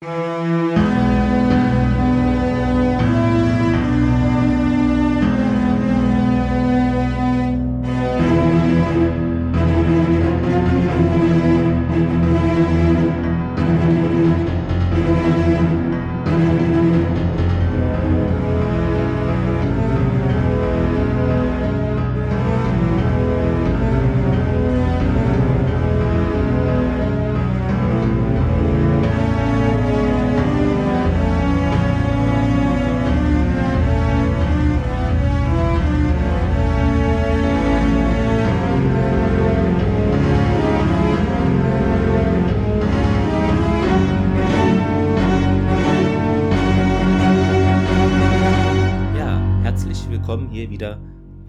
Música 0.00 0.67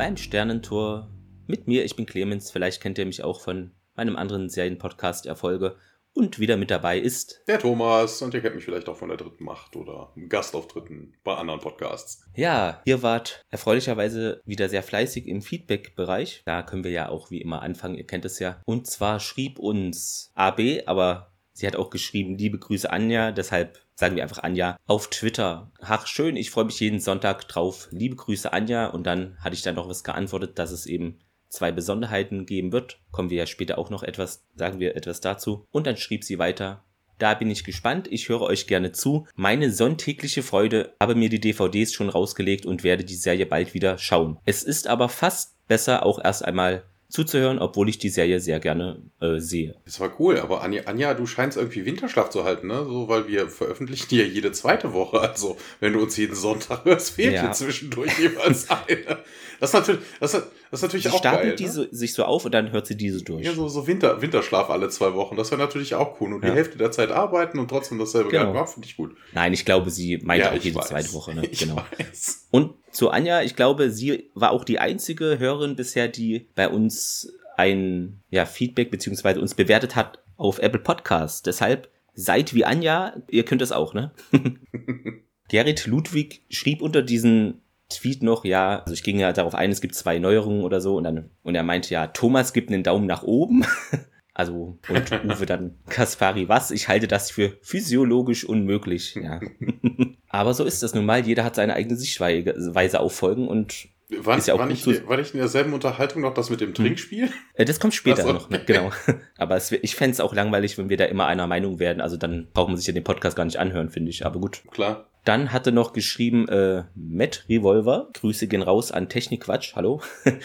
beim 0.09 0.17
Sternentor 0.17 1.07
mit 1.45 1.67
mir. 1.67 1.85
Ich 1.85 1.95
bin 1.95 2.07
Clemens. 2.07 2.49
Vielleicht 2.49 2.81
kennt 2.81 2.97
ihr 2.97 3.05
mich 3.05 3.23
auch 3.23 3.41
von 3.41 3.73
meinem 3.95 4.15
anderen 4.15 4.49
Serienpodcast 4.49 5.27
Erfolge. 5.27 5.75
Und 6.13 6.39
wieder 6.39 6.57
mit 6.57 6.71
dabei 6.71 6.97
ist 6.97 7.43
der 7.47 7.59
Thomas. 7.59 8.19
Und 8.23 8.33
ihr 8.33 8.41
kennt 8.41 8.55
mich 8.55 8.65
vielleicht 8.65 8.89
auch 8.89 8.97
von 8.97 9.09
der 9.09 9.19
dritten 9.19 9.43
Macht 9.43 9.75
oder 9.75 10.11
Gastauftritten 10.27 11.13
bei 11.23 11.35
anderen 11.35 11.59
Podcasts. 11.59 12.25
Ja, 12.33 12.81
ihr 12.85 13.03
wart 13.03 13.45
erfreulicherweise 13.51 14.41
wieder 14.45 14.67
sehr 14.67 14.81
fleißig 14.81 15.27
im 15.27 15.43
Feedback-Bereich. 15.43 16.41
Da 16.43 16.63
können 16.63 16.83
wir 16.83 16.89
ja 16.89 17.09
auch 17.09 17.29
wie 17.29 17.41
immer 17.41 17.61
anfangen. 17.61 17.93
Ihr 17.93 18.07
kennt 18.07 18.25
es 18.25 18.39
ja. 18.39 18.63
Und 18.65 18.87
zwar 18.87 19.19
schrieb 19.19 19.59
uns 19.59 20.31
AB, 20.33 20.87
aber 20.87 21.33
sie 21.53 21.67
hat 21.67 21.75
auch 21.75 21.91
geschrieben, 21.91 22.35
liebe 22.35 22.57
Grüße 22.57 22.89
Anja. 22.89 23.31
Deshalb 23.31 23.77
sagen 23.99 24.15
wir 24.15 24.23
einfach 24.23 24.43
Anja, 24.43 24.77
auf 24.87 25.09
Twitter. 25.09 25.71
Ach, 25.81 26.07
schön, 26.07 26.37
ich 26.37 26.51
freue 26.51 26.63
mich 26.63 26.79
jeden 26.79 27.01
Sonntag 27.01 27.49
drauf. 27.49 27.89
Liebe 27.91 28.15
Grüße, 28.15 28.53
Anja. 28.53 28.87
Und 28.87 29.03
dann 29.03 29.37
hatte 29.41 29.55
ich 29.55 29.61
dann 29.61 29.75
noch 29.75 29.89
was 29.89 30.05
geantwortet, 30.05 30.57
dass 30.57 30.71
es 30.71 30.85
eben 30.85 31.19
zwei 31.49 31.73
Besonderheiten 31.73 32.45
geben 32.45 32.71
wird. 32.71 33.01
Kommen 33.11 33.29
wir 33.29 33.37
ja 33.37 33.45
später 33.45 33.77
auch 33.77 33.89
noch 33.89 34.03
etwas, 34.03 34.45
sagen 34.55 34.79
wir 34.79 34.95
etwas 34.95 35.19
dazu. 35.19 35.65
Und 35.71 35.85
dann 35.85 35.97
schrieb 35.97 36.23
sie 36.23 36.39
weiter. 36.39 36.85
Da 37.17 37.33
bin 37.33 37.51
ich 37.51 37.65
gespannt, 37.65 38.07
ich 38.09 38.29
höre 38.29 38.43
euch 38.43 38.67
gerne 38.67 38.93
zu. 38.93 39.27
Meine 39.35 39.69
sonntägliche 39.69 40.43
Freude, 40.43 40.95
habe 41.01 41.15
mir 41.15 41.27
die 41.27 41.41
DVDs 41.41 41.91
schon 41.93 42.07
rausgelegt 42.07 42.65
und 42.65 42.85
werde 42.85 43.03
die 43.03 43.15
Serie 43.15 43.45
bald 43.45 43.73
wieder 43.73 43.97
schauen. 43.97 44.39
Es 44.45 44.63
ist 44.63 44.87
aber 44.87 45.09
fast 45.09 45.57
besser, 45.67 46.05
auch 46.05 46.23
erst 46.23 46.45
einmal 46.45 46.85
zuzuhören, 47.09 47.59
obwohl 47.59 47.89
ich 47.89 47.97
die 47.97 48.09
Serie 48.09 48.39
sehr 48.39 48.59
gerne 48.59 49.01
äh, 49.19 49.39
sehe. 49.39 49.75
Das 49.85 49.99
war 49.99 50.11
cool, 50.19 50.39
aber 50.39 50.61
Anja, 50.61 50.83
Anja, 50.85 51.15
du 51.15 51.25
scheinst 51.25 51.57
irgendwie 51.57 51.85
Winterschlaf 51.85 52.29
zu 52.29 52.43
halten, 52.43 52.67
ne? 52.67 52.85
So, 52.85 53.09
weil 53.09 53.27
wir 53.27 53.49
veröffentlichen 53.49 54.15
ja 54.15 54.23
jede 54.23 54.51
zweite 54.51 54.93
Woche. 54.93 55.19
Also, 55.19 55.57
wenn 55.79 55.93
du 55.93 56.01
uns 56.01 56.15
jeden 56.17 56.35
Sonntag 56.35 56.85
hörst, 56.85 57.11
fehlt 57.11 57.33
ja. 57.33 57.47
dir 57.47 57.51
zwischendurch 57.51 58.17
jeweils 58.19 58.69
eine. 58.69 59.19
Das 59.59 59.71
ist 59.71 59.73
natürlich, 59.73 60.01
das 60.19 60.33
ist, 60.35 60.47
das 60.71 60.79
ist 60.79 60.83
natürlich 60.83 61.05
sie 61.05 61.11
auch 61.11 61.19
stapelt 61.19 61.43
geil. 61.43 61.55
diese 61.55 61.81
ne? 61.81 61.87
sich 61.91 62.13
so 62.13 62.23
auf 62.23 62.45
und 62.45 62.53
dann 62.53 62.71
hört 62.71 62.85
sie 62.85 62.95
diese 62.95 63.23
durch. 63.23 63.45
Ja, 63.45 63.53
so, 63.53 63.67
so 63.67 63.87
Winter, 63.87 64.21
Winterschlaf 64.21 64.69
alle 64.69 64.89
zwei 64.89 65.13
Wochen. 65.13 65.35
Das 65.35 65.51
wäre 65.51 65.59
natürlich 65.59 65.95
auch 65.95 66.21
cool. 66.21 66.33
Und 66.33 66.43
ja. 66.43 66.49
die 66.49 66.55
Hälfte 66.55 66.77
der 66.77 66.91
Zeit 66.91 67.11
arbeiten 67.11 67.57
und 67.59 67.69
trotzdem 67.69 67.97
dasselbe 67.97 68.29
genau. 68.29 68.53
Geld 68.53 68.69
finde 68.69 68.87
ich 68.87 68.95
gut. 68.95 69.15
Nein, 69.33 69.53
ich 69.53 69.65
glaube, 69.65 69.89
sie 69.89 70.19
meint 70.23 70.43
ja, 70.43 70.51
auch 70.51 70.55
jede 70.55 70.75
weiß. 70.75 70.87
zweite 70.87 71.13
Woche. 71.13 71.33
Ne? 71.33 71.41
Ich 71.51 71.59
genau. 71.59 71.77
Weiß. 71.97 72.47
Und 72.51 72.75
zu 72.91 73.09
Anja, 73.09 73.41
ich 73.41 73.55
glaube, 73.55 73.89
sie 73.89 74.29
war 74.35 74.51
auch 74.51 74.63
die 74.63 74.79
einzige 74.79 75.39
Hörerin 75.39 75.75
bisher, 75.75 76.07
die 76.07 76.47
bei 76.55 76.69
uns 76.69 77.33
ein 77.57 78.21
ja, 78.29 78.45
Feedback 78.45 78.91
beziehungsweise 78.91 79.41
uns 79.41 79.55
bewertet 79.55 79.95
hat 79.95 80.19
auf 80.37 80.59
Apple 80.59 80.79
Podcasts. 80.79 81.41
Deshalb 81.41 81.89
seid 82.13 82.53
wie 82.53 82.65
Anja, 82.65 83.15
ihr 83.29 83.43
könnt 83.43 83.61
es 83.61 83.71
auch, 83.71 83.93
ne? 83.93 84.11
Gerrit 85.49 85.87
Ludwig 85.87 86.43
schrieb 86.49 86.81
unter 86.81 87.01
diesen 87.01 87.61
Tweet 87.89 88.21
noch, 88.23 88.45
ja, 88.45 88.79
also 88.79 88.93
ich 88.93 89.03
ging 89.03 89.19
ja 89.19 89.33
darauf 89.33 89.55
ein, 89.55 89.71
es 89.71 89.81
gibt 89.81 89.95
zwei 89.95 90.19
Neuerungen 90.19 90.63
oder 90.63 90.79
so 90.79 90.95
und 90.95 91.03
dann, 91.03 91.31
und 91.43 91.55
er 91.55 91.63
meinte 91.63 91.93
ja, 91.93 92.07
Thomas 92.07 92.53
gibt 92.53 92.71
einen 92.71 92.83
Daumen 92.83 93.07
nach 93.07 93.23
oben. 93.23 93.65
Also, 94.31 94.77
und 94.87 95.11
Uwe 95.25 95.45
dann, 95.45 95.75
Kaspari, 95.89 96.47
was? 96.47 96.71
Ich 96.71 96.87
halte 96.87 97.09
das 97.09 97.29
für 97.29 97.57
physiologisch 97.61 98.45
unmöglich, 98.45 99.15
ja. 99.15 99.41
Aber 100.29 100.53
so 100.53 100.63
ist 100.63 100.81
das 100.81 100.93
nun 100.93 101.05
mal. 101.05 101.25
Jeder 101.25 101.43
hat 101.43 101.55
seine 101.55 101.73
eigene 101.73 101.97
Sichtweise 101.97 103.01
auf 103.01 103.13
Folgen 103.13 103.49
und 103.49 103.89
war, 104.09 104.37
ist 104.37 104.47
ja 104.47 104.55
auch 104.55 104.59
war, 104.59 104.65
nicht, 104.65 104.85
war 105.07 105.17
nicht 105.17 105.33
in 105.33 105.39
derselben 105.39 105.73
Unterhaltung 105.73 106.21
noch 106.21 106.33
das 106.33 106.49
mit 106.49 106.61
dem 106.61 106.69
hm. 106.69 106.75
Trinkspiel? 106.75 107.27
Hm. 107.27 107.65
Das 107.65 107.79
kommt 107.79 107.93
später 107.93 108.23
so. 108.23 108.33
noch, 108.33 108.49
ne? 108.49 108.61
genau. 108.65 108.91
Aber 109.37 109.55
es, 109.55 109.71
ich 109.71 109.95
fände 109.95 110.13
es 110.13 110.19
auch 110.19 110.33
langweilig, 110.33 110.77
wenn 110.77 110.89
wir 110.89 110.97
da 110.97 111.05
immer 111.05 111.27
einer 111.27 111.47
Meinung 111.47 111.79
werden. 111.79 112.01
Also 112.01 112.17
dann 112.17 112.47
braucht 112.53 112.69
man 112.69 112.77
sich 112.77 112.87
ja 112.87 112.93
den 112.93 113.03
Podcast 113.03 113.35
gar 113.35 113.45
nicht 113.45 113.57
anhören, 113.57 113.89
finde 113.89 114.09
ich. 114.09 114.25
Aber 114.25 114.39
gut. 114.39 114.63
Klar. 114.71 115.05
Dann 115.25 115.51
hatte 115.51 115.71
noch 115.71 115.93
geschrieben, 115.93 116.47
äh, 116.47 116.83
Matt 116.95 117.45
Revolver, 117.49 118.09
Grüße 118.13 118.47
gehen 118.47 118.61
raus 118.61 118.91
an 118.91 119.09
Technikquatsch, 119.09 119.75
hallo. 119.75 120.01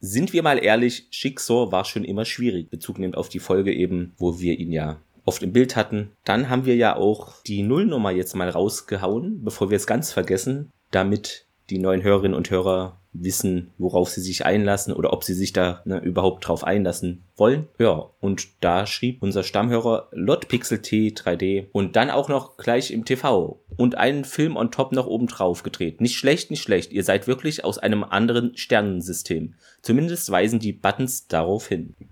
Sind 0.00 0.32
wir 0.32 0.42
mal 0.42 0.62
ehrlich, 0.62 1.08
Schicksor 1.10 1.72
war 1.72 1.84
schon 1.84 2.04
immer 2.04 2.24
schwierig, 2.24 2.70
Bezug 2.70 2.98
nimmt 2.98 3.16
auf 3.16 3.30
die 3.30 3.38
Folge 3.38 3.72
eben, 3.72 4.12
wo 4.18 4.38
wir 4.38 4.58
ihn 4.58 4.70
ja 4.70 4.98
oft 5.24 5.42
im 5.42 5.52
Bild 5.52 5.76
hatten. 5.76 6.12
Dann 6.24 6.50
haben 6.50 6.66
wir 6.66 6.76
ja 6.76 6.94
auch 6.94 7.42
die 7.42 7.62
Nullnummer 7.62 8.10
jetzt 8.10 8.36
mal 8.36 8.48
rausgehauen, 8.48 9.42
bevor 9.44 9.70
wir 9.70 9.76
es 9.76 9.86
ganz 9.86 10.12
vergessen, 10.12 10.70
damit 10.90 11.46
die 11.70 11.78
neuen 11.78 12.02
Hörerinnen 12.02 12.36
und 12.36 12.50
Hörer 12.50 12.97
wissen, 13.12 13.70
worauf 13.78 14.10
sie 14.10 14.20
sich 14.20 14.44
einlassen 14.44 14.92
oder 14.92 15.12
ob 15.12 15.24
sie 15.24 15.34
sich 15.34 15.52
da 15.52 15.82
ne, 15.84 15.98
überhaupt 15.98 16.46
drauf 16.46 16.64
einlassen 16.64 17.24
wollen. 17.36 17.68
Ja, 17.78 18.10
und 18.20 18.48
da 18.60 18.86
schrieb 18.86 19.22
unser 19.22 19.42
Stammhörer 19.42 20.08
Lotpixel 20.12 20.80
T 20.80 21.08
3D 21.08 21.68
und 21.72 21.96
dann 21.96 22.10
auch 22.10 22.28
noch 22.28 22.56
gleich 22.56 22.90
im 22.90 23.04
TV 23.04 23.60
und 23.76 23.96
einen 23.96 24.24
Film 24.24 24.56
on 24.56 24.70
top 24.70 24.92
noch 24.92 25.06
oben 25.06 25.26
drauf 25.26 25.62
gedreht. 25.62 26.00
Nicht 26.00 26.16
schlecht, 26.16 26.50
nicht 26.50 26.62
schlecht. 26.62 26.92
Ihr 26.92 27.04
seid 27.04 27.26
wirklich 27.26 27.64
aus 27.64 27.78
einem 27.78 28.04
anderen 28.04 28.56
Sternensystem. 28.56 29.54
Zumindest 29.82 30.30
weisen 30.30 30.58
die 30.58 30.72
Buttons 30.72 31.26
darauf 31.28 31.68
hin. 31.68 31.94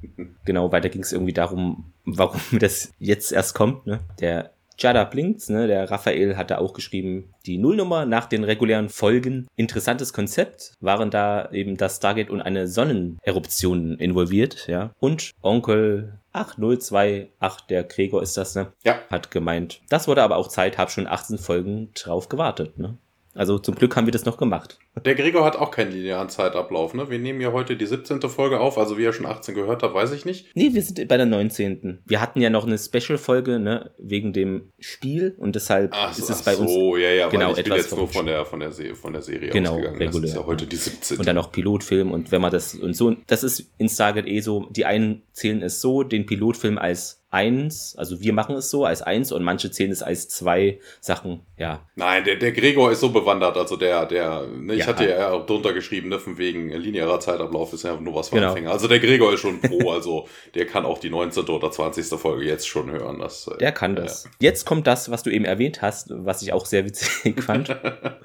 Genau, 0.44 0.70
weiter 0.70 0.90
ging 0.90 1.02
es 1.02 1.12
irgendwie 1.12 1.32
darum, 1.32 1.92
warum 2.04 2.40
das 2.60 2.92
jetzt 3.00 3.32
erst 3.32 3.54
kommt. 3.54 3.84
Ne? 3.84 3.98
Der 4.20 4.52
Jada 4.78 5.04
Blinks, 5.04 5.48
ne, 5.48 5.66
der 5.66 5.90
Raphael 5.90 6.36
hatte 6.36 6.58
auch 6.58 6.72
geschrieben, 6.72 7.34
die 7.46 7.58
Nullnummer 7.58 8.04
nach 8.04 8.26
den 8.26 8.44
regulären 8.44 8.88
Folgen. 8.88 9.46
Interessantes 9.56 10.12
Konzept 10.12 10.74
waren 10.80 11.10
da 11.10 11.50
eben 11.50 11.76
das 11.76 11.96
Stargate 11.96 12.30
und 12.30 12.42
eine 12.42 12.68
Sonneneruption 12.68 13.98
involviert, 13.98 14.66
ja. 14.68 14.90
Und 14.98 15.30
Onkel 15.42 16.18
8028, 16.32 17.66
der 17.68 17.84
Gregor 17.84 18.22
ist 18.22 18.36
das, 18.36 18.54
ne? 18.54 18.72
Ja. 18.84 18.98
Hat 19.10 19.30
gemeint, 19.30 19.80
das 19.88 20.08
wurde 20.08 20.22
aber 20.22 20.36
auch 20.36 20.48
Zeit, 20.48 20.76
hab 20.76 20.90
schon 20.90 21.06
18 21.06 21.38
Folgen 21.38 21.90
drauf 21.94 22.28
gewartet, 22.28 22.78
ne? 22.78 22.98
Also 23.34 23.58
zum 23.58 23.74
Glück 23.74 23.96
haben 23.96 24.06
wir 24.06 24.12
das 24.12 24.24
noch 24.24 24.38
gemacht. 24.38 24.78
Der 25.04 25.14
Gregor 25.14 25.44
hat 25.44 25.56
auch 25.56 25.70
keinen 25.70 25.92
linearen 25.92 26.30
Zeitablauf, 26.30 26.94
ne? 26.94 27.10
Wir 27.10 27.18
nehmen 27.18 27.40
ja 27.40 27.52
heute 27.52 27.76
die 27.76 27.84
17. 27.84 28.20
Folge 28.22 28.60
auf, 28.60 28.78
also 28.78 28.96
wie 28.96 29.04
er 29.04 29.12
schon 29.12 29.26
18 29.26 29.54
gehört 29.54 29.82
hat, 29.82 29.92
weiß 29.92 30.12
ich 30.12 30.24
nicht. 30.24 30.46
Nee, 30.54 30.70
wir 30.72 30.82
sind 30.82 31.06
bei 31.06 31.16
der 31.18 31.26
19. 31.26 32.02
Wir 32.06 32.20
hatten 32.20 32.40
ja 32.40 32.48
noch 32.48 32.66
eine 32.66 32.78
Special-Folge, 32.78 33.58
ne, 33.58 33.90
wegen 33.98 34.32
dem 34.32 34.72
Spiel 34.78 35.34
und 35.38 35.54
deshalb 35.54 35.90
ach, 35.94 36.16
ist 36.16 36.30
es 36.30 36.42
bei 36.42 36.54
so, 36.54 36.62
uns. 36.62 36.72
so, 36.72 36.96
ja, 36.96 37.10
ja, 37.10 37.28
genau, 37.28 37.52
ich 37.52 37.58
etwas 37.58 37.68
bin 37.68 37.76
jetzt 37.76 37.96
nur 37.96 38.08
von 38.08 38.26
der, 38.26 38.46
von 38.46 38.60
der, 38.60 38.72
Se 38.72 38.94
von 38.94 39.12
der 39.12 39.22
Serie 39.22 39.50
genau, 39.50 39.72
ausgegangen. 39.72 39.98
Regulär. 39.98 40.22
Das 40.22 40.30
ist 40.30 40.36
ja 40.36 40.46
heute 40.46 40.66
die 40.66 40.76
17. 40.76 41.18
Und 41.18 41.28
dann 41.28 41.36
noch 41.36 41.52
Pilotfilm 41.52 42.10
und 42.10 42.32
wenn 42.32 42.40
man 42.40 42.50
das 42.50 42.74
und 42.74 42.96
so, 42.96 43.14
das 43.26 43.44
ist 43.44 43.70
in 43.76 43.88
Stargate 43.88 44.26
eh 44.26 44.40
so, 44.40 44.66
die 44.70 44.86
einen 44.86 45.22
zählen 45.32 45.62
es 45.62 45.82
so, 45.82 46.04
den 46.04 46.24
Pilotfilm 46.24 46.78
als 46.78 47.22
eins, 47.30 47.94
also 47.98 48.20
wir 48.20 48.32
machen 48.32 48.56
es 48.56 48.70
so 48.70 48.86
als 48.86 49.02
eins 49.02 49.30
und 49.30 49.42
manche 49.42 49.70
zählen 49.70 49.92
es 49.92 50.02
als 50.02 50.28
zwei 50.28 50.80
Sachen, 51.00 51.42
ja. 51.58 51.86
Nein, 51.94 52.24
der, 52.24 52.36
der 52.36 52.52
Gregor 52.52 52.90
ist 52.92 53.00
so 53.00 53.10
bewandert, 53.10 53.56
also 53.58 53.76
der, 53.76 54.06
der, 54.06 54.46
ne, 54.46 54.74
ich 54.74 54.85
ja, 54.86 54.92
hatte 54.92 55.08
ja 55.08 55.30
auch 55.30 55.46
drunter 55.46 55.72
geschrieben, 55.72 56.08
ne, 56.08 56.18
von 56.18 56.38
wegen 56.38 56.70
linearer 56.70 57.20
Zeitablauf 57.20 57.72
ist 57.72 57.84
ja 57.84 57.96
nur 58.00 58.14
was 58.14 58.28
für 58.28 58.36
genau. 58.36 58.48
Anfänger. 58.48 58.70
Also 58.70 58.88
der 58.88 59.00
Gregor 59.00 59.32
ist 59.32 59.40
schon 59.40 59.60
pro, 59.60 59.90
also 59.90 60.28
der 60.54 60.66
kann 60.66 60.84
auch 60.84 60.98
die 60.98 61.10
19. 61.10 61.44
oder 61.44 61.70
20. 61.70 62.06
Folge 62.18 62.44
jetzt 62.44 62.66
schon 62.66 62.90
hören. 62.90 63.18
Das, 63.18 63.48
äh, 63.48 63.58
der 63.58 63.72
kann 63.72 63.96
das. 63.96 64.24
Ja. 64.24 64.30
Jetzt 64.40 64.64
kommt 64.64 64.86
das, 64.86 65.10
was 65.10 65.22
du 65.22 65.30
eben 65.30 65.44
erwähnt 65.44 65.82
hast, 65.82 66.08
was 66.10 66.42
ich 66.42 66.52
auch 66.52 66.66
sehr 66.66 66.84
witzig 66.84 67.42
fand. 67.42 67.76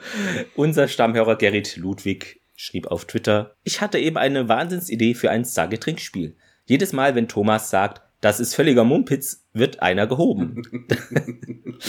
Unser 0.56 0.88
Stammhörer 0.88 1.36
Gerrit 1.36 1.78
Ludwig 1.78 2.42
schrieb 2.56 2.88
auf 2.88 3.06
Twitter, 3.06 3.56
ich 3.63 3.81
hatte 3.81 3.98
eben 3.98 4.18
eine 4.18 4.48
Wahnsinnsidee 4.48 5.16
für 5.16 5.31
ein 5.31 5.44
Sage-Trinkspiel. 5.44 6.36
Jedes 6.66 6.94
Mal, 6.94 7.16
wenn 7.16 7.28
Thomas 7.28 7.69
sagt, 7.72 8.02
das 8.22 8.40
ist 8.40 8.54
völliger 8.54 8.84
Mumpitz, 8.84 9.48
wird 9.52 9.81
einer 9.81 10.06
gehoben. 10.06 10.62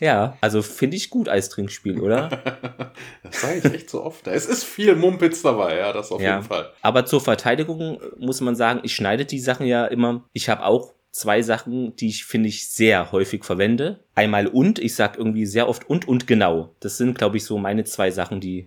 ja, 0.00 0.36
also 0.40 0.60
finde 0.62 0.96
ich 0.96 1.10
gut 1.10 1.28
als 1.28 1.48
Trinkspiel, 1.48 2.00
oder? 2.00 2.28
das 3.22 3.40
sage 3.40 3.58
ich 3.58 3.64
echt 3.64 3.90
so 3.90 4.02
oft. 4.02 4.26
Es 4.26 4.46
ist 4.46 4.64
viel 4.64 4.94
Mumpitz 4.94 5.42
dabei, 5.42 5.78
ja, 5.78 5.92
das 5.92 6.12
auf 6.12 6.20
ja, 6.20 6.36
jeden 6.36 6.46
Fall. 6.46 6.70
Aber 6.82 7.06
zur 7.06 7.20
Verteidigung 7.20 8.00
muss 8.18 8.40
man 8.40 8.56
sagen, 8.56 8.80
ich 8.82 8.94
schneide 8.94 9.24
die 9.24 9.40
Sachen 9.40 9.66
ja 9.66 9.86
immer. 9.86 10.24
Ich 10.32 10.48
habe 10.48 10.64
auch 10.64 10.92
zwei 11.12 11.40
Sachen, 11.40 11.96
die 11.96 12.08
ich 12.08 12.26
finde 12.26 12.50
ich 12.50 12.68
sehr 12.70 13.10
häufig 13.10 13.44
verwende. 13.44 14.00
Einmal 14.14 14.46
und, 14.46 14.78
ich 14.78 14.94
sag 14.94 15.16
irgendwie 15.16 15.46
sehr 15.46 15.68
oft 15.68 15.88
und 15.88 16.06
und 16.06 16.26
genau. 16.26 16.74
Das 16.80 16.98
sind, 16.98 17.16
glaube 17.16 17.38
ich, 17.38 17.44
so 17.44 17.56
meine 17.56 17.84
zwei 17.84 18.10
Sachen, 18.10 18.40
die 18.40 18.66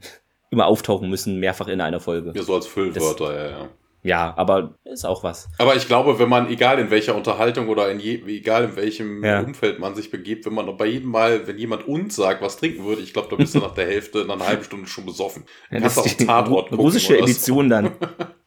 immer 0.49 0.65
auftauchen 0.65 1.09
müssen, 1.09 1.39
mehrfach 1.39 1.67
in 1.67 1.79
einer 1.79 1.99
Folge. 1.99 2.33
Ja, 2.35 2.41
so 2.41 2.55
als 2.55 2.65
Füllwörter, 2.65 3.33
das, 3.33 3.35
ja, 3.35 3.49
ja. 3.59 3.69
Ja, 4.01 4.33
aber 4.37 4.75
ist 4.85 5.05
auch 5.05 5.23
was. 5.23 5.49
Aber 5.57 5.75
ich 5.75 5.87
glaube, 5.87 6.19
wenn 6.19 6.29
man, 6.29 6.49
egal 6.49 6.79
in 6.79 6.89
welcher 6.89 7.15
Unterhaltung 7.15 7.67
oder 7.67 7.91
in 7.91 7.99
je, 7.99 8.21
egal 8.27 8.63
in 8.63 8.75
welchem 8.75 9.23
ja. 9.23 9.41
Umfeld 9.41 9.79
man 9.79 9.93
sich 9.95 10.09
begibt, 10.09 10.45
wenn 10.45 10.53
man 10.53 10.77
bei 10.77 10.85
jedem 10.85 11.11
Mal, 11.11 11.47
wenn 11.47 11.57
jemand 11.57 11.87
uns 11.87 12.15
sagt, 12.15 12.41
was 12.41 12.57
trinken 12.57 12.85
würde, 12.85 13.01
ich 13.01 13.11
glaube, 13.11 13.27
da 13.29 13.35
bist 13.35 13.55
du 13.55 13.59
nach 13.59 13.73
der 13.73 13.87
Hälfte, 13.87 14.25
nach 14.25 14.35
einer 14.35 14.47
halben 14.47 14.63
Stunde 14.63 14.87
schon 14.87 15.05
besoffen. 15.05 15.43
Ja, 15.69 15.79
das 15.79 15.97
ist 15.97 16.19
die 16.19 16.25
Tatort 16.25 16.71
russische 16.71 17.17
Edition 17.17 17.69
dann. 17.69 17.91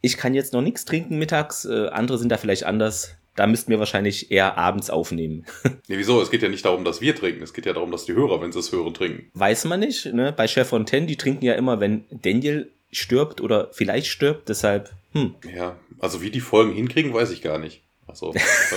Ich 0.05 0.17
kann 0.17 0.33
jetzt 0.33 0.51
noch 0.51 0.61
nichts 0.61 0.83
trinken 0.83 1.17
mittags, 1.17 1.63
äh, 1.63 1.87
andere 1.87 2.17
sind 2.17 2.29
da 2.29 2.35
vielleicht 2.35 2.65
anders. 2.65 3.15
Da 3.35 3.47
müssten 3.47 3.71
wir 3.71 3.79
wahrscheinlich 3.79 4.31
eher 4.31 4.57
abends 4.57 4.89
aufnehmen. 4.89 5.45
nee, 5.87 5.97
wieso? 5.97 6.21
Es 6.21 6.29
geht 6.29 6.43
ja 6.43 6.49
nicht 6.49 6.65
darum, 6.65 6.83
dass 6.83 6.99
wir 6.99 7.15
trinken. 7.15 7.41
Es 7.41 7.53
geht 7.53 7.65
ja 7.65 7.71
darum, 7.71 7.89
dass 7.89 8.03
die 8.03 8.13
Hörer, 8.13 8.41
wenn 8.41 8.51
sie 8.51 8.59
es 8.59 8.71
hören, 8.73 8.93
trinken. 8.93 9.31
Weiß 9.33 9.63
man 9.65 9.79
nicht. 9.79 10.13
Ne? 10.13 10.33
Bei 10.35 10.47
Chef 10.47 10.67
Fontaine, 10.67 11.07
die 11.07 11.15
trinken 11.15 11.45
ja 11.45 11.53
immer, 11.53 11.79
wenn 11.79 12.03
Daniel 12.11 12.69
stirbt 12.91 13.41
oder 13.41 13.69
vielleicht 13.71 14.07
stirbt. 14.07 14.49
Deshalb, 14.49 14.91
hm. 15.13 15.35
Ja, 15.55 15.79
also 15.99 16.21
wie 16.21 16.31
die 16.31 16.41
Folgen 16.41 16.73
hinkriegen, 16.73 17.13
weiß 17.13 17.31
ich 17.31 17.41
gar 17.41 17.59
nicht. 17.59 17.83
Also, 18.05 18.33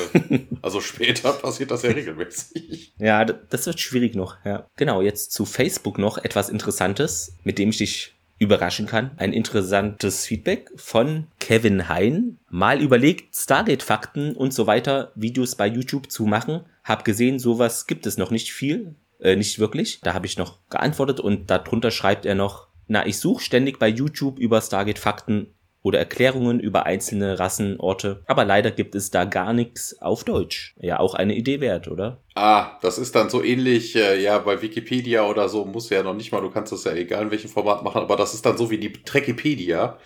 also 0.63 0.81
später 0.81 1.33
passiert 1.33 1.71
das 1.71 1.83
ja 1.83 1.91
regelmäßig. 1.91 2.95
Ja, 2.99 3.25
das 3.25 3.67
wird 3.67 3.81
schwierig 3.81 4.15
noch, 4.15 4.37
ja. 4.45 4.67
Genau, 4.77 5.03
jetzt 5.03 5.33
zu 5.33 5.45
Facebook 5.45 5.99
noch 5.99 6.19
etwas 6.19 6.49
Interessantes, 6.49 7.37
mit 7.43 7.59
dem 7.59 7.71
ich 7.71 7.79
dich 7.79 8.15
überraschen 8.39 8.87
kann. 8.87 9.13
Ein 9.17 9.33
interessantes 9.33 10.27
Feedback 10.27 10.71
von 10.77 11.27
Kevin 11.41 11.89
Hein. 11.89 12.39
Mal 12.51 12.83
überlegt, 12.83 13.35
Stargate-Fakten 13.35 14.37
und 14.37 14.53
so 14.53 14.67
weiter 14.67 15.13
Videos 15.15 15.55
bei 15.55 15.67
YouTube 15.67 16.11
zu 16.11 16.27
machen. 16.27 16.61
Hab 16.85 17.05
gesehen, 17.05 17.39
sowas 17.39 17.87
gibt 17.87 18.07
es 18.07 18.19
noch 18.19 18.31
nicht 18.31 18.53
viel. 18.53 18.95
Äh, 19.19 19.37
nicht 19.37 19.59
wirklich. 19.59 20.01
Da 20.03 20.13
habe 20.13 20.27
ich 20.27 20.37
noch 20.37 20.59
geantwortet 20.69 21.21
und 21.21 21.51
darunter 21.51 21.91
schreibt 21.91 22.27
er 22.27 22.35
noch, 22.35 22.69
na, 22.89 23.07
ich 23.07 23.19
suche 23.19 23.43
ständig 23.43 23.79
bei 23.79 23.89
YouTube 23.89 24.39
über 24.39 24.61
Stargate-Fakten 24.61 25.55
oder 25.87 26.01
Erklärungen 26.01 26.59
über 26.59 26.85
einzelne 26.85 27.39
Rassen, 27.39 27.79
Orte. 27.79 28.25
Aber 28.27 28.45
leider 28.45 28.73
gibt 28.73 28.97
es 28.97 29.13
da 29.13 29.25
gar 29.25 29.53
nichts 29.53 29.97
auf 30.03 30.25
Deutsch. 30.25 30.75
Ja, 30.81 30.99
auch 30.99 31.15
eine 31.15 31.37
Idee 31.37 31.61
wert, 31.61 31.87
oder? 31.87 32.19
Ah, 32.35 32.77
das 32.83 32.99
ist 32.99 33.15
dann 33.15 33.31
so 33.31 33.41
ähnlich, 33.41 33.95
äh, 33.95 34.21
ja, 34.21 34.39
bei 34.39 34.61
Wikipedia 34.63 35.25
oder 35.29 35.49
so 35.49 35.65
muss 35.65 35.89
ja 35.91 36.03
noch 36.03 36.15
nicht 36.15 36.33
mal, 36.33 36.41
du 36.41 36.51
kannst 36.51 36.73
das 36.73 36.83
ja 36.83 36.93
egal 36.93 37.23
in 37.23 37.31
welchem 37.31 37.51
Format 37.51 37.85
machen, 37.85 38.03
aber 38.03 38.17
das 38.17 38.35
ist 38.35 38.45
dann 38.45 38.59
so 38.59 38.69
wie 38.69 38.79
die 38.79 38.93
Trekipedia. 38.95 39.97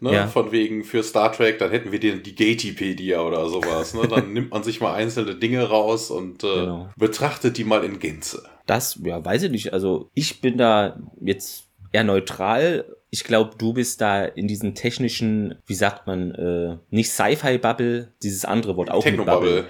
Ne, 0.00 0.12
ja. 0.12 0.26
Von 0.26 0.52
wegen 0.52 0.84
für 0.84 1.02
Star 1.02 1.32
Trek, 1.32 1.58
dann 1.58 1.70
hätten 1.70 1.90
wir 1.90 2.00
den, 2.00 2.22
die 2.22 2.34
Gatipedia 2.34 3.22
oder 3.22 3.48
sowas. 3.48 3.94
Ne? 3.94 4.06
Dann 4.06 4.30
nimmt 4.34 4.50
man 4.50 4.62
sich 4.62 4.82
mal 4.82 4.92
einzelne 4.92 5.36
Dinge 5.36 5.62
raus 5.62 6.10
und 6.10 6.44
äh, 6.44 6.48
genau. 6.48 6.90
betrachtet 6.98 7.56
die 7.56 7.64
mal 7.64 7.82
in 7.82 7.98
Gänze. 7.98 8.42
Das, 8.66 9.00
ja, 9.02 9.24
weiß 9.24 9.44
ich 9.44 9.50
nicht. 9.50 9.72
Also 9.72 10.10
ich 10.12 10.42
bin 10.42 10.58
da 10.58 11.00
jetzt 11.22 11.68
eher 11.92 12.04
neutral 12.04 12.84
ich 13.14 13.22
glaube, 13.22 13.52
du 13.56 13.72
bist 13.72 14.00
da 14.00 14.24
in 14.24 14.48
diesen 14.48 14.74
technischen, 14.74 15.54
wie 15.66 15.74
sagt 15.74 16.08
man, 16.08 16.34
äh, 16.34 16.78
nicht 16.90 17.12
Sci-Fi-Bubble, 17.12 18.12
dieses 18.24 18.44
andere 18.44 18.76
Wort 18.76 18.90
auch 18.90 19.04
Techno-Bubble. 19.04 19.66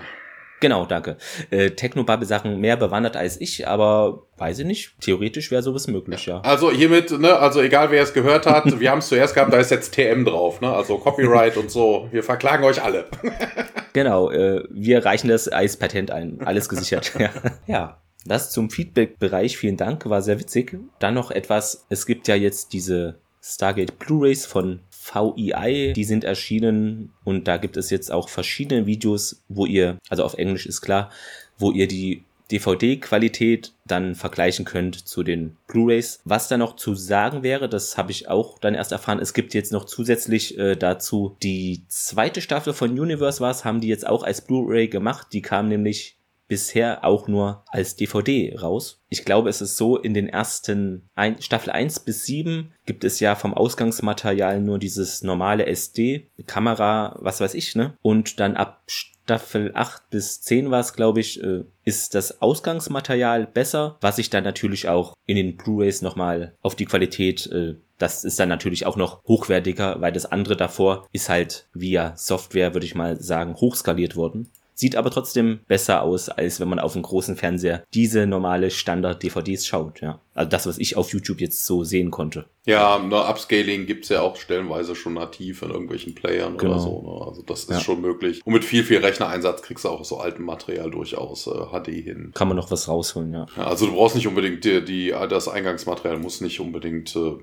Genau, 0.61 0.87
danke. 0.87 1.19
Äh, 1.51 1.73
Techno-Bubble-Sachen 1.73 2.59
mehr 2.59 2.79
bewandert 2.79 3.19
als 3.19 3.39
ich, 3.39 3.69
aber 3.69 4.23
weiß 4.39 4.61
ich 4.61 4.65
nicht. 4.65 4.95
Theoretisch 5.03 5.51
wäre 5.51 5.63
sowas 5.63 5.89
möglich, 5.89 6.25
ja. 6.25 6.41
Also 6.41 6.71
hiermit, 6.71 7.11
ne, 7.11 7.37
also 7.37 7.61
egal 7.61 7.91
wer 7.91 8.03
es 8.03 8.15
gehört 8.15 8.47
hat, 8.47 8.65
wir 8.81 8.91
haben 8.91 9.01
es 9.01 9.09
zuerst 9.09 9.35
gehabt, 9.35 9.53
da 9.53 9.59
ist 9.59 9.71
jetzt 9.71 9.93
TM 9.93 10.25
drauf, 10.25 10.63
ne? 10.63 10.73
Also 10.73 10.97
Copyright 10.97 11.59
und 11.59 11.71
so. 11.71 12.09
Wir 12.13 12.23
verklagen 12.23 12.65
euch 12.65 12.83
alle. 12.83 13.09
genau, 13.93 14.31
äh, 14.31 14.65
wir 14.71 15.05
reichen 15.05 15.29
das 15.29 15.49
als 15.49 15.77
Patent 15.77 16.11
ein. 16.11 16.41
Alles 16.43 16.71
gesichert. 16.71 17.13
ja. 17.19 17.29
ja. 17.67 18.01
Das 18.25 18.51
zum 18.53 18.71
Feedback-Bereich, 18.71 19.59
vielen 19.59 19.77
Dank, 19.77 20.09
war 20.09 20.23
sehr 20.23 20.41
witzig. 20.41 20.79
Dann 20.99 21.13
noch 21.13 21.31
etwas, 21.31 21.85
es 21.91 22.07
gibt 22.07 22.27
ja 22.27 22.35
jetzt 22.35 22.73
diese 22.73 23.17
Stargate 23.47 23.99
Blu-rays 23.99 24.47
von 24.47 24.81
VEI, 24.91 25.93
die 25.95 26.05
sind 26.05 26.25
erschienen 26.25 27.13
und 27.25 27.47
da 27.47 27.59
gibt 27.59 27.77
es 27.77 27.91
jetzt 27.91 28.11
auch 28.11 28.31
verschiedene 28.31 28.87
Videos, 28.87 29.43
wo 29.49 29.67
ihr, 29.67 29.99
also 30.09 30.25
auf 30.25 30.35
Englisch 30.35 30.65
ist 30.65 30.81
klar, 30.81 31.11
wo 31.59 31.71
ihr 31.71 31.87
die 31.87 32.25
DVD-Qualität 32.51 33.73
dann 33.85 34.15
vergleichen 34.15 34.65
könnt 34.65 35.07
zu 35.07 35.23
den 35.23 35.57
Blu-rays. 35.67 36.21
Was 36.25 36.49
da 36.49 36.57
noch 36.57 36.77
zu 36.77 36.95
sagen 36.95 37.43
wäre, 37.43 37.69
das 37.69 37.99
habe 37.99 38.13
ich 38.13 38.29
auch 38.29 38.59
dann 38.59 38.75
erst 38.75 38.93
erfahren. 38.93 39.19
Es 39.19 39.35
gibt 39.35 39.53
jetzt 39.53 39.73
noch 39.73 39.85
zusätzlich 39.85 40.59
äh, 40.59 40.75
dazu 40.75 41.37
die 41.43 41.85
zweite 41.89 42.41
Staffel 42.41 42.73
von 42.73 42.99
Universe 42.99 43.41
was, 43.41 43.65
haben 43.65 43.81
die 43.81 43.89
jetzt 43.89 44.07
auch 44.07 44.23
als 44.23 44.41
Blu-ray 44.41 44.89
gemacht. 44.89 45.29
Die 45.33 45.43
kam 45.43 45.69
nämlich 45.69 46.17
bisher 46.49 47.05
auch 47.05 47.29
nur 47.29 47.65
als 47.69 47.97
DVD 47.97 48.57
raus. 48.61 49.03
Ich 49.09 49.25
glaube, 49.25 49.49
es 49.49 49.61
ist 49.61 49.77
so, 49.77 49.97
in 49.97 50.15
den 50.15 50.29
ersten 50.29 51.09
ein, 51.15 51.41
Staffel 51.41 51.71
1 51.71 52.01
bis 52.01 52.25
7 52.25 52.73
gibt 52.87 53.05
es 53.05 53.21
ja 53.21 53.35
vom 53.35 53.55
Ausgangsmaterial 53.55 54.61
nur 54.61 54.79
dieses 54.79 55.23
normale 55.23 55.67
SD, 55.67 56.29
Kamera, 56.47 57.17
was 57.21 57.41
weiß 57.41 57.55
ich, 57.55 57.75
ne? 57.77 57.97
Und 58.03 58.41
dann 58.41 58.57
ab 58.57 58.83
Staffel 58.87 59.73
8 59.75 60.11
bis 60.11 60.43
10 60.43 60.71
war 60.71 60.81
es, 60.81 60.93
glaube 60.93 61.21
ich, 61.21 61.43
äh, 61.43 61.65
ist 61.85 62.15
das 62.15 62.43
Ausgangsmaterial 62.43 63.47
besser, 63.47 63.97
was 64.01 64.19
ich 64.19 64.31
dann 64.31 64.45
natürlich 64.45 64.89
auch 64.89 65.15
in 65.27 65.37
den 65.37 65.57
Blu-rays 65.57 66.03
nochmal 66.03 66.55
auf 66.61 66.75
die 66.75 66.85
Qualität 66.85 67.47
äh, 67.47 67.77
das 67.99 68.25
ist 68.25 68.41
dann 68.41 68.49
natürlich 68.49 68.87
auch 68.87 68.97
noch 68.97 69.23
hochwertiger, 69.25 70.01
weil 70.01 70.13
das 70.13 70.27
andere 70.27 70.57
davor 70.57 71.07
ist 71.13 71.29
halt 71.29 71.69
via 71.73 72.17
Software, 72.17 72.75
würde 72.75 72.87
ich 72.87 72.95
mal 72.95 73.21
sagen, 73.21 73.55
hochskaliert 73.55 74.17
worden. 74.17 74.51
Sieht 74.75 74.97
aber 74.97 75.11
trotzdem 75.11 75.61
besser 75.69 76.03
aus, 76.03 76.29
als 76.29 76.59
wenn 76.59 76.69
man 76.69 76.81
auf 76.81 76.95
einem 76.95 77.05
großen 77.05 77.37
Fernseher 77.37 77.85
diese 77.95 78.27
normale 78.27 78.71
Standard-DVDs 78.71 79.67
schaut, 79.67 80.01
ja. 80.01 80.21
Also 80.35 80.51
das, 80.51 80.67
was 80.67 80.79
ich 80.79 80.97
auf 80.97 81.13
YouTube 81.13 81.41
jetzt 81.41 81.65
so 81.65 81.85
sehen 81.85 82.11
konnte. 82.11 82.47
Ja, 82.67 82.99
ne, 82.99 83.17
Upscaling 83.17 83.87
gibt's 83.87 84.09
ja 84.09 84.23
auch 84.23 84.35
stellenweise 84.35 84.97
schon 84.97 85.15
nativ 85.15 85.63
in 85.63 85.71
irgendwelchen 85.71 86.17
Playern 86.17 86.57
genau. 86.57 86.73
oder 86.73 86.81
so. 86.81 87.03
Ne? 87.03 87.27
Also 87.27 87.43
das 87.43 87.61
ist 87.61 87.71
ja. 87.71 87.81
schon 87.81 88.01
möglich. 88.01 88.41
Und 88.45 88.53
mit 88.53 88.65
viel, 88.65 88.83
viel 88.83 88.99
Rechnereinsatz 88.99 89.63
kriegst 89.63 89.85
du 89.85 89.91
auch 89.91 90.05
so 90.05 90.19
alten 90.19 90.43
Material 90.43 90.91
durchaus 90.91 91.47
äh, 91.47 91.51
HD 91.51 91.87
hin. 92.03 92.33
Kann 92.35 92.49
man 92.49 92.57
noch 92.57 92.73
was 92.73 92.89
rausholen, 92.89 93.33
ja. 93.33 93.47
ja 93.57 93.65
also 93.65 93.87
du 93.87 93.93
brauchst 93.93 94.17
nicht 94.17 94.27
unbedingt 94.27 94.65
die, 94.65 94.85
die 94.85 95.15
das 95.29 95.47
Eingangsmaterial 95.47 96.19
muss 96.19 96.41
nicht 96.41 96.59
unbedingt 96.59 97.15
äh, 97.15 97.35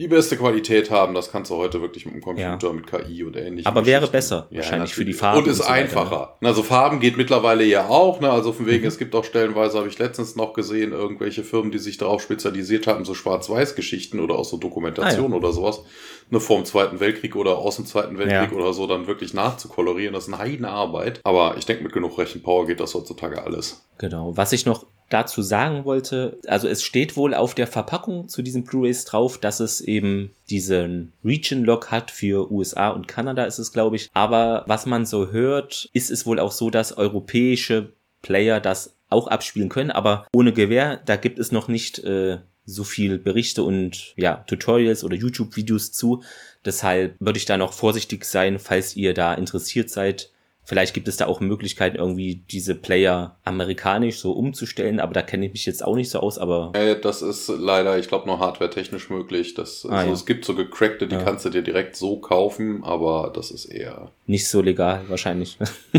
die 0.00 0.08
beste 0.08 0.38
Qualität 0.38 0.90
haben. 0.90 1.14
Das 1.14 1.30
kannst 1.30 1.50
du 1.50 1.56
heute 1.56 1.82
wirklich 1.82 2.06
mit 2.06 2.14
dem 2.14 2.22
Computer, 2.22 2.68
ja. 2.68 2.72
mit 2.72 2.86
KI 2.86 3.22
und 3.22 3.36
ähnlichem. 3.36 3.66
Aber 3.66 3.84
wäre 3.84 4.08
besser, 4.08 4.46
ja, 4.50 4.58
wahrscheinlich 4.58 4.94
für 4.94 5.04
die 5.04 5.12
Farben. 5.12 5.40
Und 5.40 5.46
ist 5.46 5.60
und 5.60 5.66
so 5.66 5.70
einfacher. 5.70 6.38
Ne? 6.40 6.48
Also 6.48 6.62
Farben 6.62 7.00
geht 7.00 7.18
mittlerweile 7.18 7.64
ja 7.64 7.86
auch. 7.86 8.18
Ne? 8.18 8.30
Also 8.30 8.52
von 8.52 8.66
wegen, 8.66 8.82
mhm. 8.82 8.88
es 8.88 8.96
gibt 8.96 9.14
auch 9.14 9.24
stellenweise, 9.24 9.76
habe 9.76 9.88
ich 9.88 9.98
letztens 9.98 10.36
noch 10.36 10.54
gesehen, 10.54 10.92
irgendwelche 10.92 11.44
Firmen, 11.44 11.70
die 11.70 11.78
sich 11.78 11.98
darauf 11.98 12.22
spezialisiert 12.22 12.86
haben, 12.86 13.04
so 13.04 13.12
Schwarz-Weiß-Geschichten 13.12 14.20
oder 14.20 14.38
auch 14.38 14.46
so 14.46 14.56
Dokumentation 14.56 15.26
ah, 15.26 15.34
ja. 15.34 15.36
oder 15.36 15.52
sowas, 15.52 15.82
ne, 16.30 16.40
vor 16.40 16.56
dem 16.56 16.64
Zweiten 16.64 16.98
Weltkrieg 16.98 17.36
oder 17.36 17.58
aus 17.58 17.76
dem 17.76 17.84
Zweiten 17.84 18.16
Weltkrieg 18.16 18.52
oder 18.52 18.72
so, 18.72 18.86
dann 18.86 19.06
wirklich 19.06 19.34
nachzukolorieren. 19.34 20.14
Das 20.14 20.28
ist 20.28 20.32
eine 20.32 20.42
Heidenarbeit. 20.42 21.20
Aber 21.24 21.56
ich 21.58 21.66
denke, 21.66 21.82
mit 21.82 21.92
genug 21.92 22.16
Rechenpower 22.16 22.66
geht 22.66 22.80
das 22.80 22.94
heutzutage 22.94 23.42
alles. 23.44 23.86
Genau. 23.98 24.34
Was 24.34 24.54
ich 24.54 24.64
noch 24.64 24.86
dazu 25.10 25.42
sagen 25.42 25.84
wollte, 25.84 26.38
also 26.46 26.68
es 26.68 26.82
steht 26.82 27.16
wohl 27.16 27.34
auf 27.34 27.54
der 27.54 27.66
Verpackung 27.66 28.28
zu 28.28 28.42
diesen 28.42 28.64
Blu-rays 28.64 29.04
drauf, 29.04 29.38
dass 29.38 29.60
es 29.60 29.80
eben 29.80 30.34
diesen 30.48 31.12
Region-Lock 31.24 31.90
hat 31.90 32.10
für 32.10 32.50
USA 32.50 32.88
und 32.88 33.08
Kanada 33.08 33.44
ist 33.44 33.58
es, 33.58 33.72
glaube 33.72 33.96
ich. 33.96 34.08
Aber 34.14 34.64
was 34.66 34.86
man 34.86 35.04
so 35.04 35.30
hört, 35.30 35.90
ist 35.92 36.10
es 36.10 36.24
wohl 36.24 36.38
auch 36.38 36.52
so, 36.52 36.70
dass 36.70 36.96
europäische 36.96 37.92
Player 38.22 38.60
das 38.60 38.96
auch 39.08 39.26
abspielen 39.26 39.68
können, 39.68 39.90
aber 39.90 40.26
ohne 40.32 40.52
Gewehr, 40.52 40.96
da 41.04 41.16
gibt 41.16 41.38
es 41.38 41.50
noch 41.50 41.66
nicht 41.66 41.98
äh, 41.98 42.38
so 42.64 42.84
viel 42.84 43.18
Berichte 43.18 43.64
und 43.64 44.14
ja, 44.16 44.36
Tutorials 44.46 45.02
oder 45.02 45.16
YouTube-Videos 45.16 45.92
zu. 45.92 46.22
Deshalb 46.64 47.16
würde 47.18 47.38
ich 47.38 47.46
da 47.46 47.56
noch 47.56 47.72
vorsichtig 47.72 48.24
sein, 48.24 48.58
falls 48.58 48.94
ihr 48.94 49.14
da 49.14 49.34
interessiert 49.34 49.90
seid, 49.90 50.30
Vielleicht 50.70 50.94
gibt 50.94 51.08
es 51.08 51.16
da 51.16 51.26
auch 51.26 51.40
Möglichkeiten, 51.40 51.96
irgendwie 51.96 52.44
diese 52.48 52.76
Player 52.76 53.36
amerikanisch 53.42 54.20
so 54.20 54.30
umzustellen, 54.30 55.00
aber 55.00 55.12
da 55.12 55.20
kenne 55.20 55.46
ich 55.46 55.52
mich 55.52 55.66
jetzt 55.66 55.84
auch 55.84 55.96
nicht 55.96 56.10
so 56.10 56.20
aus, 56.20 56.38
aber. 56.38 56.70
Äh, 56.74 56.94
das 56.94 57.22
ist 57.22 57.48
leider, 57.48 57.98
ich 57.98 58.06
glaube, 58.06 58.28
nur 58.28 58.38
hardware-technisch 58.38 59.10
möglich. 59.10 59.54
Das, 59.54 59.84
ah, 59.84 59.96
also 59.96 60.06
ja. 60.06 60.12
Es 60.12 60.26
gibt 60.26 60.44
so 60.44 60.54
gecrackte, 60.54 61.08
die 61.08 61.16
ja. 61.16 61.24
kannst 61.24 61.44
du 61.44 61.50
dir 61.50 61.62
direkt 61.62 61.96
so 61.96 62.20
kaufen, 62.20 62.84
aber 62.84 63.32
das 63.34 63.50
ist 63.50 63.64
eher. 63.64 64.12
Nicht 64.28 64.46
so 64.46 64.62
legal, 64.62 65.02
wahrscheinlich. 65.08 65.58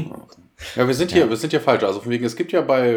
Ja, 0.75 0.87
wir 0.87 0.93
sind 0.93 1.11
hier, 1.11 1.21
ja. 1.21 1.29
wir 1.29 1.37
sind 1.37 1.49
hier 1.49 1.59
falsch. 1.59 1.81
Also 1.83 2.01
von 2.01 2.11
wegen, 2.11 2.23
es 2.23 2.35
gibt 2.35 2.51
ja 2.51 2.61
bei, 2.61 2.95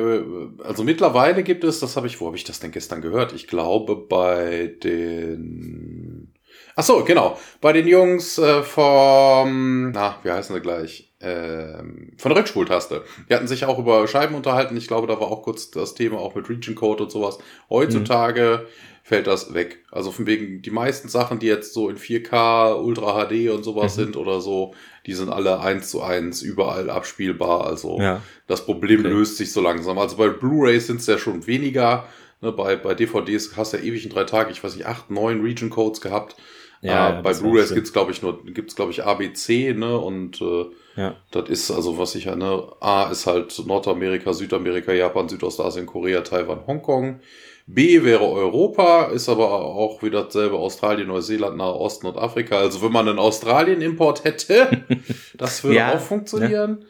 also 0.63 0.85
mittlerweile 0.85 1.43
gibt 1.43 1.65
es, 1.65 1.81
das 1.81 1.97
habe 1.97 2.07
ich, 2.07 2.21
wo 2.21 2.27
habe 2.27 2.37
ich 2.37 2.45
das 2.45 2.61
denn 2.61 2.73
gestern 2.73 3.01
gehört? 3.01 3.33
Ich 3.33 3.47
glaube 3.47 3.97
bei 3.97 4.75
den, 4.85 6.31
ach 6.77 6.85
so, 6.85 7.03
genau, 7.05 7.39
bei 7.63 7.73
den 7.73 7.89
Jungs 7.89 8.37
äh, 8.37 8.63
vom, 8.63 9.93
na, 9.93 10.19
wie 10.23 10.31
heißen 10.31 10.55
sie 10.55 10.61
gleich? 10.61 11.14
Ähm, 11.25 12.13
von 12.19 12.31
der 12.31 12.39
Rückspultaste. 12.39 13.03
Die 13.29 13.35
hatten 13.35 13.49
sich 13.49 13.65
auch 13.65 13.79
über 13.79 14.07
Scheiben 14.07 14.35
unterhalten. 14.35 14.77
Ich 14.77 14.87
glaube, 14.87 15.07
da 15.07 15.19
war 15.21 15.29
auch 15.29 15.43
kurz 15.43 15.71
das 15.71 15.95
Thema 15.95 16.19
auch 16.19 16.35
mit 16.35 16.49
Region 16.49 16.75
Code 16.75 17.05
und 17.05 17.11
sowas. 17.11 17.39
Heutzutage 17.71 18.63
mhm. 18.63 18.69
fällt 19.03 19.27
das 19.27 19.55
weg. 19.55 19.85
Also 19.91 20.11
von 20.13 20.27
wegen 20.27 20.63
die 20.63 20.71
meisten 20.71 21.09
Sachen, 21.09 21.39
die 21.39 21.47
jetzt 21.47 21.73
so 21.73 21.89
in 21.89 21.97
4K, 21.97 22.75
Ultra 22.75 23.27
HD 23.27 23.51
und 23.51 23.65
sowas 23.65 23.97
mhm. 23.97 24.03
sind 24.03 24.17
oder 24.17 24.41
so, 24.41 24.75
die 25.07 25.15
sind 25.15 25.31
alle 25.31 25.61
eins 25.61 25.91
zu 25.91 26.03
eins 26.03 26.43
überall 26.43 26.91
abspielbar. 26.91 27.67
Also 27.67 27.99
ja. 28.01 28.23
das 28.47 28.65
Problem 28.65 29.01
okay. 29.01 29.09
löst 29.09 29.37
sich 29.37 29.53
so 29.53 29.61
langsam. 29.61 29.99
Also 29.99 30.17
bei 30.17 30.29
Blu-rays 30.29 30.87
sind 30.87 31.01
es 31.01 31.07
ja 31.07 31.19
schon 31.19 31.47
weniger. 31.47 32.07
Ne, 32.41 32.53
bei, 32.53 32.77
bei 32.77 32.95
DVDs 32.95 33.57
hast 33.57 33.73
du 33.73 33.79
ja 33.79 33.83
ewig 33.83 34.05
in 34.05 34.11
drei 34.11 34.25
Tagen, 34.25 34.51
ich 34.51 34.63
weiß 34.63 34.77
nicht, 34.77 34.87
acht, 34.87 35.11
neun 35.11 35.41
Region 35.41 35.71
Codes 35.71 36.01
gehabt. 36.01 36.37
Ja, 36.85 37.19
äh, 37.19 37.23
bei 37.23 37.33
Blu-rays 37.33 37.73
gibt's 37.73 37.95
glaube 37.95 38.13
ich 38.13 38.21
nur 38.21 38.45
gibt's 38.45 38.77
glaube 38.77 38.93
ich 38.93 39.05
ABC, 39.05 39.73
ne 39.73 39.99
und 39.99 40.41
äh, 40.43 40.67
ja. 40.97 41.17
das 41.31 41.49
ist 41.49 41.71
also 41.71 41.99
was 41.99 42.15
ich 42.15 42.27
ja 42.27 42.37
ne 42.37 42.63
A 42.81 43.05
ist 43.11 43.27
halt 43.27 43.59
Nordamerika, 43.67 44.35
Südamerika, 44.35 44.93
Japan, 44.93 45.29
Südostasien, 45.29 45.87
Korea, 45.87 46.21
Taiwan, 46.21 46.67
Hongkong. 46.67 47.21
B 47.67 48.05
wäre 48.05 48.31
Europa, 48.31 49.07
ist 49.07 49.31
aber 49.31 49.51
auch 49.51 50.03
wieder 50.03 50.25
dasselbe 50.25 50.57
Australien, 50.57 51.09
Neuseeland, 51.09 51.57
Nahe 51.57 51.75
Osten 51.75 52.07
und 52.07 52.19
Afrika. 52.19 52.59
Also 52.59 52.83
wenn 52.83 52.93
man 52.93 53.09
einen 53.09 53.19
Australien-Import 53.19 54.25
hätte, 54.25 54.85
das 55.39 55.65
würde 55.65 55.77
ja, 55.77 55.95
auch 55.95 56.01
funktionieren. 56.01 56.81
Ja. 56.83 56.87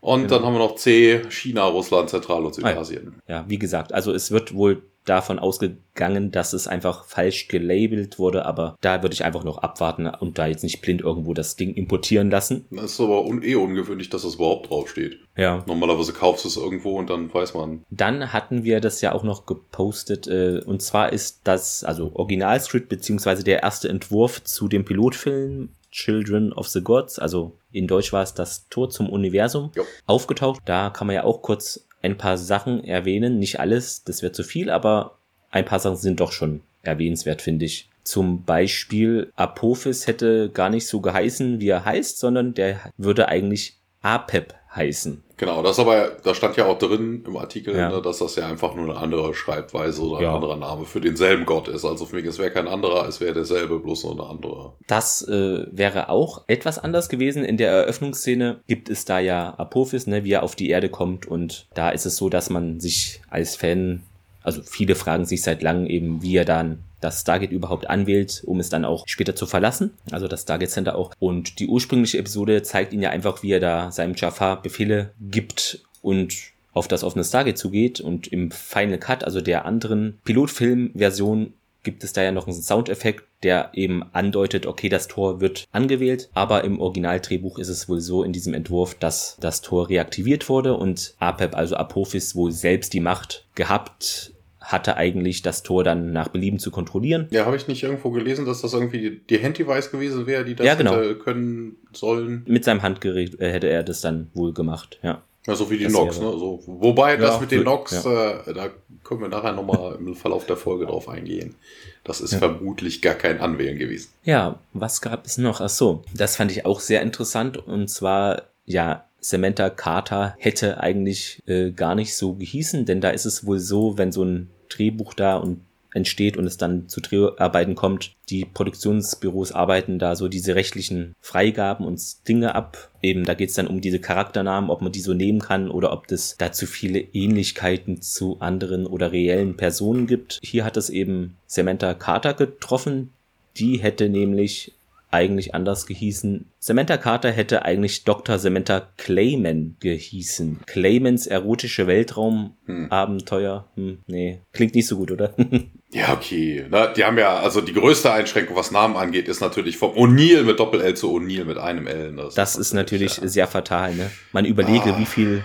Und 0.00 0.22
genau. 0.22 0.34
dann 0.34 0.44
haben 0.44 0.54
wir 0.54 0.58
noch 0.58 0.74
C, 0.74 1.22
China, 1.30 1.66
Russland, 1.66 2.10
Zentral- 2.10 2.44
und 2.44 2.56
Südasien. 2.56 3.22
Ja, 3.28 3.44
wie 3.46 3.58
gesagt, 3.58 3.94
also 3.94 4.12
es 4.12 4.32
wird 4.32 4.52
wohl 4.52 4.82
davon 5.06 5.38
ausgegangen, 5.38 6.30
dass 6.30 6.52
es 6.52 6.68
einfach 6.68 7.04
falsch 7.04 7.48
gelabelt 7.48 8.18
wurde, 8.18 8.44
aber 8.44 8.76
da 8.80 9.02
würde 9.02 9.14
ich 9.14 9.24
einfach 9.24 9.44
noch 9.44 9.58
abwarten 9.58 10.06
und 10.06 10.38
da 10.38 10.46
jetzt 10.46 10.62
nicht 10.62 10.82
blind 10.82 11.00
irgendwo 11.00 11.32
das 11.32 11.56
Ding 11.56 11.74
importieren 11.74 12.30
lassen. 12.30 12.66
Das 12.70 12.92
ist 12.92 13.00
aber 13.00 13.24
un 13.24 13.42
eh 13.42 13.54
ungewöhnlich, 13.54 14.10
dass 14.10 14.22
das 14.22 14.34
überhaupt 14.34 14.70
draufsteht. 14.70 15.18
Ja. 15.36 15.64
Normalerweise 15.66 16.12
kaufst 16.12 16.44
du 16.44 16.48
es 16.48 16.56
irgendwo 16.56 16.98
und 16.98 17.08
dann 17.10 17.32
weiß 17.32 17.54
man. 17.54 17.84
Dann 17.90 18.32
hatten 18.32 18.64
wir 18.64 18.80
das 18.80 19.00
ja 19.00 19.12
auch 19.12 19.22
noch 19.22 19.46
gepostet 19.46 20.26
äh, 20.26 20.60
und 20.64 20.82
zwar 20.82 21.12
ist 21.12 21.40
das, 21.44 21.84
also 21.84 22.12
Originalscript 22.14 22.88
beziehungsweise 22.88 23.44
der 23.44 23.62
erste 23.62 23.88
Entwurf 23.88 24.42
zu 24.44 24.68
dem 24.68 24.84
Pilotfilm 24.84 25.70
Children 25.96 26.52
of 26.52 26.68
the 26.68 26.82
Gods, 26.82 27.18
also 27.18 27.56
in 27.72 27.86
Deutsch 27.86 28.12
war 28.12 28.22
es 28.22 28.34
das 28.34 28.68
Tor 28.68 28.90
zum 28.90 29.08
Universum, 29.08 29.70
jo. 29.74 29.82
aufgetaucht. 30.04 30.60
Da 30.66 30.90
kann 30.90 31.06
man 31.06 31.14
ja 31.16 31.24
auch 31.24 31.40
kurz 31.40 31.86
ein 32.06 32.16
paar 32.16 32.38
Sachen 32.38 32.82
erwähnen. 32.84 33.38
Nicht 33.38 33.60
alles, 33.60 34.04
das 34.04 34.22
wird 34.22 34.34
zu 34.34 34.44
viel, 34.44 34.70
aber 34.70 35.18
ein 35.50 35.64
paar 35.64 35.80
Sachen 35.80 35.96
sind 35.96 36.20
doch 36.20 36.32
schon 36.32 36.62
erwähnenswert, 36.82 37.42
finde 37.42 37.66
ich. 37.66 37.90
Zum 38.04 38.44
Beispiel 38.44 39.32
Apophis 39.34 40.06
hätte 40.06 40.48
gar 40.50 40.70
nicht 40.70 40.86
so 40.86 41.00
geheißen, 41.00 41.60
wie 41.60 41.68
er 41.68 41.84
heißt, 41.84 42.18
sondern 42.18 42.54
der 42.54 42.78
würde 42.96 43.28
eigentlich 43.28 43.78
Apep 44.00 44.54
heißen. 44.76 45.22
Genau, 45.38 45.62
das 45.62 45.78
aber, 45.78 46.12
da 46.22 46.34
stand 46.34 46.56
ja 46.56 46.66
auch 46.66 46.78
drin 46.78 47.22
im 47.26 47.36
Artikel, 47.36 47.76
ja. 47.76 47.90
ne, 47.90 48.00
dass 48.00 48.18
das 48.18 48.36
ja 48.36 48.46
einfach 48.46 48.74
nur 48.74 48.84
eine 48.84 48.96
andere 48.96 49.34
Schreibweise 49.34 50.02
oder 50.02 50.22
ja. 50.22 50.30
ein 50.30 50.34
anderer 50.36 50.56
Name 50.56 50.84
für 50.84 51.00
denselben 51.00 51.44
Gott 51.44 51.68
ist. 51.68 51.84
Also 51.84 52.06
für 52.06 52.16
mich, 52.16 52.24
es 52.24 52.38
wäre 52.38 52.50
kein 52.50 52.68
anderer, 52.68 53.06
es 53.06 53.20
wäre 53.20 53.34
derselbe, 53.34 53.78
bloß 53.78 54.04
nur 54.04 54.12
eine 54.12 54.30
andere. 54.30 54.72
Das 54.86 55.26
äh, 55.28 55.66
wäre 55.70 56.08
auch 56.08 56.44
etwas 56.46 56.78
anders 56.78 57.08
gewesen. 57.08 57.44
In 57.44 57.56
der 57.56 57.70
Eröffnungsszene 57.70 58.60
gibt 58.66 58.88
es 58.88 59.04
da 59.04 59.18
ja 59.18 59.54
Apophis, 59.58 60.06
ne, 60.06 60.24
wie 60.24 60.32
er 60.32 60.42
auf 60.42 60.56
die 60.56 60.70
Erde 60.70 60.88
kommt 60.88 61.26
und 61.26 61.66
da 61.74 61.90
ist 61.90 62.06
es 62.06 62.16
so, 62.16 62.28
dass 62.28 62.48
man 62.48 62.80
sich 62.80 63.20
als 63.28 63.56
Fan 63.56 64.02
also 64.46 64.62
viele 64.62 64.94
fragen 64.94 65.24
sich 65.24 65.42
seit 65.42 65.60
langem 65.60 65.86
eben, 65.86 66.22
wie 66.22 66.36
er 66.36 66.44
dann 66.44 66.78
das 67.00 67.20
Stargate 67.20 67.52
überhaupt 67.52 67.88
anwählt, 67.88 68.42
um 68.46 68.60
es 68.60 68.68
dann 68.68 68.84
auch 68.84 69.04
später 69.06 69.34
zu 69.34 69.46
verlassen. 69.46 69.92
Also 70.10 70.28
das 70.28 70.42
Stargate 70.42 70.70
Center 70.70 70.96
auch. 70.96 71.12
Und 71.18 71.58
die 71.58 71.68
ursprüngliche 71.68 72.18
Episode 72.18 72.62
zeigt 72.62 72.92
ihn 72.92 73.02
ja 73.02 73.10
einfach, 73.10 73.42
wie 73.42 73.52
er 73.52 73.60
da 73.60 73.90
seinem 73.90 74.14
Jafar 74.14 74.62
Befehle 74.62 75.10
gibt 75.20 75.80
und 76.02 76.34
auf 76.72 76.88
das 76.88 77.04
offene 77.04 77.24
Stargate 77.24 77.58
zugeht. 77.58 78.00
Und 78.00 78.26
im 78.28 78.50
Final 78.50 78.98
Cut, 78.98 79.24
also 79.24 79.40
der 79.40 79.64
anderen 79.64 80.18
Pilotfilm-Version, 80.24 81.52
gibt 81.86 82.02
es 82.02 82.12
da 82.12 82.22
ja 82.22 82.32
noch 82.32 82.48
einen 82.48 82.60
Soundeffekt, 82.60 83.24
der 83.44 83.70
eben 83.72 84.02
andeutet, 84.12 84.66
okay, 84.66 84.88
das 84.88 85.06
Tor 85.06 85.40
wird 85.40 85.66
angewählt, 85.70 86.28
aber 86.34 86.64
im 86.64 86.80
Originaldrehbuch 86.80 87.60
ist 87.60 87.68
es 87.68 87.88
wohl 87.88 88.00
so 88.00 88.24
in 88.24 88.32
diesem 88.32 88.54
Entwurf, 88.54 88.96
dass 88.96 89.36
das 89.40 89.60
Tor 89.62 89.88
reaktiviert 89.88 90.48
wurde 90.48 90.74
und 90.74 91.14
Apep, 91.20 91.54
also 91.54 91.76
Apophis, 91.76 92.34
wohl 92.34 92.50
selbst 92.50 92.92
die 92.92 93.00
Macht 93.00 93.46
gehabt 93.54 94.32
hatte 94.66 94.96
eigentlich 94.96 95.42
das 95.42 95.62
Tor 95.62 95.84
dann 95.84 96.12
nach 96.12 96.28
Belieben 96.28 96.58
zu 96.58 96.70
kontrollieren. 96.70 97.28
Ja, 97.30 97.46
habe 97.46 97.56
ich 97.56 97.68
nicht 97.68 97.82
irgendwo 97.82 98.10
gelesen, 98.10 98.44
dass 98.46 98.62
das 98.62 98.72
irgendwie 98.74 99.20
die 99.30 99.38
Handdevice 99.38 99.90
gewesen 99.90 100.26
wäre, 100.26 100.44
die 100.44 100.54
das 100.54 100.66
ja, 100.66 100.74
genau. 100.74 100.96
hätte 100.96 101.16
können 101.16 101.76
sollen. 101.92 102.44
Mit 102.46 102.64
seinem 102.64 102.82
Handgerät 102.82 103.40
äh, 103.40 103.52
hätte 103.52 103.68
er 103.68 103.82
das 103.82 104.00
dann 104.00 104.28
wohl 104.34 104.52
gemacht, 104.52 104.98
ja. 105.02 105.22
Ja, 105.46 105.54
so 105.54 105.70
wie 105.70 105.78
die 105.78 105.84
das 105.84 105.92
Nox, 105.92 106.18
ne? 106.18 106.30
So, 106.32 106.60
wobei 106.66 107.12
ja, 107.12 107.18
das 107.18 107.40
mit 107.40 107.52
den 107.52 107.62
Nox, 107.62 108.04
ja. 108.04 108.40
äh, 108.40 108.52
da 108.52 108.70
können 109.04 109.20
wir 109.20 109.28
nachher 109.28 109.52
nochmal 109.52 109.94
im 110.00 110.16
Verlauf 110.16 110.44
der 110.46 110.56
Folge 110.56 110.86
drauf 110.86 111.08
eingehen. 111.08 111.54
Das 112.02 112.20
ist 112.20 112.32
ja. 112.32 112.38
vermutlich 112.38 113.00
gar 113.00 113.14
kein 113.14 113.40
Anwählen 113.40 113.78
gewesen. 113.78 114.10
Ja, 114.24 114.58
was 114.72 115.00
gab 115.00 115.24
es 115.24 115.38
noch? 115.38 115.60
Ach 115.60 115.68
so, 115.68 116.02
das 116.14 116.36
fand 116.36 116.50
ich 116.50 116.66
auch 116.66 116.80
sehr 116.80 117.02
interessant 117.02 117.56
und 117.56 117.88
zwar, 117.88 118.42
ja, 118.64 119.04
Samantha 119.20 119.70
Carter 119.70 120.34
hätte 120.38 120.80
eigentlich 120.80 121.42
äh, 121.46 121.70
gar 121.70 121.94
nicht 121.94 122.16
so 122.16 122.34
gehießen, 122.34 122.84
denn 122.84 123.00
da 123.00 123.10
ist 123.10 123.24
es 123.24 123.46
wohl 123.46 123.58
so, 123.58 123.98
wenn 123.98 124.12
so 124.12 124.24
ein 124.24 124.50
Drehbuch 124.68 125.14
da 125.14 125.36
und 125.36 125.60
entsteht 125.96 126.36
und 126.36 126.44
es 126.44 126.58
dann 126.58 126.88
zu 126.88 127.00
Dreharbeiten 127.00 127.74
kommt. 127.74 128.12
Die 128.28 128.44
Produktionsbüros 128.44 129.52
arbeiten 129.52 129.98
da 129.98 130.14
so 130.14 130.28
diese 130.28 130.54
rechtlichen 130.54 131.14
Freigaben 131.20 131.86
und 131.86 132.28
Dinge 132.28 132.54
ab. 132.54 132.90
Eben, 133.02 133.24
da 133.24 133.34
geht 133.34 133.48
es 133.48 133.54
dann 133.54 133.66
um 133.66 133.80
diese 133.80 133.98
Charakternamen, 133.98 134.70
ob 134.70 134.82
man 134.82 134.92
die 134.92 135.00
so 135.00 135.14
nehmen 135.14 135.40
kann 135.40 135.70
oder 135.70 135.92
ob 135.92 136.10
es 136.12 136.36
da 136.36 136.52
zu 136.52 136.66
viele 136.66 137.00
Ähnlichkeiten 137.00 138.02
zu 138.02 138.38
anderen 138.40 138.86
oder 138.86 139.10
reellen 139.10 139.56
Personen 139.56 140.06
gibt. 140.06 140.38
Hier 140.42 140.64
hat 140.64 140.76
es 140.76 140.90
eben 140.90 141.36
Samantha 141.46 141.94
Carter 141.94 142.34
getroffen. 142.34 143.12
Die 143.56 143.78
hätte 143.78 144.10
nämlich 144.10 144.74
eigentlich 145.16 145.54
anders 145.54 145.86
gehießen. 145.86 146.52
Samantha 146.58 146.98
Carter 146.98 147.30
hätte 147.32 147.64
eigentlich 147.64 148.04
Dr. 148.04 148.38
Samantha 148.38 148.88
Clayman 148.98 149.76
gehießen. 149.80 150.60
Claymans 150.66 151.26
erotische 151.26 151.86
Weltraumabenteuer. 151.86 153.68
Hm. 153.74 153.84
hm, 153.84 153.98
nee, 154.06 154.42
klingt 154.52 154.74
nicht 154.74 154.86
so 154.86 154.98
gut, 154.98 155.10
oder? 155.10 155.34
ja, 155.90 156.12
okay. 156.12 156.66
Na, 156.68 156.88
die 156.88 157.04
haben 157.04 157.16
ja, 157.16 157.38
also 157.38 157.62
die 157.62 157.72
größte 157.72 158.12
Einschränkung, 158.12 158.56
was 158.56 158.70
Namen 158.70 158.96
angeht, 158.96 159.26
ist 159.26 159.40
natürlich 159.40 159.78
vom 159.78 159.92
O'Neill 159.92 160.42
mit 160.42 160.60
Doppel-L 160.60 160.94
zu 160.94 161.10
O'Neill 161.16 161.44
mit 161.44 161.56
einem 161.56 161.86
L. 161.86 162.14
Das, 162.14 162.34
das 162.34 162.56
ist 162.56 162.74
natürlich 162.74 163.16
ja. 163.16 163.26
sehr 163.26 163.46
fatal, 163.46 163.94
ne? 163.94 164.10
Man 164.32 164.44
überlege, 164.44 164.94
ah. 164.94 164.98
wie 164.98 165.06
viel 165.06 165.42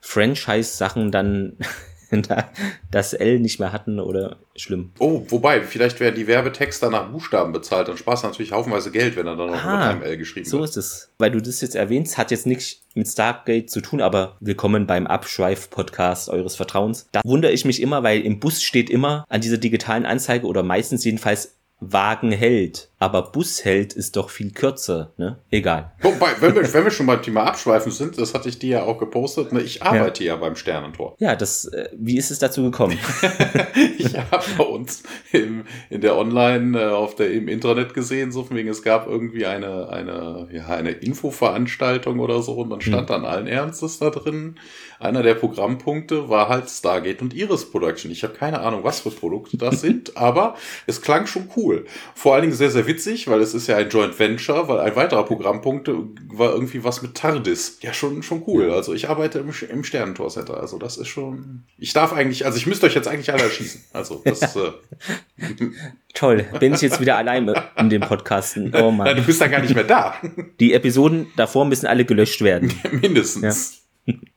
Franchise-Sachen 0.00 1.10
dann 1.10 1.56
das 2.90 3.12
L 3.14 3.40
nicht 3.40 3.58
mehr 3.58 3.72
hatten 3.72 3.98
oder 3.98 4.36
schlimm. 4.56 4.92
Oh, 4.98 5.24
wobei, 5.28 5.62
vielleicht 5.62 6.00
wären 6.00 6.14
die 6.14 6.26
Werbetexter 6.26 6.90
nach 6.90 7.10
Buchstaben 7.10 7.52
bezahlt, 7.52 7.88
dann 7.88 7.96
sparst 7.96 8.24
du 8.24 8.28
natürlich 8.28 8.52
haufenweise 8.52 8.90
Geld, 8.90 9.16
wenn 9.16 9.26
er 9.26 9.36
dann 9.36 9.50
noch 9.50 9.64
ah, 9.64 9.76
mit 9.76 9.86
einem 9.86 10.02
L 10.02 10.16
geschrieben 10.18 10.46
so 10.46 10.60
wird. 10.60 10.72
So 10.72 10.80
ist 10.80 10.84
es. 10.84 11.10
Weil 11.18 11.30
du 11.30 11.40
das 11.40 11.60
jetzt 11.60 11.74
erwähnst, 11.74 12.18
hat 12.18 12.30
jetzt 12.30 12.46
nichts 12.46 12.82
mit 12.94 13.08
Stargate 13.08 13.70
zu 13.70 13.80
tun, 13.80 14.00
aber 14.00 14.36
willkommen 14.40 14.86
beim 14.86 15.06
Abschweif-Podcast 15.06 16.28
eures 16.28 16.56
Vertrauens. 16.56 17.08
Da 17.12 17.22
wundere 17.24 17.52
ich 17.52 17.64
mich 17.64 17.80
immer, 17.80 18.02
weil 18.02 18.20
im 18.20 18.38
Bus 18.40 18.62
steht 18.62 18.90
immer 18.90 19.24
an 19.28 19.40
dieser 19.40 19.58
digitalen 19.58 20.04
Anzeige 20.04 20.46
oder 20.46 20.62
meistens 20.62 21.04
jedenfalls 21.04 21.56
Wagen 21.90 22.32
hält. 22.32 22.90
Aber 22.98 23.32
Bus 23.32 23.64
hält 23.64 23.94
ist 23.94 24.14
doch 24.14 24.30
viel 24.30 24.52
kürzer, 24.52 25.12
ne? 25.16 25.38
Egal. 25.50 25.90
Wobei, 26.02 26.30
wenn 26.40 26.54
wir, 26.54 26.72
wenn 26.72 26.84
wir 26.84 26.90
schon 26.92 27.06
beim 27.06 27.20
Thema 27.20 27.44
Abschweifen 27.44 27.90
sind, 27.90 28.16
das 28.16 28.32
hatte 28.32 28.48
ich 28.48 28.60
dir 28.60 28.70
ja 28.70 28.82
auch 28.84 28.98
gepostet, 28.98 29.52
ne? 29.52 29.60
ich 29.60 29.82
arbeite 29.82 30.22
ja, 30.22 30.34
ja 30.34 30.40
beim 30.40 30.54
Sternentor. 30.54 31.16
Ja, 31.18 31.34
das, 31.34 31.64
äh, 31.64 31.88
wie 31.96 32.16
ist 32.16 32.30
es 32.30 32.38
dazu 32.38 32.62
gekommen? 32.62 32.96
ich 33.98 34.16
habe 34.16 34.44
bei 34.56 34.64
uns 34.64 35.02
im, 35.32 35.64
in 35.90 36.00
der 36.00 36.16
Online, 36.16 36.80
äh, 36.80 36.88
auf 36.90 37.16
der, 37.16 37.32
im 37.32 37.48
Internet 37.48 37.92
gesehen, 37.92 38.30
so 38.30 38.44
von 38.44 38.56
wegen, 38.56 38.68
es 38.68 38.84
gab 38.84 39.08
irgendwie 39.08 39.46
eine, 39.46 39.88
eine, 39.88 40.48
ja, 40.52 40.68
eine 40.68 40.92
Infoveranstaltung 40.92 42.20
oder 42.20 42.40
so 42.40 42.52
und 42.52 42.68
man 42.68 42.80
stand 42.80 43.10
hm. 43.10 43.22
dann 43.22 43.24
allen 43.24 43.48
Ernstes 43.48 43.98
da 43.98 44.10
drin. 44.10 44.56
Einer 45.02 45.22
der 45.22 45.34
Programmpunkte 45.34 46.28
war 46.28 46.48
halt 46.48 46.70
Stargate 46.70 47.22
und 47.22 47.34
Iris 47.34 47.70
Production. 47.70 48.10
Ich 48.10 48.22
habe 48.22 48.34
keine 48.34 48.60
Ahnung, 48.60 48.84
was 48.84 49.00
für 49.00 49.10
Produkte 49.10 49.56
das 49.56 49.80
sind, 49.80 50.16
aber 50.16 50.56
es 50.86 51.02
klang 51.02 51.26
schon 51.26 51.48
cool. 51.56 51.86
Vor 52.14 52.34
allen 52.34 52.42
Dingen 52.42 52.54
sehr, 52.54 52.70
sehr 52.70 52.86
witzig, 52.86 53.28
weil 53.28 53.40
es 53.40 53.54
ist 53.54 53.66
ja 53.66 53.76
ein 53.76 53.88
Joint 53.88 54.18
Venture, 54.18 54.68
weil 54.68 54.80
ein 54.80 54.94
weiterer 54.94 55.24
Programmpunkt 55.24 55.90
war 56.32 56.52
irgendwie 56.52 56.84
was 56.84 57.02
mit 57.02 57.14
TARDIS. 57.14 57.78
Ja, 57.82 57.92
schon, 57.92 58.22
schon 58.22 58.44
cool. 58.46 58.70
Also 58.70 58.94
ich 58.94 59.08
arbeite 59.08 59.40
im, 59.40 59.52
im 59.70 59.84
Sternentor 59.84 60.28
Center. 60.28 60.60
Also 60.60 60.78
das 60.78 60.96
ist 60.96 61.08
schon. 61.08 61.64
Ich 61.78 61.92
darf 61.92 62.12
eigentlich, 62.12 62.46
also 62.46 62.56
ich 62.56 62.66
müsste 62.66 62.86
euch 62.86 62.94
jetzt 62.94 63.08
eigentlich 63.08 63.32
alle 63.32 63.42
erschießen. 63.42 63.84
Also 63.92 64.22
das. 64.24 64.56
äh, 64.56 64.72
Toll, 66.14 66.46
bin 66.60 66.74
ich 66.74 66.82
jetzt 66.82 67.00
wieder 67.00 67.16
alleine 67.16 67.54
in 67.76 67.90
dem 67.90 68.02
Podcasten. 68.02 68.72
Oh 68.74 68.90
Mann. 68.90 69.16
Du 69.16 69.22
bist 69.22 69.40
da 69.40 69.48
gar 69.48 69.60
nicht 69.60 69.74
mehr 69.74 69.84
da. 69.84 70.14
Die 70.60 70.74
Episoden 70.74 71.26
davor 71.36 71.64
müssen 71.64 71.86
alle 71.86 72.04
gelöscht 72.04 72.42
werden. 72.42 72.72
Mindestens. 72.90 73.42
Ja. 73.74 73.81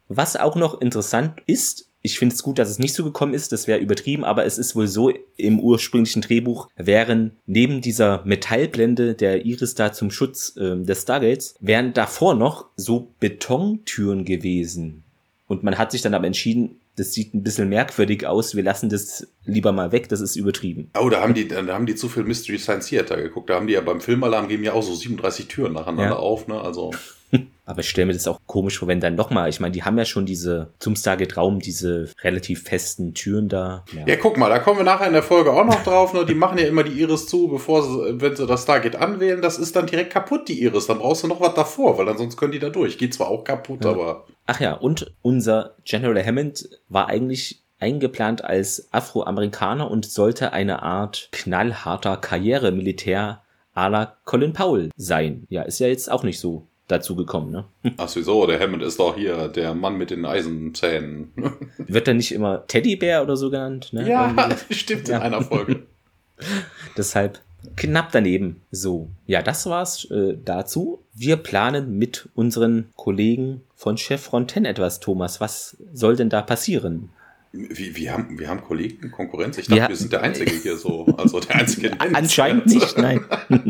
Was 0.08 0.36
auch 0.36 0.56
noch 0.56 0.82
interessant 0.82 1.42
ist, 1.46 1.90
ich 2.06 2.20
finde 2.20 2.36
es 2.36 2.44
gut, 2.44 2.60
dass 2.60 2.70
es 2.70 2.78
nicht 2.78 2.94
so 2.94 3.04
gekommen 3.04 3.34
ist, 3.34 3.52
das 3.52 3.66
wäre 3.66 3.80
übertrieben, 3.80 4.24
aber 4.24 4.46
es 4.46 4.60
ist 4.60 4.76
wohl 4.76 4.88
so, 4.88 5.12
im 5.38 5.60
ursprünglichen 5.60 6.22
Drehbuch 6.22 6.70
wären 6.76 7.32
neben 7.48 7.82
dieser 7.82 8.24
Metallblende 8.26 9.16
der 9.16 9.44
Iris 9.44 9.74
da 9.74 9.92
zum 9.92 10.12
Schutz 10.12 10.56
äh, 10.56 10.78
des 10.78 11.02
Stargates, 11.02 11.56
wären 11.62 11.94
davor 11.94 12.36
noch 12.36 12.68
so 12.76 13.08
Betontüren 13.20 14.24
gewesen. 14.24 15.04
Und 15.48 15.64
man 15.64 15.80
hat 15.80 15.92
sich 15.92 16.04
dann 16.04 16.14
aber 16.14 16.28
entschieden, 16.28 16.80
das 16.96 17.14
sieht 17.14 17.34
ein 17.34 17.44
bisschen 17.44 17.70
merkwürdig 17.70 18.26
aus, 18.26 18.56
wir 18.56 18.64
lassen 18.64 18.90
das 18.90 19.28
lieber 19.44 19.72
mal 19.72 19.92
weg, 19.92 20.10
das 20.10 20.22
ist 20.22 20.36
übertrieben. 20.36 20.90
Oh, 21.00 21.10
da 21.10 21.22
haben 21.22 21.34
die, 21.34 21.48
da 21.48 21.66
haben 21.68 21.86
die 21.86 21.96
zu 21.96 22.10
viel 22.10 22.24
Mystery 22.24 22.58
Science 22.58 22.88
Theater 22.88 23.18
geguckt. 23.18 23.50
Da 23.50 23.56
haben 23.56 23.68
die 23.68 23.74
ja 23.74 23.82
beim 23.82 24.02
Filmalarm 24.02 24.48
geben 24.48 24.64
ja 24.64 24.74
auch 24.74 24.84
so 24.84 24.96
37 24.96 25.48
Türen 25.48 25.74
nacheinander 25.74 26.16
ja. 26.16 26.16
auf, 26.16 26.48
ne? 26.48 26.60
Also. 26.60 26.92
Aber 27.66 27.80
ich 27.80 27.90
stelle 27.90 28.06
mir 28.06 28.14
das 28.14 28.28
auch 28.28 28.40
komisch 28.46 28.78
vor, 28.78 28.88
wenn 28.88 29.00
dann 29.00 29.16
nochmal, 29.16 29.50
ich 29.50 29.60
meine, 29.60 29.72
die 29.72 29.84
haben 29.84 29.98
ja 29.98 30.06
schon 30.06 30.26
diese 30.26 30.74
zum 30.80 30.96
Stargate-Raum, 30.96 31.60
diese 31.60 32.12
relativ 32.22 32.64
festen 32.64 33.14
Türen 33.16 33.50
da. 33.50 33.84
Ja. 33.92 34.06
ja. 34.06 34.16
guck 34.18 34.38
mal, 34.38 34.50
da 34.50 34.60
kommen 34.60 34.80
wir 34.80 34.84
nachher 34.84 35.08
in 35.08 35.14
der 35.14 35.24
Folge 35.24 35.52
auch 35.52 35.66
noch 35.66 35.84
drauf. 35.84 36.14
Ne? 36.14 36.26
Die 36.26 36.36
machen 36.36 36.60
ja 36.60 36.68
immer 36.68 36.84
die 36.84 37.00
Iris 37.02 37.28
zu, 37.28 37.48
bevor 37.48 37.82
sie, 37.82 38.22
wenn 38.22 38.36
sie 38.36 38.46
das 38.46 38.64
Stargate 38.64 38.96
anwählen, 38.96 39.42
das 39.42 39.58
ist 39.58 39.76
dann 39.76 39.88
direkt 39.88 40.14
kaputt, 40.14 40.48
die 40.48 40.62
Iris. 40.62 40.86
Dann 40.86 41.00
brauchst 41.00 41.24
du 41.24 41.28
noch 41.28 41.42
was 41.42 41.56
davor, 41.56 41.98
weil 41.98 42.06
dann 42.06 42.18
sonst 42.18 42.38
können 42.38 42.52
die 42.52 42.60
da 42.60 42.70
durch. 42.70 42.98
Geht 43.00 43.16
zwar 43.16 43.28
auch 43.28 43.44
kaputt, 43.44 43.84
ja. 43.84 43.92
aber. 43.92 44.26
Ach 44.48 44.60
ja, 44.60 44.74
und 44.74 45.14
unser 45.22 45.76
General 45.84 46.24
Hammond 46.24 46.70
war 46.88 47.08
eigentlich 47.08 47.64
eingeplant 47.80 48.44
als 48.44 48.88
Afroamerikaner 48.92 49.90
und 49.90 50.06
sollte 50.06 50.54
eine 50.54 50.84
Art 50.84 51.30
knallharter 51.32 52.18
Karrieremilitär 52.18 53.42
à 53.76 53.90
la 53.90 54.16
Colin 54.24 54.54
Powell 54.54 54.90
sein. 54.96 55.46
Ja, 55.50 55.64
ist 55.64 55.80
ja 55.80 55.88
jetzt 55.88 56.10
auch 56.10 56.24
nicht 56.24 56.40
so 56.40 56.68
dazu 56.88 57.16
gekommen, 57.16 57.52
ne? 57.52 57.66
Ach 57.98 58.10
wieso, 58.14 58.46
der 58.46 58.60
Hammond 58.60 58.84
ist 58.84 59.00
doch 59.00 59.16
hier 59.16 59.48
der 59.48 59.74
Mann 59.74 59.98
mit 59.98 60.12
den 60.12 60.26
Eisenzähnen. 60.26 61.32
Wird 61.78 62.08
er 62.08 62.14
nicht 62.14 62.32
immer 62.32 62.66
Teddybär 62.68 63.24
oder 63.24 63.36
so 63.36 63.50
genannt? 63.50 63.92
Ne? 63.92 64.08
Ja, 64.08 64.34
stimmt 64.70 65.08
ja. 65.08 65.18
in 65.18 65.24
einer 65.24 65.42
Folge. 65.42 65.84
Deshalb 66.98 67.42
knapp 67.76 68.12
daneben. 68.12 68.62
So, 68.72 69.10
ja, 69.28 69.42
das 69.42 69.66
war's 69.66 70.06
äh, 70.12 70.38
dazu. 70.44 71.00
Wir 71.14 71.38
planen 71.38 71.98
mit 71.98 72.30
unseren 72.36 72.90
Kollegen 72.96 73.62
von 73.76 73.98
Chef 73.98 74.22
Fronten 74.22 74.66
etwas, 74.66 75.00
Thomas. 75.00 75.42
Was 75.42 75.78
soll 75.94 76.16
denn 76.16 76.30
da 76.30 76.42
passieren? 76.42 77.10
Wie, 77.56 77.96
wir, 77.96 78.14
haben, 78.14 78.38
wir 78.38 78.50
haben 78.50 78.62
Kollegen, 78.62 79.12
Konkurrenz? 79.12 79.58
Ich 79.58 79.68
dachte, 79.68 79.82
ja. 79.82 79.90
wir 79.90 79.96
sind 79.96 80.12
der 80.12 80.22
Einzige 80.22 80.52
hier 80.52 80.78
so. 80.78 81.06
Also 81.18 81.40
der 81.40 81.56
Einzige. 81.56 81.92
Anscheinend 82.14 82.68
nicht, 82.68 82.98
nein. 82.98 83.24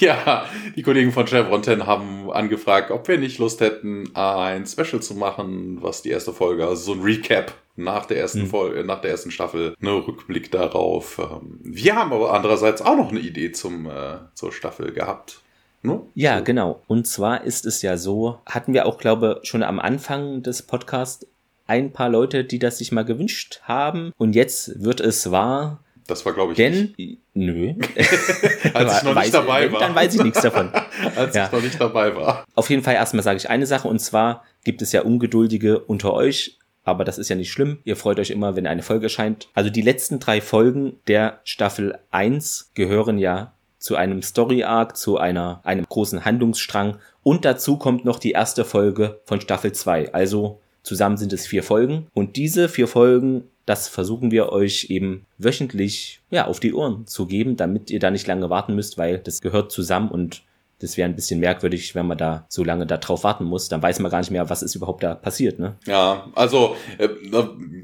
ja, 0.00 0.46
die 0.76 0.82
Kollegen 0.82 1.12
von 1.12 1.26
Chevron 1.26 1.62
10 1.62 1.86
haben 1.86 2.30
angefragt, 2.30 2.90
ob 2.90 3.08
wir 3.08 3.18
nicht 3.18 3.38
Lust 3.38 3.60
hätten, 3.60 4.14
ein 4.14 4.66
Special 4.66 5.02
zu 5.02 5.14
machen, 5.14 5.78
was 5.82 6.02
die 6.02 6.10
erste 6.10 6.32
Folge, 6.32 6.66
also 6.66 6.94
so 6.94 6.98
ein 6.98 7.02
Recap 7.02 7.52
nach 7.78 8.06
der 8.06 8.18
ersten 8.18 8.42
mhm. 8.42 8.46
Folge, 8.48 8.84
nach 8.84 9.00
der 9.00 9.12
ersten 9.12 9.30
Staffel, 9.30 9.74
ne 9.80 9.92
Rückblick 9.92 10.50
darauf. 10.50 11.18
Ähm, 11.18 11.60
wir 11.62 11.96
haben 11.96 12.12
aber 12.12 12.34
andererseits 12.34 12.82
auch 12.82 12.96
noch 12.96 13.10
eine 13.10 13.20
Idee 13.20 13.52
zum, 13.52 13.86
äh, 13.86 14.18
zur 14.34 14.52
Staffel 14.52 14.92
gehabt. 14.92 15.40
No? 15.82 16.08
Ja, 16.14 16.40
genau. 16.40 16.82
Und 16.88 17.06
zwar 17.06 17.44
ist 17.44 17.64
es 17.64 17.82
ja 17.82 17.96
so, 17.96 18.40
hatten 18.46 18.74
wir 18.74 18.86
auch, 18.86 18.98
glaube 18.98 19.40
schon 19.44 19.62
am 19.62 19.78
Anfang 19.78 20.42
des 20.42 20.62
Podcasts 20.62 21.26
ein 21.68 21.92
paar 21.92 22.08
Leute, 22.08 22.44
die 22.44 22.58
das 22.58 22.78
sich 22.78 22.90
mal 22.90 23.04
gewünscht 23.04 23.60
haben. 23.62 24.12
Und 24.16 24.34
jetzt 24.34 24.82
wird 24.82 25.00
es 25.00 25.30
wahr. 25.30 25.84
Das 26.06 26.24
war, 26.24 26.32
glaube 26.32 26.52
ich, 26.52 26.56
denn, 26.56 26.94
nicht. 26.96 27.20
Nö. 27.34 27.74
Als 28.74 28.98
ich 28.98 29.02
noch 29.04 29.14
weiß, 29.14 29.24
nicht 29.24 29.34
dabei 29.34 29.70
war. 29.70 29.78
Dann 29.78 29.94
weiß 29.94 30.14
ich 30.14 30.22
nichts 30.22 30.40
davon. 30.40 30.70
Als 31.16 31.36
ja. 31.36 31.46
ich 31.46 31.52
noch 31.52 31.62
nicht 31.62 31.80
dabei 31.80 32.16
war. 32.16 32.44
Auf 32.54 32.70
jeden 32.70 32.82
Fall 32.82 32.94
erstmal 32.94 33.22
sage 33.22 33.36
ich 33.36 33.50
eine 33.50 33.66
Sache 33.66 33.86
und 33.86 34.00
zwar 34.00 34.42
gibt 34.64 34.80
es 34.80 34.92
ja 34.92 35.02
Ungeduldige 35.02 35.78
unter 35.80 36.14
euch, 36.14 36.58
aber 36.82 37.04
das 37.04 37.18
ist 37.18 37.28
ja 37.28 37.36
nicht 37.36 37.52
schlimm. 37.52 37.78
Ihr 37.84 37.96
freut 37.96 38.18
euch 38.18 38.30
immer, 38.30 38.56
wenn 38.56 38.66
eine 38.66 38.82
Folge 38.82 39.06
erscheint. 39.06 39.48
Also 39.52 39.68
die 39.68 39.82
letzten 39.82 40.18
drei 40.18 40.40
Folgen 40.40 40.98
der 41.06 41.40
Staffel 41.44 41.98
1 42.10 42.72
gehören 42.74 43.18
ja 43.18 43.52
zu 43.78 43.94
einem 43.94 44.22
Story 44.22 44.64
Arc, 44.64 44.96
zu 44.96 45.18
einer, 45.18 45.60
einem 45.64 45.84
großen 45.86 46.24
Handlungsstrang 46.24 46.98
und 47.22 47.44
dazu 47.44 47.76
kommt 47.76 48.06
noch 48.06 48.18
die 48.18 48.32
erste 48.32 48.64
Folge 48.64 49.20
von 49.26 49.42
Staffel 49.42 49.72
2. 49.72 50.14
Also 50.14 50.60
Zusammen 50.82 51.16
sind 51.16 51.32
es 51.32 51.46
vier 51.46 51.62
Folgen 51.62 52.06
und 52.14 52.36
diese 52.36 52.68
vier 52.68 52.88
Folgen, 52.88 53.44
das 53.66 53.88
versuchen 53.88 54.30
wir 54.30 54.50
euch 54.50 54.86
eben 54.88 55.26
wöchentlich 55.36 56.20
ja, 56.30 56.46
auf 56.46 56.60
die 56.60 56.72
Ohren 56.72 57.06
zu 57.06 57.26
geben, 57.26 57.56
damit 57.56 57.90
ihr 57.90 58.00
da 58.00 58.10
nicht 58.10 58.26
lange 58.26 58.48
warten 58.48 58.74
müsst, 58.74 58.96
weil 58.96 59.18
das 59.18 59.40
gehört 59.40 59.70
zusammen 59.72 60.10
und 60.10 60.42
das 60.80 60.96
wäre 60.96 61.08
ein 61.08 61.16
bisschen 61.16 61.40
merkwürdig, 61.40 61.94
wenn 61.94 62.06
man 62.06 62.18
da 62.18 62.46
so 62.48 62.62
lange 62.62 62.86
darauf 62.86 63.24
warten 63.24 63.44
muss. 63.44 63.68
Dann 63.68 63.82
weiß 63.82 63.98
man 63.98 64.10
gar 64.10 64.18
nicht 64.18 64.30
mehr, 64.30 64.48
was 64.48 64.62
ist 64.62 64.74
überhaupt 64.74 65.02
da 65.02 65.14
passiert, 65.14 65.58
ne? 65.58 65.76
Ja, 65.86 66.28
also, 66.34 66.76
äh, 66.98 67.08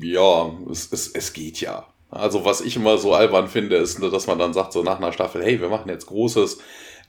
ja, 0.01 0.53
es, 0.71 0.93
es, 0.93 1.09
es 1.09 1.33
geht 1.33 1.61
ja. 1.61 1.87
Also, 2.11 2.45
was 2.45 2.61
ich 2.61 2.77
immer 2.77 2.97
so 2.99 3.13
albern 3.13 3.49
finde, 3.49 3.77
ist, 3.77 4.01
dass 4.01 4.29
man 4.29 4.39
dann 4.39 4.55
sagt, 4.55 4.73
so 4.73 4.85
nach 4.85 4.99
einer 4.99 5.13
Staffel, 5.13 5.43
hey, 5.43 5.61
wir 5.61 5.69
machen 5.69 5.89
jetzt 5.89 6.07
großes, 6.07 6.59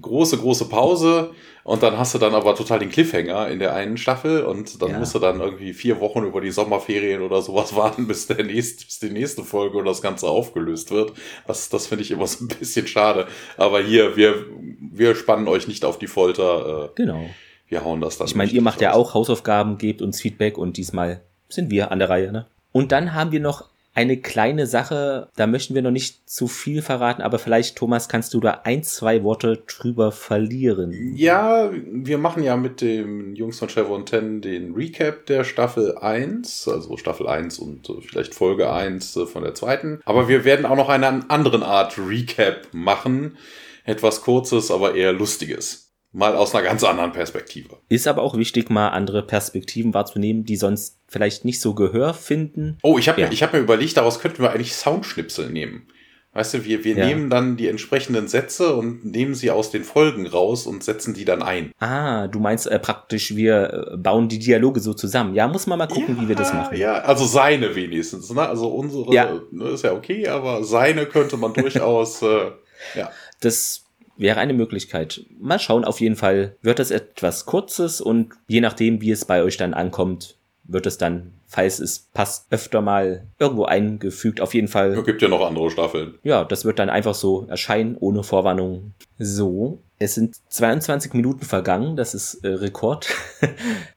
große, 0.01 0.37
große 0.37 0.69
Pause 0.69 1.31
und 1.63 1.81
dann 1.81 1.97
hast 1.97 2.13
du 2.13 2.19
dann 2.19 2.35
aber 2.35 2.55
total 2.55 2.77
den 2.77 2.89
Cliffhanger 2.89 3.47
in 3.49 3.57
der 3.57 3.73
einen 3.73 3.97
Staffel 3.97 4.43
und 4.43 4.81
dann 4.81 4.91
ja. 4.91 4.99
musst 4.99 5.15
du 5.15 5.19
dann 5.19 5.39
irgendwie 5.39 5.73
vier 5.73 5.99
Wochen 5.99 6.23
über 6.23 6.39
die 6.39 6.51
Sommerferien 6.51 7.23
oder 7.23 7.41
sowas 7.41 7.75
warten, 7.75 8.05
bis 8.05 8.27
der 8.27 8.43
nächste, 8.43 8.85
bis 8.85 8.99
die 8.99 9.09
nächste 9.09 9.43
Folge 9.43 9.79
und 9.79 9.85
das 9.85 10.01
Ganze 10.01 10.27
aufgelöst 10.27 10.91
wird. 10.91 11.13
Das, 11.47 11.69
das 11.69 11.87
finde 11.87 12.03
ich 12.03 12.11
immer 12.11 12.27
so 12.27 12.45
ein 12.45 12.49
bisschen 12.49 12.85
schade. 12.85 13.27
Aber 13.57 13.81
hier, 13.81 14.15
wir, 14.15 14.45
wir 14.79 15.15
spannen 15.15 15.47
euch 15.47 15.67
nicht 15.67 15.85
auf 15.85 15.97
die 15.97 16.07
Folter. 16.07 16.85
Äh, 16.85 16.89
genau. 16.95 17.29
Wir 17.67 17.83
hauen 17.83 17.99
das 17.99 18.19
dann. 18.19 18.27
Ich 18.27 18.35
meine, 18.35 18.51
ihr 18.51 18.61
macht 18.61 18.79
ja 18.81 18.93
auch 18.93 19.15
Hausaufgaben, 19.15 19.79
gebt 19.79 20.03
uns 20.03 20.21
Feedback 20.21 20.59
und 20.59 20.77
diesmal 20.77 21.21
sind 21.49 21.71
wir 21.71 21.91
an 21.91 21.97
der 21.97 22.09
Reihe, 22.09 22.31
ne? 22.31 22.45
Und 22.71 22.91
dann 22.91 23.15
haben 23.15 23.31
wir 23.31 23.39
noch 23.39 23.69
eine 23.95 24.17
kleine 24.17 24.67
Sache, 24.67 25.29
da 25.37 25.47
möchten 25.47 25.73
wir 25.73 25.81
noch 25.81 25.91
nicht 25.91 26.29
zu 26.29 26.47
viel 26.47 26.81
verraten, 26.81 27.21
aber 27.21 27.39
vielleicht, 27.39 27.77
Thomas, 27.77 28.09
kannst 28.09 28.33
du 28.33 28.41
da 28.41 28.61
ein, 28.65 28.83
zwei 28.83 29.23
Worte 29.23 29.63
drüber 29.65 30.11
verlieren. 30.11 31.13
Ja, 31.15 31.71
wir 31.71 32.17
machen 32.17 32.43
ja 32.43 32.57
mit 32.57 32.81
dem 32.81 33.33
Jungs 33.35 33.57
von 33.57 33.69
Chevron 33.69 34.05
10 34.05 34.41
den 34.41 34.73
Recap 34.73 35.25
der 35.27 35.45
Staffel 35.45 35.97
1, 35.97 36.67
also 36.67 36.97
Staffel 36.97 37.27
1 37.27 37.57
und 37.59 37.89
vielleicht 38.05 38.35
Folge 38.35 38.71
1 38.71 39.15
äh, 39.15 39.25
von 39.25 39.43
der 39.43 39.55
zweiten. 39.55 40.01
Aber 40.03 40.27
wir 40.27 40.43
werden 40.43 40.65
auch 40.65 40.75
noch 40.75 40.89
eine 40.89 41.29
andere 41.29 41.65
Art 41.65 41.97
Recap 41.97 42.67
machen. 42.73 43.37
Etwas 43.85 44.21
kurzes, 44.21 44.71
aber 44.71 44.95
eher 44.95 45.13
lustiges 45.13 45.84
mal 46.15 46.35
aus 46.35 46.55
einer 46.55 46.63
ganz 46.63 46.83
anderen 46.83 47.11
Perspektive. 47.11 47.77
Ist 47.89 48.07
aber 48.07 48.21
auch 48.21 48.37
wichtig, 48.37 48.69
mal 48.69 48.89
andere 48.89 49.21
Perspektiven 49.21 49.93
wahrzunehmen, 49.93 50.45
die 50.45 50.55
sonst 50.55 50.97
vielleicht 51.07 51.45
nicht 51.45 51.59
so 51.59 51.73
Gehör 51.73 52.13
finden. 52.13 52.77
Oh, 52.83 52.97
ich 52.97 53.09
habe 53.09 53.21
ja. 53.21 53.29
mir, 53.29 53.35
hab 53.35 53.53
mir 53.53 53.59
überlegt, 53.59 53.97
daraus 53.97 54.19
könnten 54.19 54.41
wir 54.41 54.51
eigentlich 54.51 54.75
Soundschnipsel 54.75 55.49
nehmen. 55.49 55.87
Weißt 56.35 56.53
du, 56.53 56.65
wir, 56.65 56.83
wir 56.83 56.97
ja. 56.97 57.05
nehmen 57.05 57.29
dann 57.29 57.55
die 57.55 57.69
entsprechenden 57.69 58.27
Sätze 58.27 58.75
und 58.75 59.05
nehmen 59.05 59.35
sie 59.35 59.51
aus 59.51 59.71
den 59.71 59.85
Folgen 59.85 60.27
raus 60.27 60.67
und 60.67 60.83
setzen 60.83 61.13
die 61.13 61.23
dann 61.23 61.41
ein. 61.41 61.71
Ah, 61.79 62.27
du 62.27 62.39
meinst 62.39 62.67
äh, 62.67 62.77
praktisch, 62.77 63.35
wir 63.37 63.91
äh, 63.93 63.97
bauen 63.97 64.27
die 64.27 64.39
Dialoge 64.39 64.81
so 64.81 64.93
zusammen. 64.93 65.33
Ja, 65.33 65.47
muss 65.47 65.65
man 65.65 65.79
mal 65.79 65.87
gucken, 65.87 66.17
ja, 66.17 66.21
wie 66.21 66.27
wir 66.27 66.35
das 66.35 66.53
machen. 66.53 66.77
Ja, 66.77 66.95
also 66.95 67.25
seine 67.25 67.73
wenigstens. 67.75 68.29
Ne? 68.29 68.41
Also 68.41 68.67
unsere 68.67 69.13
ja. 69.13 69.39
Ne, 69.51 69.69
ist 69.69 69.85
ja 69.85 69.93
okay, 69.93 70.27
aber 70.27 70.65
seine 70.65 71.05
könnte 71.05 71.37
man 71.37 71.53
durchaus. 71.53 72.21
äh, 72.21 72.51
ja. 72.95 73.11
Das 73.39 73.84
wäre 74.17 74.39
eine 74.39 74.53
Möglichkeit. 74.53 75.25
Mal 75.39 75.59
schauen, 75.59 75.85
auf 75.85 76.01
jeden 76.01 76.15
Fall 76.15 76.55
wird 76.61 76.79
es 76.79 76.91
etwas 76.91 77.45
Kurzes 77.45 78.01
und 78.01 78.33
je 78.47 78.61
nachdem, 78.61 79.01
wie 79.01 79.11
es 79.11 79.25
bei 79.25 79.43
euch 79.43 79.57
dann 79.57 79.73
ankommt, 79.73 80.37
wird 80.63 80.85
es 80.85 80.97
dann, 80.97 81.33
falls 81.47 81.79
es 81.79 81.99
passt, 82.13 82.47
öfter 82.51 82.81
mal 82.81 83.27
irgendwo 83.39 83.65
eingefügt. 83.65 84.41
Auf 84.41 84.53
jeden 84.53 84.67
Fall. 84.67 84.93
Es 84.93 85.05
gibt 85.05 85.21
ja 85.21 85.27
noch 85.27 85.45
andere 85.45 85.69
Staffeln. 85.71 86.15
Ja, 86.23 86.43
das 86.43 86.65
wird 86.65 86.79
dann 86.79 86.89
einfach 86.89 87.15
so 87.15 87.45
erscheinen, 87.47 87.95
ohne 87.97 88.23
Vorwarnung. 88.23 88.93
So, 89.17 89.79
es 89.97 90.13
sind 90.13 90.35
22 90.49 91.13
Minuten 91.13 91.45
vergangen, 91.45 91.95
das 91.95 92.13
ist 92.13 92.43
äh, 92.43 92.49
Rekord. 92.49 93.07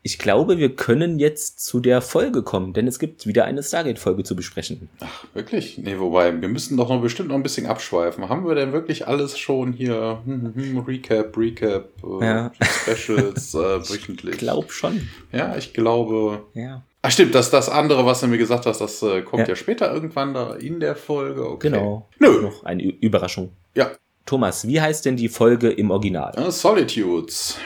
ich 0.02 0.18
glaube, 0.18 0.56
wir 0.58 0.76
können 0.76 1.18
jetzt 1.18 1.64
zu 1.64 1.80
der 1.80 2.02
Folge 2.02 2.42
kommen, 2.42 2.72
denn 2.72 2.86
es 2.86 3.00
gibt 3.00 3.26
wieder 3.26 3.44
eine 3.46 3.64
Stargate-Folge 3.64 4.22
zu 4.22 4.36
besprechen. 4.36 4.88
Ach, 5.00 5.24
wirklich? 5.34 5.76
Nee, 5.78 5.98
wobei, 5.98 6.40
wir 6.40 6.48
müssen 6.48 6.76
doch 6.76 6.88
noch 6.88 7.02
bestimmt 7.02 7.30
noch 7.30 7.34
ein 7.34 7.42
bisschen 7.42 7.66
abschweifen. 7.66 8.28
Haben 8.28 8.46
wir 8.46 8.54
denn 8.54 8.72
wirklich 8.72 9.08
alles 9.08 9.36
schon 9.38 9.72
hier? 9.72 10.22
Hm, 10.24 10.54
hm, 10.54 10.54
hm 10.54 10.78
Recap, 10.78 11.36
Recap, 11.36 11.88
äh, 12.04 12.24
ja. 12.24 12.52
Specials, 12.62 13.54
äh, 13.54 13.58
wöchentlich? 13.90 14.34
Ich 14.34 14.38
glaube 14.38 14.70
schon. 14.70 15.08
Ja, 15.32 15.56
ich 15.56 15.74
glaube. 15.74 16.44
Ja. 16.54 16.84
Ach 17.08 17.12
stimmt, 17.12 17.34
das, 17.34 17.50
das 17.50 17.70
andere, 17.70 18.04
was 18.04 18.20
du 18.20 18.26
mir 18.26 18.36
gesagt 18.36 18.66
hast, 18.66 18.82
das 18.82 19.02
äh, 19.02 19.22
kommt 19.22 19.44
ja. 19.44 19.48
ja. 19.48 19.56
später 19.56 19.90
irgendwann 19.90 20.34
da 20.34 20.52
in 20.56 20.78
der 20.78 20.94
Folge. 20.94 21.48
Okay. 21.48 21.70
Genau. 21.70 22.06
Nö. 22.18 22.42
Noch 22.42 22.64
eine 22.64 22.82
Überraschung. 22.82 23.52
Ja, 23.74 23.92
Thomas, 24.26 24.68
wie 24.68 24.78
heißt 24.78 25.06
denn 25.06 25.16
die 25.16 25.30
Folge 25.30 25.70
im 25.70 25.90
Original? 25.90 26.34
Uh, 26.36 26.50
Solitudes. 26.50 27.56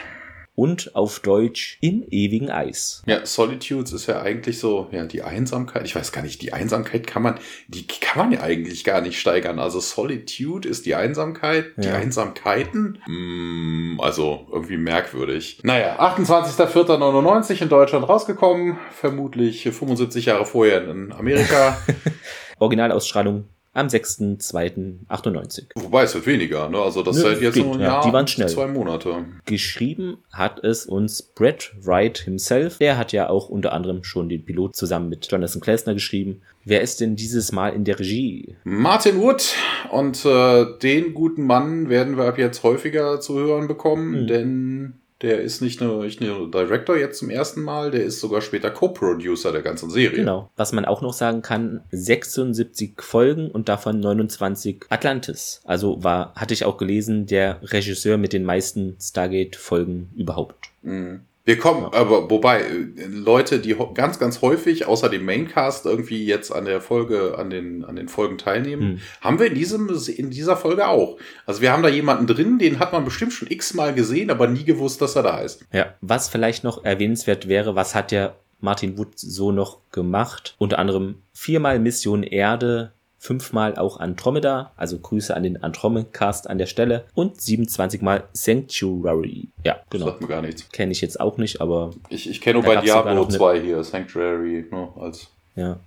Und 0.55 0.95
auf 0.95 1.19
Deutsch 1.19 1.79
im 1.81 2.03
ewigen 2.09 2.51
Eis. 2.51 3.01
Ja, 3.07 3.25
Solitudes 3.25 3.91
ist 3.91 4.05
ja 4.05 4.21
eigentlich 4.21 4.59
so, 4.59 4.87
ja, 4.91 5.05
die 5.05 5.23
Einsamkeit. 5.23 5.85
Ich 5.85 5.95
weiß 5.95 6.11
gar 6.11 6.21
nicht, 6.21 6.43
die 6.43 6.53
Einsamkeit 6.53 7.07
kann 7.07 7.23
man, 7.23 7.39
die 7.67 7.87
kann 7.87 8.29
man 8.29 8.31
ja 8.31 8.41
eigentlich 8.41 8.83
gar 8.83 9.01
nicht 9.01 9.19
steigern. 9.19 9.57
Also 9.57 9.79
Solitude 9.79 10.69
ist 10.69 10.85
die 10.85 10.93
Einsamkeit, 10.93 11.71
ja. 11.77 11.81
die 11.81 11.89
Einsamkeiten. 11.89 12.99
Mm, 13.07 13.99
also 13.99 14.47
irgendwie 14.51 14.77
merkwürdig. 14.77 15.59
Naja, 15.63 15.99
28.04.99 15.99 17.63
in 17.63 17.69
Deutschland 17.69 18.07
rausgekommen. 18.07 18.77
Vermutlich 18.91 19.63
75 19.63 20.25
Jahre 20.25 20.45
vorher 20.45 20.87
in 20.87 21.11
Amerika. 21.13 21.77
Originalausstrahlung 22.59 23.45
am 23.73 23.87
6.2.98. 23.87 25.69
Wobei 25.75 26.03
es 26.03 26.13
wird 26.13 26.27
weniger, 26.27 26.69
ne? 26.69 26.79
Also 26.79 27.01
das 27.01 27.21
ja, 27.21 27.31
jetzt 27.31 27.55
geht, 27.55 27.65
nur 27.65 27.75
ein 27.75 27.81
Jahr, 27.81 28.05
die 28.05 28.13
waren 28.13 28.27
schnell. 28.27 28.47
zwei 28.47 28.67
Monate. 28.67 29.25
Geschrieben 29.45 30.17
hat 30.31 30.63
es 30.63 30.85
uns 30.85 31.21
Brett 31.21 31.73
Wright 31.81 32.19
himself. 32.19 32.77
Der 32.77 32.97
hat 32.97 33.11
ja 33.11 33.29
auch 33.29 33.49
unter 33.49 33.73
anderem 33.73 34.03
schon 34.03 34.29
den 34.29 34.45
Pilot 34.45 34.75
zusammen 34.75 35.09
mit 35.09 35.29
Jonathan 35.31 35.61
Klesner 35.61 35.93
geschrieben. 35.93 36.41
Wer 36.65 36.81
ist 36.81 37.01
denn 37.01 37.15
dieses 37.15 37.51
Mal 37.51 37.69
in 37.69 37.83
der 37.83 37.99
Regie? 37.99 38.55
Martin 38.63 39.19
Wood. 39.19 39.55
Und 39.91 40.23
äh, 40.23 40.65
den 40.81 41.13
guten 41.13 41.45
Mann 41.45 41.89
werden 41.89 42.15
wir 42.15 42.25
ab 42.25 42.37
jetzt 42.37 42.63
häufiger 42.63 43.19
zu 43.19 43.37
hören 43.37 43.67
bekommen, 43.67 44.21
mhm. 44.21 44.27
denn 44.27 44.93
der 45.23 45.41
ist 45.41 45.61
nicht 45.61 45.81
nur, 45.81 46.03
nicht 46.03 46.21
nur 46.21 46.51
Director 46.51 46.97
jetzt 46.97 47.19
zum 47.19 47.29
ersten 47.29 47.61
Mal, 47.61 47.91
der 47.91 48.03
ist 48.03 48.19
sogar 48.19 48.41
später 48.41 48.69
Co-Producer 48.69 49.51
der 49.53 49.61
ganzen 49.61 49.89
Serie. 49.89 50.17
Genau. 50.17 50.51
Was 50.57 50.73
man 50.73 50.85
auch 50.85 51.01
noch 51.01 51.13
sagen 51.13 51.41
kann, 51.41 51.81
76 51.91 53.01
Folgen 53.01 53.49
und 53.49 53.69
davon 53.69 54.01
29 54.01 54.85
Atlantis. 54.89 55.61
Also 55.63 56.03
war, 56.03 56.35
hatte 56.35 56.53
ich 56.53 56.65
auch 56.65 56.77
gelesen, 56.77 57.25
der 57.25 57.59
Regisseur 57.63 58.17
mit 58.17 58.33
den 58.33 58.43
meisten 58.43 58.97
Stargate-Folgen 58.99 60.11
überhaupt. 60.15 60.55
Mhm. 60.81 61.21
Wir 61.45 61.57
kommen, 61.57 61.85
aber 61.93 62.29
wobei, 62.29 62.61
äh, 62.61 63.05
Leute, 63.09 63.59
die 63.59 63.75
ganz, 63.93 64.17
ganz 64.17 64.41
häufig 64.41 64.87
außer 64.87 65.09
dem 65.09 65.25
Maincast 65.25 65.85
irgendwie 65.85 66.25
jetzt 66.25 66.51
an 66.51 66.63
der 66.63 66.79
Folge, 66.79 67.37
an 67.37 67.49
den, 67.49 67.83
an 67.83 67.97
den 67.97 68.07
Folgen 68.07 68.37
teilnehmen, 68.37 68.81
hm. 68.81 68.99
haben 69.19 69.39
wir 69.39 69.47
in 69.47 69.55
diesem, 69.55 69.89
in 70.15 70.29
dieser 70.29 70.55
Folge 70.55 70.87
auch. 70.87 71.17
Also 71.45 71.61
wir 71.61 71.73
haben 71.73 71.83
da 71.83 71.89
jemanden 71.89 72.27
drin, 72.27 72.59
den 72.59 72.79
hat 72.79 72.93
man 72.93 73.03
bestimmt 73.03 73.33
schon 73.33 73.51
x-mal 73.51 73.93
gesehen, 73.93 74.31
aber 74.31 74.47
nie 74.47 74.63
gewusst, 74.63 75.01
dass 75.01 75.17
er 75.17 75.23
da 75.23 75.39
ist. 75.39 75.65
Ja, 75.73 75.93
was 75.99 76.29
vielleicht 76.29 76.63
noch 76.63 76.85
erwähnenswert 76.85 77.49
wäre, 77.49 77.75
was 77.75 77.93
hat 77.93 78.11
der 78.11 78.37
Martin 78.61 78.97
Wood 78.97 79.19
so 79.19 79.51
noch 79.51 79.79
gemacht? 79.91 80.55
Unter 80.59 80.79
anderem 80.79 81.15
viermal 81.33 81.77
Mission 81.79 82.23
Erde, 82.23 82.93
fünfmal 83.23 83.77
auch 83.77 84.01
Andromeda, 84.01 84.73
also 84.75 84.99
Grüße 84.99 85.33
an 85.33 85.43
den 85.43 85.63
Andromeda-Cast 85.63 86.49
an 86.49 86.57
der 86.57 86.65
Stelle 86.65 87.05
und 87.13 87.39
27 87.39 88.01
mal 88.01 88.25
Sanctuary. 88.33 89.47
Ja, 89.63 89.79
genau. 89.89 90.05
Das 90.05 90.15
sagt 90.15 90.21
mir 90.21 90.27
gar 90.27 90.41
nichts. 90.41 90.69
Kenne 90.71 90.91
ich 90.91 90.99
jetzt 90.99 91.21
auch 91.21 91.37
nicht, 91.37 91.61
aber. 91.61 91.91
Ich, 92.09 92.29
ich 92.29 92.41
kenne 92.41 92.59
nur 92.59 92.63
bei 92.63 92.81
Diablo 92.81 93.25
2 93.25 93.61
hier, 93.61 93.81
Sanctuary, 93.81 94.65
ne, 94.69 94.89
als 94.99 95.29
ja. 95.55 95.79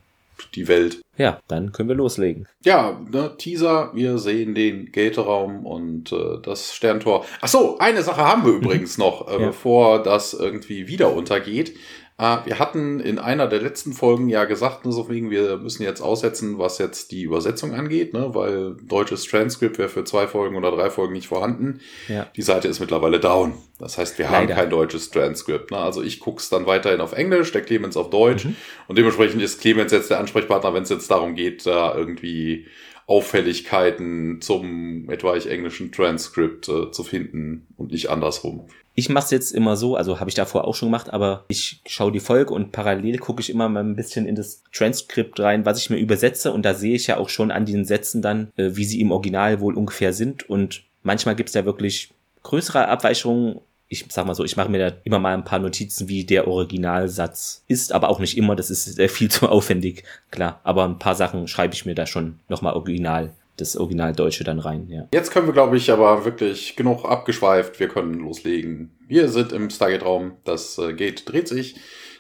die 0.55 0.67
Welt. 0.67 1.03
Ja, 1.19 1.39
dann 1.47 1.73
können 1.73 1.91
wir 1.91 1.97
loslegen. 1.97 2.49
Ja, 2.65 2.99
ne, 3.11 3.35
Teaser, 3.37 3.91
wir 3.93 4.17
sehen 4.17 4.55
den 4.55 4.91
Gate-Raum 4.91 5.67
und 5.67 6.13
äh, 6.13 6.41
das 6.43 6.75
Sterntor. 6.75 7.27
Ach 7.43 7.49
so, 7.49 7.77
eine 7.77 8.03
Sache 8.03 8.23
haben 8.23 8.47
wir 8.47 8.53
übrigens 8.53 8.97
noch, 8.99 9.29
äh, 9.29 9.33
ja. 9.33 9.49
bevor 9.49 10.03
das 10.03 10.33
irgendwie 10.33 10.89
wieder 10.89 11.13
untergeht. 11.13 11.75
Äh, 12.19 12.39
wir 12.45 12.59
hatten 12.59 13.01
in 13.01 13.19
einer 13.19 13.47
der 13.47 13.61
letzten 13.61 13.93
Folgen 13.93 14.29
ja 14.29 14.45
gesagt, 14.45 14.87
ne, 14.87 14.93
so 14.93 15.09
wegen, 15.11 15.31
wir 15.31 15.59
müssen 15.59 15.83
jetzt 15.83 16.01
aussetzen, 16.01 16.59
was 16.59 16.79
jetzt 16.79 17.13
die 17.13 17.23
Übersetzung 17.23 17.75
angeht, 17.75 18.15
ne, 18.15 18.35
weil 18.35 18.77
deutsches 18.83 19.25
Transkript 19.25 19.79
wäre 19.79 19.91
für 19.91 20.05
zwei 20.05 20.27
Folgen 20.27 20.57
oder 20.57 20.71
drei 20.71 20.89
Folgen 20.89 21.13
nicht 21.13 21.29
vorhanden. 21.29 21.81
Ja. 22.09 22.27
Die 22.35 22.43
Seite 22.43 22.69
ist 22.69 22.81
mittlerweile 22.81 23.21
down. 23.21 23.55
Das 23.79 23.99
heißt, 23.99 24.19
wir 24.19 24.27
Leider. 24.27 24.37
haben 24.37 24.49
kein 24.49 24.71
deutsches 24.71 25.11
Transkript. 25.11 25.71
Ne? 25.71 25.77
Also 25.77 26.03
ich 26.03 26.21
guck's 26.21 26.49
dann 26.49 26.67
weiterhin 26.67 27.03
auf 27.03 27.13
Englisch, 27.13 27.53
der 27.53 27.63
Clemens 27.63 27.97
auf 27.97 28.09
Deutsch. 28.09 28.47
Mhm. 28.47 28.57
Und 28.89 28.97
dementsprechend 28.97 29.43
ist 29.43 29.61
Clemens 29.61 29.93
jetzt 29.93 30.09
der 30.11 30.19
Ansprechpartner, 30.19 30.73
wenn 30.73 30.85
es 30.85 30.89
jetzt 30.89 31.11
darum 31.11 31.35
geht, 31.35 31.67
da 31.67 31.95
irgendwie 31.95 32.67
Auffälligkeiten 33.07 34.41
zum 34.41 35.09
etwaig 35.11 35.47
englischen 35.47 35.93
Transkript 35.93 36.69
äh, 36.69 36.91
zu 36.91 37.05
finden 37.05 37.67
und 37.77 37.93
nicht 37.93 38.09
andersrum. 38.09 38.69
Ich 38.99 39.11
mache 39.11 39.27
es 39.27 39.31
jetzt 39.31 39.53
immer 39.53 39.77
so, 39.77 39.95
also 39.95 40.21
habe 40.21 40.31
ich 40.31 40.35
davor 40.35 40.67
auch 40.67 40.75
schon 40.75 40.89
gemacht, 40.89 41.13
aber 41.13 41.45
ich 41.49 41.83
schaue 41.87 42.13
die 42.13 42.19
Folge 42.19 42.55
und 42.55 42.73
parallel 42.73 43.19
gucke 43.19 43.43
ich 43.43 43.51
immer 43.51 43.69
mal 43.69 43.85
ein 43.85 43.95
bisschen 43.95 44.27
in 44.27 44.35
das 44.35 44.63
Transkript 44.73 45.39
rein, 45.39 45.67
was 45.67 45.79
ich 45.79 45.91
mir 45.91 45.99
übersetze 45.99 46.51
und 46.51 46.63
da 46.65 46.73
sehe 46.73 46.97
ich 46.97 47.07
ja 47.07 47.19
auch 47.19 47.29
schon 47.29 47.51
an 47.51 47.67
diesen 47.67 47.85
Sätzen 47.85 48.23
dann, 48.23 48.53
äh, 48.57 48.71
wie 48.73 48.87
sie 48.87 49.03
im 49.03 49.13
Original 49.13 49.61
wohl 49.61 49.77
ungefähr 49.77 50.15
sind 50.15 50.49
und 50.49 50.83
manchmal 51.03 51.37
gibt 51.37 51.51
es 51.51 51.55
ja 51.55 51.67
wirklich 51.67 52.15
größere 52.43 52.89
Abweichungen. 52.89 53.61
Ich 53.89 54.07
sag 54.09 54.27
mal 54.27 54.35
so, 54.35 54.45
ich 54.45 54.57
mache 54.57 54.71
mir 54.71 54.79
da 54.79 54.97
immer 55.05 55.19
mal 55.19 55.35
ein 55.35 55.45
paar 55.45 55.59
Notizen, 55.59 56.09
wie 56.09 56.25
der 56.25 56.49
Originalsatz 56.49 57.65
ist, 57.69 57.93
aber 57.93 58.09
auch 58.09 58.19
nicht 58.19 58.39
immer, 58.39 58.57
das 58.57 58.71
ist 58.71 58.99
viel 59.11 59.31
zu 59.31 59.49
aufwendig, 59.51 60.05
klar. 60.31 60.61
Aber 60.65 60.85
ein 60.85 60.99
paar 60.99 61.15
Sachen 61.15 61.49
schreibe 61.49 61.75
ich 61.75 61.85
mir 61.85 61.95
da 61.95 62.07
schon 62.07 62.41
nochmal 62.49 62.73
original 62.73 63.35
das 63.57 63.77
Originaldeutsche 63.77 64.45
dann 64.45 64.59
rein, 64.59 64.89
ja. 64.89 65.09
Jetzt 65.13 65.31
können 65.31 65.47
wir, 65.47 65.55
glaube 65.55 65.77
ich, 65.77 65.91
aber 65.91 66.25
wirklich 66.25 66.77
genug 66.77 67.05
abgeschweift. 67.05 67.81
Wir 67.81 67.89
können 67.89 68.15
loslegen. 68.15 68.97
Wir 69.07 69.29
sind 69.29 69.53
im 69.53 69.71
Stargate-Raum. 69.71 70.33
Das 70.45 70.79
äh, 70.79 70.93
Gate 70.93 71.29
dreht 71.29 71.49
sich. 71.49 71.77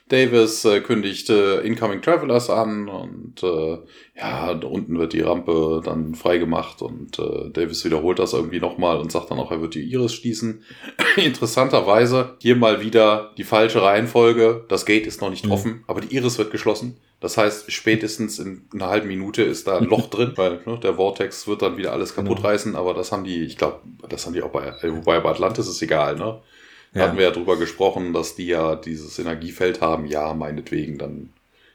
Davis 0.08 0.64
äh, 0.64 0.80
kündigt 0.80 1.30
äh, 1.30 1.58
Incoming 1.62 2.00
Travelers 2.00 2.48
an 2.48 2.88
und 2.88 3.42
äh, 3.42 3.78
ja, 4.16 4.50
unten 4.52 4.98
wird 4.98 5.12
die 5.12 5.20
Rampe 5.20 5.82
dann 5.84 6.14
freigemacht 6.14 6.80
und 6.80 7.18
äh, 7.18 7.50
Davis 7.50 7.84
wiederholt 7.84 8.20
das 8.20 8.32
irgendwie 8.32 8.60
nochmal 8.60 8.98
und 8.98 9.10
sagt 9.10 9.32
dann 9.32 9.40
auch, 9.40 9.50
er 9.50 9.60
wird 9.60 9.74
die 9.74 9.82
Iris 9.82 10.14
schließen. 10.14 10.62
Interessanterweise 11.16 12.36
hier 12.38 12.54
mal 12.54 12.80
wieder 12.80 13.32
die 13.36 13.42
falsche 13.42 13.82
Reihenfolge. 13.82 14.64
Das 14.68 14.86
Gate 14.86 15.08
ist 15.08 15.20
noch 15.20 15.30
nicht 15.30 15.46
mhm. 15.46 15.52
offen, 15.52 15.84
aber 15.88 16.00
die 16.00 16.14
Iris 16.14 16.38
wird 16.38 16.52
geschlossen. 16.52 16.98
Das 17.26 17.36
heißt, 17.36 17.72
spätestens 17.72 18.38
in 18.38 18.62
einer 18.72 18.86
halben 18.86 19.08
Minute 19.08 19.42
ist 19.42 19.66
da 19.66 19.78
ein 19.78 19.84
Loch 19.90 20.08
drin, 20.10 20.34
weil 20.36 20.60
ne, 20.64 20.78
der 20.80 20.94
Vortex 20.94 21.48
wird 21.48 21.60
dann 21.60 21.76
wieder 21.76 21.92
alles 21.92 22.14
kaputt 22.14 22.36
genau. 22.36 22.48
reißen, 22.48 22.76
aber 22.76 22.94
das 22.94 23.10
haben 23.10 23.24
die, 23.24 23.42
ich 23.42 23.58
glaube, 23.58 23.80
das 24.08 24.26
haben 24.26 24.32
die 24.32 24.42
auch 24.42 24.50
bei, 24.50 24.72
wobei 24.80 25.18
bei 25.18 25.30
Atlantis 25.30 25.66
ist 25.66 25.82
egal, 25.82 26.14
ne? 26.14 26.38
Da 26.92 27.00
ja. 27.00 27.06
hatten 27.08 27.18
wir 27.18 27.24
ja 27.24 27.32
drüber 27.32 27.56
gesprochen, 27.56 28.12
dass 28.12 28.36
die 28.36 28.46
ja 28.46 28.76
dieses 28.76 29.18
Energiefeld 29.18 29.80
haben. 29.80 30.06
Ja, 30.06 30.34
meinetwegen, 30.34 30.98
dann 30.98 31.30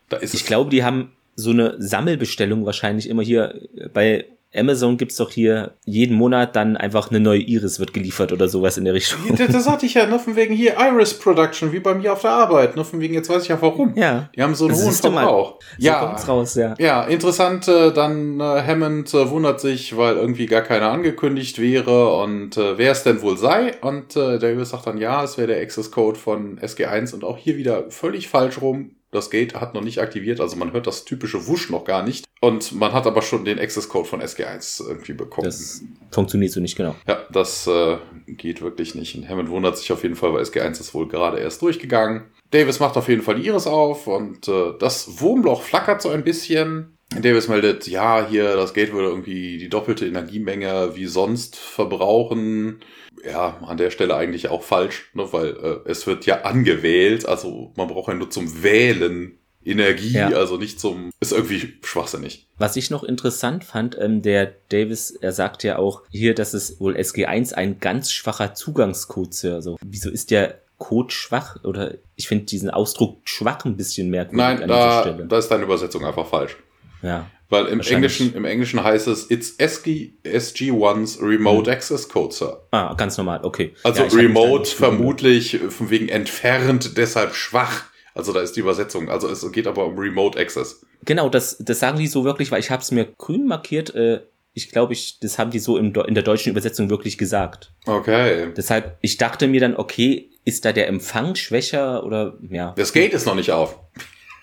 da 0.07 0.15
ist 0.17 0.33
Ich 0.33 0.45
glaube, 0.45 0.69
die 0.69 0.85
haben 0.85 1.11
so 1.35 1.49
eine 1.49 1.75
Sammelbestellung 1.79 2.65
wahrscheinlich 2.65 3.09
immer 3.09 3.21
hier 3.21 3.59
bei 3.93 4.27
Amazon 4.53 4.97
gibt's 4.97 5.15
doch 5.15 5.31
hier 5.31 5.75
jeden 5.85 6.15
Monat 6.15 6.55
dann 6.55 6.75
einfach 6.75 7.09
eine 7.09 7.19
neue 7.19 7.39
Iris 7.39 7.79
wird 7.79 7.93
geliefert 7.93 8.33
oder 8.33 8.49
sowas 8.49 8.77
in 8.77 8.85
der 8.85 8.93
Richtung. 8.93 9.19
Das, 9.37 9.51
das 9.51 9.69
hatte 9.69 9.85
ich 9.85 9.93
ja, 9.93 10.05
nur 10.05 10.19
von 10.19 10.35
wegen 10.35 10.53
hier 10.53 10.75
Iris 10.77 11.13
Production, 11.13 11.71
wie 11.71 11.79
bei 11.79 11.93
mir 11.93 12.13
auf 12.13 12.21
der 12.21 12.31
Arbeit. 12.31 12.75
Nur 12.75 12.83
von 12.85 12.99
wegen, 12.99 13.13
jetzt 13.13 13.29
weiß 13.29 13.43
ich 13.43 13.49
ja 13.49 13.61
warum. 13.61 13.93
Ja. 13.95 14.29
Die 14.35 14.41
haben 14.41 14.53
so 14.55 14.67
einen 14.67 14.75
hohen 14.75 14.91
Verbrauch. 14.91 15.59
So 15.77 15.85
ja. 15.85 16.15
raus, 16.27 16.55
ja. 16.55 16.75
Ja, 16.77 17.03
interessant, 17.03 17.67
äh, 17.67 17.93
dann 17.93 18.39
äh, 18.39 18.43
Hammond 18.43 19.13
äh, 19.13 19.29
wundert 19.29 19.61
sich, 19.61 19.95
weil 19.95 20.15
irgendwie 20.17 20.45
gar 20.47 20.61
keiner 20.61 20.91
angekündigt 20.91 21.59
wäre 21.59 22.15
und 22.17 22.57
äh, 22.57 22.77
wer 22.77 22.91
es 22.91 23.03
denn 23.03 23.21
wohl 23.21 23.37
sei. 23.37 23.75
Und 23.81 24.15
äh, 24.15 24.37
Davis 24.37 24.69
sagt 24.69 24.87
dann, 24.87 24.97
ja, 24.97 25.23
es 25.23 25.37
wäre 25.37 25.47
der 25.47 25.61
Access 25.61 25.91
Code 25.91 26.19
von 26.19 26.59
SG1 26.59 27.13
und 27.13 27.23
auch 27.23 27.37
hier 27.37 27.57
wieder 27.57 27.89
völlig 27.89 28.27
falsch 28.27 28.61
rum 28.61 28.91
das 29.11 29.29
Gate 29.29 29.55
hat 29.55 29.73
noch 29.73 29.83
nicht 29.83 29.99
aktiviert, 29.99 30.39
also 30.39 30.55
man 30.55 30.71
hört 30.71 30.87
das 30.87 31.05
typische 31.05 31.47
Wusch 31.47 31.69
noch 31.69 31.83
gar 31.83 32.03
nicht. 32.03 32.25
Und 32.39 32.71
man 32.71 32.91
hat 32.93 33.05
aber 33.05 33.21
schon 33.21 33.45
den 33.45 33.59
Access 33.59 33.87
Code 33.87 34.07
von 34.07 34.21
SG1 34.21 34.87
irgendwie 34.87 35.13
bekommen. 35.13 35.45
Das 35.45 35.83
funktioniert 36.09 36.51
so 36.51 36.59
nicht 36.59 36.75
genau. 36.75 36.95
Ja, 37.07 37.19
das 37.31 37.67
äh, 37.67 37.97
geht 38.25 38.63
wirklich 38.63 38.95
nicht. 38.95 39.15
Und 39.15 39.29
Hammond 39.29 39.49
wundert 39.49 39.77
sich 39.77 39.91
auf 39.91 40.01
jeden 40.01 40.15
Fall, 40.15 40.33
weil 40.33 40.41
SG1 40.41 40.79
ist 40.79 40.93
wohl 40.95 41.07
gerade 41.07 41.39
erst 41.39 41.61
durchgegangen. 41.61 42.23
Davis 42.49 42.79
macht 42.79 42.97
auf 42.97 43.07
jeden 43.09 43.21
Fall 43.21 43.35
die 43.35 43.45
Iris 43.45 43.67
auf 43.67 44.07
und 44.07 44.47
äh, 44.47 44.73
das 44.79 45.21
Wurmloch 45.21 45.61
flackert 45.61 46.01
so 46.01 46.09
ein 46.09 46.23
bisschen. 46.23 46.97
Davis 47.19 47.49
meldet, 47.49 47.87
ja, 47.87 48.25
hier, 48.27 48.55
das 48.55 48.73
Gate 48.73 48.93
würde 48.93 49.09
irgendwie 49.09 49.57
die 49.57 49.69
doppelte 49.69 50.05
Energiemenge 50.05 50.95
wie 50.95 51.07
sonst 51.07 51.57
verbrauchen 51.57 52.79
ja, 53.25 53.57
an 53.65 53.77
der 53.77 53.91
Stelle 53.91 54.15
eigentlich 54.15 54.49
auch 54.49 54.63
falsch, 54.63 55.09
ne, 55.13 55.31
weil 55.31 55.49
äh, 55.49 55.89
es 55.89 56.07
wird 56.07 56.25
ja 56.25 56.41
angewählt, 56.41 57.25
also 57.25 57.71
man 57.75 57.87
braucht 57.87 58.09
ja 58.09 58.13
nur 58.15 58.29
zum 58.29 58.63
Wählen 58.63 59.37
Energie, 59.63 60.13
ja. 60.13 60.29
also 60.29 60.57
nicht 60.57 60.79
zum, 60.79 61.11
ist 61.19 61.31
irgendwie 61.31 61.73
schwachsinnig. 61.83 62.47
Was 62.57 62.75
ich 62.75 62.89
noch 62.89 63.03
interessant 63.03 63.63
fand, 63.63 63.95
ähm, 63.99 64.21
der 64.21 64.53
Davis, 64.69 65.11
er 65.11 65.33
sagt 65.33 65.63
ja 65.63 65.77
auch 65.77 66.01
hier, 66.09 66.33
dass 66.33 66.53
es 66.53 66.79
wohl 66.79 66.95
SG1 66.95 67.53
ein 67.53 67.79
ganz 67.79 68.11
schwacher 68.11 68.55
Zugangscode 68.55 69.29
ist. 69.29 69.45
Also, 69.45 69.77
wieso 69.85 70.09
ist 70.09 70.31
der 70.31 70.61
Code 70.79 71.13
schwach? 71.13 71.63
Oder 71.63 71.95
ich 72.15 72.27
finde 72.27 72.45
diesen 72.45 72.71
Ausdruck 72.71 73.21
schwach 73.25 73.63
ein 73.65 73.77
bisschen 73.77 74.09
merkwürdig 74.09 74.37
Nein, 74.37 74.63
an 74.63 74.67
da, 74.69 75.01
dieser 75.03 75.13
Stelle. 75.13 75.27
da 75.27 75.37
ist 75.37 75.47
deine 75.49 75.63
Übersetzung 75.63 76.05
einfach 76.05 76.25
falsch. 76.25 76.57
Ja. 77.03 77.29
Weil 77.51 77.65
im 77.65 77.81
Englischen, 77.81 78.33
im 78.33 78.45
Englischen 78.45 78.81
heißt 78.81 79.07
es, 79.07 79.29
it's 79.29 79.55
SG, 79.57 80.13
SG1's 80.23 81.21
Remote 81.21 81.69
hm. 81.69 81.77
Access 81.77 82.07
Code, 82.07 82.33
Sir. 82.33 82.63
Ah, 82.71 82.93
ganz 82.93 83.17
normal, 83.17 83.41
okay. 83.43 83.73
Also 83.83 84.03
ja, 84.03 84.09
Remote 84.09 84.69
vermutlich 84.69 85.59
von 85.67 85.89
wegen 85.89 86.07
entfernt, 86.07 86.97
deshalb 86.97 87.35
schwach. 87.35 87.83
Also 88.13 88.31
da 88.31 88.39
ist 88.39 88.55
die 88.55 88.61
Übersetzung. 88.61 89.09
Also 89.09 89.27
es 89.27 89.49
geht 89.51 89.67
aber 89.67 89.85
um 89.85 89.99
Remote 89.99 90.39
Access. 90.39 90.85
Genau, 91.03 91.27
das, 91.27 91.57
das 91.59 91.79
sagen 91.79 91.99
die 91.99 92.07
so 92.07 92.23
wirklich, 92.23 92.51
weil 92.51 92.61
ich 92.61 92.71
habe 92.71 92.81
es 92.81 92.91
mir 92.91 93.05
grün 93.17 93.47
markiert. 93.47 93.93
Äh, 93.95 94.21
ich 94.53 94.69
glaube, 94.71 94.93
ich, 94.93 95.19
das 95.19 95.37
haben 95.37 95.51
die 95.51 95.59
so 95.59 95.77
im, 95.77 95.93
in 95.93 96.15
der 96.15 96.23
deutschen 96.23 96.51
Übersetzung 96.51 96.89
wirklich 96.89 97.17
gesagt. 97.17 97.73
Okay. 97.85 98.47
Deshalb, 98.55 98.97
ich 99.01 99.17
dachte 99.17 99.49
mir 99.49 99.59
dann, 99.59 99.75
okay, 99.75 100.29
ist 100.45 100.63
da 100.63 100.71
der 100.71 100.87
Empfang 100.87 101.35
schwächer 101.35 102.05
oder 102.05 102.37
ja. 102.49 102.73
Das 102.77 102.93
Gate 102.93 103.13
ist 103.13 103.25
noch 103.25 103.35
nicht 103.35 103.51
auf. 103.51 103.77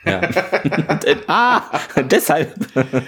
Ja. 0.09 0.21
ah, 1.27 1.63
deshalb. 2.03 2.55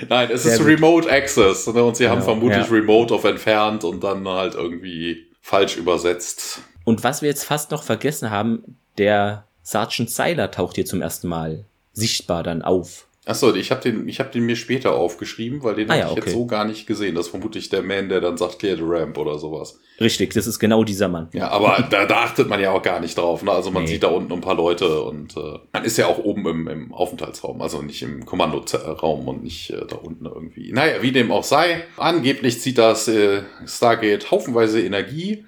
Nein, 0.09 0.31
es 0.33 0.43
Sehr 0.45 0.53
ist 0.53 0.59
gut. 0.59 0.69
Remote 0.69 1.11
Access. 1.11 1.67
Ne? 1.67 1.83
Und 1.83 1.97
sie 1.97 2.09
haben 2.09 2.23
vermutlich 2.23 2.67
ja. 2.67 2.73
Remote 2.73 3.15
auf 3.15 3.25
entfernt 3.25 3.85
und 3.85 4.03
dann 4.03 4.27
halt 4.29 4.55
irgendwie 4.55 5.27
falsch 5.41 5.77
übersetzt. 5.77 6.61
Und 6.85 7.05
was 7.05 7.23
wir 7.23 7.29
jetzt 7.29 7.45
fast 7.45 7.71
noch 7.71 7.83
vergessen 7.83 8.31
haben, 8.31 8.77
der 8.99 9.45
Sergeant 9.63 10.11
Seiler 10.11 10.51
taucht 10.51 10.77
hier 10.77 10.87
zum 10.87 11.03
ersten 11.03 11.29
Mal 11.29 11.65
sichtbar 11.93 12.43
dann 12.43 12.63
auf. 12.63 13.07
Achso, 13.27 13.55
ich 13.55 13.71
habe 13.71 13.83
den, 13.83 14.09
ich 14.09 14.19
hab 14.19 14.33
den 14.33 14.47
mir 14.47 14.57
später 14.57 14.95
aufgeschrieben, 14.95 15.63
weil 15.63 15.75
den 15.75 15.91
ah, 15.91 15.93
habe 15.93 16.01
ja, 16.01 16.07
ich 16.07 16.13
okay. 16.13 16.21
jetzt 16.25 16.33
so 16.33 16.47
gar 16.47 16.65
nicht 16.65 16.87
gesehen. 16.87 17.15
Das 17.15 17.27
ist 17.27 17.31
vermutlich 17.31 17.69
der 17.69 17.83
Man, 17.83 18.09
der 18.09 18.23
dann 18.23 18.39
sagt, 18.39 18.59
clear 18.59 18.77
the 18.77 18.83
ramp 18.83 19.19
oder 19.19 19.39
sowas. 19.39 19.79
Richtig, 20.01 20.33
das 20.33 20.47
ist 20.47 20.59
genau 20.59 20.85
dieser 20.85 21.09
Mann. 21.09 21.29
Ja, 21.35 21.51
aber 21.51 21.87
da, 21.91 22.07
da 22.07 22.23
achtet 22.23 22.49
man 22.49 22.61
ja 22.61 22.71
auch 22.71 22.81
gar 22.81 22.99
nicht 22.99 23.19
drauf. 23.19 23.43
Ne? 23.43 23.53
Also 23.53 23.71
man 23.71 23.83
nee. 23.83 23.91
sieht 23.91 24.05
da 24.05 24.09
unten 24.09 24.33
ein 24.33 24.41
paar 24.41 24.55
Leute 24.55 25.03
und 25.03 25.37
äh, 25.37 25.59
man 25.71 25.85
ist 25.85 25.99
ja 25.99 26.07
auch 26.07 26.19
oben 26.19 26.47
im, 26.49 26.69
im 26.69 26.95
Aufenthaltsraum, 26.95 27.61
also 27.61 27.83
nicht 27.83 28.01
im 28.01 28.25
Kommandoraum 28.25 29.29
und 29.29 29.43
nicht 29.43 29.69
äh, 29.69 29.85
da 29.87 29.97
unten 29.97 30.25
irgendwie. 30.25 30.73
Naja, 30.73 31.03
wie 31.03 31.13
dem 31.13 31.31
auch 31.31 31.45
sei, 31.45 31.85
angeblich 31.99 32.61
zieht 32.61 32.79
das 32.79 33.07
äh, 33.07 33.43
Stargate 33.67 34.31
haufenweise 34.31 34.81
Energie. 34.81 35.45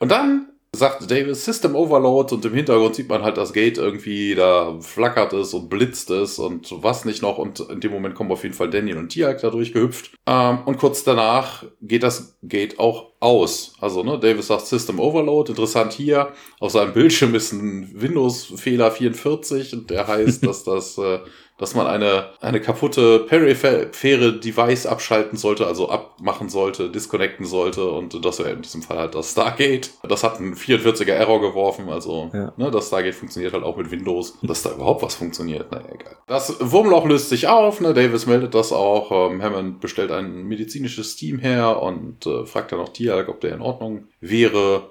Und 0.00 0.10
dann 0.10 0.48
sagt 0.74 1.10
Davis 1.10 1.44
System 1.44 1.74
Overload 1.74 2.34
und 2.34 2.44
im 2.44 2.54
Hintergrund 2.54 2.94
sieht 2.94 3.08
man 3.08 3.22
halt 3.22 3.36
das 3.36 3.52
Gate 3.52 3.78
irgendwie, 3.78 4.34
da 4.34 4.78
flackert 4.80 5.32
es 5.32 5.54
und 5.54 5.68
blitzt 5.68 6.10
es 6.10 6.38
und 6.38 6.82
was 6.82 7.04
nicht 7.04 7.22
noch. 7.22 7.38
Und 7.38 7.60
in 7.60 7.80
dem 7.80 7.92
Moment 7.92 8.14
kommen 8.14 8.32
auf 8.32 8.42
jeden 8.42 8.54
Fall 8.54 8.70
Daniel 8.70 8.98
und 8.98 9.08
Tiag 9.08 9.40
da 9.40 9.50
durchgehüpft. 9.50 10.12
Ähm, 10.26 10.58
und 10.64 10.78
kurz 10.78 11.04
danach 11.04 11.64
geht 11.80 12.02
das 12.02 12.36
Gate 12.42 12.78
auch 12.78 13.12
aus. 13.20 13.74
Also 13.80 14.02
ne, 14.02 14.18
Davis 14.18 14.48
sagt 14.48 14.66
System 14.66 15.00
Overload, 15.00 15.50
interessant 15.50 15.92
hier, 15.92 16.32
auf 16.60 16.72
seinem 16.72 16.92
Bildschirm 16.92 17.34
ist 17.34 17.52
ein 17.52 17.90
Windows-Fehler 17.94 18.90
44 18.90 19.72
und 19.72 19.90
der 19.90 20.06
heißt, 20.06 20.46
dass 20.46 20.64
das 20.64 20.98
äh, 20.98 21.20
dass 21.58 21.74
man 21.74 21.86
eine, 21.86 22.30
eine 22.40 22.60
kaputte 22.60 23.20
periphere 23.20 24.32
Device 24.32 24.86
abschalten 24.86 25.38
sollte, 25.38 25.66
also 25.66 25.88
abmachen 25.88 26.48
sollte, 26.48 26.90
disconnecten 26.90 27.46
sollte 27.46 27.88
und 27.90 28.24
das 28.24 28.40
wäre 28.40 28.50
in 28.50 28.62
diesem 28.62 28.82
Fall 28.82 28.98
halt 28.98 29.14
das 29.14 29.32
Stargate. 29.32 29.90
Das 30.02 30.24
hat 30.24 30.38
einen 30.38 30.54
44er 30.54 31.12
Error 31.12 31.40
geworfen, 31.40 31.88
also 31.88 32.30
ja. 32.32 32.52
ne, 32.56 32.70
das 32.70 32.88
Stargate 32.88 33.14
funktioniert 33.14 33.52
halt 33.52 33.62
auch 33.62 33.76
mit 33.76 33.90
Windows. 33.90 34.36
Dass 34.42 34.62
da 34.62 34.72
überhaupt 34.72 35.02
was 35.02 35.14
funktioniert, 35.14 35.70
naja, 35.70 35.86
egal. 35.92 36.16
Das 36.26 36.56
Wurmloch 36.60 37.06
löst 37.06 37.28
sich 37.28 37.46
auf, 37.46 37.80
ne, 37.80 37.94
Davis 37.94 38.26
meldet 38.26 38.54
das 38.54 38.72
auch, 38.72 39.30
ähm, 39.30 39.42
Hammond 39.42 39.80
bestellt 39.80 40.10
ein 40.10 40.44
medizinisches 40.44 41.14
Team 41.14 41.38
her 41.38 41.80
und 41.80 42.26
äh, 42.26 42.46
fragt 42.46 42.72
dann 42.72 42.80
auch 42.80 42.88
Tiag, 42.88 43.28
ob 43.28 43.40
der 43.40 43.54
in 43.54 43.60
Ordnung 43.60 44.08
wäre. 44.20 44.90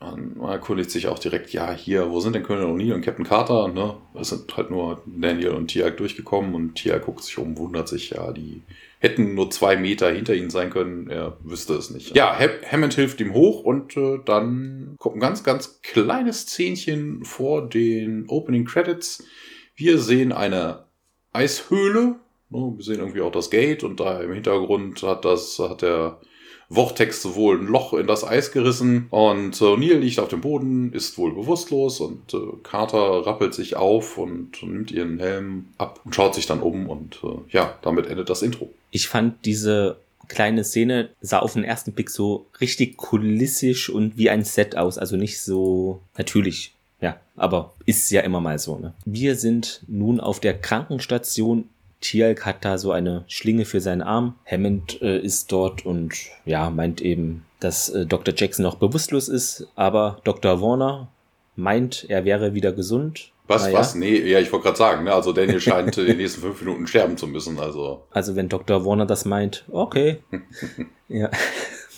Man 0.00 0.40
erkundigt 0.40 0.90
sich 0.90 1.08
auch 1.08 1.18
direkt, 1.18 1.52
ja, 1.52 1.72
hier, 1.72 2.10
wo 2.10 2.20
sind 2.20 2.34
denn 2.34 2.42
Colonel 2.42 2.70
O'Neill 2.70 2.94
und 2.94 3.02
Captain 3.02 3.26
Carter? 3.26 3.68
Ne? 3.68 3.96
Es 4.18 4.30
sind 4.30 4.56
halt 4.56 4.70
nur 4.70 5.02
Daniel 5.04 5.50
und 5.50 5.68
Tiag 5.68 5.98
durchgekommen 5.98 6.54
und 6.54 6.74
Tiag 6.74 7.04
guckt 7.04 7.22
sich 7.22 7.36
um, 7.36 7.58
wundert 7.58 7.86
sich, 7.88 8.10
ja, 8.10 8.32
die 8.32 8.62
hätten 8.98 9.34
nur 9.34 9.50
zwei 9.50 9.76
Meter 9.76 10.10
hinter 10.10 10.34
ihnen 10.34 10.48
sein 10.48 10.70
können, 10.70 11.10
er 11.10 11.36
wüsste 11.42 11.74
es 11.74 11.90
nicht. 11.90 12.16
Ja, 12.16 12.38
Hammond 12.70 12.94
hilft 12.94 13.20
ihm 13.20 13.34
hoch 13.34 13.62
und 13.62 13.94
äh, 13.98 14.18
dann 14.24 14.96
kommt 14.98 15.16
ein 15.16 15.20
ganz, 15.20 15.44
ganz 15.44 15.82
kleines 15.82 16.46
Zähnchen 16.46 17.24
vor 17.24 17.68
den 17.68 18.26
Opening 18.28 18.64
Credits. 18.64 19.24
Wir 19.74 19.98
sehen 19.98 20.32
eine 20.32 20.84
Eishöhle, 21.32 22.16
ne? 22.48 22.72
wir 22.76 22.84
sehen 22.84 23.00
irgendwie 23.00 23.20
auch 23.20 23.32
das 23.32 23.50
Gate 23.50 23.84
und 23.84 24.00
da 24.00 24.20
im 24.20 24.32
Hintergrund 24.32 25.02
hat 25.02 25.26
das, 25.26 25.58
hat 25.58 25.82
der 25.82 26.20
Vortex 26.72 27.34
wohl 27.34 27.58
ein 27.58 27.66
Loch 27.66 27.94
in 27.94 28.06
das 28.06 28.24
Eis 28.24 28.52
gerissen 28.52 29.06
und 29.10 29.60
äh, 29.60 29.64
O'Neill 29.64 29.98
liegt 29.98 30.20
auf 30.20 30.28
dem 30.28 30.40
Boden, 30.40 30.92
ist 30.92 31.18
wohl 31.18 31.34
bewusstlos 31.34 32.00
und 32.00 32.32
äh, 32.32 32.38
Carter 32.62 33.26
rappelt 33.26 33.54
sich 33.54 33.76
auf 33.76 34.18
und 34.18 34.62
nimmt 34.62 34.90
ihren 34.90 35.18
Helm 35.18 35.66
ab 35.78 36.00
und 36.04 36.14
schaut 36.14 36.34
sich 36.34 36.46
dann 36.46 36.60
um 36.60 36.88
und 36.88 37.20
äh, 37.24 37.52
ja, 37.52 37.76
damit 37.82 38.06
endet 38.06 38.30
das 38.30 38.42
Intro. 38.42 38.70
Ich 38.92 39.08
fand 39.08 39.44
diese 39.44 39.96
kleine 40.28 40.64
Szene 40.64 41.10
sah 41.20 41.40
auf 41.40 41.54
den 41.54 41.64
ersten 41.64 41.92
Blick 41.92 42.08
so 42.08 42.46
richtig 42.60 42.96
kulissisch 42.96 43.90
und 43.90 44.16
wie 44.16 44.30
ein 44.30 44.44
Set 44.44 44.76
aus, 44.76 44.96
also 44.96 45.16
nicht 45.16 45.40
so 45.42 46.00
natürlich. 46.16 46.72
Ja, 47.00 47.18
aber 47.36 47.74
ist 47.86 48.10
ja 48.10 48.20
immer 48.20 48.40
mal 48.40 48.58
so. 48.58 48.78
Ne? 48.78 48.94
Wir 49.04 49.34
sind 49.34 49.82
nun 49.88 50.20
auf 50.20 50.38
der 50.38 50.58
Krankenstation 50.58 51.68
Tialk 52.00 52.46
hat 52.46 52.64
da 52.64 52.78
so 52.78 52.92
eine 52.92 53.24
Schlinge 53.26 53.64
für 53.64 53.80
seinen 53.80 54.02
Arm. 54.02 54.36
Hammond 54.50 55.00
äh, 55.02 55.18
ist 55.18 55.52
dort 55.52 55.84
und 55.84 56.14
ja, 56.44 56.70
meint 56.70 57.00
eben, 57.00 57.44
dass 57.60 57.90
äh, 57.90 58.06
Dr. 58.06 58.34
Jackson 58.36 58.62
noch 58.62 58.76
bewusstlos 58.76 59.28
ist, 59.28 59.68
aber 59.76 60.20
Dr. 60.24 60.62
Warner 60.62 61.08
meint, 61.56 62.06
er 62.08 62.24
wäre 62.24 62.54
wieder 62.54 62.72
gesund. 62.72 63.32
Was, 63.46 63.64
naja. 63.64 63.78
was? 63.78 63.94
Nee, 63.94 64.18
ja, 64.18 64.38
ich 64.38 64.52
wollte 64.52 64.64
gerade 64.64 64.78
sagen, 64.78 65.04
ne? 65.04 65.12
also 65.12 65.32
Daniel 65.32 65.60
scheint 65.60 65.98
in 65.98 66.06
den 66.06 66.16
nächsten 66.18 66.40
fünf 66.40 66.60
Minuten 66.60 66.86
sterben 66.86 67.16
zu 67.16 67.26
müssen, 67.26 67.58
also. 67.58 68.04
Also 68.10 68.36
wenn 68.36 68.48
Dr. 68.48 68.84
Warner 68.84 69.06
das 69.06 69.24
meint, 69.24 69.64
okay. 69.70 70.18
ja. 71.08 71.30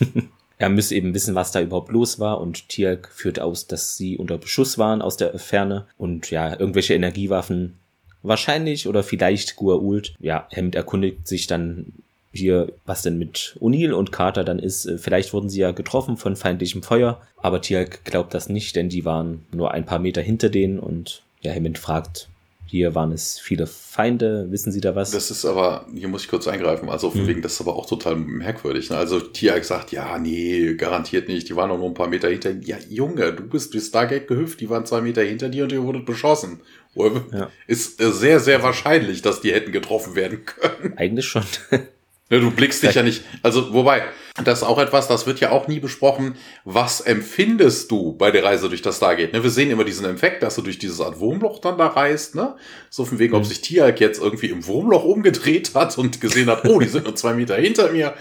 er 0.58 0.68
müsse 0.68 0.94
eben 0.94 1.12
wissen, 1.12 1.34
was 1.34 1.52
da 1.52 1.60
überhaupt 1.60 1.92
los 1.92 2.18
war 2.18 2.40
und 2.40 2.68
Tialk 2.68 3.10
führt 3.12 3.38
aus, 3.38 3.66
dass 3.66 3.96
sie 3.96 4.16
unter 4.16 4.38
Beschuss 4.38 4.78
waren 4.78 5.02
aus 5.02 5.16
der 5.16 5.38
Ferne 5.38 5.86
und 5.98 6.30
ja, 6.30 6.58
irgendwelche 6.58 6.94
Energiewaffen 6.94 7.78
wahrscheinlich 8.22 8.88
oder 8.88 9.02
vielleicht 9.02 9.56
Gua'uld. 9.56 10.12
Ja, 10.20 10.46
Hemd 10.50 10.74
erkundigt 10.74 11.26
sich 11.26 11.46
dann 11.46 11.92
hier, 12.32 12.72
was 12.86 13.02
denn 13.02 13.18
mit 13.18 13.56
O'Neill 13.60 13.92
und 13.92 14.10
Carter 14.10 14.44
dann 14.44 14.58
ist. 14.58 14.86
Äh, 14.86 14.98
vielleicht 14.98 15.32
wurden 15.32 15.50
sie 15.50 15.60
ja 15.60 15.72
getroffen 15.72 16.16
von 16.16 16.36
feindlichem 16.36 16.82
Feuer, 16.82 17.20
aber 17.36 17.60
Tialk 17.60 18.04
glaubt 18.04 18.34
das 18.34 18.48
nicht, 18.48 18.74
denn 18.76 18.88
die 18.88 19.04
waren 19.04 19.44
nur 19.52 19.72
ein 19.72 19.84
paar 19.84 19.98
Meter 19.98 20.22
hinter 20.22 20.48
denen 20.48 20.78
und 20.78 21.22
ja, 21.42 21.52
Hammond 21.52 21.78
fragt, 21.78 22.28
hier 22.72 22.94
waren 22.94 23.12
es 23.12 23.38
viele 23.38 23.66
Feinde, 23.66 24.46
wissen 24.48 24.72
Sie 24.72 24.80
da 24.80 24.96
was? 24.96 25.10
Das 25.10 25.30
ist 25.30 25.44
aber, 25.44 25.84
hier 25.94 26.08
muss 26.08 26.22
ich 26.22 26.28
kurz 26.28 26.48
eingreifen, 26.48 26.88
also 26.88 27.10
von 27.10 27.20
hm. 27.20 27.26
wegen, 27.26 27.42
das 27.42 27.52
ist 27.52 27.60
aber 27.60 27.76
auch 27.76 27.84
total 27.84 28.16
merkwürdig. 28.16 28.88
Ne? 28.88 28.96
Also 28.96 29.20
Tiag 29.20 29.62
sagt, 29.66 29.92
ja, 29.92 30.18
nee, 30.18 30.72
garantiert 30.72 31.28
nicht, 31.28 31.50
die 31.50 31.54
waren 31.54 31.68
nur 31.68 31.86
ein 31.86 31.92
paar 31.92 32.08
Meter 32.08 32.30
hinter 32.30 32.52
Ja, 32.62 32.78
Junge, 32.88 33.34
du 33.34 33.42
bist 33.42 33.74
durch 33.74 33.84
Stargate 33.84 34.26
gehüpft, 34.26 34.58
die 34.62 34.70
waren 34.70 34.86
zwei 34.86 35.02
Meter 35.02 35.20
hinter 35.20 35.50
dir 35.50 35.64
und 35.64 35.72
ihr 35.72 35.82
wurdet 35.82 36.06
beschossen. 36.06 36.60
Ja. 36.94 37.50
Ist 37.66 37.98
sehr, 37.98 38.40
sehr 38.40 38.62
wahrscheinlich, 38.62 39.20
dass 39.20 39.42
die 39.42 39.52
hätten 39.52 39.72
getroffen 39.72 40.14
werden 40.14 40.46
können. 40.46 40.96
Eigentlich 40.96 41.26
schon. 41.26 41.44
Ne, 42.30 42.40
du 42.40 42.50
blickst 42.50 42.82
dich 42.82 42.94
ja 42.94 43.02
nicht. 43.02 43.24
Also, 43.42 43.74
wobei, 43.74 44.04
das 44.44 44.62
ist 44.62 44.64
auch 44.64 44.78
etwas, 44.78 45.08
das 45.08 45.26
wird 45.26 45.40
ja 45.40 45.50
auch 45.50 45.68
nie 45.68 45.78
besprochen. 45.78 46.36
Was 46.64 47.00
empfindest 47.00 47.90
du 47.90 48.12
bei 48.12 48.30
der 48.30 48.44
Reise 48.44 48.68
durch 48.68 48.80
das 48.80 48.96
Stargate? 48.96 49.32
Ne, 49.32 49.42
wir 49.42 49.50
sehen 49.50 49.70
immer 49.70 49.84
diesen 49.84 50.06
Effekt, 50.06 50.42
dass 50.42 50.54
du 50.54 50.62
durch 50.62 50.78
dieses 50.78 51.00
Art 51.00 51.20
Wurmloch 51.20 51.60
dann 51.60 51.76
da 51.76 51.88
reist, 51.88 52.34
ne? 52.34 52.56
So 52.88 53.04
von 53.04 53.18
wegen, 53.18 53.34
mhm. 53.34 53.40
ob 53.40 53.46
sich 53.46 53.60
Tiag 53.60 54.00
jetzt 54.00 54.22
irgendwie 54.22 54.48
im 54.48 54.66
Wurmloch 54.66 55.04
umgedreht 55.04 55.74
hat 55.74 55.98
und 55.98 56.20
gesehen 56.20 56.48
hat, 56.48 56.64
oh, 56.64 56.80
die 56.80 56.88
sind 56.88 57.04
nur 57.04 57.14
zwei 57.14 57.34
Meter 57.34 57.56
hinter 57.56 57.92
mir. 57.92 58.14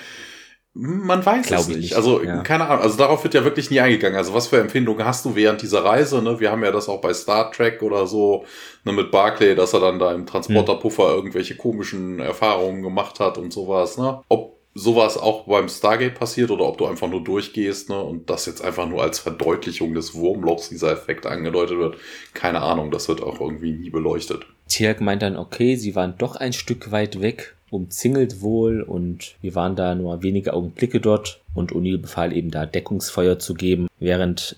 Man 0.74 1.26
weiß 1.26 1.48
Glaube 1.48 1.64
es 1.64 1.68
nicht. 1.68 1.80
nicht. 1.80 1.96
Also, 1.96 2.24
ja. 2.24 2.44
keine 2.44 2.68
Ahnung. 2.68 2.84
Also, 2.84 2.98
darauf 2.98 3.24
wird 3.24 3.34
ja 3.34 3.44
wirklich 3.44 3.72
nie 3.72 3.82
eingegangen. 3.82 4.18
Also, 4.18 4.34
was 4.34 4.48
für 4.48 4.60
Empfindungen 4.60 5.06
hast 5.06 5.26
du 5.26 5.36
während 5.36 5.62
dieser 5.62 5.84
Reise? 5.84 6.22
Ne? 6.22 6.40
Wir 6.40 6.52
haben 6.52 6.64
ja 6.64 6.72
das 6.72 6.88
auch 6.88 7.02
bei 7.02 7.14
Star 7.14 7.52
Trek 7.52 7.82
oder 7.82 8.08
so, 8.08 8.46
ne, 8.86 8.94
mit 8.94 9.12
Barclay, 9.12 9.56
dass 9.56 9.74
er 9.74 9.82
dann 9.82 10.00
da 10.00 10.14
im 10.14 10.26
Transporterpuffer 10.26 11.14
irgendwelche 11.14 11.58
komischen 11.58 12.20
Erfahrungen 12.20 12.84
gemacht 12.84 13.20
hat 13.20 13.38
und 13.38 13.52
sowas, 13.52 13.98
ne? 13.98 14.22
Ob 14.30 14.61
sowas 14.74 15.18
auch 15.18 15.46
beim 15.46 15.68
Stargate 15.68 16.16
passiert 16.16 16.52
oder 16.52 16.66
ob 16.66 16.78
du 16.78 16.86
einfach 16.86 17.10
nur 17.10 17.24
durchgehst, 17.24 17.90
ne? 17.90 18.00
Und 18.00 18.30
das 18.30 18.46
jetzt 18.46 18.64
einfach 18.64 18.88
nur 18.88 19.04
als 19.04 19.20
Verdeutlichung 19.20 19.94
des 19.94 20.16
Wurmlochs 20.16 20.70
dieser 20.70 20.92
Effekt 20.92 21.26
angedeutet 21.26 21.78
wird. 21.78 21.98
Keine 22.34 22.62
Ahnung. 22.62 22.92
Das 22.92 23.08
wird 23.08 23.22
auch 23.22 23.40
irgendwie 23.40 23.74
nie 23.74 23.90
beleuchtet. 23.90 24.46
Tjerk 24.68 25.02
meint 25.02 25.22
dann, 25.22 25.36
okay, 25.36 25.76
sie 25.76 25.96
waren 25.96 26.16
doch 26.18 26.36
ein 26.36 26.54
Stück 26.54 26.92
weit 26.92 27.22
weg 27.22 27.56
umzingelt 27.72 28.42
wohl 28.42 28.82
und 28.82 29.36
wir 29.42 29.56
waren 29.56 29.76
da 29.76 29.96
nur 29.96 30.22
wenige 30.22 30.54
Augenblicke 30.54 31.00
dort 31.00 31.40
und 31.54 31.72
O'Neill 31.72 31.98
befahl 31.98 32.36
eben 32.36 32.52
da 32.52 32.66
Deckungsfeuer 32.66 33.40
zu 33.40 33.54
geben, 33.54 33.88
während 33.98 34.58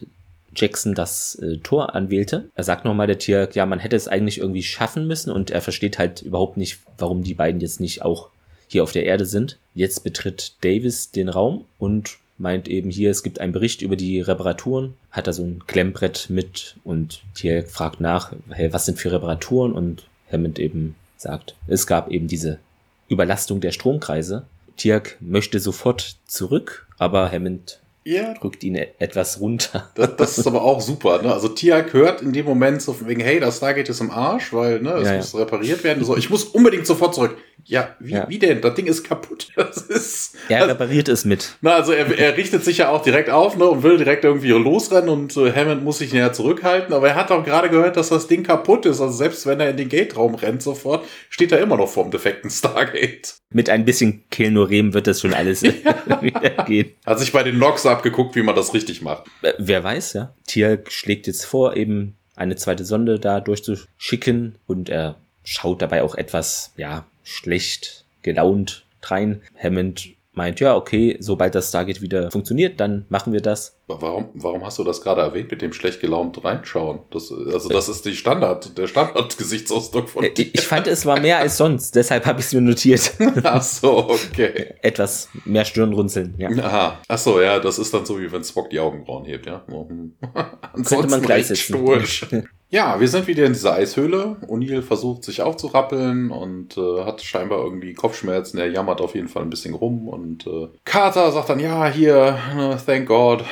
Jackson 0.56 0.94
das 0.94 1.36
äh, 1.36 1.58
Tor 1.58 1.96
anwählte. 1.96 2.50
Er 2.56 2.64
sagt 2.64 2.86
nochmal 2.86 3.08
der 3.08 3.20
Tier, 3.20 3.50
ja, 3.54 3.66
man 3.66 3.80
hätte 3.80 3.96
es 3.96 4.08
eigentlich 4.08 4.40
irgendwie 4.40 4.64
schaffen 4.64 5.08
müssen 5.08 5.32
und 5.32 5.52
er 5.52 5.62
versteht 5.62 6.00
halt 6.00 6.22
überhaupt 6.22 6.58
nicht, 6.58 6.80
warum 6.98 7.24
die 7.24 7.34
beiden 7.34 7.62
jetzt 7.62 7.80
nicht 7.80 8.02
auch 8.02 8.30
hier 8.68 8.84
auf 8.84 8.92
der 8.92 9.06
Erde 9.06 9.26
sind. 9.26 9.58
Jetzt 9.74 10.04
betritt 10.04 10.54
Davis 10.62 11.12
den 11.12 11.30
Raum 11.30 11.66
und 11.78 12.18
meint 12.38 12.68
eben 12.68 12.90
hier, 12.90 13.12
es 13.12 13.24
gibt 13.24 13.40
einen 13.40 13.54
Bericht 13.54 13.82
über 13.82 13.96
die 13.96 14.20
Reparaturen, 14.20 14.96
hat 15.12 15.28
da 15.28 15.34
so 15.34 15.44
ein 15.44 15.64
Klemmbrett 15.68 16.30
mit 16.30 16.76
und 16.84 17.22
Tier 17.36 17.64
fragt 17.66 18.02
nach, 18.02 18.34
hey, 18.50 18.74
was 18.74 18.86
sind 18.86 19.00
für 19.00 19.12
Reparaturen 19.12 19.74
und 19.74 20.08
Hammond 20.32 20.60
eben 20.60 20.96
sagt, 21.18 21.56
es 21.68 21.88
gab 21.88 22.10
eben 22.10 22.28
diese 22.28 22.60
Überlastung 23.08 23.62
der 23.62 23.72
Stromkreise. 23.72 24.46
Tiak 24.78 25.18
möchte 25.20 25.60
sofort 25.60 26.18
zurück, 26.26 26.88
aber 26.98 27.32
Hammond 27.32 27.80
ja. 28.04 28.34
drückt 28.34 28.64
ihn 28.64 28.76
etwas 28.76 29.40
runter. 29.40 29.92
Das, 30.04 30.16
das 30.18 30.38
ist 30.40 30.48
aber 30.48 30.64
auch 30.64 30.82
super. 30.82 31.22
Ne? 31.22 31.32
Also 31.32 31.48
Tiak 31.48 31.94
hört 31.94 32.22
in 32.22 32.34
dem 32.34 32.46
Moment 32.46 32.82
so 32.82 32.94
von 32.94 33.08
wegen, 33.08 33.22
hey, 33.22 33.40
das 33.40 33.58
Stargate 33.58 33.90
ist 33.90 34.02
im 34.02 34.12
Arsch, 34.12 34.52
weil 34.52 34.82
ne, 34.82 34.92
es 34.94 35.08
ja, 35.08 35.18
muss 35.18 35.34
ja. 35.34 35.40
repariert 35.40 35.84
werden. 35.84 36.04
So, 36.04 36.18
ich 36.18 36.30
muss 36.30 36.44
unbedingt 36.46 36.88
sofort 36.88 37.14
zurück. 37.14 37.38
Ja, 37.66 37.96
wie, 38.00 38.14
ja. 38.14 38.28
wie 38.28 38.40
denn? 38.40 38.62
Das 38.62 38.74
Ding 38.76 38.88
ist 38.88 39.04
kaputt. 39.04 39.48
Das 39.56 39.78
ist. 39.78 40.36
Er 40.50 40.62
also, 40.62 40.72
repariert 40.72 41.08
es 41.08 41.26
mit. 41.26 41.58
Na, 41.62 41.76
also 41.76 41.92
er, 41.92 42.18
er 42.18 42.36
richtet 42.36 42.64
sich 42.64 42.80
ja 42.80 42.90
auch 42.90 43.02
direkt 43.04 43.30
auf 43.30 43.56
ne, 43.56 43.66
und 43.66 43.84
will 43.84 43.98
direkt 43.98 44.24
irgendwie 44.24 44.50
losrennen 44.50 45.10
und 45.10 45.38
äh, 45.38 45.52
Hammond 45.54 45.84
muss 45.84 46.00
sich 46.00 46.12
näher 46.12 46.34
zurückhalten. 46.34 46.94
Aber 46.94 47.10
er 47.10 47.16
hat 47.16 47.32
auch 47.32 47.44
gerade 47.44 47.70
gehört, 47.70 47.96
dass 47.96 48.10
das 48.10 48.28
Ding 48.28 48.44
kaputt 48.44 48.86
ist. 48.86 49.00
Also 49.00 49.14
selbst 49.14 49.46
wenn 49.46 49.60
er 49.60 49.70
in 49.70 49.78
den 49.78 49.90
Gate-Raum 49.90 50.36
rennt 50.36 50.62
sofort, 50.62 51.06
steht 51.30 51.52
er 51.52 51.60
immer 51.60 51.78
noch 51.78 51.88
vorm 51.88 52.12
defekten 52.12 52.50
Stargate. 52.50 53.36
Mit 53.52 53.70
ein 53.70 53.86
bisschen 53.86 54.24
Kehlnorem 54.30 54.94
wird 54.94 55.08
das 55.08 55.22
schon 55.22 55.34
alles 55.34 55.64
wieder 56.22 56.50
gehen. 56.66 56.92
Hat 57.06 57.20
sich 57.20 57.32
bei 57.32 57.44
den 57.44 57.58
Logs 57.58 57.86
abgeguckt, 57.94 58.36
wie 58.36 58.44
man 58.44 58.56
das 58.56 58.74
richtig 58.74 59.02
macht. 59.02 59.26
Äh, 59.42 59.54
wer 59.58 59.84
weiß, 59.84 60.14
ja. 60.14 60.34
Tier 60.46 60.84
schlägt 60.88 61.28
jetzt 61.28 61.46
vor, 61.46 61.76
eben 61.76 62.16
eine 62.36 62.56
zweite 62.56 62.86
Sonde 62.86 63.20
da 63.20 63.40
durchzuschicken 63.40 64.56
und 64.68 64.90
er 64.90 65.16
schaut 65.44 65.82
dabei 65.82 66.04
auch 66.04 66.16
etwas, 66.16 66.74
ja, 66.78 67.06
schlecht 67.24 68.06
gelaunt 68.22 68.86
rein. 69.04 69.42
Hammond 69.62 70.10
meint, 70.34 70.60
ja, 70.60 70.76
okay, 70.76 71.18
sobald 71.20 71.56
das 71.56 71.70
Stargate 71.70 72.02
wieder 72.02 72.32
funktioniert, 72.32 72.80
dann 72.80 73.06
machen 73.10 73.34
wir 73.34 73.42
das. 73.42 73.78
Warum, 73.88 74.30
warum 74.34 74.66
hast 74.66 74.80
du 74.80 74.84
das 74.84 75.02
gerade 75.02 75.22
erwähnt 75.22 75.52
mit 75.52 75.62
dem 75.62 75.74
schlecht 75.74 76.00
gelaunt 76.00 76.44
reinschauen? 76.44 77.00
Das, 77.12 77.32
also 77.32 77.70
das 77.70 77.90
ist 77.90 78.06
die 78.06 78.16
Standard, 78.16 78.78
der 78.78 78.88
Standard-Gesichtsausdruck 78.88 80.10
von 80.10 80.24
dir. 80.24 80.30
Äh, 80.30 80.50
ich 80.54 80.62
fand, 80.62 80.88
es 80.88 81.06
war 81.06 81.20
mehr 81.20 81.40
als 81.40 81.58
sonst, 81.58 81.96
deshalb 81.96 82.26
habe 82.26 82.40
ich 82.40 82.48
es 82.48 82.54
mir 82.54 82.62
notiert. 82.62 83.14
Ach 83.44 83.62
so, 83.62 84.10
okay. 84.10 84.76
Etwas 84.82 85.30
mehr 85.46 85.66
Stirnrunzeln, 85.66 86.36
ja. 86.38 86.50
Aha. 86.50 87.02
Ach 87.08 87.18
so, 87.18 87.42
ja, 87.42 87.60
das 87.60 87.78
ist 87.78 87.94
dann 87.94 88.06
so, 88.06 88.20
wie 88.20 88.32
wenn 88.32 88.44
Spock 88.44 88.70
die 88.70 88.80
Augenbrauen 88.80 89.26
hebt, 89.26 89.46
ja. 89.46 89.64
Könnte 90.86 91.08
man 91.10 91.22
gleichsetzen. 91.22 92.48
Ja, 92.74 93.00
wir 93.00 93.08
sind 93.08 93.28
wieder 93.28 93.46
in 93.46 93.54
dieser 93.54 93.76
Eishöhle. 93.76 94.38
O'Neill 94.48 94.82
versucht 94.82 95.24
sich 95.24 95.44
aufzurappeln 95.44 96.32
und 96.32 96.76
äh, 96.76 97.04
hat 97.04 97.22
scheinbar 97.22 97.64
irgendwie 97.64 97.94
Kopfschmerzen. 97.94 98.58
Er 98.58 98.72
jammert 98.72 99.00
auf 99.00 99.14
jeden 99.14 99.28
Fall 99.28 99.44
ein 99.44 99.52
bisschen 99.52 99.76
rum. 99.76 100.08
Und 100.08 100.48
äh, 100.48 100.70
Carter 100.84 101.32
sagt 101.32 101.50
dann, 101.50 101.60
ja, 101.60 101.86
hier, 101.86 102.36
uh, 102.58 102.76
thank 102.84 103.08
God. 103.08 103.46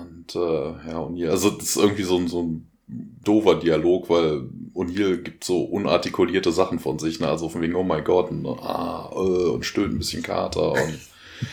Und 0.00 0.36
äh, 0.36 0.88
ja, 0.88 1.00
O'Neill, 1.00 1.30
also 1.30 1.50
das 1.50 1.70
ist 1.70 1.78
irgendwie 1.78 2.04
so 2.04 2.16
ein, 2.16 2.28
so 2.28 2.44
ein 2.44 2.70
doofer 2.86 3.56
Dialog, 3.56 4.08
weil 4.08 4.44
O'Neill 4.72 5.16
gibt 5.16 5.42
so 5.42 5.62
unartikulierte 5.62 6.52
Sachen 6.52 6.78
von 6.78 7.00
sich. 7.00 7.18
Ne? 7.18 7.26
Also 7.26 7.48
von 7.48 7.62
wegen, 7.62 7.74
oh 7.74 7.82
my 7.82 8.02
God, 8.02 8.30
und, 8.30 8.46
ah, 8.46 9.10
äh, 9.12 9.48
und 9.48 9.66
stöhnt 9.66 9.94
ein 9.94 9.98
bisschen 9.98 10.22
Carter 10.22 10.74
und 10.74 11.00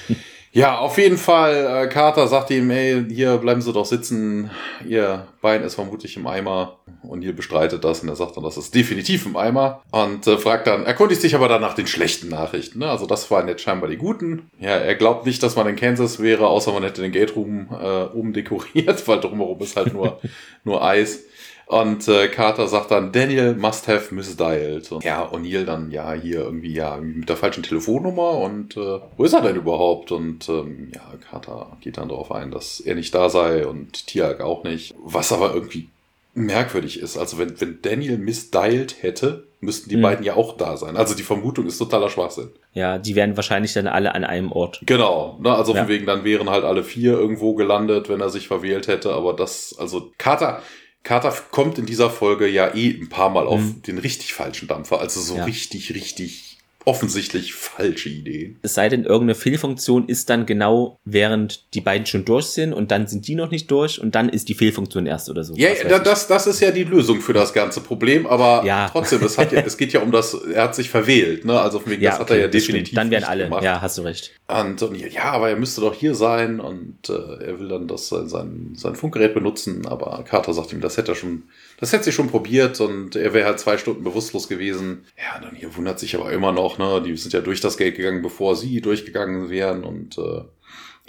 Ja, 0.58 0.80
auf 0.80 0.98
jeden 0.98 1.17
Fall. 1.17 1.84
Äh, 1.84 1.88
Carter 1.88 2.28
sagt 2.28 2.50
ihm, 2.50 2.72
ey, 2.72 3.06
hier 3.08 3.38
bleiben 3.38 3.62
Sie 3.62 3.72
doch 3.72 3.86
sitzen. 3.86 4.50
Ihr 4.88 5.28
Bein 5.39 5.62
ist 5.62 5.76
vermutlich 5.76 6.17
im 6.17 6.26
Eimer. 6.26 6.80
Und 7.04 7.22
hier 7.22 7.36
bestreitet 7.36 7.84
das 7.84 8.02
und 8.02 8.10
er 8.10 8.15
sagt 8.15 8.36
dann, 8.36 8.43
das 8.43 8.58
ist 8.58 8.74
definitiv 8.74 9.28
im 9.28 9.38
Eimer. 9.38 9.84
Und 9.91 10.26
äh, 10.26 10.39
fragt 10.39 10.65
dann, 10.65 10.88
erkundigt 10.88 11.22
sich 11.22 11.36
aber 11.36 11.48
dann 11.48 11.62
nach 11.62 11.76
den 11.76 11.86
schlechten 11.86 12.30
Nachrichten. 12.30 12.80
Ne? 12.80 12.89
Also 12.89 13.06
das 13.06 13.30
waren 13.30 13.48
jetzt 13.48 13.62
scheinbar 13.62 13.88
die 13.88 13.98
guten. 13.98 14.50
Ja, 14.60 14.72
er 14.72 14.96
glaubt 14.96 15.28
nicht, 15.28 15.43
dass 15.43 15.56
man 15.56 15.67
in 15.67 15.76
Kansas 15.76 16.24
wäre, 16.24 16.48
außer 16.48 16.74
man 16.74 16.82
hätte 16.82 17.04
den 17.04 17.12
Gate 17.12 17.36
Room 17.36 17.67
äh, 17.80 18.06
umdekoriert, 18.06 19.08
weil 19.08 19.20
drumherum 19.20 19.60
ist 19.62 19.78
halt 19.78 19.93
nur, 19.93 20.20
nur 20.63 20.84
Eis. 20.84 21.20
Und 21.67 22.08
äh, 22.08 22.30
Carter 22.30 22.67
sagt 22.67 22.91
dann, 22.91 23.12
Daniel 23.12 23.53
must 23.53 23.89
have 23.89 24.15
misdialed. 24.15 24.89
Und 24.91 25.03
ja, 25.03 25.30
O'Neill 25.30 25.65
dann, 25.65 25.91
ja, 25.91 26.13
hier 26.13 26.39
irgendwie, 26.39 26.73
ja, 26.73 26.97
mit 26.97 27.27
der 27.27 27.36
falschen 27.36 27.62
Telefonnummer 27.62 28.39
und 28.39 28.77
äh, 28.77 28.99
wo 29.17 29.25
ist 29.25 29.34
er 29.34 29.41
denn 29.41 29.58
überhaupt? 29.58 30.13
Und 30.13 30.47
ähm, 30.47 30.91
ja, 30.95 31.01
Carter 31.30 31.77
geht 31.82 31.97
dann 31.97 32.08
darauf 32.08 32.32
ein, 32.32 32.51
dass 32.51 32.80
er 32.80 32.95
nicht 32.95 33.13
da 33.13 33.30
sei 33.30 33.67
und 33.67 34.08
Tiag 34.08 34.39
auch 34.39 34.63
nicht. 34.63 34.95
Was 35.03 35.34
aber 35.34 35.53
irgendwie 35.53 35.89
merkwürdig 36.38 37.01
ist. 37.01 37.17
Also 37.17 37.38
wenn, 37.38 37.60
wenn 37.60 37.82
Daniel 37.82 38.17
misdialed 38.17 39.03
hätte, 39.03 39.47
müssten 39.60 39.89
die 39.89 39.95
hm. 39.95 40.03
beiden 40.03 40.23
ja 40.23 40.36
auch 40.36 40.56
da 40.56 40.77
sein. 40.77 40.95
Also 40.95 41.15
die 41.15 41.23
Vermutung 41.23 41.65
ist 41.65 41.80
totaler 41.80 42.10
Schwachsinn. 42.10 42.49
Ja, 42.73 42.97
die 42.97 43.15
wären 43.15 43.36
wahrscheinlich 43.36 43.73
dann 43.73 43.88
alle 43.88 44.15
an 44.15 44.23
einem 44.23 44.51
Ort. 44.51 44.80
Genau, 44.86 45.38
ne, 45.41 45.53
also 45.53 45.73
ja. 45.73 45.82
von 45.82 45.89
wegen, 45.89 46.06
dann 46.06 46.23
wären 46.23 46.49
halt 46.49 46.63
alle 46.63 46.84
vier 46.84 47.13
irgendwo 47.13 47.56
gelandet, 47.56 48.08
wenn 48.08 48.21
er 48.21 48.30
sich 48.30 48.47
verwählt 48.47 48.88
hätte, 48.88 49.13
aber 49.13 49.34
das, 49.34 49.75
also 49.77 50.12
Carter, 50.17 50.62
Carter 51.08 51.34
kommt 51.52 51.78
in 51.78 51.86
dieser 51.86 52.10
Folge 52.10 52.50
ja 52.50 52.76
eh 52.76 52.89
ein 52.89 53.08
paar 53.08 53.30
Mal 53.30 53.48
auf 53.48 53.62
mhm. 53.62 53.82
den 53.84 53.98
richtig 53.98 54.34
falschen 54.34 54.67
Dampfer. 54.67 55.00
Also 55.00 55.22
so 55.22 55.38
ja. 55.38 55.46
richtig, 55.46 55.93
richtig 55.93 56.47
offensichtlich 56.88 57.54
falsche 57.54 58.08
Idee. 58.08 58.56
Es 58.62 58.73
sei 58.73 58.88
denn, 58.88 59.04
irgendeine 59.04 59.36
Fehlfunktion 59.36 60.08
ist 60.08 60.30
dann 60.30 60.45
genau, 60.45 61.00
während 61.04 61.73
die 61.73 61.82
beiden 61.82 62.08
schon 62.08 62.23
durch 62.23 62.45
sind 62.45 62.71
und 62.71 62.91
dann 62.91 63.08
sind 63.08 63.28
die 63.28 63.36
noch 63.36 63.52
nicht 63.52 63.69
durch 63.69 64.00
und 64.00 64.15
dann 64.15 64.30
ist 64.30 64.47
die 64.47 64.54
Fehlfunktion 64.54 65.06
erst 65.06 65.30
oder 65.30 65.43
so. 65.43 65.54
Ja, 65.56 65.69
yeah, 65.69 66.00
das, 66.00 66.28
das 66.28 66.47
ist 66.47 66.62
ja 66.62 66.71
die 66.71 66.86
Lösung 66.86 67.19
für 67.19 67.34
das 67.34 67.52
ganze 67.52 67.82
Problem, 67.82 68.26
aber 68.26 68.63
ja. 68.65 68.88
trotzdem, 68.89 69.21
es, 69.21 69.38
hat 69.38 69.52
ja, 69.52 69.63
es 69.65 69.76
geht 69.76 69.91
ja 69.91 70.00
um 70.00 70.13
das, 70.13 70.34
er 70.34 70.63
hat 70.63 70.76
sich 70.76 70.89
verwählt, 70.89 71.43
ne? 71.43 71.60
Also 71.60 71.86
wegen, 71.86 72.02
ja, 72.02 72.12
das 72.12 72.21
okay, 72.21 72.23
hat 72.23 72.38
er 72.38 72.41
ja 72.43 72.47
definitiv. 72.47 72.95
Dann 72.95 73.12
werden 73.12 73.26
alle, 73.26 73.43
gemacht. 73.43 73.65
ja, 73.65 73.82
hast 73.82 73.97
du 73.97 74.04
recht. 74.04 74.32
Und, 74.47 74.82
und, 74.82 74.95
ja, 74.95 75.26
aber 75.26 75.50
er 75.50 75.58
müsste 75.58 75.82
doch 75.82 75.93
hier 75.93 76.15
sein 76.15 76.62
und 76.62 77.10
äh, 77.10 77.43
er 77.47 77.60
will 77.60 77.67
dann 77.67 77.89
das 77.89 78.08
sein, 78.08 78.76
sein 78.78 78.95
Funkgerät 78.95 79.34
benutzen, 79.34 79.86
aber 79.86 80.23
Carter 80.23 80.54
sagt 80.54 80.71
ihm, 80.71 80.80
das 80.80 80.95
hätte 80.95 81.12
er 81.12 81.15
schon 81.15 81.43
das 81.80 81.94
hätte 81.94 82.06
sie 82.06 82.12
schon 82.12 82.30
probiert 82.30 82.80
und 82.82 83.16
er 83.16 83.34
wäre 83.34 83.46
halt 83.46 83.60
zwei 83.60 83.78
Stunden 83.78 84.04
bewusstlos 84.04 84.48
gewesen. 84.48 85.06
Ja, 85.18 85.40
dann 85.40 85.56
hier 85.56 85.76
wundert 85.76 86.00
sich 86.00 86.16
aber 86.16 86.32
immer 86.32 86.52
noch, 86.52 86.78
ne? 86.78 87.02
Die 87.06 87.16
sind 87.16 87.34
ja 87.34 87.42
durch 87.42 87.62
das 87.62 87.78
Gate 87.78 87.96
gegangen, 87.96 88.22
bevor 88.22 88.56
sie 88.56 88.82
durchgegangen 88.82 89.50
wären 89.50 89.84
und 89.84 90.18
äh, 90.18 90.42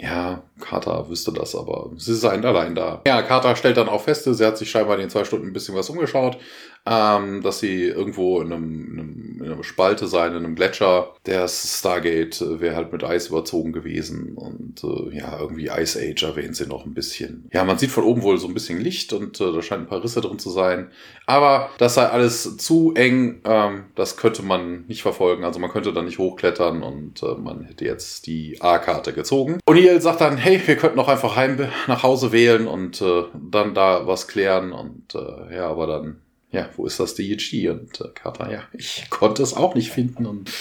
ja, 0.01 0.43
Carter 0.61 1.09
wüsste 1.09 1.33
das, 1.33 1.55
aber 1.55 1.91
sie 1.97 2.15
seien 2.15 2.45
allein 2.45 2.73
da. 2.73 3.01
Ja, 3.05 3.21
Carter 3.21 3.57
stellt 3.57 3.75
dann 3.75 3.89
auch 3.89 4.01
fest, 4.01 4.23
sie 4.23 4.45
hat 4.45 4.57
sich 4.57 4.71
scheinbar 4.71 4.95
in 4.95 5.01
den 5.01 5.09
zwei 5.09 5.25
Stunden 5.25 5.47
ein 5.47 5.53
bisschen 5.53 5.75
was 5.75 5.89
umgeschaut, 5.89 6.37
ähm, 6.85 7.41
dass 7.41 7.59
sie 7.59 7.85
irgendwo 7.85 8.41
in 8.41 8.51
einem, 8.51 8.91
in 8.91 8.99
einem, 8.99 9.41
in 9.43 9.51
einem 9.51 9.63
Spalte 9.63 10.07
sein, 10.07 10.31
in 10.31 10.43
einem 10.43 10.55
Gletscher. 10.55 11.13
Der 11.25 11.47
Stargate 11.47 12.41
äh, 12.41 12.59
wäre 12.59 12.75
halt 12.75 12.91
mit 12.91 13.03
Eis 13.03 13.27
überzogen 13.27 13.73
gewesen 13.73 14.35
und 14.35 14.83
äh, 14.83 15.17
ja, 15.17 15.39
irgendwie 15.39 15.67
Ice 15.67 15.99
Age 15.99 16.23
erwähnt 16.23 16.55
sie 16.55 16.67
noch 16.67 16.85
ein 16.85 16.93
bisschen. 16.93 17.49
Ja, 17.53 17.63
man 17.63 17.77
sieht 17.77 17.91
von 17.91 18.03
oben 18.03 18.23
wohl 18.23 18.37
so 18.37 18.47
ein 18.47 18.53
bisschen 18.53 18.79
Licht 18.79 19.13
und 19.13 19.39
äh, 19.39 19.51
da 19.51 19.61
scheinen 19.61 19.83
ein 19.83 19.89
paar 19.89 20.03
Risse 20.03 20.21
drin 20.21 20.39
zu 20.39 20.49
sein. 20.49 20.89
Aber 21.25 21.69
das 21.77 21.95
sei 21.95 22.07
alles 22.07 22.57
zu 22.57 22.93
eng, 22.95 23.41
ähm, 23.45 23.85
das 23.95 24.17
könnte 24.17 24.41
man 24.41 24.85
nicht 24.87 25.01
verfolgen. 25.01 25.43
Also 25.43 25.59
man 25.59 25.69
könnte 25.69 25.93
da 25.93 26.01
nicht 26.01 26.17
hochklettern 26.17 26.81
und 26.81 27.21
äh, 27.23 27.35
man 27.35 27.63
hätte 27.65 27.85
jetzt 27.85 28.25
die 28.27 28.57
A-Karte 28.61 29.13
gezogen. 29.13 29.59
O'Neill 29.67 30.01
sagt 30.01 30.21
dann, 30.21 30.37
hey, 30.37 30.61
wir 30.65 30.75
könnten 30.75 30.99
auch 30.99 31.07
einfach 31.07 31.35
heim 31.35 31.69
nach 31.87 32.03
Hause 32.03 32.31
wählen 32.31 32.67
und 32.67 33.01
äh, 33.01 33.23
dann 33.33 33.73
da 33.73 34.07
was 34.07 34.27
klären 34.27 34.71
und 34.71 35.13
äh, 35.15 35.55
ja, 35.55 35.67
aber 35.67 35.87
dann 35.87 36.21
ja, 36.51 36.69
wo 36.75 36.85
ist 36.85 36.99
das 36.99 37.15
DHD? 37.15 37.69
Und 37.69 38.01
äh, 38.01 38.09
Carter, 38.13 38.51
ja, 38.51 38.63
ich 38.73 39.09
konnte 39.09 39.43
es 39.43 39.53
auch 39.53 39.75
nicht 39.75 39.91
finden. 39.91 40.25
Und 40.25 40.51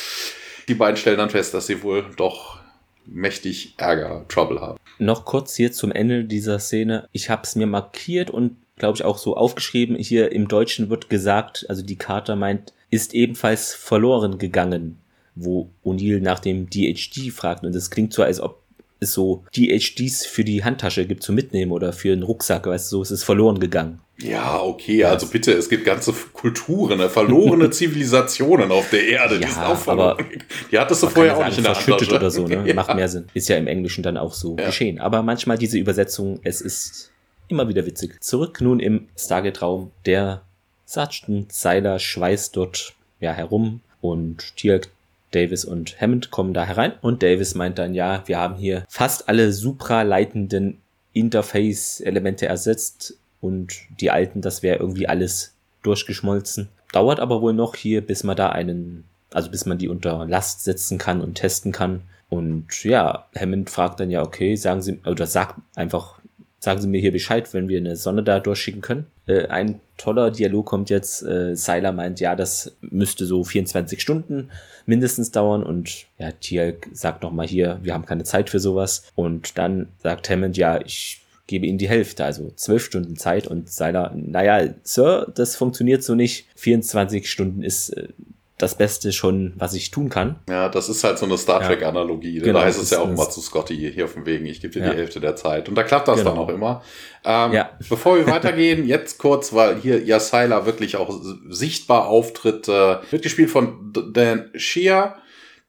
die 0.68 0.74
beiden 0.74 0.96
stellen 0.96 1.18
dann 1.18 1.30
fest, 1.30 1.54
dass 1.54 1.66
sie 1.66 1.82
wohl 1.82 2.04
doch 2.16 2.58
mächtig 3.06 3.74
Ärger, 3.78 4.26
Trouble 4.28 4.60
haben. 4.60 4.78
Noch 4.98 5.24
kurz 5.24 5.54
hier 5.54 5.72
zum 5.72 5.92
Ende 5.92 6.24
dieser 6.24 6.58
Szene. 6.58 7.08
Ich 7.12 7.30
habe 7.30 7.42
es 7.44 7.56
mir 7.56 7.66
markiert 7.66 8.30
und 8.30 8.56
glaube 8.76 8.96
ich 8.96 9.04
auch 9.04 9.18
so 9.18 9.36
aufgeschrieben. 9.36 9.96
Hier 9.96 10.32
im 10.32 10.48
Deutschen 10.48 10.90
wird 10.90 11.08
gesagt, 11.08 11.66
also 11.68 11.82
die 11.82 11.96
Carter 11.96 12.36
meint, 12.36 12.72
ist 12.90 13.14
ebenfalls 13.14 13.74
verloren 13.74 14.38
gegangen, 14.38 14.98
wo 15.34 15.70
O'Neill 15.84 16.20
nach 16.20 16.38
dem 16.38 16.68
DHD 16.68 17.32
fragt. 17.32 17.64
Und 17.64 17.74
es 17.74 17.90
klingt 17.90 18.12
so, 18.12 18.22
als 18.22 18.40
ob 18.40 18.62
es 19.00 19.12
so 19.12 19.44
DHDs 19.56 20.26
für 20.26 20.44
die 20.44 20.64
Handtasche 20.64 21.06
gibt 21.06 21.22
zum 21.22 21.34
Mitnehmen 21.34 21.72
oder 21.72 21.92
für 21.92 22.12
einen 22.12 22.22
Rucksack, 22.22 22.66
weißt 22.66 22.90
du, 22.92 22.96
so 22.96 23.02
ist 23.02 23.10
es 23.10 23.24
verloren 23.24 23.60
gegangen. 23.60 24.00
Ja, 24.20 24.60
okay, 24.60 25.04
also 25.04 25.28
bitte, 25.28 25.52
es 25.52 25.68
gibt 25.68 25.84
ganze 25.84 26.12
Kulturen, 26.32 26.98
ne, 26.98 27.08
verlorene 27.08 27.70
Zivilisationen 27.70 28.72
auf 28.72 28.90
der 28.90 29.06
Erde, 29.06 29.36
ja, 29.36 29.40
die 29.40 29.52
sind 29.52 29.62
auch 29.62 29.78
verloren. 29.78 30.18
Aber 30.18 30.24
die 30.72 30.78
hattest 30.78 31.04
du 31.04 31.08
vorher 31.08 31.36
auch 31.36 31.46
nicht 31.46 31.58
in 31.58 31.64
der 31.64 31.74
Handtasche. 31.74 32.16
oder 32.16 32.30
so, 32.30 32.48
ne? 32.48 32.64
Ja. 32.66 32.74
Macht 32.74 32.94
mehr 32.96 33.08
Sinn. 33.08 33.26
Ist 33.34 33.48
ja 33.48 33.56
im 33.56 33.68
Englischen 33.68 34.02
dann 34.02 34.16
auch 34.16 34.34
so 34.34 34.56
ja. 34.58 34.66
geschehen. 34.66 34.98
Aber 34.98 35.22
manchmal 35.22 35.56
diese 35.56 35.78
Übersetzung, 35.78 36.40
es 36.42 36.60
ist 36.60 37.12
immer 37.46 37.68
wieder 37.68 37.86
witzig. 37.86 38.16
Zurück 38.20 38.60
nun 38.60 38.80
im 38.80 39.06
Stargate-Raum. 39.16 39.92
Der 40.04 40.42
Sergeant 40.84 41.52
Seiler 41.52 42.00
schweißt 42.00 42.56
dort 42.56 42.94
ja 43.20 43.32
herum 43.32 43.82
und 44.00 44.56
Tiak 44.56 44.88
Davis 45.30 45.64
und 45.64 46.00
Hammond 46.00 46.30
kommen 46.30 46.54
da 46.54 46.64
herein 46.64 46.94
und 47.02 47.22
Davis 47.22 47.54
meint 47.54 47.78
dann, 47.78 47.94
ja, 47.94 48.22
wir 48.26 48.38
haben 48.38 48.56
hier 48.56 48.84
fast 48.88 49.28
alle 49.28 49.52
supraleitenden 49.52 50.80
Interface-Elemente 51.12 52.46
ersetzt 52.46 53.18
und 53.40 53.74
die 54.00 54.10
alten, 54.10 54.40
das 54.40 54.62
wäre 54.62 54.78
irgendwie 54.78 55.08
alles 55.08 55.54
durchgeschmolzen. 55.82 56.68
Dauert 56.92 57.20
aber 57.20 57.42
wohl 57.42 57.52
noch 57.52 57.74
hier, 57.76 58.00
bis 58.00 58.24
man 58.24 58.36
da 58.36 58.48
einen, 58.50 59.04
also 59.32 59.50
bis 59.50 59.66
man 59.66 59.78
die 59.78 59.88
unter 59.88 60.26
Last 60.26 60.64
setzen 60.64 60.98
kann 60.98 61.20
und 61.20 61.34
testen 61.34 61.72
kann. 61.72 62.02
Und 62.28 62.84
ja, 62.84 63.26
Hammond 63.38 63.70
fragt 63.70 64.00
dann 64.00 64.10
ja, 64.10 64.22
okay, 64.22 64.56
sagen 64.56 64.82
Sie, 64.82 64.98
oder 65.06 65.26
sagt 65.26 65.56
einfach, 65.74 66.18
sagen 66.58 66.80
Sie 66.80 66.88
mir 66.88 67.00
hier 67.00 67.12
Bescheid, 67.12 67.52
wenn 67.54 67.68
wir 67.68 67.78
eine 67.78 67.96
Sonne 67.96 68.22
da 68.22 68.40
durchschicken 68.40 68.80
können. 68.80 69.06
Äh, 69.26 69.46
ein 69.46 69.80
toller 69.96 70.30
Dialog 70.30 70.66
kommt 70.66 70.90
jetzt. 70.90 71.22
Äh, 71.22 71.54
Seiler 71.54 71.92
meint, 71.92 72.20
ja, 72.20 72.34
das 72.34 72.76
müsste 72.80 73.26
so 73.26 73.44
24 73.44 74.00
Stunden 74.00 74.50
mindestens 74.86 75.30
dauern. 75.30 75.62
Und 75.62 76.06
ja, 76.18 76.32
Tielk 76.32 76.88
sagt 76.92 77.22
nochmal 77.22 77.46
hier, 77.46 77.78
wir 77.82 77.94
haben 77.94 78.06
keine 78.06 78.24
Zeit 78.24 78.50
für 78.50 78.60
sowas. 78.60 79.04
Und 79.14 79.56
dann 79.56 79.88
sagt 80.02 80.28
Hammond, 80.28 80.56
ja, 80.56 80.80
ich 80.80 81.22
gebe 81.48 81.66
ihnen 81.66 81.78
die 81.78 81.88
Hälfte, 81.88 82.24
also 82.24 82.52
zwölf 82.54 82.84
Stunden 82.84 83.16
Zeit 83.16 83.48
und 83.48 83.68
Seiler, 83.68 84.12
naja, 84.14 84.68
Sir, 84.84 85.32
das 85.34 85.56
funktioniert 85.56 86.04
so 86.04 86.14
nicht. 86.14 86.46
24 86.54 87.28
Stunden 87.28 87.62
ist 87.62 87.88
äh, 87.90 88.08
das 88.58 88.76
Beste 88.76 89.12
schon, 89.12 89.54
was 89.56 89.72
ich 89.72 89.90
tun 89.90 90.10
kann. 90.10 90.36
Ja, 90.48 90.68
das 90.68 90.88
ist 90.88 91.04
halt 91.04 91.18
so 91.18 91.24
eine 91.24 91.38
Star 91.38 91.62
Trek-Analogie. 91.62 92.40
Genau, 92.40 92.58
da 92.58 92.66
heißt 92.66 92.82
es 92.82 92.90
ja 92.90 92.98
auch 92.98 93.08
immer 93.08 93.30
zu 93.30 93.40
Scotty 93.40 93.92
hier 93.94 94.04
auf 94.04 94.14
dem 94.14 94.26
Wegen, 94.26 94.46
ich 94.46 94.60
gebe 94.60 94.74
dir 94.74 94.84
ja. 94.84 94.90
die 94.90 94.96
Hälfte 94.96 95.20
der 95.20 95.36
Zeit. 95.36 95.68
Und 95.68 95.74
da 95.76 95.84
klappt 95.84 96.08
das 96.08 96.18
genau. 96.18 96.30
dann 96.30 96.38
auch 96.38 96.48
immer. 96.50 96.82
Ähm, 97.24 97.52
ja. 97.52 97.70
Bevor 97.88 98.16
wir 98.16 98.26
weitergehen, 98.26 98.84
jetzt 98.86 99.18
kurz, 99.18 99.54
weil 99.54 99.80
hier 99.80 100.02
ja 100.02 100.20
Seiler 100.20 100.66
wirklich 100.66 100.96
auch 100.96 101.18
sichtbar 101.48 102.08
auftritt, 102.08 102.68
äh, 102.68 102.96
wird 103.10 103.22
gespielt 103.22 103.50
von 103.50 103.92
Dan 104.12 104.50
Shea 104.54 105.14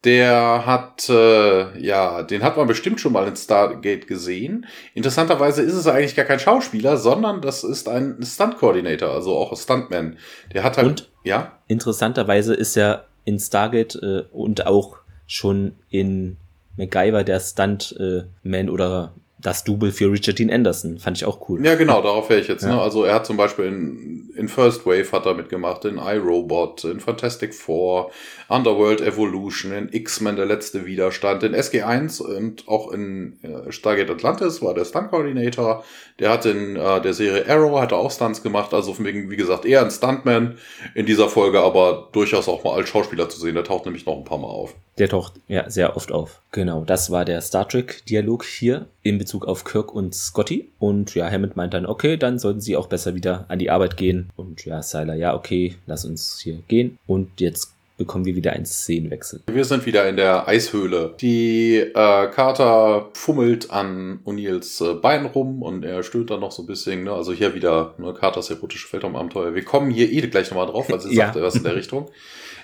Der 0.05 0.65
hat, 0.65 1.09
äh, 1.09 1.77
ja, 1.77 2.23
den 2.23 2.41
hat 2.41 2.55
man 2.55 2.67
bestimmt 2.67 3.01
schon 3.01 3.11
mal 3.11 3.27
in 3.27 3.35
Stargate 3.35 4.07
gesehen. 4.07 4.65
Interessanterweise 4.93 5.61
ist 5.61 5.73
es 5.73 5.87
eigentlich 5.87 6.15
gar 6.15 6.23
kein 6.23 6.39
Schauspieler, 6.39 6.95
sondern 6.95 7.41
das 7.41 7.65
ist 7.65 7.89
ein 7.89 8.17
Stunt-Coordinator, 8.23 9.11
also 9.11 9.35
auch 9.35 9.51
ein 9.51 9.57
Stuntman. 9.57 10.17
Der 10.53 10.63
hat 10.63 10.77
halt, 10.77 10.87
und 10.87 11.11
ja. 11.23 11.59
Interessanterweise 11.67 12.53
ist 12.53 12.77
er 12.77 13.07
in 13.25 13.39
Stargate 13.39 13.95
äh, 13.95 14.23
und 14.31 14.65
auch 14.65 14.97
schon 15.27 15.75
in 15.89 16.37
MacGyver 16.77 17.25
der 17.25 17.41
Stuntman 17.41 18.67
äh, 18.67 18.69
oder 18.69 19.13
das 19.41 19.63
Double 19.63 19.91
für 19.91 20.11
Richard 20.11 20.37
Dean 20.37 20.51
Anderson. 20.51 20.99
Fand 20.99 21.17
ich 21.17 21.25
auch 21.25 21.49
cool. 21.49 21.65
Ja, 21.65 21.75
genau, 21.75 22.01
darauf 22.01 22.29
wäre 22.29 22.41
ich 22.41 22.47
jetzt. 22.47 22.63
Ne? 22.63 22.69
Ja. 22.69 22.75
Ne? 22.75 22.81
Also 22.81 23.05
er 23.05 23.15
hat 23.15 23.25
zum 23.25 23.37
Beispiel 23.37 23.65
in, 23.65 24.29
in 24.35 24.49
First 24.49 24.85
Wave 24.85 25.11
hat 25.11 25.25
er 25.25 25.33
mitgemacht, 25.33 25.85
in 25.85 25.97
iRobot, 25.97 26.83
in 26.83 26.99
Fantastic 26.99 27.53
Four, 27.53 28.11
Underworld 28.49 29.01
Evolution, 29.01 29.71
in 29.71 29.89
X-Men 29.91 30.35
Der 30.35 30.45
letzte 30.45 30.85
Widerstand, 30.85 31.43
in 31.43 31.55
SG1 31.55 32.21
und 32.21 32.67
auch 32.67 32.91
in 32.91 33.39
äh, 33.43 33.71
Stargate 33.71 34.09
Atlantis 34.09 34.61
war 34.61 34.73
der 34.73 34.85
Stunt-Coordinator. 34.85 35.83
Der 36.19 36.31
hat 36.31 36.45
in 36.45 36.75
äh, 36.75 37.01
der 37.01 37.13
Serie 37.13 37.47
Arrow, 37.47 37.79
hat 37.79 37.93
er 37.93 37.99
auch 37.99 38.11
Stunts 38.11 38.43
gemacht, 38.43 38.73
also 38.73 38.93
von 38.93 39.05
wegen, 39.05 39.29
wie 39.29 39.37
gesagt, 39.37 39.65
eher 39.65 39.83
ein 39.83 39.91
Stuntman 39.91 40.57
in 40.95 41.05
dieser 41.05 41.29
Folge, 41.29 41.61
aber 41.61 42.09
durchaus 42.11 42.49
auch 42.49 42.63
mal 42.63 42.73
als 42.73 42.89
Schauspieler 42.89 43.29
zu 43.29 43.39
sehen. 43.39 43.55
Der 43.55 43.63
taucht 43.63 43.85
nämlich 43.85 44.05
noch 44.05 44.17
ein 44.17 44.25
paar 44.25 44.37
Mal 44.37 44.47
auf. 44.47 44.75
Der 44.97 45.07
taucht 45.07 45.33
ja 45.47 45.69
sehr 45.69 45.95
oft 45.95 46.11
auf. 46.11 46.41
Genau, 46.51 46.83
das 46.83 47.09
war 47.09 47.23
der 47.23 47.39
Star 47.41 47.67
Trek-Dialog 47.67 48.43
hier 48.43 48.87
in 49.01 49.17
Bezug 49.17 49.28
auf 49.33 49.63
Kirk 49.63 49.93
und 49.93 50.13
Scotty. 50.13 50.69
Und 50.79 51.15
ja, 51.15 51.29
Hammond 51.29 51.55
meint 51.55 51.73
dann, 51.73 51.85
okay, 51.85 52.17
dann 52.17 52.39
sollten 52.39 52.61
sie 52.61 52.75
auch 52.75 52.87
besser 52.87 53.15
wieder 53.15 53.45
an 53.47 53.59
die 53.59 53.69
Arbeit 53.69 53.97
gehen. 53.97 54.29
Und 54.35 54.65
ja, 54.65 54.81
Sylar, 54.81 55.15
ja, 55.15 55.35
okay, 55.35 55.75
lass 55.85 56.05
uns 56.05 56.39
hier 56.39 56.59
gehen. 56.67 56.97
Und 57.07 57.39
jetzt 57.39 57.73
bekommen 57.99 58.25
wir 58.25 58.35
wieder 58.35 58.53
einen 58.53 58.65
Szenenwechsel. 58.65 59.43
Wir 59.51 59.65
sind 59.65 59.85
wieder 59.85 60.07
in 60.09 60.15
der 60.15 60.47
Eishöhle. 60.47 61.13
Die 61.19 61.75
äh, 61.75 61.91
Carter 61.93 63.09
fummelt 63.13 63.69
an 63.69 64.21
O'Neills 64.25 64.81
äh, 64.81 64.95
Bein 64.95 65.25
rum 65.27 65.61
und 65.61 65.83
er 65.83 66.01
stöhnt 66.01 66.31
dann 66.31 66.39
noch 66.39 66.51
so 66.51 66.63
ein 66.63 66.65
bisschen. 66.65 67.03
Ne? 67.03 67.11
Also 67.11 67.33
hier 67.33 67.53
wieder 67.53 67.93
ne, 67.97 68.13
Carters 68.13 68.49
erotische 68.49 68.91
Weltraumabenteuer. 68.91 69.53
Wir 69.53 69.65
kommen 69.65 69.91
hier 69.91 70.11
eh 70.11 70.21
gleich 70.21 70.49
nochmal 70.49 70.67
drauf, 70.67 70.89
weil 70.89 71.01
sie 71.01 71.13
ja. 71.13 71.27
sagt 71.27 71.41
was 71.41 71.55
in 71.55 71.63
der 71.63 71.75
Richtung. 71.75 72.09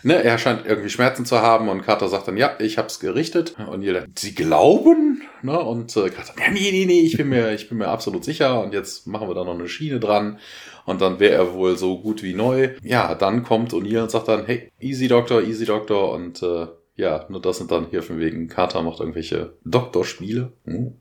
Ne, 0.04 0.24
er 0.24 0.38
scheint 0.38 0.66
irgendwie 0.66 0.90
Schmerzen 0.90 1.26
zu 1.26 1.42
haben 1.42 1.68
und 1.68 1.82
Carter 1.82 2.08
sagt 2.08 2.28
dann, 2.28 2.38
ja, 2.38 2.56
ich 2.60 2.78
hab's 2.78 3.00
gerichtet. 3.00 3.56
Und 3.72 3.82
jeder, 3.82 4.06
sie 4.16 4.36
glauben? 4.36 5.24
Ne? 5.42 5.60
Und 5.60 5.96
äh, 5.96 6.08
ja, 6.08 6.52
nee, 6.52 6.72
nee, 6.72 6.86
nee, 6.86 7.02
ich 7.02 7.18
bin 7.18 7.30
mir, 7.30 7.54
ich 7.54 7.70
bin 7.70 7.78
mir 7.78 7.88
absolut 7.88 8.24
sicher. 8.24 8.62
Und 8.62 8.74
jetzt 8.74 9.08
machen 9.08 9.28
wir 9.28 9.36
da 9.36 9.44
noch 9.44 9.56
eine 9.56 9.68
Schiene 9.68 10.00
dran. 10.00 10.40
Und 10.86 11.02
dann 11.02 11.20
wäre 11.20 11.34
er 11.34 11.54
wohl 11.54 11.78
so 11.78 12.00
gut 12.00 12.24
wie 12.24 12.34
neu. 12.34 12.70
Ja, 12.84 13.16
dann 13.16 13.44
kommt 13.44 13.74
O'Neill 13.74 14.04
und 14.04 14.12
sagt 14.12 14.28
dann, 14.28 14.46
hey, 14.46 14.72
easy 14.80 15.08
Doctor, 15.08 15.42
easy 15.42 15.66
Doctor. 15.66 16.14
Und 16.14 16.44
äh, 16.44 16.68
ja, 16.96 17.26
nur 17.30 17.42
das 17.42 17.58
sind 17.58 17.72
dann 17.72 17.88
hier 17.90 18.04
von 18.04 18.20
wegen 18.20 18.48
Carter 18.48 18.82
macht 18.82 19.00
irgendwelche 19.00 19.54
Doktorspiele. 19.64 20.52
Hm 20.66 20.94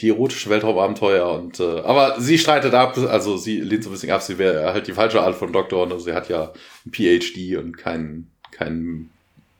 die 0.00 0.08
erotischen 0.08 0.50
Weltraumabenteuer 0.50 1.30
und 1.30 1.60
äh, 1.60 1.80
aber 1.80 2.20
sie 2.20 2.38
streitet 2.38 2.74
ab, 2.74 2.96
also 2.96 3.36
sie 3.36 3.60
lehnt 3.60 3.84
so 3.84 3.90
ein 3.90 3.92
bisschen 3.92 4.10
ab, 4.10 4.22
sie 4.22 4.38
wäre 4.38 4.72
halt 4.72 4.86
die 4.86 4.92
falsche 4.92 5.20
Art 5.20 5.34
von 5.34 5.52
Doktor 5.52 5.82
und 5.82 5.92
also 5.92 6.06
sie 6.06 6.14
hat 6.14 6.28
ja 6.28 6.52
ein 6.86 6.92
PhD 6.92 7.56
und 7.56 7.76
keinen 7.76 8.30
kein 8.50 9.10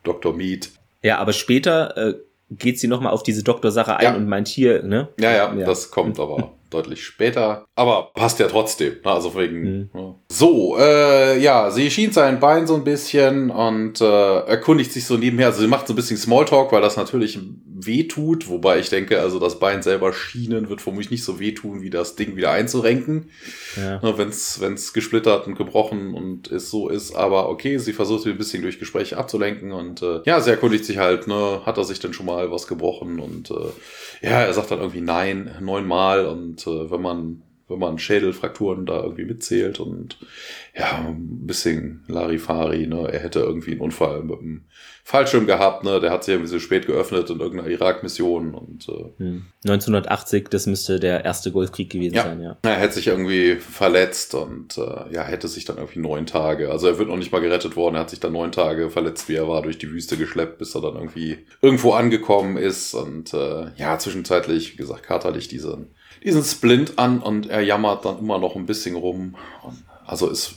Dr. 0.03 0.33
Mead. 0.35 0.71
Ja, 1.03 1.17
aber 1.19 1.33
später 1.33 1.97
äh, 1.97 2.13
geht 2.51 2.79
sie 2.79 2.87
nochmal 2.87 3.13
auf 3.13 3.23
diese 3.23 3.43
Doktorsache 3.43 3.95
ein 3.97 4.03
ja. 4.03 4.15
und 4.15 4.27
meint 4.27 4.47
hier, 4.47 4.83
ne? 4.83 5.09
Ja, 5.19 5.31
ja, 5.31 5.53
ja. 5.53 5.65
das 5.65 5.91
kommt 5.91 6.19
aber 6.19 6.51
deutlich 6.71 7.03
später. 7.03 7.65
Aber 7.75 8.11
passt 8.13 8.39
ja 8.39 8.47
trotzdem. 8.47 8.93
Ne? 9.03 9.11
Also 9.11 9.35
wegen. 9.35 9.61
Mhm. 9.61 9.89
Ja. 9.93 10.15
So, 10.29 10.77
äh, 10.79 11.39
ja, 11.39 11.71
sie 11.71 11.91
schien 11.91 12.11
sein 12.11 12.39
Bein 12.39 12.67
so 12.67 12.75
ein 12.75 12.83
bisschen 12.83 13.49
und 13.51 14.01
äh, 14.01 14.39
erkundigt 14.45 14.91
sich 14.91 15.05
so 15.05 15.17
nebenher. 15.17 15.47
Also 15.47 15.61
sie 15.61 15.67
macht 15.67 15.87
so 15.87 15.93
ein 15.93 15.95
bisschen 15.95 16.17
Smalltalk, 16.17 16.71
weil 16.71 16.81
das 16.81 16.97
natürlich 16.97 17.39
wehtut. 17.85 18.49
Wobei 18.49 18.79
ich 18.79 18.89
denke, 18.89 19.19
also 19.19 19.39
das 19.39 19.59
Bein 19.59 19.83
selber 19.83 20.13
schienen 20.13 20.69
wird 20.69 20.81
vermutlich 20.81 21.11
nicht 21.11 21.23
so 21.23 21.39
wehtun, 21.39 21.81
wie 21.81 21.89
das 21.89 22.15
Ding 22.15 22.35
wieder 22.35 22.51
einzurenken. 22.51 23.29
Ja. 23.75 23.99
Ne, 24.01 24.17
Wenn 24.17 24.29
es 24.29 24.93
gesplittert 24.93 25.47
und 25.47 25.57
gebrochen 25.57 26.13
und 26.13 26.47
ist 26.47 26.69
so 26.69 26.89
ist. 26.89 27.15
Aber 27.15 27.49
okay, 27.49 27.77
sie 27.77 27.93
versucht 27.93 28.25
ein 28.25 28.37
bisschen 28.37 28.61
durch 28.61 28.79
Gespräche 28.79 29.17
abzulenken 29.17 29.71
und 29.71 30.01
äh, 30.01 30.21
ja, 30.25 30.39
sie 30.41 30.51
erkundigt 30.51 30.85
sich 30.85 30.97
halt, 30.97 31.27
ne, 31.27 31.61
hat 31.65 31.77
er 31.77 31.83
sich 31.83 31.99
denn 31.99 32.13
schon 32.13 32.25
mal 32.25 32.51
was 32.51 32.67
gebrochen 32.67 33.19
und 33.19 33.51
äh, 33.51 33.71
ja, 34.21 34.41
er 34.41 34.53
sagt 34.53 34.71
dann 34.71 34.79
irgendwie 34.79 35.01
nein, 35.01 35.55
neunmal 35.59 36.25
und 36.25 36.65
äh, 36.67 36.91
wenn 36.91 37.01
man 37.01 37.43
wenn 37.71 37.79
man 37.79 37.97
Schädelfrakturen 37.97 38.85
da 38.85 39.01
irgendwie 39.01 39.25
mitzählt 39.25 39.79
und 39.79 40.17
ja, 40.75 41.05
ein 41.07 41.47
bisschen 41.47 42.03
Larifari, 42.07 42.85
ne? 42.85 43.07
Er 43.11 43.21
hätte 43.21 43.39
irgendwie 43.39 43.71
einen 43.71 43.81
Unfall 43.81 44.23
mit 44.23 44.39
dem 44.39 44.65
Fallschirm 45.03 45.47
gehabt, 45.47 45.83
ne? 45.83 45.99
Der 45.99 46.11
hat 46.11 46.23
sich 46.23 46.33
irgendwie 46.33 46.49
so 46.49 46.59
spät 46.59 46.87
geöffnet 46.87 47.29
in 47.29 47.39
irgendeiner 47.39 47.69
Irak-Mission 47.69 48.53
und 48.53 48.87
äh, 48.89 49.23
hm. 49.23 49.45
1980, 49.65 50.49
das 50.49 50.67
müsste 50.67 50.99
der 50.99 51.25
erste 51.25 51.51
Golfkrieg 51.51 51.89
gewesen 51.89 52.15
ja. 52.15 52.23
sein, 52.23 52.41
ja. 52.41 52.57
Er 52.63 52.75
hätte 52.75 52.95
sich 52.95 53.07
irgendwie 53.07 53.55
verletzt 53.55 54.35
und 54.35 54.77
äh, 54.77 55.13
ja, 55.13 55.23
hätte 55.23 55.47
sich 55.47 55.65
dann 55.65 55.77
irgendwie 55.77 55.99
neun 55.99 56.25
Tage, 56.25 56.71
also 56.71 56.87
er 56.87 56.97
wird 56.97 57.09
noch 57.09 57.17
nicht 57.17 57.31
mal 57.31 57.41
gerettet 57.41 57.75
worden, 57.75 57.95
er 57.95 58.01
hat 58.01 58.09
sich 58.09 58.19
dann 58.19 58.33
neun 58.33 58.51
Tage 58.51 58.89
verletzt, 58.89 59.29
wie 59.29 59.35
er 59.35 59.47
war, 59.47 59.61
durch 59.61 59.77
die 59.77 59.91
Wüste 59.91 60.17
geschleppt, 60.17 60.57
bis 60.57 60.75
er 60.75 60.81
dann 60.81 60.95
irgendwie 60.95 61.39
irgendwo 61.61 61.93
angekommen 61.93 62.57
ist 62.57 62.93
und 62.93 63.33
äh, 63.33 63.65
ja, 63.77 63.97
zwischenzeitlich, 63.97 64.73
wie 64.73 64.77
gesagt, 64.77 65.03
katerlich 65.03 65.47
diesen 65.47 65.87
diesen 66.23 66.43
Splint 66.43 66.99
an 66.99 67.19
und 67.19 67.49
er 67.49 67.61
jammert 67.61 68.05
dann 68.05 68.19
immer 68.19 68.37
noch 68.37 68.55
ein 68.55 68.65
bisschen 68.65 68.95
rum. 68.95 69.35
Also 70.05 70.29
ist, 70.29 70.55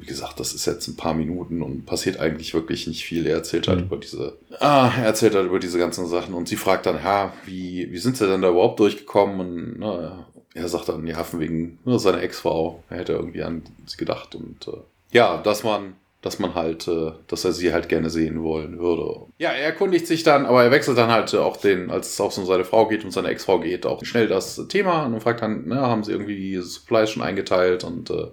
wie 0.00 0.06
gesagt, 0.06 0.40
das 0.40 0.54
ist 0.54 0.66
jetzt 0.66 0.88
ein 0.88 0.96
paar 0.96 1.14
Minuten 1.14 1.62
und 1.62 1.86
passiert 1.86 2.18
eigentlich 2.20 2.54
wirklich 2.54 2.86
nicht 2.86 3.04
viel. 3.04 3.26
Er 3.26 3.36
erzählt 3.36 3.68
halt 3.68 3.80
mhm. 3.80 3.86
über 3.86 3.96
diese, 3.96 4.38
ah, 4.60 4.90
er 4.96 5.06
erzählt 5.06 5.34
halt 5.34 5.46
über 5.46 5.58
diese 5.58 5.78
ganzen 5.78 6.06
Sachen 6.06 6.34
und 6.34 6.48
sie 6.48 6.56
fragt 6.56 6.86
dann, 6.86 7.02
ha, 7.02 7.32
wie, 7.46 7.90
wie 7.90 7.98
sind 7.98 8.16
sie 8.16 8.26
denn 8.26 8.42
da 8.42 8.50
überhaupt 8.50 8.80
durchgekommen? 8.80 9.40
Und 9.40 9.78
na, 9.78 10.26
er 10.54 10.68
sagt 10.68 10.88
dann, 10.88 11.06
ja, 11.06 11.24
von 11.24 11.40
wegen 11.40 11.78
nur 11.84 11.98
seiner 11.98 12.22
Ex-Frau. 12.22 12.82
Er 12.90 12.98
hätte 12.98 13.12
irgendwie 13.12 13.42
an 13.42 13.62
sie 13.86 13.96
gedacht 13.96 14.34
und 14.34 14.68
äh, 14.68 14.78
ja, 15.12 15.38
dass 15.38 15.64
man 15.64 15.94
dass 16.24 16.38
man 16.38 16.54
halt, 16.54 16.88
äh, 16.88 17.12
dass 17.28 17.44
er 17.44 17.52
sie 17.52 17.72
halt 17.72 17.88
gerne 17.88 18.08
sehen 18.08 18.42
wollen 18.42 18.78
würde. 18.78 19.26
Ja, 19.36 19.50
er 19.50 19.66
erkundigt 19.66 20.06
sich 20.06 20.22
dann, 20.22 20.46
aber 20.46 20.64
er 20.64 20.70
wechselt 20.70 20.96
dann 20.96 21.10
halt 21.10 21.34
auch 21.34 21.58
den, 21.58 21.90
als 21.90 22.14
es 22.14 22.20
auch 22.20 22.32
so 22.32 22.40
um 22.40 22.46
seine 22.46 22.64
Frau 22.64 22.88
geht 22.88 23.04
und 23.04 23.10
seine 23.10 23.28
Ex-Frau 23.28 23.60
geht, 23.60 23.84
auch 23.84 24.02
schnell 24.04 24.26
das 24.26 24.60
Thema 24.68 25.04
und 25.04 25.20
fragt 25.22 25.42
dann, 25.42 25.66
ne, 25.68 25.76
haben 25.76 26.02
sie 26.02 26.12
irgendwie 26.12 26.36
die 26.36 26.56
Supplies 26.56 27.10
schon 27.10 27.22
eingeteilt 27.22 27.84
und 27.84 28.08
äh, 28.08 28.28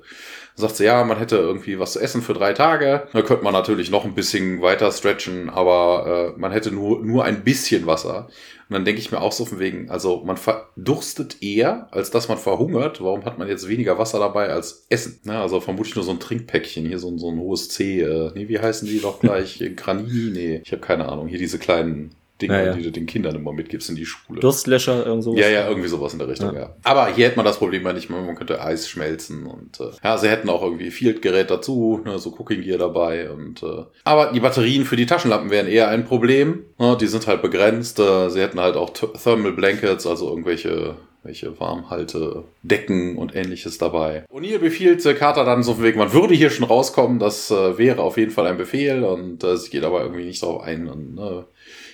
sagt 0.56 0.76
sie, 0.76 0.86
ja, 0.86 1.04
man 1.04 1.18
hätte 1.18 1.38
irgendwie 1.38 1.80
was 1.80 1.94
zu 1.94 2.00
essen 2.00 2.22
für 2.22 2.34
drei 2.34 2.54
Tage. 2.54 3.08
Da 3.14 3.22
könnte 3.22 3.44
man 3.44 3.54
natürlich 3.54 3.90
noch 3.90 4.06
ein 4.06 4.16
bisschen 4.16 4.62
weiter 4.62 4.92
stretchen, 4.92 5.50
aber 5.50 6.34
äh, 6.36 6.40
man 6.40 6.52
hätte 6.52 6.72
nur, 6.72 7.04
nur 7.04 7.24
ein 7.24 7.44
bisschen 7.44 7.88
Wasser. 7.88 8.28
Und 8.72 8.76
dann 8.76 8.86
denke 8.86 9.02
ich 9.02 9.12
mir 9.12 9.20
auch 9.20 9.34
so 9.34 9.44
von 9.44 9.60
wegen, 9.60 9.90
also 9.90 10.24
man 10.24 10.38
verdurstet 10.38 11.44
eher, 11.44 11.90
als 11.92 12.10
dass 12.10 12.30
man 12.30 12.38
verhungert. 12.38 13.04
Warum 13.04 13.26
hat 13.26 13.38
man 13.38 13.50
jetzt 13.50 13.68
weniger 13.68 13.98
Wasser 13.98 14.20
dabei 14.20 14.48
als 14.48 14.86
Essen? 14.88 15.20
Na, 15.26 15.42
also 15.42 15.60
vermutlich 15.60 15.96
nur 15.96 16.06
so 16.06 16.12
ein 16.12 16.22
Trinkpäckchen, 16.22 16.86
hier 16.86 16.98
so 16.98 17.10
ein, 17.10 17.18
so 17.18 17.30
ein 17.30 17.38
hohes 17.38 17.68
C. 17.68 18.02
Äh, 18.02 18.32
nee, 18.34 18.48
wie 18.48 18.60
heißen 18.60 18.88
die 18.88 19.02
doch 19.02 19.20
gleich? 19.20 19.62
Granini? 19.76 20.32
Nee, 20.32 20.62
ich 20.64 20.72
habe 20.72 20.82
keine 20.82 21.10
Ahnung. 21.10 21.28
Hier 21.28 21.38
diese 21.38 21.60
kleinen 21.60 22.16
Dinge, 22.42 22.66
ja, 22.66 22.74
die 22.74 22.84
du 22.84 22.92
den 22.92 23.06
Kindern 23.06 23.36
immer 23.36 23.54
mitgibst 23.54 23.90
in 23.90 23.96
die 23.96 24.06
Schule. 24.06 24.40
Durstlöscher, 24.40 25.06
irgend 25.06 25.24
sowas. 25.24 25.40
Ja, 25.40 25.50
ja, 25.50 25.68
irgendwie 25.68 25.88
sowas 25.88 26.14
in 26.14 26.20
der 26.20 26.28
Richtung, 26.28 26.56
ja. 26.56 26.76
Aber 26.84 27.14
hier 27.14 27.28
hätte 27.28 27.38
man 27.38 27.46
das 27.46 27.58
Problem 27.58 27.84
ja 27.86 27.94
nicht 27.94 28.10
mehr, 28.10 28.22
man 28.22 28.36
könnte 28.36 28.62
Eis 28.62 28.90
schmelzen 28.90 29.46
und 29.46 29.80
äh, 29.80 29.92
ja, 30.04 30.18
sie 30.18 30.30
hätten 30.30 30.50
auch 30.50 30.64
irgendwie 30.64 30.92
Field-Gerät 30.92 31.50
dazu, 31.50 32.02
ne, 32.04 32.20
so 32.20 32.32
Cooking 32.38 32.62
Gear 32.62 32.78
dabei 32.78 33.30
und 33.30 33.64
äh, 33.64 33.84
aber 34.04 34.32
die 34.34 34.40
Batterien 34.40 34.86
für 34.86 34.96
die 34.96 35.06
Taschenlampen 35.06 35.50
wären 35.52 35.68
eher 35.68 35.90
ein 35.90 36.06
Problem. 36.06 36.66
Ne, 36.78 36.98
die 37.00 37.08
sind 37.08 37.28
halt 37.28 37.42
begrenzt. 37.42 38.00
Äh, 38.00 38.30
sie 38.30 38.42
hätten 38.42 38.60
halt 38.60 38.76
auch 38.76 38.90
Thermal 38.90 39.54
Blankets, 39.54 40.08
also 40.08 40.30
irgendwelche 40.30 40.96
welche 41.24 41.60
Warmhalte, 41.60 42.46
Decken 42.64 43.18
und 43.18 43.36
ähnliches 43.36 43.78
dabei. 43.78 44.26
O'Neill 44.32 44.58
befiehlt 44.58 45.06
äh, 45.06 45.14
Carter 45.14 45.46
dann 45.46 45.64
so 45.64 45.76
von 45.76 45.84
Weg, 45.84 45.96
man 45.96 46.14
würde 46.14 46.34
hier 46.34 46.50
schon 46.50 46.66
rauskommen, 46.66 47.20
das 47.20 47.52
äh, 47.52 47.78
wäre 47.78 48.02
auf 48.02 48.18
jeden 48.18 48.32
Fall 48.32 48.48
ein 48.48 48.58
Befehl 48.58 49.04
und 49.04 49.44
äh, 49.44 49.56
sie 49.58 49.70
geht 49.70 49.84
aber 49.84 50.02
irgendwie 50.02 50.26
nicht 50.26 50.42
darauf 50.42 50.64
ein 50.64 50.88
und 50.88 51.18
äh, 51.20 51.44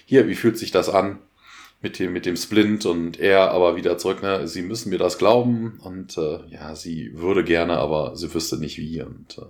hier, 0.07 0.29
wie 0.29 0.35
fühlt 0.35 0.57
sich 0.57 0.71
das 0.71 0.87
an? 0.87 1.19
Mit 1.81 1.99
dem, 1.99 2.13
mit 2.13 2.25
dem 2.25 2.37
Splint 2.37 2.87
und 2.87 3.19
er 3.19 3.51
aber 3.51 3.75
wieder 3.75 3.99
zurück, 3.99 4.23
ne, 4.23 4.47
sie 4.47 4.63
müssen 4.63 4.89
mir 4.89 4.97
das 4.97 5.19
glauben 5.19 5.79
und 5.83 6.17
äh, 6.17 6.39
ja, 6.49 6.75
sie 6.75 7.11
würde 7.13 7.43
gerne, 7.43 7.77
aber 7.77 8.15
sie 8.15 8.33
wüsste 8.33 8.57
nicht 8.57 8.79
wie 8.79 9.03
und 9.03 9.37
äh, 9.37 9.41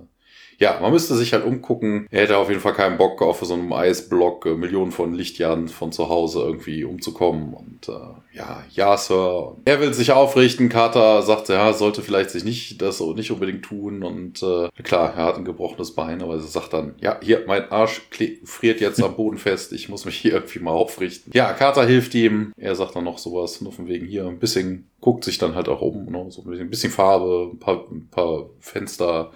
ja, 0.59 0.79
man 0.81 0.91
müsste 0.91 1.15
sich 1.15 1.33
halt 1.33 1.45
umgucken. 1.45 2.07
Er 2.09 2.23
hätte 2.23 2.37
auf 2.37 2.49
jeden 2.49 2.61
Fall 2.61 2.73
keinen 2.73 2.97
Bock, 2.97 3.21
auf 3.21 3.41
so 3.41 3.53
einem 3.53 3.71
Eisblock 3.71 4.45
äh, 4.47 4.55
Millionen 4.55 4.91
von 4.91 5.13
Lichtjahren 5.13 5.67
von 5.67 5.91
zu 5.91 6.09
Hause 6.09 6.39
irgendwie 6.39 6.83
umzukommen. 6.83 7.53
Und 7.53 7.89
äh, 7.89 8.37
ja, 8.37 8.63
ja, 8.71 8.97
Sir. 8.97 9.55
Er 9.65 9.79
will 9.79 9.93
sich 9.93 10.11
aufrichten. 10.11 10.69
Carter 10.69 11.21
sagt, 11.21 11.49
ja, 11.49 11.73
sollte 11.73 12.01
vielleicht 12.01 12.31
sich 12.31 12.43
nicht 12.43 12.81
das 12.81 12.99
nicht 12.99 13.31
unbedingt 13.31 13.63
tun. 13.63 14.03
Und 14.03 14.41
äh, 14.41 14.69
klar, 14.81 15.13
er 15.15 15.25
hat 15.25 15.37
ein 15.37 15.45
gebrochenes 15.45 15.93
Bein, 15.93 16.23
aber 16.23 16.33
er 16.33 16.39
sagt 16.39 16.73
dann, 16.73 16.95
ja, 17.01 17.19
hier, 17.21 17.43
mein 17.45 17.71
Arsch 17.71 18.01
friert 18.43 18.81
jetzt 18.81 19.01
am 19.01 19.15
Boden 19.15 19.37
fest. 19.37 19.73
Ich 19.73 19.89
muss 19.89 20.05
mich 20.05 20.17
hier 20.17 20.33
irgendwie 20.33 20.59
mal 20.59 20.71
aufrichten. 20.71 21.31
Ja, 21.35 21.53
Carter 21.53 21.85
hilft 21.85 22.15
ihm. 22.15 22.51
Er 22.57 22.73
sagt 22.73 22.95
dann 22.95 23.03
noch 23.03 23.19
sowas, 23.19 23.61
nur 23.61 23.71
von 23.71 23.87
wegen 23.87 24.07
hier 24.07 24.25
ein 24.25 24.39
bisschen, 24.39 24.89
guckt 25.01 25.23
sich 25.23 25.37
dann 25.37 25.53
halt 25.53 25.69
auch 25.69 25.81
um, 25.81 26.05
ne? 26.05 26.25
so 26.29 26.43
ein 26.49 26.69
bisschen 26.69 26.91
Farbe, 26.91 27.51
ein 27.53 27.59
paar, 27.59 27.85
ein 27.91 28.07
paar 28.09 28.49
Fenster 28.59 29.31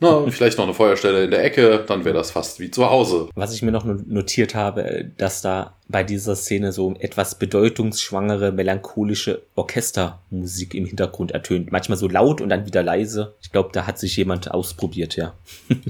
Na, 0.00 0.30
vielleicht 0.30 0.58
noch 0.58 0.64
eine 0.64 0.74
Feuerstelle 0.74 1.24
in 1.24 1.30
der 1.32 1.42
Ecke, 1.42 1.84
dann 1.86 2.04
wäre 2.04 2.14
das 2.14 2.30
fast 2.30 2.60
wie 2.60 2.70
zu 2.70 2.88
Hause. 2.88 3.28
Was 3.34 3.52
ich 3.52 3.62
mir 3.62 3.72
noch 3.72 3.84
notiert 3.84 4.54
habe, 4.54 5.10
dass 5.16 5.42
da 5.42 5.74
bei 5.88 6.04
dieser 6.04 6.36
Szene 6.36 6.70
so 6.70 6.94
etwas 7.00 7.36
bedeutungsschwangere, 7.36 8.52
melancholische 8.52 9.42
Orchestermusik 9.56 10.74
im 10.74 10.86
Hintergrund 10.86 11.32
ertönt. 11.32 11.72
Manchmal 11.72 11.98
so 11.98 12.06
laut 12.06 12.40
und 12.40 12.48
dann 12.48 12.64
wieder 12.64 12.84
leise. 12.84 13.34
Ich 13.42 13.50
glaube, 13.50 13.70
da 13.72 13.88
hat 13.88 13.98
sich 13.98 14.16
jemand 14.16 14.50
ausprobiert, 14.52 15.16
ja. 15.16 15.34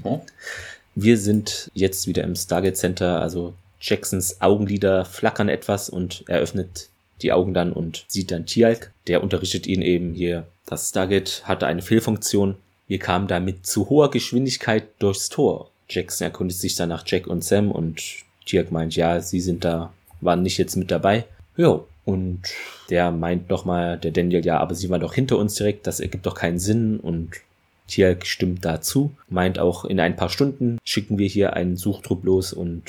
Oh. 0.03 0.21
Wir 0.95 1.17
sind 1.17 1.71
jetzt 1.75 2.09
wieder 2.09 2.25
im 2.25 2.35
Stargate 2.35 2.77
Center, 2.77 3.21
also 3.21 3.55
Jacksons 3.81 4.41
Augenlider 4.41 5.05
flackern 5.05 5.49
etwas 5.49 5.89
und 5.89 6.25
er 6.27 6.41
öffnet 6.41 6.89
die 7.23 7.33
Augen 7.33 7.55
dann 7.55 7.73
und 7.73 8.05
sieht 8.09 8.31
dann 8.31 8.47
Tialk. 8.47 8.91
Der 9.07 9.23
unterrichtet 9.23 9.67
ihn 9.67 9.83
eben 9.83 10.15
hier. 10.15 10.47
Das 10.67 10.89
Stargate 10.89 11.43
hatte 11.45 11.67
eine 11.67 11.83
Fehlfunktion 11.83 12.57
wir 12.89 12.99
kamen 12.99 13.29
da 13.29 13.39
mit 13.39 13.67
zu 13.67 13.89
hoher 13.89 14.11
Geschwindigkeit 14.11 14.89
durchs 14.99 15.29
Tor. 15.29 15.71
Jackson 15.89 16.27
erkundigt 16.27 16.61
sich 16.61 16.75
dann 16.75 16.89
nach 16.89 17.05
Jack 17.07 17.27
und 17.27 17.45
Sam 17.45 17.71
und 17.71 18.03
Dirk 18.51 18.73
meint, 18.73 18.97
ja, 18.97 19.21
sie 19.21 19.41
sind 19.41 19.65
da, 19.65 19.93
waren 20.21 20.43
nicht 20.43 20.59
jetzt 20.59 20.77
mit 20.77 20.91
dabei. 20.91 21.25
Ja, 21.57 21.81
und 22.05 22.41
der 22.89 23.11
meint 23.11 23.51
nochmal, 23.51 23.99
der 23.99 24.11
Daniel, 24.11 24.45
ja, 24.45 24.59
aber 24.59 24.75
sie 24.75 24.89
waren 24.89 25.01
doch 25.01 25.15
hinter 25.15 25.37
uns 25.37 25.55
direkt, 25.55 25.87
das 25.87 26.01
ergibt 26.01 26.25
doch 26.25 26.35
keinen 26.35 26.59
Sinn 26.59 26.99
und 26.99 27.33
Tierk 27.87 28.27
stimmt 28.27 28.65
dazu, 28.65 29.13
meint 29.29 29.59
auch, 29.59 29.85
in 29.85 30.01
ein 30.01 30.17
paar 30.17 30.29
Stunden 30.29 30.79
schicken 30.85 31.19
wir 31.19 31.27
hier 31.29 31.55
einen 31.55 31.77
Suchtrupp 31.77 32.25
los 32.25 32.53
und 32.53 32.83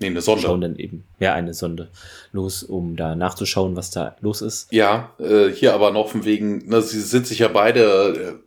Nee, 0.00 0.06
eine 0.06 0.20
Sonde. 0.20 0.42
Schauen 0.42 0.60
dann 0.60 0.76
eben, 0.76 1.02
ja, 1.18 1.34
eine 1.34 1.54
Sonde 1.54 1.88
los, 2.32 2.62
um 2.62 2.94
da 2.94 3.16
nachzuschauen, 3.16 3.74
was 3.74 3.90
da 3.90 4.16
los 4.20 4.42
ist. 4.42 4.72
Ja, 4.72 5.12
äh, 5.18 5.48
hier 5.48 5.74
aber 5.74 5.90
noch 5.90 6.10
von 6.10 6.24
wegen, 6.24 6.62
na, 6.66 6.80
sie 6.80 7.00
sind 7.00 7.26
sich 7.26 7.40
ja 7.40 7.48
beide 7.48 8.38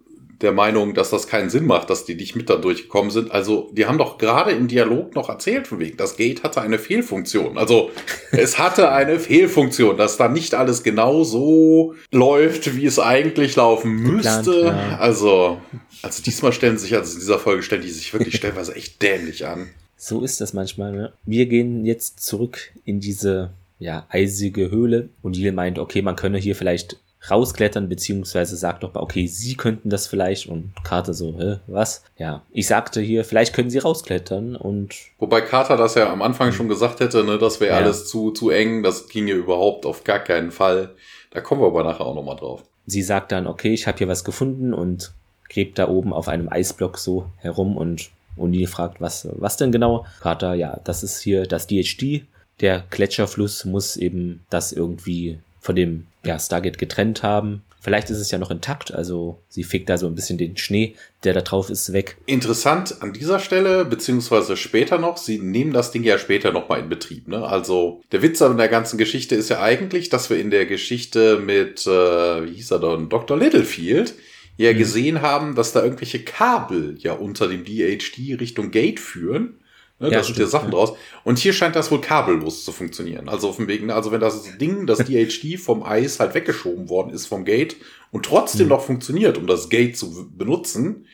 der 0.42 0.52
Meinung, 0.52 0.94
dass 0.94 1.10
das 1.10 1.28
keinen 1.28 1.50
Sinn 1.50 1.66
macht, 1.66 1.90
dass 1.90 2.06
die 2.06 2.16
nicht 2.16 2.36
mit 2.36 2.50
da 2.50 2.56
durchgekommen 2.56 3.12
sind. 3.12 3.32
Also, 3.32 3.70
die 3.74 3.86
haben 3.86 3.98
doch 3.98 4.18
gerade 4.18 4.52
im 4.52 4.68
Dialog 4.68 5.16
noch 5.16 5.30
erzählt 5.30 5.68
von 5.68 5.80
wegen, 5.80 5.98
das 5.98 6.18
Gate 6.18 6.44
hatte 6.44 6.62
eine 6.62 6.80
Fehlfunktion. 6.80 7.58
Also, 7.58 7.92
es 8.32 8.60
hatte 8.60 8.92
eine 8.92 9.20
Fehlfunktion, 9.20 9.98
dass 9.98 10.18
da 10.18 10.28
nicht 10.28 10.54
alles 10.54 10.84
genau 10.84 11.24
so 11.24 11.96
läuft, 12.12 12.76
wie 12.76 12.86
es 12.86 13.00
eigentlich 13.00 13.56
laufen 13.56 13.96
müsste. 13.96 14.52
Geplant, 14.52 14.92
ja. 14.92 14.98
Also, 14.98 15.58
also 16.02 16.24
diesmal 16.24 16.54
stellen 16.54 16.78
sich, 16.78 16.96
also 16.96 17.14
in 17.14 17.20
dieser 17.20 17.40
Folge 17.40 17.64
stellen 17.64 17.82
die 17.82 17.90
sich 17.90 18.14
wirklich 18.14 18.36
stellenweise 18.38 18.76
echt 18.76 19.02
dämlich 19.02 19.46
an. 19.46 19.70
So 19.98 20.24
ist 20.24 20.42
das 20.42 20.54
manchmal, 20.54 20.92
ne? 20.94 21.14
Wir 21.26 21.46
gehen 21.46 21.86
jetzt 21.86 22.22
zurück 22.22 22.72
in 22.86 23.00
diese, 23.00 23.52
ja, 23.78 24.08
eisige 24.10 24.72
Höhle 24.72 25.10
und 25.22 25.38
Jill 25.38 25.52
meint, 25.52 25.78
okay, 25.78 26.02
man 26.02 26.16
könne 26.16 26.40
hier 26.40 26.56
vielleicht 26.56 26.98
rausklettern, 27.30 27.88
beziehungsweise 27.88 28.56
sagt 28.56 28.84
doch, 28.84 28.96
okay, 28.96 29.28
sie 29.28 29.56
könnten 29.56 29.90
das 29.90 30.08
vielleicht 30.08 30.48
und 30.48 30.74
Carter 30.84 31.14
so, 31.14 31.36
hä, 31.38 31.58
was? 31.68 32.04
Ja, 32.18 32.44
ich 32.52 32.68
sagte 32.68 33.02
hier, 33.02 33.24
vielleicht 33.24 33.54
können 33.54 33.70
sie 33.70 33.78
rausklettern 33.78 34.56
und. 34.56 34.96
Wobei 35.20 35.42
Carter 35.42 35.78
das 35.78 35.96
ja 35.96 36.12
am 36.12 36.22
Anfang 36.22 36.52
schon 36.52 36.68
gesagt 36.68 37.00
hätte, 37.00 37.24
ne, 37.24 37.38
das 37.38 37.60
wäre 37.60 37.74
ja. 37.74 37.78
alles 37.78 38.08
zu, 38.08 38.32
zu 38.32 38.50
eng, 38.50 38.82
das 38.82 39.08
ginge 39.08 39.34
überhaupt 39.34 39.86
auf 39.86 40.04
gar 40.04 40.20
keinen 40.20 40.52
Fall. 40.52 40.96
Da 41.30 41.42
kommen 41.42 41.62
wir 41.62 41.68
aber 41.68 41.84
nachher 41.84 42.06
auch 42.06 42.16
nochmal 42.16 42.36
drauf. 42.36 42.64
Sie 42.88 43.04
sagt 43.04 43.32
dann, 43.32 43.48
okay, 43.48 43.74
ich 43.74 43.88
habe 43.88 44.00
hier 44.00 44.08
was 44.08 44.24
gefunden 44.24 44.74
und 44.74 45.14
gräbt 45.48 45.78
da 45.78 45.88
oben 45.88 46.14
auf 46.14 46.28
einem 46.28 46.50
Eisblock 46.50 46.98
so 46.98 47.28
herum 47.38 47.78
und 47.78 48.10
O'Neill 48.38 48.68
fragt, 48.68 49.02
was, 49.02 49.28
was 49.34 49.58
denn 49.58 49.72
genau? 49.72 50.06
Carter, 50.22 50.54
ja, 50.54 50.80
das 50.84 51.04
ist 51.04 51.22
hier 51.22 51.46
das 51.46 51.68
DHD. 51.68 52.26
Der 52.62 52.84
Gletscherfluss 52.90 53.66
muss 53.66 53.98
eben 53.98 54.46
das 54.50 54.72
irgendwie 54.72 55.40
von 55.60 55.76
dem 55.76 56.08
ja, 56.24 56.40
Stargate 56.40 56.78
getrennt 56.78 57.24
haben. 57.24 57.64
Vielleicht 57.80 58.12
ist 58.12 58.20
es 58.20 58.30
ja 58.30 58.38
noch 58.38 58.52
intakt, 58.52 58.94
also 58.94 59.42
sie 59.50 59.64
fegt 59.64 59.90
da 59.90 59.98
so 59.98 60.06
ein 60.06 60.14
bisschen 60.14 60.38
den 60.38 60.56
Schnee, 60.56 60.96
der 61.24 61.34
da 61.34 61.42
drauf 61.42 61.72
ist, 61.72 61.94
weg. 61.94 62.18
Interessant 62.28 63.02
an 63.02 63.12
dieser 63.12 63.40
Stelle, 63.40 63.86
beziehungsweise 63.86 64.56
später 64.56 65.00
noch, 65.00 65.18
sie 65.18 65.40
nehmen 65.40 65.74
das 65.74 65.90
Ding 65.90 66.04
ja 66.04 66.20
später 66.20 66.52
nochmal 66.52 66.82
in 66.82 66.90
Betrieb. 66.90 67.28
Ne? 67.28 67.44
Also 67.44 68.02
der 68.12 68.22
Witz 68.22 68.40
an 68.44 68.58
der 68.58 68.68
ganzen 68.68 69.00
Geschichte 69.00 69.34
ist 69.34 69.50
ja 69.50 69.62
eigentlich, 69.64 70.10
dass 70.10 70.30
wir 70.30 70.38
in 70.38 70.52
der 70.52 70.68
Geschichte 70.68 71.40
mit, 71.40 71.88
äh, 71.88 72.46
wie 72.46 72.54
hieß 72.54 72.70
er 72.70 72.80
dann, 72.80 73.10
Dr. 73.10 73.36
Littlefield, 73.36 74.14
ja 74.58 74.74
mhm. 74.74 74.78
gesehen 74.78 75.22
haben, 75.24 75.56
dass 75.56 75.74
da 75.74 75.84
irgendwelche 75.84 76.24
Kabel 76.24 76.98
ja 77.00 77.14
unter 77.14 77.48
dem 77.48 77.66
DHD 77.66 78.40
Richtung 78.40 78.70
Gate 78.70 79.00
führen. 79.00 79.61
Ne, 80.02 80.10
ja, 80.10 80.18
da 80.18 80.24
sind 80.24 80.38
ja 80.40 80.48
Sachen 80.48 80.72
ja. 80.72 80.78
draus. 80.78 80.94
Und 81.24 81.38
hier 81.38 81.54
scheint 81.54 81.76
das 81.76 81.92
wohl 81.92 82.02
kabellos 82.02 82.66
zu 82.66 82.72
funktionieren. 82.72 83.30
Also 83.30 83.50
auf 83.50 83.58
dem 83.58 83.68
Weg, 83.68 83.86
ne, 83.86 83.94
also 83.94 84.12
wenn 84.12 84.20
das 84.20 84.58
Ding, 84.58 84.88
das 84.88 84.98
DHD 84.98 85.60
vom 85.60 85.84
Eis 85.84 86.20
halt 86.20 86.34
weggeschoben 86.34 86.90
worden 86.90 87.14
ist 87.14 87.28
vom 87.28 87.46
Gate 87.46 87.76
und 88.12 88.26
trotzdem 88.26 88.66
mhm. 88.66 88.70
noch 88.70 88.82
funktioniert, 88.82 89.38
um 89.38 89.46
das 89.46 89.70
Gate 89.70 89.96
zu 89.96 90.28
benutzen, 90.36 91.06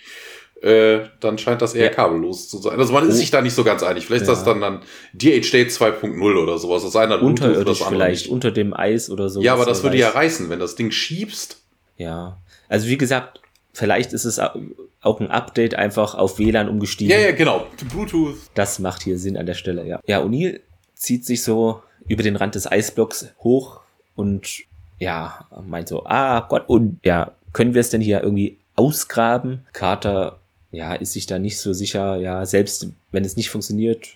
äh, 0.61 1.01
dann 1.19 1.37
scheint 1.37 1.61
das 1.61 1.75
eher 1.75 1.87
ja. 1.87 1.91
kabellos 1.91 2.47
zu 2.47 2.59
sein. 2.59 2.79
Also 2.79 2.93
man 2.93 3.05
oh. 3.05 3.09
ist 3.09 3.17
sich 3.17 3.29
da 3.29 3.41
nicht 3.41 3.53
so 3.53 3.65
ganz 3.65 3.83
einig. 3.83 4.05
Vielleicht 4.05 4.25
ja. 4.25 4.31
ist 4.31 4.39
das 4.39 4.45
dann 4.45 4.61
dann 4.61 4.79
DHD 5.13 5.69
2.0 5.69 6.41
oder 6.41 6.57
sowas. 6.57 6.83
Das 6.83 6.95
einer 6.95 7.21
Unterirdisch 7.21 7.79
das 7.79 7.81
andere 7.81 8.05
vielleicht 8.05 8.25
nicht. 8.25 8.31
unter 8.31 8.51
dem 8.51 8.73
Eis 8.73 9.09
oder 9.09 9.27
so. 9.27 9.41
Ja, 9.41 9.53
aber 9.53 9.65
das 9.65 9.83
würde 9.83 9.97
ja 9.97 10.09
reißen, 10.09 10.49
wenn 10.49 10.59
das 10.59 10.75
Ding 10.75 10.91
schiebst. 10.91 11.61
Ja. 11.97 12.37
Also 12.69 12.87
wie 12.87 12.97
gesagt, 12.97 13.41
vielleicht 13.77 14.11
ist 14.11 14.25
es 14.25 14.39
auch 14.39 15.19
ein 15.19 15.29
Update 15.29 15.75
einfach 15.75 16.15
auf 16.15 16.39
WLAN 16.39 16.67
umgestiegen. 16.67 17.11
Ja, 17.11 17.19
ja, 17.19 17.31
genau. 17.31 17.67
Bluetooth. 17.91 18.35
Das 18.55 18.79
macht 18.79 19.03
hier 19.03 19.19
Sinn 19.19 19.37
an 19.37 19.45
der 19.45 19.53
Stelle, 19.53 19.85
ja. 19.85 19.99
Ja, 20.07 20.21
O'Neill 20.21 20.61
zieht 20.95 21.25
sich 21.25 21.43
so 21.43 21.81
über 22.07 22.23
den 22.23 22.35
Rand 22.35 22.55
des 22.55 22.69
Eisblocks 22.69 23.33
hoch 23.39 23.81
und 24.15 24.63
ja, 24.97 25.47
meint 25.67 25.87
so, 25.87 26.05
ah 26.05 26.41
Gott, 26.41 26.67
und 26.67 26.99
ja, 27.03 27.33
können 27.53 27.75
wir 27.75 27.81
es 27.81 27.91
denn 27.91 28.01
hier 28.01 28.23
irgendwie 28.23 28.57
ausgraben? 28.75 29.61
Carter, 29.73 30.39
ja, 30.71 30.95
ist 30.95 31.13
sich 31.13 31.27
da 31.27 31.37
nicht 31.37 31.59
so 31.59 31.73
sicher, 31.73 32.15
ja, 32.15 32.45
selbst 32.47 32.87
wenn 33.11 33.25
es 33.25 33.37
nicht 33.37 33.51
funktioniert, 33.51 34.07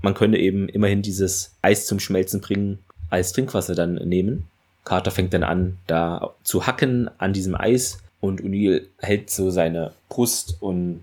man 0.00 0.14
könnte 0.14 0.38
eben 0.38 0.68
immerhin 0.68 1.02
dieses 1.02 1.52
Eis 1.60 1.84
zum 1.84 2.00
Schmelzen 2.00 2.40
bringen, 2.40 2.78
als 3.10 3.32
Trinkwasser 3.32 3.74
dann 3.74 3.96
nehmen. 3.96 4.46
Carter 4.84 5.10
fängt 5.10 5.34
dann 5.34 5.42
an, 5.42 5.76
da 5.86 6.34
zu 6.42 6.66
hacken 6.66 7.10
an 7.18 7.34
diesem 7.34 7.54
Eis 7.54 7.98
und 8.20 8.42
O'Neill 8.42 8.86
hält 8.98 9.30
so 9.30 9.50
seine 9.50 9.92
Brust 10.08 10.56
und 10.60 11.02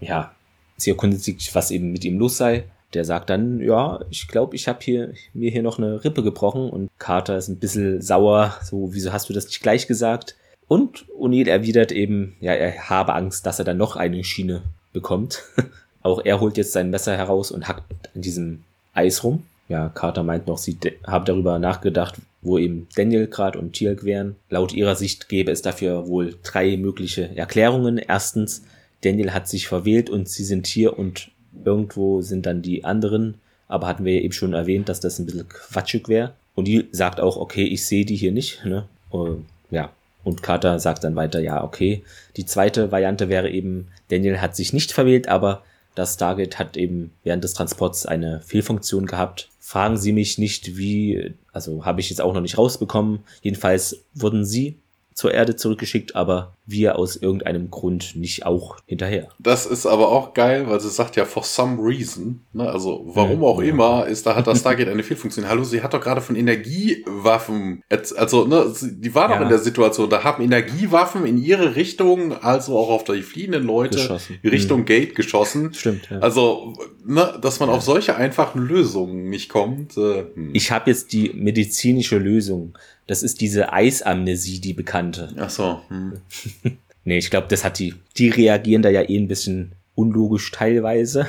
ja, 0.00 0.34
sie 0.76 0.90
erkundet 0.90 1.22
sich, 1.22 1.54
was 1.54 1.70
eben 1.70 1.92
mit 1.92 2.04
ihm 2.04 2.18
los 2.18 2.36
sei. 2.36 2.64
Der 2.94 3.04
sagt 3.04 3.30
dann, 3.30 3.60
ja, 3.60 4.00
ich 4.10 4.28
glaube, 4.28 4.54
ich 4.54 4.68
habe 4.68 4.78
hier 4.82 5.12
mir 5.34 5.50
hier 5.50 5.62
noch 5.62 5.78
eine 5.78 6.04
Rippe 6.04 6.22
gebrochen 6.22 6.70
und 6.70 6.90
Carter 6.98 7.36
ist 7.36 7.48
ein 7.48 7.58
bisschen 7.58 8.00
sauer, 8.00 8.56
so, 8.62 8.94
wieso 8.94 9.12
hast 9.12 9.28
du 9.28 9.32
das 9.32 9.46
nicht 9.46 9.62
gleich 9.62 9.86
gesagt? 9.86 10.36
Und 10.68 11.06
O'Neill 11.18 11.48
erwidert 11.48 11.92
eben, 11.92 12.36
ja, 12.40 12.52
er 12.52 12.88
habe 12.88 13.14
Angst, 13.14 13.46
dass 13.46 13.58
er 13.58 13.64
dann 13.64 13.76
noch 13.76 13.96
eine 13.96 14.24
Schiene 14.24 14.62
bekommt. 14.92 15.42
Auch 16.02 16.20
er 16.24 16.40
holt 16.40 16.56
jetzt 16.56 16.72
sein 16.72 16.90
Messer 16.90 17.16
heraus 17.16 17.50
und 17.50 17.68
hackt 17.68 18.14
an 18.14 18.22
diesem 18.22 18.64
Eis 18.94 19.24
rum. 19.24 19.44
Ja, 19.68 19.88
Carter 19.88 20.22
meint 20.22 20.46
noch, 20.46 20.58
sie 20.58 20.78
habe 21.06 21.24
darüber 21.24 21.58
nachgedacht, 21.58 22.16
wo 22.42 22.58
eben 22.58 22.86
Daniel 22.94 23.26
gerade 23.26 23.58
und 23.58 23.72
Tielk 23.72 24.04
wären. 24.04 24.36
Laut 24.48 24.72
ihrer 24.72 24.94
Sicht 24.94 25.28
gäbe 25.28 25.50
es 25.50 25.62
dafür 25.62 26.06
wohl 26.06 26.36
drei 26.44 26.76
mögliche 26.76 27.36
Erklärungen. 27.36 27.98
Erstens, 27.98 28.62
Daniel 29.02 29.32
hat 29.32 29.48
sich 29.48 29.66
verwählt 29.66 30.08
und 30.08 30.28
sie 30.28 30.44
sind 30.44 30.66
hier 30.66 30.98
und 30.98 31.30
irgendwo 31.64 32.22
sind 32.22 32.46
dann 32.46 32.62
die 32.62 32.84
anderen. 32.84 33.34
Aber 33.68 33.88
hatten 33.88 34.04
wir 34.04 34.14
ja 34.14 34.20
eben 34.20 34.32
schon 34.32 34.52
erwähnt, 34.52 34.88
dass 34.88 35.00
das 35.00 35.18
ein 35.18 35.26
bisschen 35.26 35.48
quatschig 35.48 36.08
wäre. 36.08 36.34
Und 36.54 36.68
die 36.68 36.88
sagt 36.92 37.20
auch, 37.20 37.36
okay, 37.36 37.64
ich 37.64 37.84
sehe 37.84 38.04
die 38.04 38.16
hier 38.16 38.32
nicht. 38.32 38.64
Ne? 38.64 38.84
Uh, 39.12 39.38
ja. 39.70 39.90
Und 40.22 40.42
Carter 40.42 40.78
sagt 40.78 41.04
dann 41.04 41.16
weiter, 41.16 41.40
ja, 41.40 41.62
okay. 41.62 42.02
Die 42.36 42.46
zweite 42.46 42.90
Variante 42.90 43.28
wäre 43.28 43.50
eben, 43.50 43.88
Daniel 44.08 44.40
hat 44.40 44.56
sich 44.56 44.72
nicht 44.72 44.92
verwählt, 44.92 45.28
aber 45.28 45.62
das 45.96 46.14
Stargate 46.14 46.60
hat 46.60 46.76
eben 46.76 47.10
während 47.24 47.42
des 47.42 47.54
Transports 47.54 48.06
eine 48.06 48.40
Fehlfunktion 48.42 49.06
gehabt 49.06 49.50
Fragen 49.66 49.96
Sie 49.96 50.12
mich 50.12 50.38
nicht, 50.38 50.76
wie, 50.76 51.34
also 51.52 51.84
habe 51.84 52.00
ich 52.00 52.08
jetzt 52.08 52.20
auch 52.20 52.32
noch 52.32 52.40
nicht 52.40 52.56
rausbekommen. 52.56 53.24
Jedenfalls 53.42 54.04
wurden 54.14 54.44
Sie 54.44 54.78
zur 55.16 55.32
Erde 55.32 55.56
zurückgeschickt, 55.56 56.14
aber 56.14 56.52
wir 56.66 56.98
aus 56.98 57.16
irgendeinem 57.16 57.70
Grund 57.70 58.16
nicht 58.16 58.44
auch 58.44 58.76
hinterher. 58.84 59.30
Das 59.38 59.64
ist 59.64 59.86
aber 59.86 60.10
auch 60.10 60.34
geil, 60.34 60.68
weil 60.68 60.78
sie 60.78 60.90
sagt 60.90 61.16
ja 61.16 61.24
for 61.24 61.42
some 61.42 61.82
reason, 61.82 62.40
ne, 62.52 62.68
also 62.68 63.02
warum 63.06 63.42
auch 63.42 63.62
ja. 63.62 63.70
immer, 63.70 64.06
ist 64.06 64.26
da 64.26 64.36
hat 64.36 64.46
das 64.46 64.60
Stargate 64.60 64.88
eine 64.88 65.02
Fehlfunktion. 65.02 65.48
Hallo, 65.48 65.64
sie 65.64 65.82
hat 65.82 65.94
doch 65.94 66.02
gerade 66.02 66.20
von 66.20 66.36
Energiewaffen, 66.36 67.82
also 68.16 68.46
ne, 68.46 68.70
die 68.82 69.14
war 69.14 69.28
doch 69.28 69.36
ja. 69.36 69.42
in 69.42 69.48
der 69.48 69.58
Situation, 69.58 70.10
da 70.10 70.22
haben 70.22 70.44
Energiewaffen 70.44 71.24
in 71.24 71.38
ihre 71.38 71.76
Richtung, 71.76 72.36
also 72.42 72.76
auch 72.76 72.90
auf 72.90 73.04
die 73.04 73.22
fliehenden 73.22 73.64
Leute 73.64 73.96
geschossen. 73.96 74.38
Richtung 74.44 74.80
mhm. 74.80 74.84
Gate 74.84 75.14
geschossen. 75.14 75.72
Stimmt. 75.72 76.10
Ja. 76.10 76.18
Also, 76.18 76.74
ne, 77.06 77.38
dass 77.40 77.58
man 77.58 77.70
auf 77.70 77.80
solche 77.80 78.16
einfachen 78.16 78.60
Lösungen 78.60 79.30
nicht 79.30 79.48
kommt. 79.48 79.96
Äh, 79.96 80.24
hm. 80.34 80.50
Ich 80.52 80.70
habe 80.72 80.90
jetzt 80.90 81.14
die 81.14 81.32
medizinische 81.32 82.18
Lösung. 82.18 82.76
Das 83.06 83.22
ist 83.22 83.40
diese 83.40 83.72
Eisamnesie, 83.72 84.60
die 84.60 84.72
bekannte. 84.72 85.32
Ach 85.38 85.50
so. 85.50 85.80
Hm. 85.88 86.20
nee, 87.04 87.18
ich 87.18 87.30
glaube, 87.30 87.46
das 87.48 87.64
hat 87.64 87.78
die. 87.78 87.94
Die 88.16 88.28
reagieren 88.28 88.82
da 88.82 88.88
ja 88.88 89.02
eh 89.02 89.16
ein 89.16 89.28
bisschen 89.28 89.72
unlogisch 89.94 90.50
teilweise. 90.50 91.26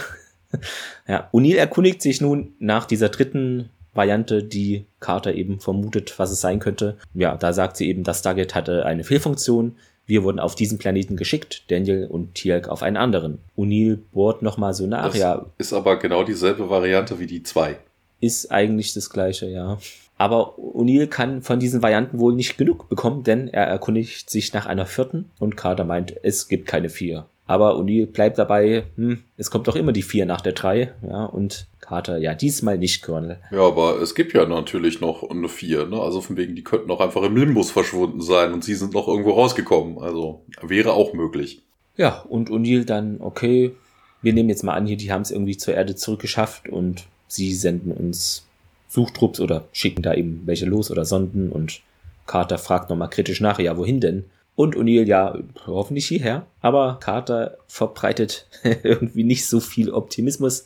ja, 1.07 1.30
O'Neill 1.32 1.57
erkundigt 1.57 2.01
sich 2.01 2.21
nun 2.21 2.53
nach 2.59 2.86
dieser 2.86 3.09
dritten 3.09 3.69
Variante, 3.93 4.43
die 4.43 4.86
Carter 4.99 5.34
eben 5.34 5.59
vermutet, 5.59 6.17
was 6.17 6.32
es 6.32 6.41
sein 6.41 6.59
könnte. 6.59 6.97
Ja, 7.13 7.36
da 7.36 7.51
sagt 7.51 7.78
sie 7.78 7.89
eben, 7.89 8.03
das 8.03 8.19
Stargate 8.19 8.55
hatte 8.55 8.86
eine 8.86 9.03
Fehlfunktion. 9.03 9.75
Wir 10.05 10.23
wurden 10.23 10.39
auf 10.39 10.55
diesen 10.55 10.78
Planeten 10.78 11.17
geschickt, 11.17 11.63
Daniel 11.69 12.07
und 12.07 12.36
Tielk 12.36 12.69
auf 12.69 12.82
einen 12.82 12.95
anderen. 12.95 13.39
O'Neill 13.57 13.99
bohrt 14.13 14.41
nochmal 14.41 14.73
so 14.73 14.88
nach, 14.88 15.07
das 15.07 15.17
ja. 15.17 15.45
Ist 15.57 15.73
aber 15.73 15.97
genau 15.97 16.23
dieselbe 16.23 16.69
Variante 16.69 17.19
wie 17.19 17.28
die 17.28 17.43
zwei. 17.43 17.78
Ist 18.21 18.51
eigentlich 18.51 18.93
das 18.93 19.09
gleiche, 19.09 19.47
ja. 19.47 19.78
Aber 20.18 20.57
O'Neill 20.57 21.07
kann 21.07 21.41
von 21.41 21.59
diesen 21.59 21.82
Varianten 21.82 22.20
wohl 22.20 22.34
nicht 22.34 22.57
genug 22.57 22.89
bekommen, 22.89 23.24
denn 23.24 23.47
er 23.47 23.65
erkundigt 23.65 24.30
sich 24.30 24.53
nach 24.53 24.65
einer 24.65 24.86
vierten 24.86 25.30
und 25.39 25.57
Carter 25.57 25.84
meint, 25.84 26.15
es 26.24 26.47
gibt 26.47 26.68
keine 26.68 26.89
vier. 26.89 27.28
Aber 27.45 27.76
O'Neill 27.78 28.07
bleibt 28.07 28.38
dabei, 28.38 28.84
hm, 28.95 29.24
es 29.38 29.49
kommt 29.49 29.68
doch 29.68 29.76
immer 29.76 29.93
die 29.93 30.01
vier 30.01 30.26
nach 30.26 30.41
der 30.41 30.53
drei, 30.53 30.93
ja, 31.07 31.26
und 31.26 31.68
Carter, 31.80 32.18
ja, 32.18 32.34
diesmal 32.34 32.78
nicht, 32.78 33.03
Colonel. 33.03 33.38
Ja, 33.51 33.61
aber 33.61 34.01
es 34.01 34.15
gibt 34.15 34.34
ja 34.34 34.45
natürlich 34.45 34.99
noch 34.99 35.30
eine 35.30 35.47
vier, 35.47 35.86
ne? 35.86 36.01
Also 36.01 36.20
von 36.20 36.36
wegen, 36.36 36.55
die 36.55 36.63
könnten 36.63 36.91
auch 36.91 36.99
einfach 36.99 37.24
im 37.24 37.38
Limbus 37.38 37.72
verschwunden 37.72 38.20
sein 38.20 38.51
und 38.51 38.65
sie 38.65 38.76
sind 38.76 38.93
noch 38.93 39.07
irgendwo 39.07 39.32
rausgekommen. 39.32 39.99
Also 39.99 40.41
wäre 40.61 40.91
auch 40.91 41.13
möglich. 41.13 41.61
Ja, 41.95 42.26
und 42.28 42.49
O'Neill 42.49 42.84
dann, 42.84 43.22
okay, 43.22 43.74
wir 44.22 44.34
nehmen 44.34 44.49
jetzt 44.49 44.63
mal 44.63 44.74
an, 44.74 44.86
hier, 44.86 44.97
die 44.97 45.13
haben 45.13 45.22
es 45.22 45.32
irgendwie 45.32 45.55
zur 45.55 45.76
Erde 45.76 45.95
zurückgeschafft 45.95 46.68
und 46.68 47.05
sie 47.28 47.53
senden 47.53 47.93
uns 47.93 48.47
Suchtrupps 48.88 49.40
oder 49.40 49.66
schicken 49.72 50.02
da 50.02 50.14
eben 50.14 50.44
welche 50.46 50.66
los 50.66 50.92
oder 50.92 51.06
Sonden 51.06 51.52
und 51.52 51.82
Carter 52.26 52.58
fragt 52.58 52.90
nochmal 52.90 53.10
kritisch 53.10 53.42
nach, 53.42 53.60
ja, 53.60 53.78
wohin 53.78 54.00
denn? 54.00 54.26
Und 54.56 54.76
O'Neill, 54.76 55.06
ja, 55.06 55.38
hoffentlich 55.66 56.08
hierher. 56.08 56.46
Aber 56.62 56.98
Carter 57.00 57.58
verbreitet 57.68 58.48
irgendwie 58.84 59.24
nicht 59.24 59.46
so 59.46 59.60
viel 59.60 59.92
Optimismus. 59.92 60.66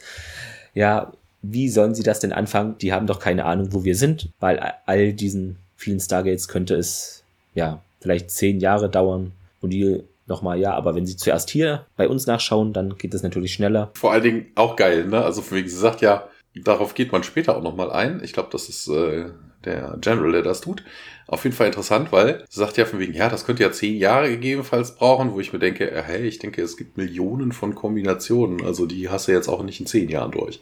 Ja, 0.73 1.11
wie 1.41 1.69
sollen 1.69 1.93
sie 1.93 2.03
das 2.03 2.19
denn 2.19 2.31
anfangen? 2.31 2.77
Die 2.79 2.93
haben 2.93 3.07
doch 3.07 3.19
keine 3.19 3.45
Ahnung, 3.45 3.69
wo 3.71 3.83
wir 3.83 3.95
sind, 3.95 4.29
weil 4.39 4.59
all 4.85 5.13
diesen 5.13 5.57
vielen 5.75 5.99
Stargates 5.99 6.47
könnte 6.47 6.75
es, 6.75 7.23
ja, 7.53 7.81
vielleicht 7.99 8.31
zehn 8.31 8.59
Jahre 8.59 8.89
dauern. 8.89 9.33
O'Neill 9.61 10.03
nochmal, 10.25 10.59
ja, 10.59 10.73
aber 10.73 10.95
wenn 10.95 11.05
sie 11.05 11.17
zuerst 11.17 11.49
hier 11.49 11.85
bei 11.97 12.07
uns 12.07 12.25
nachschauen, 12.25 12.73
dann 12.73 12.97
geht 12.97 13.13
es 13.13 13.23
natürlich 13.23 13.53
schneller. 13.53 13.91
Vor 13.95 14.13
allen 14.13 14.23
Dingen 14.23 14.45
auch 14.55 14.75
geil, 14.75 15.05
ne? 15.05 15.23
Also 15.23 15.41
von 15.41 15.57
wegen, 15.57 15.67
sie 15.67 15.75
sagt 15.75 16.01
ja, 16.01 16.27
darauf 16.55 16.93
geht 16.93 17.11
man 17.11 17.23
später 17.23 17.55
auch 17.55 17.63
nochmal 17.63 17.91
ein. 17.91 18.21
Ich 18.23 18.33
glaube, 18.33 18.49
das 18.51 18.69
ist 18.69 18.87
äh, 18.87 19.29
der 19.65 19.97
General, 20.01 20.31
der 20.31 20.41
das 20.41 20.61
tut. 20.61 20.83
Auf 21.27 21.43
jeden 21.43 21.55
Fall 21.55 21.67
interessant, 21.67 22.11
weil 22.11 22.43
sie 22.49 22.59
sagt 22.59 22.77
ja 22.77 22.85
von 22.85 22.99
wegen, 22.99 23.13
ja, 23.13 23.29
das 23.29 23.45
könnte 23.45 23.63
ja 23.63 23.71
zehn 23.71 23.95
Jahre 23.95 24.29
gegebenenfalls 24.29 24.95
brauchen, 24.95 25.33
wo 25.33 25.39
ich 25.39 25.53
mir 25.53 25.59
denke, 25.59 25.89
äh, 25.89 26.01
hey, 26.01 26.27
ich 26.27 26.39
denke, 26.39 26.61
es 26.61 26.77
gibt 26.77 26.97
Millionen 26.97 27.51
von 27.51 27.75
Kombinationen. 27.75 28.65
Also 28.65 28.85
die 28.85 29.09
hast 29.09 29.27
du 29.27 29.31
jetzt 29.31 29.47
auch 29.47 29.63
nicht 29.63 29.79
in 29.79 29.85
zehn 29.85 30.09
Jahren 30.09 30.31
durch. 30.31 30.59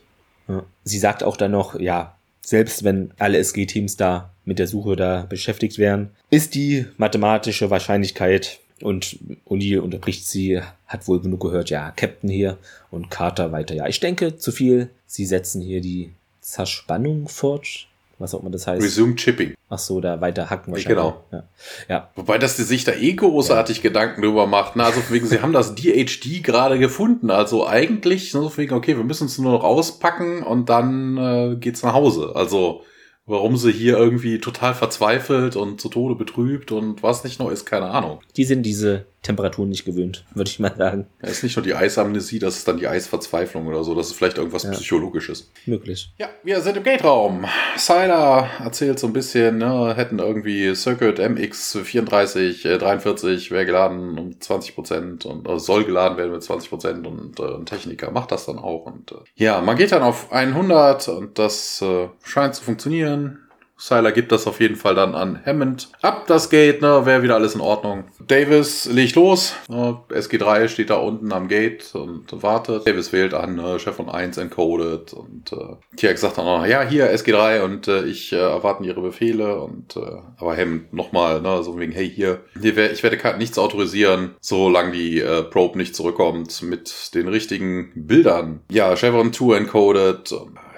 Sie 0.83 0.99
sagt 0.99 1.23
auch 1.23 1.37
dann 1.37 1.51
noch, 1.51 1.79
ja, 1.79 2.17
selbst 2.41 2.83
wenn 2.83 3.11
alle 3.19 3.37
SG-Teams 3.37 3.97
da 3.97 4.33
mit 4.45 4.57
der 4.57 4.67
Suche 4.67 4.95
da 4.95 5.25
beschäftigt 5.29 5.77
wären, 5.77 6.09
ist 6.31 6.55
die 6.55 6.85
mathematische 6.97 7.69
Wahrscheinlichkeit 7.69 8.59
und 8.81 9.17
O'Neill 9.47 9.79
unterbricht 9.79 10.27
sie, 10.27 10.61
hat 10.87 11.07
wohl 11.07 11.19
genug 11.19 11.41
gehört, 11.41 11.69
ja, 11.69 11.91
Captain 11.91 12.29
hier 12.29 12.57
und 12.91 13.09
Carter 13.09 13.51
weiter. 13.51 13.75
Ja, 13.75 13.87
ich 13.87 13.99
denke 13.99 14.37
zu 14.37 14.51
viel. 14.51 14.89
Sie 15.05 15.25
setzen 15.25 15.61
hier 15.61 15.81
die 15.81 16.11
Zerspannung 16.41 17.27
fort 17.27 17.87
was 18.19 18.35
auch 18.35 18.41
immer 18.41 18.49
das 18.49 18.67
heißt. 18.67 18.83
Resume 18.83 19.15
Chipping. 19.15 19.55
Ach 19.69 19.79
so, 19.79 20.01
da 20.01 20.19
weiter 20.21 20.49
hacken 20.49 20.73
wahrscheinlich. 20.73 20.97
Genau. 20.97 21.23
Ja. 21.31 21.43
ja. 21.87 22.09
Wobei, 22.15 22.37
dass 22.37 22.55
die 22.57 22.63
sich 22.63 22.83
da 22.83 22.93
eh 22.93 23.13
großartig 23.13 23.77
ja. 23.77 23.83
Gedanken 23.83 24.21
drüber 24.21 24.45
macht. 24.45 24.75
Na, 24.75 24.85
also 24.85 25.01
wegen, 25.09 25.25
sie 25.25 25.41
haben 25.41 25.53
das 25.53 25.75
DHD 25.75 26.43
gerade 26.43 26.79
gefunden. 26.79 27.31
Also 27.31 27.65
eigentlich, 27.65 28.31
so 28.31 28.55
wegen, 28.57 28.73
okay, 28.73 28.97
wir 28.97 29.03
müssen 29.03 29.27
es 29.27 29.37
nur 29.37 29.53
noch 29.53 29.63
rauspacken 29.63 30.43
und 30.43 30.69
dann 30.69 31.17
äh, 31.17 31.55
geht's 31.55 31.83
nach 31.83 31.93
Hause. 31.93 32.33
Also 32.35 32.83
Warum 33.29 33.57
sie 33.57 33.71
hier 33.71 33.95
irgendwie 33.95 34.39
total 34.39 34.73
verzweifelt 34.73 35.55
und 35.55 35.79
zu 35.79 35.89
Tode 35.89 36.15
betrübt 36.15 36.71
und 36.71 37.03
was 37.03 37.23
nicht 37.23 37.39
noch 37.39 37.51
ist, 37.51 37.63
keine 37.63 37.91
Ahnung. 37.91 38.21
Die 38.35 38.43
sind 38.43 38.63
diese 38.63 39.05
Temperaturen 39.21 39.69
nicht 39.69 39.83
gewöhnt, 39.83 40.23
würde 40.33 40.49
ich 40.49 40.59
mal 40.59 40.73
sagen. 40.77 41.07
Ja, 41.21 41.27
ist 41.27 41.43
nicht 41.43 41.57
nur 41.57 41.63
die 41.63 41.75
Eisamnesie, 41.75 42.39
das 42.39 42.57
ist 42.57 42.67
dann 42.67 42.77
die 42.77 42.87
Eisverzweiflung 42.87 43.67
oder 43.67 43.83
so. 43.83 43.93
Das 43.93 44.07
ist 44.07 44.13
vielleicht 44.15 44.37
irgendwas 44.37 44.63
ja. 44.63 44.71
Psychologisches. 44.71 45.51
Möglich. 45.65 46.13
Ja, 46.17 46.29
wir 46.43 46.61
sind 46.61 46.77
im 46.77 46.83
Gate-Raum. 46.83 47.45
Sylar 47.77 48.49
erzählt 48.63 48.97
so 48.97 49.07
ein 49.07 49.13
bisschen, 49.13 49.57
ne, 49.57 49.93
hätten 49.95 50.19
irgendwie 50.19 50.73
Circuit 50.73 51.19
MX34, 51.19 52.65
äh, 52.67 52.77
43, 52.77 53.51
wäre 53.51 53.65
geladen 53.65 54.17
um 54.17 54.29
20% 54.31 55.25
und 55.25 55.47
äh, 55.47 55.59
soll 55.59 55.83
geladen 55.83 56.17
werden 56.17 56.31
mit 56.31 56.41
20% 56.41 57.05
und 57.05 57.39
äh, 57.39 57.55
ein 57.55 57.65
Techniker 57.65 58.11
macht 58.11 58.31
das 58.31 58.45
dann 58.45 58.57
auch. 58.57 58.85
Und 58.85 59.11
äh, 59.11 59.15
ja, 59.35 59.59
man 59.61 59.75
geht 59.75 59.91
dann 59.91 60.03
auf 60.03 60.31
100 60.31 61.09
und 61.09 61.37
das 61.37 61.81
äh, 61.81 62.07
scheint 62.23 62.55
zu 62.55 62.63
funktionieren. 62.63 63.39
Sylar 63.79 64.11
gibt 64.11 64.33
das 64.33 64.45
auf 64.45 64.59
jeden 64.59 64.75
Fall 64.75 64.93
dann 64.93 65.15
an 65.15 65.41
Hammond. 65.45 65.89
Ab 66.01 66.25
das 66.27 66.49
Gate, 66.49 66.81
ne, 66.81 67.05
wäre 67.05 67.23
wieder 67.23 67.35
alles 67.35 67.55
in 67.55 67.61
Ordnung. 67.61 68.03
Davis 68.27 68.85
legt 68.85 69.15
los. 69.15 69.55
Ne, 69.69 69.97
SG3 70.09 70.67
steht 70.67 70.89
da 70.89 70.97
unten 70.97 71.31
am 71.31 71.47
Gate 71.47 71.95
und 71.95 72.25
wartet. 72.43 72.85
Davis 72.85 73.13
wählt 73.13 73.33
an, 73.33 73.55
ne, 73.55 73.79
Chef 73.79 73.95
von 73.95 74.09
1 74.09 74.37
encoded 74.37 75.13
und 75.13 75.53
äh, 75.53 75.77
TX 75.95 76.21
sagt 76.21 76.37
dann 76.37 76.45
noch, 76.45 76.65
ja, 76.65 76.81
hier 76.81 77.09
SG3 77.09 77.63
und 77.63 77.87
äh, 77.87 78.03
ich 78.03 78.33
äh, 78.33 78.35
erwarten 78.35 78.83
ihre 78.83 79.01
Befehle 79.01 79.61
und 79.61 79.95
äh, 79.95 80.01
aber 80.37 80.57
Hammond 80.57 80.91
nochmal, 80.93 81.41
ne, 81.41 81.63
so 81.63 81.79
wegen, 81.79 81.93
hey, 81.93 82.09
hier, 82.09 82.41
ich 82.61 82.75
werde 82.75 83.37
nichts 83.37 83.57
autorisieren, 83.57 84.35
solange 84.41 84.91
die 84.91 85.21
äh, 85.21 85.43
Probe 85.43 85.77
nicht 85.77 85.95
zurückkommt 85.95 86.61
mit 86.63 87.15
den 87.15 87.29
richtigen 87.29 87.91
Bildern. 87.95 88.59
Ja, 88.69 88.95
Chevron 88.97 89.31
2 89.31 89.55
encoded. 89.55 90.35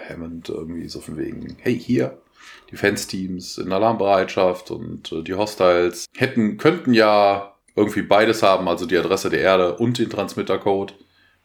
Hammond 0.07 0.49
irgendwie 0.49 0.87
so 0.87 0.99
von 0.99 1.17
wegen, 1.17 1.57
hey, 1.59 1.77
hier, 1.79 2.17
Defense-Teams 2.71 3.57
in 3.57 3.71
Alarmbereitschaft 3.71 4.71
und 4.71 5.11
äh, 5.11 5.23
die 5.23 5.33
Hostiles 5.33 6.05
hätten, 6.15 6.57
könnten 6.57 6.93
ja 6.93 7.53
irgendwie 7.75 8.01
beides 8.01 8.43
haben, 8.43 8.67
also 8.67 8.85
die 8.85 8.97
Adresse 8.97 9.29
der 9.29 9.41
Erde 9.41 9.77
und 9.77 9.97
den 9.97 10.09
Transmittercode, 10.09 10.95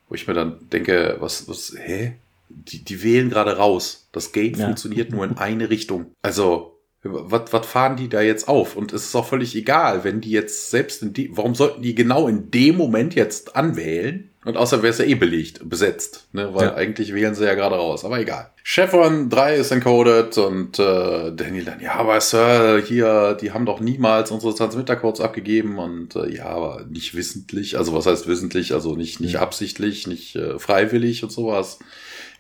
wo 0.09 0.15
ich 0.15 0.27
mir 0.27 0.35
dann 0.35 0.69
denke, 0.73 1.17
was, 1.21 1.49
was, 1.49 1.75
hä? 1.79 2.17
Die, 2.49 2.85
die 2.85 3.03
wählen 3.03 3.29
gerade 3.29 3.57
raus. 3.57 4.09
Das 4.13 4.33
Gate 4.33 4.57
ja. 4.57 4.67
funktioniert 4.67 5.11
nur 5.11 5.25
in 5.25 5.37
eine 5.37 5.69
Richtung. 5.69 6.13
Also, 6.23 6.79
was, 7.03 7.53
was 7.53 7.67
fahren 7.67 7.97
die 7.97 8.09
da 8.09 8.21
jetzt 8.21 8.49
auf? 8.49 8.77
Und 8.77 8.93
es 8.93 9.07
ist 9.07 9.15
auch 9.17 9.27
völlig 9.27 9.55
egal, 9.57 10.05
wenn 10.05 10.21
die 10.21 10.31
jetzt 10.31 10.71
selbst 10.71 11.03
in 11.03 11.13
die, 11.13 11.37
warum 11.37 11.55
sollten 11.55 11.83
die 11.83 11.95
genau 11.95 12.29
in 12.29 12.51
dem 12.51 12.77
Moment 12.77 13.15
jetzt 13.15 13.57
anwählen? 13.57 14.31
Und 14.47 14.57
außer 14.57 14.81
wäre 14.81 14.93
es 14.93 14.99
ja 14.99 15.05
eh 15.05 15.17
belegt, 15.17 15.69
besetzt, 15.69 16.29
ne? 16.31 16.55
Weil 16.55 16.67
ja. 16.67 16.75
eigentlich 16.77 17.13
wählen 17.13 17.35
sie 17.35 17.45
ja 17.45 17.55
gerade 17.55 17.75
raus, 17.75 18.05
aber 18.05 18.21
egal. 18.21 18.49
Chevron 18.63 19.29
3 19.29 19.57
ist 19.57 19.73
encoded 19.73 20.39
und 20.39 20.79
äh, 20.79 21.33
Daniel 21.33 21.65
dann, 21.65 21.81
ja, 21.81 21.95
aber 21.95 22.21
Sir, 22.21 22.81
hier, 22.87 23.37
die 23.41 23.51
haben 23.51 23.67
doch 23.67 23.81
niemals 23.81 24.31
unsere 24.31 24.55
Transmittercodes 24.55 25.21
abgegeben 25.21 25.79
und 25.79 26.15
äh, 26.15 26.33
ja, 26.33 26.47
aber 26.47 26.85
nicht 26.89 27.17
wissentlich, 27.17 27.77
also 27.77 27.93
was 27.93 28.07
heißt 28.07 28.29
wissentlich, 28.29 28.73
also 28.73 28.95
nicht, 28.95 29.19
nicht 29.19 29.41
absichtlich, 29.41 30.07
nicht 30.07 30.37
äh, 30.37 30.61
freiwillig 30.61 31.25
und 31.25 31.33
sowas 31.33 31.81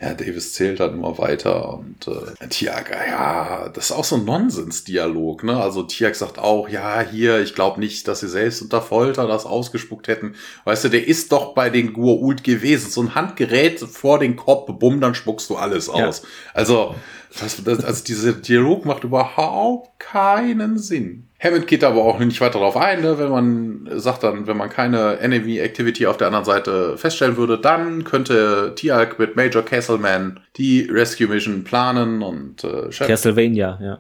ja, 0.01 0.13
Davis 0.13 0.53
zählt 0.53 0.81
dann 0.81 0.95
immer 0.95 1.17
weiter 1.17 1.79
und 1.79 2.07
äh, 2.07 2.49
Tiag, 2.49 2.91
ja, 3.09 3.71
das 3.71 3.87
ist 3.87 3.93
auch 3.93 4.05
so 4.05 4.17
ein 4.17 4.27
Nonsensdialog, 4.27 5.43
ne? 5.43 5.59
Also 5.59 5.85
Tiag 5.85 6.15
sagt 6.17 6.39
auch, 6.39 6.69
ja, 6.69 7.01
hier, 7.01 7.41
ich 7.41 7.55
glaube 7.55 7.81
nicht, 7.81 8.07
dass 8.07 8.21
sie 8.21 8.29
selbst 8.29 8.61
unter 8.61 8.83
Folter 8.83 9.27
das 9.27 9.47
ausgespuckt 9.47 10.09
hätten. 10.09 10.35
Weißt 10.65 10.85
du, 10.85 10.89
der 10.91 11.07
ist 11.07 11.33
doch 11.33 11.55
bei 11.55 11.71
den 11.71 11.95
Gua'uld 11.95 12.43
gewesen. 12.43 12.91
So 12.91 13.01
ein 13.01 13.15
Handgerät 13.15 13.81
vor 13.81 14.19
den 14.19 14.37
Kopf, 14.37 14.71
bumm, 14.79 15.01
dann 15.01 15.15
spuckst 15.15 15.49
du 15.49 15.57
alles 15.57 15.89
aus. 15.89 16.23
Ja. 16.23 16.29
Also, 16.53 16.95
das, 17.41 17.65
das, 17.65 17.83
also 17.83 18.05
dieser 18.05 18.33
Dialog 18.33 18.85
macht 18.85 19.05
überhaupt 19.05 19.99
keinen 19.99 20.79
Sinn. 20.79 21.29
Hammond 21.39 21.67
geht 21.67 21.85
aber 21.85 22.03
auch 22.03 22.19
nicht 22.19 22.41
weiter 22.41 22.59
darauf 22.59 22.77
ein, 22.77 23.03
ne? 23.03 23.19
wenn 23.19 23.31
man 23.31 23.89
sagt 24.01 24.23
dann, 24.23 24.47
wenn 24.47 24.57
man 24.57 24.71
keine 24.71 25.19
Enemy 25.19 25.59
Activity 25.59 26.07
auf 26.07 26.17
der 26.17 26.29
anderen 26.29 26.47
Seite 26.47 26.97
feststellen 26.97 27.37
würde, 27.37 27.59
dann 27.59 28.05
könnte 28.05 28.73
Tiag 28.75 29.19
mit 29.19 29.37
Major 29.37 29.63
Castleman 29.63 30.41
die 30.57 30.89
Rescue 30.91 31.29
Mission 31.29 31.65
planen 31.65 32.23
und 32.23 32.65
äh, 32.65 32.89
Castlevania, 32.89 33.79
ja. 33.83 33.99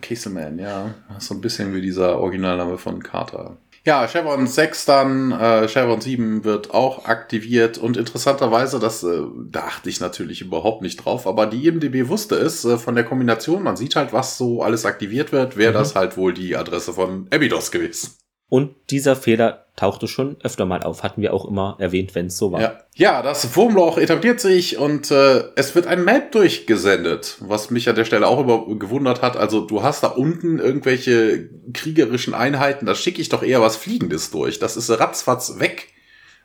Castleman, 0.00 0.58
ja. 0.58 0.94
So 1.18 1.34
ein 1.34 1.40
bisschen 1.40 1.74
wie 1.74 1.80
dieser 1.80 2.18
Originalname 2.18 2.78
von 2.78 3.02
Carter. 3.02 3.56
Ja, 3.86 4.08
Chevron 4.08 4.46
6 4.46 4.86
dann, 4.86 5.32
äh, 5.32 5.68
Chevron 5.68 6.00
7 6.00 6.42
wird 6.42 6.72
auch 6.72 7.04
aktiviert 7.04 7.76
und 7.76 7.98
interessanterweise, 7.98 8.80
das 8.80 9.02
äh, 9.02 9.20
dachte 9.50 9.90
ich 9.90 10.00
natürlich 10.00 10.40
überhaupt 10.40 10.80
nicht 10.80 11.04
drauf, 11.04 11.26
aber 11.26 11.46
die 11.46 11.66
IMDB 11.66 12.08
wusste 12.08 12.36
es 12.36 12.64
äh, 12.64 12.78
von 12.78 12.94
der 12.94 13.04
Kombination, 13.04 13.62
man 13.62 13.76
sieht 13.76 13.94
halt, 13.94 14.14
was 14.14 14.38
so 14.38 14.62
alles 14.62 14.86
aktiviert 14.86 15.32
wird, 15.32 15.58
wäre 15.58 15.72
mhm. 15.72 15.76
das 15.76 15.94
halt 15.96 16.16
wohl 16.16 16.32
die 16.32 16.56
Adresse 16.56 16.94
von 16.94 17.28
Abydos 17.30 17.70
gewesen. 17.70 18.16
Und 18.54 18.76
dieser 18.90 19.16
Fehler 19.16 19.66
tauchte 19.74 20.06
schon 20.06 20.36
öfter 20.44 20.64
mal 20.64 20.84
auf, 20.84 21.02
hatten 21.02 21.20
wir 21.20 21.34
auch 21.34 21.44
immer 21.44 21.74
erwähnt, 21.80 22.14
wenn 22.14 22.26
es 22.26 22.38
so 22.38 22.52
war. 22.52 22.60
Ja. 22.60 22.78
ja, 22.94 23.20
das 23.20 23.56
Wurmloch 23.56 23.98
etabliert 23.98 24.38
sich 24.38 24.78
und 24.78 25.10
äh, 25.10 25.42
es 25.56 25.74
wird 25.74 25.88
ein 25.88 26.04
Map 26.04 26.30
durchgesendet, 26.30 27.38
was 27.40 27.72
mich 27.72 27.88
an 27.88 27.96
der 27.96 28.04
Stelle 28.04 28.28
auch 28.28 28.38
über 28.38 28.64
gewundert 28.78 29.22
hat. 29.22 29.36
Also 29.36 29.62
du 29.62 29.82
hast 29.82 30.04
da 30.04 30.06
unten 30.06 30.60
irgendwelche 30.60 31.48
kriegerischen 31.72 32.32
Einheiten, 32.32 32.86
da 32.86 32.94
schicke 32.94 33.20
ich 33.20 33.28
doch 33.28 33.42
eher 33.42 33.60
was 33.60 33.76
Fliegendes 33.76 34.30
durch. 34.30 34.60
Das 34.60 34.76
ist 34.76 34.88
ratzfatz 34.88 35.58
weg. 35.58 35.88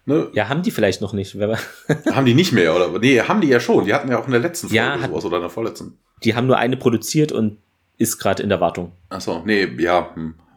Ne? 0.07 0.29
Ja, 0.33 0.49
haben 0.49 0.63
die 0.63 0.71
vielleicht 0.71 1.01
noch 1.01 1.13
nicht. 1.13 1.35
haben 2.11 2.25
die 2.25 2.33
nicht 2.33 2.53
mehr, 2.53 2.75
oder? 2.75 2.97
Nee, 2.97 3.21
haben 3.21 3.41
die 3.41 3.49
ja 3.49 3.59
schon. 3.59 3.85
Die 3.85 3.93
hatten 3.93 4.09
ja 4.09 4.17
auch 4.17 4.25
in 4.25 4.31
der 4.31 4.41
letzten 4.41 4.69
Folge 4.69 4.77
ja, 4.77 4.97
sowas 4.97 5.25
oder 5.25 5.37
in 5.37 5.43
der 5.43 5.51
vorletzten. 5.51 5.99
Die 6.23 6.33
haben 6.33 6.47
nur 6.47 6.57
eine 6.57 6.75
produziert 6.75 7.31
und 7.31 7.59
ist 7.97 8.17
gerade 8.17 8.41
in 8.41 8.49
der 8.49 8.61
Wartung. 8.61 8.93
Achso, 9.09 9.43
nee, 9.45 9.67
ja, 9.77 10.09
hm 10.15 10.33
ja, 10.33 10.48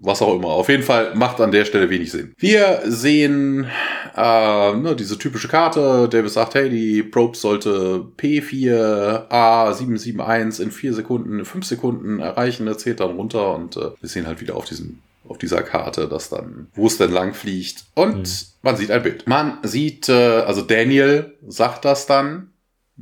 was 0.00 0.22
auch 0.22 0.34
immer. 0.34 0.48
Auf 0.48 0.68
jeden 0.68 0.82
Fall 0.82 1.14
macht 1.14 1.40
an 1.40 1.52
der 1.52 1.64
Stelle 1.64 1.88
wenig 1.90 2.10
Sinn. 2.10 2.34
Wir 2.38 2.80
sehen 2.84 3.68
äh, 4.16 4.76
ne, 4.76 4.96
diese 4.96 5.18
typische 5.18 5.46
Karte. 5.48 6.08
Davis 6.08 6.34
sagt, 6.34 6.54
hey, 6.54 6.70
die 6.70 7.02
Probe 7.02 7.36
sollte 7.36 8.06
P4A771 8.18 10.62
in 10.62 10.70
4 10.70 10.94
Sekunden, 10.94 11.44
5 11.44 11.64
Sekunden 11.64 12.20
erreichen. 12.20 12.66
Er 12.66 12.78
zählt 12.78 13.00
dann 13.00 13.16
runter 13.16 13.54
und 13.54 13.76
äh, 13.76 13.90
wir 14.00 14.08
sehen 14.08 14.26
halt 14.26 14.40
wieder 14.40 14.56
auf 14.56 14.64
diesem 14.66 15.00
auf 15.28 15.38
dieser 15.38 15.64
Karte, 15.64 16.06
dass 16.06 16.28
dann, 16.28 16.68
wo 16.74 16.86
es 16.86 16.98
denn 16.98 17.10
lang 17.10 17.34
fliegt. 17.34 17.86
Und 17.94 18.18
mhm. 18.18 18.24
man 18.62 18.76
sieht 18.76 18.92
ein 18.92 19.02
Bild. 19.02 19.26
Man 19.26 19.58
sieht, 19.64 20.08
äh, 20.08 20.12
also 20.12 20.62
Daniel 20.62 21.34
sagt 21.48 21.84
das 21.84 22.06
dann. 22.06 22.52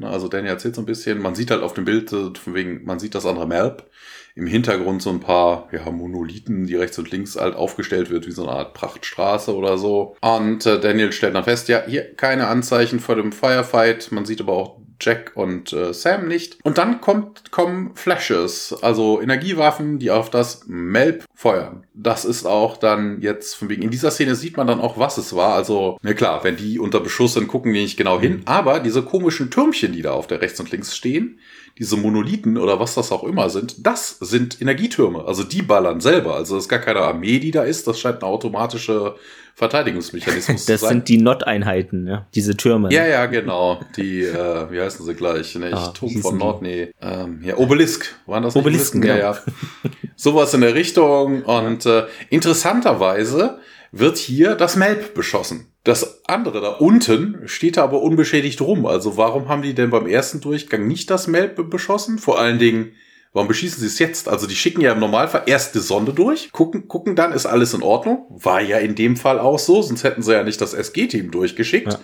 Also 0.01 0.29
Daniel 0.29 0.53
erzählt 0.53 0.75
so 0.75 0.81
ein 0.81 0.87
bisschen. 0.87 1.21
Man 1.21 1.35
sieht 1.35 1.51
halt 1.51 1.63
auf 1.63 1.75
dem 1.75 1.85
Bild, 1.85 2.11
äh, 2.15 2.31
von 2.35 2.55
wegen, 2.55 2.83
man 2.85 2.99
sieht 2.99 3.15
das 3.15 3.27
andere 3.27 3.47
Map 3.47 3.91
im 4.37 4.47
Hintergrund 4.47 5.01
so 5.01 5.11
ein 5.11 5.21
paar 5.21 5.69
ja, 5.73 5.89
Monolithen, 5.91 6.67
die 6.67 6.75
rechts 6.75 6.99
und 6.99 7.11
links 7.11 7.37
halt 7.37 7.55
aufgestellt 7.55 8.11
wird, 8.11 8.27
wie 8.27 8.33
so 8.33 8.43
eine 8.43 8.59
Art 8.59 8.75
Prachtstraße 8.75 9.55
oder 9.55 9.79
so. 9.79 10.17
Und 10.21 10.67
äh, 10.67 10.81
Daniel 10.81 11.13
stellt 11.13 11.37
dann 11.37 11.45
fest, 11.45 11.69
ja, 11.69 11.85
hier 11.87 12.15
keine 12.15 12.49
Anzeichen 12.49 12.99
vor 12.99 13.15
dem 13.15 13.31
Firefight. 13.31 14.11
Man 14.11 14.25
sieht 14.25 14.41
aber 14.41 14.55
auch 14.55 14.81
Jack 15.01 15.33
und 15.35 15.73
äh, 15.73 15.93
Sam 15.93 16.27
nicht. 16.29 16.59
Und 16.65 16.79
dann 16.79 17.01
kommt, 17.01 17.51
kommen 17.51 17.95
Flashes, 17.95 18.75
also 18.83 19.21
Energiewaffen, 19.21 19.99
die 19.99 20.11
auf 20.11 20.31
das 20.31 20.65
Melb 20.67 21.25
feuern. 21.35 21.85
Das 21.95 22.25
ist 22.25 22.47
auch 22.47 22.77
dann 22.77 23.21
jetzt 23.21 23.55
von 23.55 23.69
wegen, 23.69 23.83
in 23.83 23.91
dieser 23.91 24.11
Szene 24.11 24.35
sieht 24.35 24.57
man 24.57 24.67
dann 24.67 24.81
auch, 24.81 24.99
was 24.99 25.19
es 25.19 25.35
war. 25.35 25.55
Also, 25.55 25.99
na 26.03 26.15
klar, 26.15 26.43
wenn 26.45 26.57
die 26.57 26.79
unter 26.79 27.01
Beschuss 27.01 27.35
sind, 27.35 27.49
gucken 27.49 27.73
die 27.73 27.83
nicht 27.83 27.97
genau 27.97 28.21
hin. 28.21 28.43
Aber 28.47 28.81
diese 28.81 29.03
komischen 29.03 29.51
Türmchen, 29.51 29.93
die 29.93 30.03
da 30.03 30.13
auf 30.13 30.27
der 30.27 30.41
rechts 30.41 30.61
und 30.61 30.71
links 30.71 30.97
stehen, 30.97 31.39
diese 31.79 31.97
Monolithen 31.97 32.57
oder 32.57 32.79
was 32.79 32.95
das 32.95 33.11
auch 33.11 33.25
immer 33.25 33.51
sind, 33.51 33.87
das 33.87 34.19
sind 34.21 34.61
Energietürme. 34.61 35.25
Also 35.25 35.43
die 35.43 35.63
ballern 35.63 36.01
selber. 36.01 36.37
Also 36.37 36.57
es 36.57 36.65
ist 36.65 36.69
gar 36.69 36.79
keine 36.79 37.01
Armee, 37.01 37.39
die 37.41 37.51
da 37.51 37.65
ist. 37.65 37.87
Das 37.87 37.99
scheint 37.99 38.23
eine 38.23 38.31
automatische 38.31 39.17
Verteidigungsmechanismus 39.55 40.47
das 40.67 40.67
zu 40.67 40.67
sein. 40.67 40.75
Das 40.81 40.89
sind 40.89 41.09
die 41.09 41.19
Not-Einheiten, 41.19 42.07
ja? 42.07 42.27
diese 42.35 42.57
Türme. 42.57 42.93
Ja, 42.93 43.07
ja, 43.07 43.27
genau. 43.27 43.81
Die, 43.97 44.23
äh, 44.23 44.71
wie 44.71 44.81
heißen 44.81 45.05
sie 45.05 45.15
gleich? 45.15 45.55
Nicht 45.57 45.75
ah, 45.75 45.89
Turm 45.89 46.17
von 46.23 46.39
Nord, 46.39 46.63
nee. 46.63 46.93
Ähm, 47.01 47.41
ja, 47.43 47.57
Obelisk. 47.57 48.15
Waren 48.27 48.45
das 48.45 48.55
Obelisken, 48.55 49.03
Obelisken? 49.03 49.21
Ja, 49.21 49.33
ja. 49.33 49.91
Sowas 50.17 50.55
in 50.55 50.61
der 50.61 50.75
Richtung. 50.75 51.43
Und 51.43 51.87
äh, 51.87 52.05
interessanterweise 52.31 53.59
wird 53.91 54.19
hier 54.19 54.55
das 54.55 54.77
Melb 54.77 55.15
beschossen. 55.15 55.74
Das 55.85 56.27
andere 56.27 56.63
da 56.63 56.69
unten 56.69 57.43
steht 57.45 57.77
da 57.77 57.85
aber 57.85 58.01
unbeschädigt 58.01 58.61
rum. 58.63 58.87
Also 58.87 59.19
warum 59.19 59.49
haben 59.49 59.61
die 59.61 59.75
denn 59.75 59.91
beim 59.91 60.07
ersten 60.07 60.41
Durchgang 60.41 60.87
nicht 60.87 61.11
das 61.11 61.27
Melb 61.27 61.71
beschossen? 61.71 62.19
Vor 62.19 62.41
allen 62.41 62.59
Dingen, 62.59 62.93
warum 63.35 63.49
beschießen 63.49 63.81
sie 63.81 63.87
es 63.87 63.99
jetzt? 63.99 64.27
Also 64.27 64.47
die 64.47 64.57
schicken 64.57 64.81
ja 64.81 64.93
im 64.93 64.99
Normalfall 65.01 65.43
erst 65.45 65.75
die 65.75 65.81
Sonde 65.81 66.15
durch, 66.15 66.53
gucken, 66.53 66.89
gucken 66.89 67.17
dann, 67.17 67.33
ist 67.33 67.45
alles 67.45 67.75
in 67.75 67.83
Ordnung. 67.83 68.25
War 68.31 68.63
ja 68.63 68.79
in 68.79 68.95
dem 68.95 69.17
Fall 69.17 69.39
auch 69.39 69.59
so, 69.59 69.83
sonst 69.83 70.05
hätten 70.05 70.23
sie 70.23 70.33
ja 70.33 70.43
nicht 70.43 70.61
das 70.61 70.73
SG-Team 70.73 71.31
durchgeschickt. 71.31 71.93
Ja. 71.93 72.01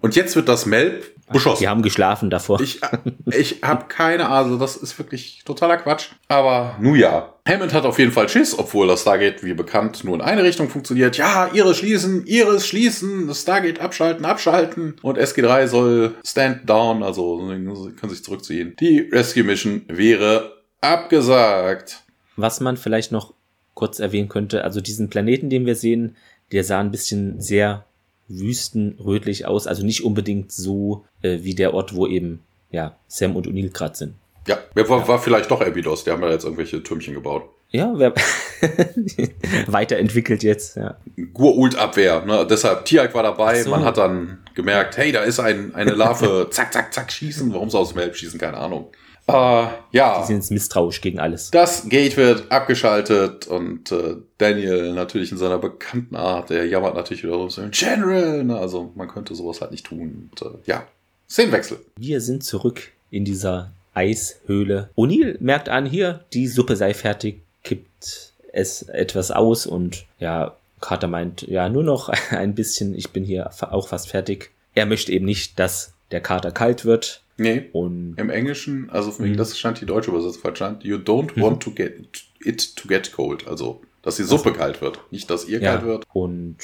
Und 0.00 0.16
jetzt 0.16 0.34
wird 0.34 0.48
das 0.48 0.66
Melb 0.66 1.14
beschossen. 1.32 1.60
Die 1.62 1.68
haben 1.68 1.82
geschlafen 1.82 2.30
davor. 2.30 2.60
Ich, 2.60 2.80
ich 3.26 3.62
habe 3.62 3.86
keine 3.88 4.28
Ahnung, 4.28 4.58
das 4.58 4.76
ist 4.76 4.98
wirklich 4.98 5.42
totaler 5.44 5.76
Quatsch. 5.76 6.08
Aber 6.28 6.76
nu 6.80 6.94
ja. 6.94 7.34
Hammond 7.46 7.72
hat 7.72 7.84
auf 7.84 7.98
jeden 7.98 8.12
Fall 8.12 8.28
Schiss, 8.28 8.58
obwohl 8.58 8.86
das 8.86 9.02
Stargate, 9.02 9.42
wie 9.42 9.54
bekannt, 9.54 10.04
nur 10.04 10.14
in 10.14 10.20
eine 10.20 10.42
Richtung 10.42 10.68
funktioniert. 10.68 11.16
Ja, 11.16 11.50
Iris 11.52 11.78
schließen, 11.78 12.26
Iris 12.26 12.66
schließen, 12.66 13.26
das 13.28 13.42
Stargate 13.42 13.80
abschalten, 13.80 14.24
abschalten. 14.24 14.96
Und 15.02 15.18
SG3 15.18 15.66
soll 15.66 16.14
stand 16.24 16.68
down, 16.68 17.02
also 17.02 17.38
können 17.38 18.10
sich 18.10 18.24
zurückziehen. 18.24 18.76
Die 18.80 19.00
Rescue 19.00 19.44
Mission 19.44 19.82
wäre 19.88 20.62
abgesagt. 20.80 22.02
Was 22.36 22.60
man 22.60 22.76
vielleicht 22.76 23.12
noch 23.12 23.34
kurz 23.74 23.98
erwähnen 23.98 24.28
könnte, 24.28 24.64
also 24.64 24.80
diesen 24.80 25.10
Planeten, 25.10 25.50
den 25.50 25.66
wir 25.66 25.74
sehen, 25.74 26.16
der 26.52 26.64
sah 26.64 26.80
ein 26.80 26.90
bisschen 26.90 27.40
sehr 27.40 27.84
wüstenrötlich 28.30 29.46
aus, 29.46 29.66
also 29.66 29.84
nicht 29.84 30.04
unbedingt 30.04 30.52
so 30.52 31.04
äh, 31.22 31.38
wie 31.42 31.54
der 31.54 31.74
Ort, 31.74 31.94
wo 31.94 32.06
eben 32.06 32.40
ja 32.70 32.96
Sam 33.08 33.36
und 33.36 33.46
O'Neill 33.46 33.72
gerade 33.72 33.96
sind. 33.96 34.14
Ja, 34.46 34.58
wer 34.74 34.88
war, 34.88 35.00
ja. 35.00 35.08
war 35.08 35.18
vielleicht 35.18 35.50
doch 35.50 35.60
Abydos, 35.60 36.04
die 36.04 36.10
haben 36.10 36.22
ja 36.22 36.30
jetzt 36.30 36.44
irgendwelche 36.44 36.82
Türmchen 36.82 37.14
gebaut. 37.14 37.44
Ja, 37.72 37.92
wer 37.94 38.14
weiterentwickelt 39.66 40.42
jetzt, 40.42 40.76
ja. 40.76 40.96
Gur-Ult-Abwehr, 41.34 42.24
ne? 42.24 42.46
deshalb 42.48 42.84
Tiag 42.84 43.14
war 43.14 43.22
dabei, 43.22 43.62
so. 43.62 43.70
man 43.70 43.84
hat 43.84 43.98
dann 43.98 44.38
gemerkt, 44.54 44.96
hey, 44.96 45.12
da 45.12 45.22
ist 45.22 45.38
ein, 45.38 45.74
eine 45.74 45.92
Larve, 45.92 46.48
zack, 46.50 46.72
zack, 46.72 46.92
zack, 46.92 47.12
schießen, 47.12 47.52
warum 47.52 47.70
sie 47.70 47.78
aus 47.78 47.90
dem 47.90 48.00
Help 48.00 48.16
schießen, 48.16 48.40
keine 48.40 48.56
Ahnung. 48.56 48.88
Äh, 49.30 49.68
ja. 49.92 50.20
Die 50.20 50.26
sind 50.26 50.36
jetzt 50.36 50.50
misstrauisch 50.50 51.00
gegen 51.00 51.18
alles. 51.18 51.50
Das 51.50 51.88
Gate 51.88 52.16
wird 52.16 52.50
abgeschaltet 52.50 53.46
und 53.46 53.92
äh, 53.92 54.16
Daniel 54.38 54.92
natürlich 54.92 55.32
in 55.32 55.38
seiner 55.38 55.58
bekannten 55.58 56.16
Art, 56.16 56.50
der 56.50 56.66
jammert 56.66 56.94
natürlich 56.94 57.22
wieder 57.22 57.50
so, 57.50 57.62
General, 57.70 58.44
ne? 58.44 58.58
also 58.58 58.92
man 58.94 59.08
könnte 59.08 59.34
sowas 59.34 59.60
halt 59.60 59.70
nicht 59.70 59.86
tun. 59.86 60.30
Und, 60.30 60.42
äh, 60.42 60.54
ja, 60.66 60.84
Szenenwechsel. 61.28 61.78
Wir 61.96 62.20
sind 62.20 62.44
zurück 62.44 62.92
in 63.10 63.24
dieser 63.24 63.70
Eishöhle. 63.94 64.90
O'Neill 64.96 65.36
merkt 65.40 65.68
an, 65.68 65.86
hier, 65.86 66.24
die 66.32 66.48
Suppe 66.48 66.76
sei 66.76 66.94
fertig, 66.94 67.42
kippt 67.62 68.32
es 68.52 68.82
etwas 68.82 69.30
aus 69.30 69.66
und 69.66 70.06
ja, 70.18 70.56
Carter 70.80 71.08
meint, 71.08 71.42
ja, 71.42 71.68
nur 71.68 71.84
noch 71.84 72.08
ein 72.30 72.54
bisschen, 72.54 72.94
ich 72.94 73.10
bin 73.10 73.24
hier 73.24 73.50
auch 73.60 73.88
fast 73.88 74.08
fertig. 74.08 74.50
Er 74.74 74.86
möchte 74.86 75.12
eben 75.12 75.24
nicht, 75.24 75.58
dass 75.58 75.94
der 76.10 76.20
Kater 76.20 76.50
kalt 76.50 76.84
wird. 76.84 77.22
Nee. 77.40 77.70
Und 77.72 78.16
Im 78.18 78.28
Englischen, 78.28 78.90
also 78.90 79.10
für 79.10 79.22
mich, 79.22 79.32
mhm. 79.32 79.36
das 79.38 79.58
scheint 79.58 79.80
die 79.80 79.86
deutsche 79.86 80.10
Übersetzung 80.10 80.42
verstanden. 80.42 80.80
You 80.82 80.96
don't 80.96 81.34
mhm. 81.36 81.42
want 81.42 81.62
to 81.62 81.70
get 81.70 82.26
it 82.44 82.76
to 82.76 82.86
get 82.86 83.12
cold. 83.12 83.48
Also, 83.48 83.80
dass 84.02 84.16
die 84.16 84.24
Suppe 84.24 84.50
also, 84.50 84.60
kalt 84.60 84.82
wird. 84.82 85.00
Nicht, 85.10 85.30
dass 85.30 85.48
ihr 85.48 85.58
ja, 85.58 85.72
kalt 85.72 85.86
wird. 85.86 86.04
Und 86.12 86.58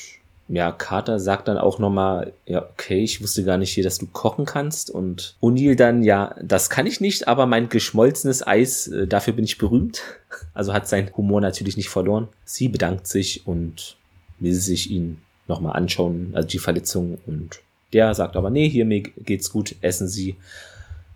ja, 0.48 0.70
Carter 0.72 1.18
sagt 1.18 1.48
dann 1.48 1.56
auch 1.56 1.78
nochmal, 1.78 2.34
ja, 2.44 2.62
okay, 2.62 3.02
ich 3.02 3.22
wusste 3.22 3.42
gar 3.42 3.56
nicht 3.56 3.72
hier, 3.72 3.84
dass 3.84 3.96
du 3.96 4.06
kochen 4.06 4.44
kannst. 4.44 4.90
Und 4.90 5.36
O'Neill 5.40 5.76
dann, 5.76 6.02
ja, 6.02 6.36
das 6.42 6.68
kann 6.68 6.86
ich 6.86 7.00
nicht, 7.00 7.26
aber 7.26 7.46
mein 7.46 7.70
geschmolzenes 7.70 8.46
Eis, 8.46 8.86
äh, 8.88 9.06
dafür 9.06 9.32
bin 9.32 9.44
ich 9.44 9.58
berühmt. 9.58 10.02
Also 10.52 10.74
hat 10.74 10.86
sein 10.86 11.10
Humor 11.16 11.40
natürlich 11.40 11.78
nicht 11.78 11.88
verloren. 11.88 12.28
Sie 12.44 12.68
bedankt 12.68 13.06
sich 13.06 13.46
und 13.46 13.96
will 14.38 14.52
sich 14.52 14.90
ihn 14.90 15.22
nochmal 15.48 15.76
anschauen, 15.76 16.32
also 16.34 16.46
die 16.46 16.58
Verletzung 16.58 17.16
und 17.26 17.60
der 17.92 18.14
sagt 18.14 18.36
aber, 18.36 18.50
nee, 18.50 18.68
hier 18.68 18.84
mir 18.84 19.02
geht's 19.02 19.50
gut, 19.50 19.76
essen 19.80 20.08
Sie. 20.08 20.36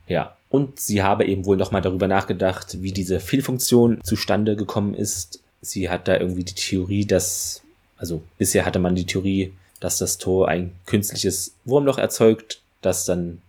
Ja, 0.07 0.37
und 0.49 0.81
sie 0.81 1.03
habe 1.03 1.25
eben 1.25 1.47
wohl 1.47 1.57
nochmal 1.57 1.83
darüber 1.83 2.09
nachgedacht, 2.09 2.83
wie 2.83 2.93
diese 2.93 3.21
Fehlfunktion 3.21 4.01
zustande 4.03 4.57
gekommen 4.57 4.95
ist. 4.95 5.41
Sie 5.63 5.89
hat 5.89 6.09
da 6.09 6.19
irgendwie 6.19 6.43
die 6.43 6.55
Theorie, 6.55 7.07
dass, 7.07 7.63
also 7.97 8.23
bisher 8.37 8.67
hatte 8.67 8.81
man 8.81 8.97
die 8.97 9.07
Theorie, 9.07 9.53
dass 9.79 9.99
das 9.99 10.19
Tor 10.19 10.49
ein 10.49 10.73
künstliches 10.87 11.55
Wurmloch 11.65 11.99
erzeugt, 11.99 12.61
das 12.83 13.05
dann 13.05 13.41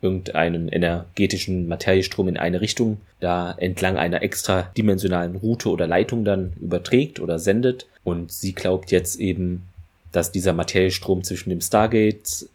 irgendeinen 0.00 0.68
energetischen 0.68 1.68
Materiestrom 1.68 2.28
in 2.28 2.36
eine 2.36 2.60
Richtung 2.60 2.98
da 3.20 3.52
entlang 3.52 3.98
einer 3.98 4.22
extradimensionalen 4.22 5.36
Route 5.36 5.68
oder 5.68 5.86
Leitung 5.86 6.24
dann 6.24 6.54
überträgt 6.60 7.20
oder 7.20 7.38
sendet. 7.38 7.86
Und 8.04 8.32
sie 8.32 8.54
glaubt 8.54 8.90
jetzt 8.90 9.20
eben, 9.20 9.67
dass 10.12 10.32
dieser 10.32 10.52
Materiestrom 10.52 11.22
zwischen 11.24 11.50
dem 11.50 11.60
Stargate 11.60 12.48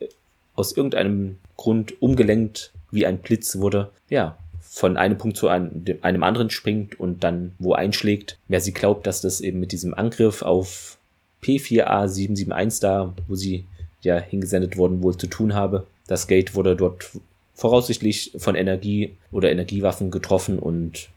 aus 0.56 0.76
irgendeinem 0.76 1.38
Grund 1.58 2.02
umgelenkt 2.02 2.72
wie 2.92 3.06
ein 3.06 3.20
Blitz 3.20 3.58
wurde, 3.58 3.92
ja, 4.10 4.38
von 4.62 4.98
einem 4.98 5.18
Punkt 5.18 5.38
zu 5.38 5.48
einem, 5.50 5.86
einem 6.02 6.24
anderen 6.24 6.50
springt 6.50 7.00
und 7.00 7.24
dann 7.24 7.54
wo 7.60 7.74
einschlägt. 7.74 8.40
Wer 8.48 8.60
sie 8.60 8.74
glaubt, 8.74 9.06
dass 9.06 9.22
das 9.22 9.42
eben 9.42 9.60
mit 9.60 9.72
diesem 9.72 9.94
Angriff 9.94 10.42
auf 10.42 10.98
P4A771 11.44 12.82
da, 12.82 13.14
wo 13.28 13.36
sie 13.36 13.66
ja 14.02 14.18
hingesendet 14.20 14.78
worden, 14.78 15.04
wohl 15.04 15.18
zu 15.18 15.28
tun 15.28 15.54
habe. 15.54 15.86
Das 16.08 16.28
Gate 16.28 16.56
wurde 16.56 16.76
dort 16.76 17.12
voraussichtlich 17.54 18.34
von 18.38 18.56
Energie 18.56 19.16
oder 19.32 19.52
Energiewaffen 19.52 20.12
getroffen 20.12 20.60
und 20.60 21.10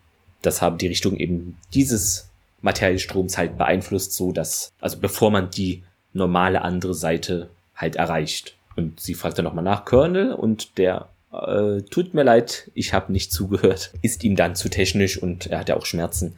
das 0.42 0.60
habe 0.60 0.76
die 0.76 0.88
Richtung 0.88 1.16
eben 1.16 1.56
dieses 1.72 2.28
Materialstroms 2.60 3.38
halt 3.38 3.56
beeinflusst, 3.56 4.12
so 4.12 4.32
dass, 4.32 4.70
also 4.80 4.98
bevor 4.98 5.30
man 5.30 5.50
die 5.50 5.82
normale 6.16 6.62
andere 6.62 6.94
Seite 6.94 7.48
halt 7.74 7.96
erreicht. 7.96 8.56
Und 8.76 9.00
sie 9.00 9.14
fragt 9.14 9.38
dann 9.38 9.44
nochmal 9.44 9.64
nach 9.64 9.84
Colonel 9.84 10.32
und 10.32 10.78
der 10.78 11.08
äh, 11.32 11.82
tut 11.82 12.14
mir 12.14 12.22
leid, 12.22 12.70
ich 12.74 12.92
habe 12.92 13.12
nicht 13.12 13.32
zugehört. 13.32 13.92
Ist 14.02 14.24
ihm 14.24 14.36
dann 14.36 14.54
zu 14.54 14.68
technisch 14.68 15.20
und 15.20 15.46
er 15.46 15.60
hat 15.60 15.68
ja 15.68 15.76
auch 15.76 15.86
Schmerzen. 15.86 16.36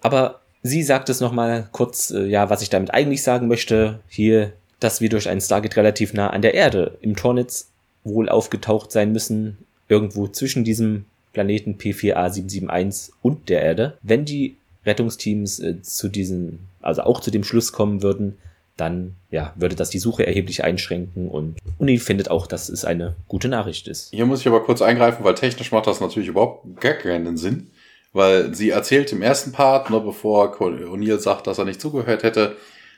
Aber 0.00 0.40
sie 0.62 0.82
sagt 0.82 1.08
es 1.08 1.20
nochmal 1.20 1.68
kurz, 1.72 2.10
äh, 2.10 2.26
ja, 2.26 2.50
was 2.50 2.62
ich 2.62 2.70
damit 2.70 2.92
eigentlich 2.92 3.22
sagen 3.22 3.48
möchte. 3.48 4.00
Hier, 4.08 4.52
dass 4.80 5.00
wir 5.00 5.08
durch 5.08 5.28
ein 5.28 5.40
Stargate 5.40 5.76
relativ 5.76 6.12
nah 6.12 6.30
an 6.30 6.42
der 6.42 6.54
Erde 6.54 6.98
im 7.00 7.16
Tornitz 7.16 7.68
wohl 8.02 8.28
aufgetaucht 8.28 8.92
sein 8.92 9.12
müssen. 9.12 9.58
Irgendwo 9.88 10.26
zwischen 10.28 10.64
diesem 10.64 11.04
Planeten 11.32 11.76
P4A771 11.76 13.10
und 13.22 13.48
der 13.48 13.62
Erde. 13.62 13.98
Wenn 14.02 14.24
die 14.24 14.56
Rettungsteams 14.86 15.60
äh, 15.60 15.82
zu 15.82 16.08
diesem, 16.08 16.60
also 16.80 17.02
auch 17.02 17.20
zu 17.20 17.30
dem 17.30 17.44
Schluss 17.44 17.72
kommen 17.72 18.02
würden, 18.02 18.38
dann 18.76 19.14
ja, 19.30 19.52
würde 19.56 19.76
das 19.76 19.90
die 19.90 19.98
Suche 19.98 20.26
erheblich 20.26 20.64
einschränken 20.64 21.28
und 21.28 21.56
Uni 21.78 21.98
findet 21.98 22.30
auch, 22.30 22.46
dass 22.46 22.68
es 22.68 22.84
eine 22.84 23.14
gute 23.28 23.48
Nachricht 23.48 23.86
ist. 23.88 24.10
Hier 24.10 24.26
muss 24.26 24.40
ich 24.40 24.48
aber 24.48 24.64
kurz 24.64 24.82
eingreifen, 24.82 25.24
weil 25.24 25.34
technisch 25.34 25.70
macht 25.70 25.86
das 25.86 26.00
natürlich 26.00 26.28
überhaupt 26.28 26.80
gar 26.80 26.94
keinen 26.94 27.36
Sinn. 27.36 27.70
weil 28.14 28.54
sie 28.54 28.70
erzählt 28.70 29.12
im 29.12 29.22
ersten 29.22 29.52
Part, 29.52 29.90
nur 29.90 30.02
bevor 30.04 30.56
O'Neill 30.60 31.18
sagt, 31.18 31.46
dass 31.46 31.58
er 31.58 31.64
nicht 31.64 31.80
zugehört 31.80 32.22
hätte, 32.22 32.56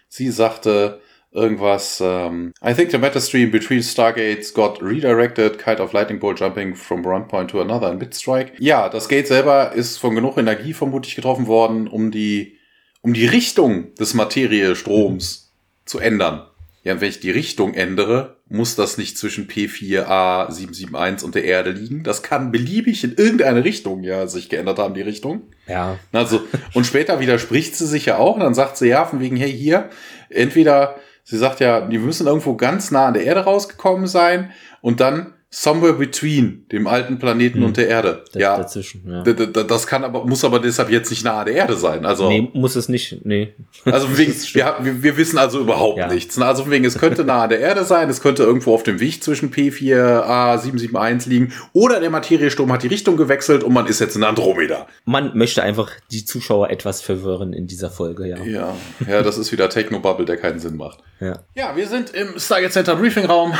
sie 0.08 0.30
sagte 0.30 1.00
irgendwas, 1.32 2.00
ähm, 2.04 2.52
I 2.64 2.74
think 2.74 2.90
the 2.90 2.98
meta 2.98 3.20
stream 3.20 3.50
between 3.50 3.82
Stargates 3.82 4.54
got 4.54 4.80
redirected, 4.82 5.58
kind 5.58 5.80
of 5.80 5.92
lightning 5.92 6.18
bolt 6.18 6.38
jumping 6.38 6.74
from 6.74 7.04
one 7.04 7.26
point 7.26 7.50
to 7.50 7.60
another 7.60 7.90
in 7.90 7.98
Bitstrike. 7.98 8.52
Ja, 8.58 8.88
das 8.88 9.08
Gate 9.08 9.26
selber 9.26 9.72
ist 9.72 9.98
von 9.98 10.14
genug 10.14 10.38
Energie 10.38 10.72
vermutlich 10.72 11.16
getroffen 11.16 11.46
worden, 11.46 11.88
um 11.88 12.10
die, 12.10 12.58
um 13.02 13.12
die 13.12 13.26
Richtung 13.26 13.94
des 13.94 14.14
Materiestroms 14.14 15.45
zu 15.86 15.98
ändern. 15.98 16.46
Ja, 16.84 17.00
wenn 17.00 17.08
ich 17.08 17.18
die 17.18 17.32
Richtung 17.32 17.74
ändere, 17.74 18.36
muss 18.48 18.76
das 18.76 18.96
nicht 18.96 19.18
zwischen 19.18 19.48
P4A771 19.48 21.24
und 21.24 21.34
der 21.34 21.42
Erde 21.42 21.72
liegen. 21.72 22.04
Das 22.04 22.22
kann 22.22 22.52
beliebig 22.52 23.02
in 23.02 23.14
irgendeine 23.14 23.64
Richtung 23.64 24.04
ja 24.04 24.28
sich 24.28 24.48
geändert 24.48 24.78
haben, 24.78 24.94
die 24.94 25.02
Richtung. 25.02 25.42
Ja. 25.66 25.98
Also, 26.12 26.42
und 26.74 26.86
später 26.86 27.18
widerspricht 27.18 27.74
sie 27.74 27.86
sich 27.86 28.06
ja 28.06 28.18
auch 28.18 28.34
und 28.34 28.40
dann 28.40 28.54
sagt 28.54 28.76
sie 28.76 28.86
ja 28.86 29.04
von 29.04 29.18
wegen, 29.18 29.36
hey, 29.36 29.50
hier, 29.50 29.90
entweder, 30.28 30.94
sie 31.24 31.38
sagt 31.38 31.58
ja, 31.58 31.80
die 31.80 31.98
müssen 31.98 32.28
irgendwo 32.28 32.54
ganz 32.54 32.92
nah 32.92 33.06
an 33.06 33.14
der 33.14 33.24
Erde 33.24 33.40
rausgekommen 33.40 34.06
sein 34.06 34.52
und 34.80 35.00
dann 35.00 35.34
somewhere 35.58 35.94
between 35.94 36.66
dem 36.70 36.86
alten 36.86 37.18
Planeten 37.18 37.60
hm. 37.60 37.64
und 37.64 37.78
der 37.78 37.88
Erde. 37.88 38.24
D 38.34 38.40
ja. 38.40 38.58
Dazwischen, 38.58 39.10
ja. 39.10 39.22
Das 39.22 39.86
kann 39.86 40.04
aber, 40.04 40.26
muss 40.26 40.44
aber 40.44 40.60
deshalb 40.60 40.90
jetzt 40.90 41.08
nicht 41.08 41.24
nahe 41.24 41.46
der 41.46 41.54
Erde 41.54 41.76
sein. 41.76 42.04
Also. 42.04 42.28
Nee, 42.28 42.50
muss 42.52 42.76
es 42.76 42.90
nicht, 42.90 43.24
nee. 43.24 43.54
Also 43.86 44.06
wegen, 44.18 44.34
wir, 44.34 45.02
wir, 45.02 45.16
wissen 45.16 45.38
also 45.38 45.58
überhaupt 45.60 45.96
ja. 45.96 46.12
nichts. 46.12 46.38
Also 46.38 46.70
wegen, 46.70 46.84
es 46.84 46.98
könnte 46.98 47.24
nahe 47.24 47.48
der 47.48 47.60
Erde 47.60 47.84
sein, 47.84 48.10
es 48.10 48.20
könnte 48.20 48.42
irgendwo 48.42 48.74
auf 48.74 48.82
dem 48.82 49.00
Weg 49.00 49.24
zwischen 49.24 49.50
P4A771 49.50 51.26
liegen 51.26 51.54
oder 51.72 52.00
der 52.00 52.10
Materiesturm 52.10 52.70
hat 52.70 52.82
die 52.82 52.88
Richtung 52.88 53.16
gewechselt 53.16 53.64
und 53.64 53.72
man 53.72 53.86
ist 53.86 53.98
jetzt 53.98 54.14
in 54.14 54.24
Andromeda. 54.24 54.86
Man 55.06 55.38
möchte 55.38 55.62
einfach 55.62 55.90
die 56.10 56.26
Zuschauer 56.26 56.68
etwas 56.68 57.00
verwirren 57.00 57.54
in 57.54 57.66
dieser 57.66 57.88
Folge, 57.88 58.28
ja. 58.28 58.36
Ja, 58.44 58.76
ja 59.08 59.22
das 59.22 59.38
ist 59.38 59.52
wieder 59.52 59.70
Technobubble, 59.70 60.26
der 60.26 60.36
keinen 60.36 60.58
Sinn 60.58 60.76
macht. 60.76 60.98
Ja. 61.18 61.38
Ja, 61.54 61.74
wir 61.74 61.86
sind 61.88 62.10
im 62.10 62.38
Stargate 62.38 62.72
Center 62.72 62.96
Briefing 62.96 63.24
Raum. 63.24 63.54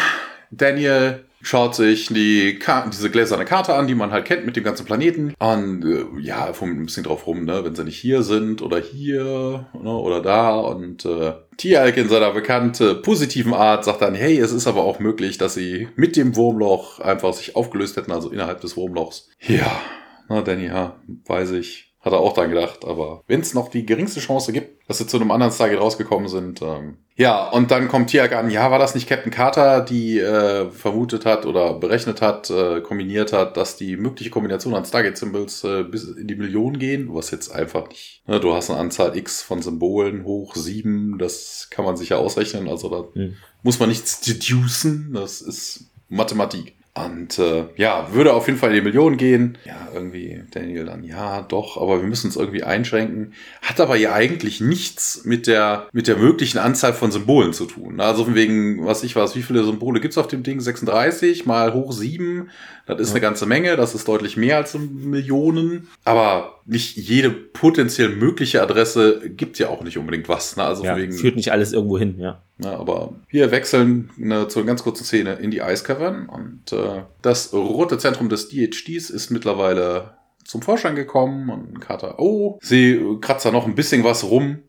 Daniel 0.51 1.24
schaut 1.47 1.74
sich 1.74 2.09
die 2.09 2.59
diese 2.92 3.11
gläserne 3.11 3.44
Karte 3.44 3.74
an, 3.74 3.86
die 3.86 3.94
man 3.94 4.11
halt 4.11 4.24
kennt 4.24 4.47
mit 4.47 4.57
dem 4.57 4.64
ganzen 4.64 4.84
Planeten. 4.84 5.34
Und 5.38 5.84
äh, 5.84 6.20
ja, 6.20 6.53
fummt 6.53 6.78
ein 6.78 6.86
bisschen 6.86 7.05
drauf 7.05 7.26
rum, 7.26 7.44
ne, 7.44 7.64
wenn 7.64 7.74
sie 7.74 7.84
nicht 7.84 7.99
hier 7.99 8.22
sind 8.22 8.62
oder 8.62 8.78
hier 8.78 9.66
ne, 9.72 9.90
oder 9.90 10.20
da. 10.20 10.57
Und 10.57 11.05
äh, 11.05 11.34
Tialk 11.57 11.97
in 11.97 12.09
seiner 12.09 12.32
bekannten 12.32 13.01
positiven 13.03 13.55
Art 13.55 13.84
sagt 13.84 14.03
dann, 14.03 14.14
hey, 14.14 14.38
es 14.38 14.53
ist 14.53 14.66
aber 14.66 14.82
auch 14.82 14.99
möglich, 14.99 15.38
dass 15.38 15.55
sie 15.55 15.88
mit 15.94 16.16
dem 16.16 16.34
Wurmloch 16.36 17.01
einfach 17.01 17.32
sich 17.32 17.55
aufgelöst 17.55 17.97
hätten, 17.97 18.12
also 18.12 18.30
innerhalb 18.30 18.61
des 18.61 18.76
Wurmlochs. 18.76 19.28
Ja, 19.40 19.80
na, 20.28 20.42
Danny, 20.42 20.66
ja, 20.66 20.97
weiß 21.26 21.53
ich. 21.53 21.86
Hat 22.07 22.12
er 22.12 22.20
auch 22.20 22.34
dran 22.34 22.50
gedacht, 22.50 22.84
aber 22.84 23.24
wenn 23.26 23.40
es 23.40 23.52
noch 23.52 23.68
die 23.68 23.84
geringste 23.84 24.20
Chance 24.20 24.52
gibt, 24.52 24.88
dass 24.88 24.98
sie 24.98 25.09
zu 25.09 25.16
einem 25.16 25.32
anderen 25.32 25.52
Stargate 25.52 25.80
rausgekommen 25.80 26.28
sind, 26.28 26.62
ähm, 26.62 26.98
ja, 27.16 27.48
und 27.48 27.72
dann 27.72 27.88
kommt 27.88 28.11
Tiag 28.11 28.32
an, 28.32 28.48
ja, 28.48 28.70
war 28.70 28.78
das 28.78 28.94
nicht 28.94 29.09
Captain 29.09 29.32
Carter, 29.32 29.80
die 29.80 30.20
äh, 30.20 30.70
vermutet 30.70 31.26
hat 31.26 31.46
oder 31.46 31.74
berechnet 31.74 32.22
hat, 32.22 32.48
äh, 32.48 32.80
kombiniert 32.80 33.32
hat, 33.32 33.57
dass 33.57 33.76
die 33.76 33.96
mögliche 33.96 34.30
Kombination 34.30 34.72
an 34.74 34.84
Stargate-Symbols 34.84 35.64
äh, 35.64 35.82
bis 35.82 36.04
in 36.04 36.28
die 36.28 36.36
Millionen 36.36 36.78
gehen, 36.78 37.09
was 37.12 37.32
jetzt 37.32 37.50
einfach 37.50 37.88
nicht. 37.88 38.22
Ne, 38.28 38.38
du 38.38 38.54
hast 38.54 38.70
eine 38.70 38.78
Anzahl 38.78 39.16
X 39.16 39.42
von 39.42 39.61
Symbolen 39.61 40.24
hoch 40.24 40.54
sieben, 40.54 41.18
das 41.18 41.66
kann 41.70 41.84
man 41.84 41.96
sich 41.96 42.11
ja 42.11 42.18
ausrechnen, 42.18 42.68
also 42.68 42.88
da 42.88 43.20
mhm. 43.20 43.34
muss 43.64 43.80
man 43.80 43.88
nichts 43.88 44.20
deducen, 44.20 45.11
das 45.12 45.40
ist 45.40 45.90
Mathematik. 46.09 46.75
Und 46.97 47.38
äh, 47.38 47.66
ja, 47.76 48.09
würde 48.12 48.32
auf 48.32 48.47
jeden 48.47 48.59
Fall 48.59 48.70
in 48.70 48.76
die 48.76 48.80
Millionen 48.80 49.18
gehen. 49.18 49.59
Ja, 49.66 49.88
irgendwie 49.92 50.42
Daniel 50.51 50.86
dann, 50.86 51.05
ja, 51.05 51.42
doch, 51.42 51.76
aber 51.76 52.01
wir 52.01 52.09
müssen 52.09 52.30
es 52.30 52.36
irgendwie 52.36 52.62
einschränken. 52.62 53.34
Hat 53.61 53.80
aber 53.80 53.97
ja 53.97 54.14
eigentlich 54.14 54.62
nichts 54.62 55.22
mit 55.24 55.47
der, 55.47 55.88
mit 55.92 56.09
der 56.09 56.16
möglichen 56.16 56.57
Anzahl 56.57 56.94
von 56.94 57.12
Symbolen 57.12 57.53
zu 57.53 57.66
tun. 57.66 58.01
Also 58.01 58.34
wegen, 58.34 58.86
was 58.86 59.03
ich 59.03 59.14
weiß, 59.14 59.36
wie 59.36 59.42
viele 59.42 59.62
Symbole 59.62 60.01
gibt's 60.01 60.16
auf 60.16 60.26
dem 60.26 60.42
Ding? 60.42 60.59
36 60.59 61.44
mal 61.44 61.74
hoch 61.74 61.92
7. 61.92 62.49
Das 62.87 63.01
ist 63.01 63.09
ja. 63.09 63.14
eine 63.14 63.20
ganze 63.20 63.47
Menge, 63.47 63.76
das 63.76 63.95
ist 63.95 64.07
deutlich 64.07 64.37
mehr 64.37 64.57
als 64.57 64.74
Millionen. 64.74 65.89
Aber 66.05 66.61
nicht 66.64 66.97
jede 66.97 67.30
potenziell 67.30 68.11
mögliche 68.11 68.62
Adresse 68.62 69.28
gibt 69.28 69.59
ja 69.59 69.68
auch 69.68 69.82
nicht 69.82 69.99
unbedingt 69.99 70.28
was. 70.28 70.57
Ne? 70.57 70.62
Also 70.62 70.84
ja, 70.84 70.97
wegen, 70.97 71.12
führt 71.12 71.37
nicht 71.37 71.51
alles 71.53 71.72
irgendwo 71.72 71.99
hin, 71.99 72.16
ja. 72.18 72.43
ja 72.59 72.78
aber 72.78 73.14
wir 73.28 73.51
wechseln 73.51 74.11
eine, 74.20 74.49
zu 74.49 74.61
einer 74.61 74.68
ganz 74.68 74.84
kurzen 74.84 75.05
Szene 75.05 75.34
in 75.34 75.51
die 75.51 75.59
Ice 75.59 75.84
Cavern 75.84 76.28
und 76.28 76.72
äh, 76.72 77.03
das 77.22 77.53
rote 77.53 77.99
Zentrum 77.99 78.28
des 78.28 78.49
DHDs 78.49 79.11
ist 79.11 79.30
mittlerweile 79.30 80.16
zum 80.45 80.62
Vorschein 80.62 80.95
gekommen 80.95 81.51
und 81.51 81.80
Carter, 81.80 82.20
oh, 82.20 82.59
sie 82.62 83.01
kratzt 83.20 83.45
da 83.45 83.51
noch 83.51 83.66
ein 83.66 83.74
bisschen 83.74 84.05
was 84.05 84.24
rum 84.24 84.61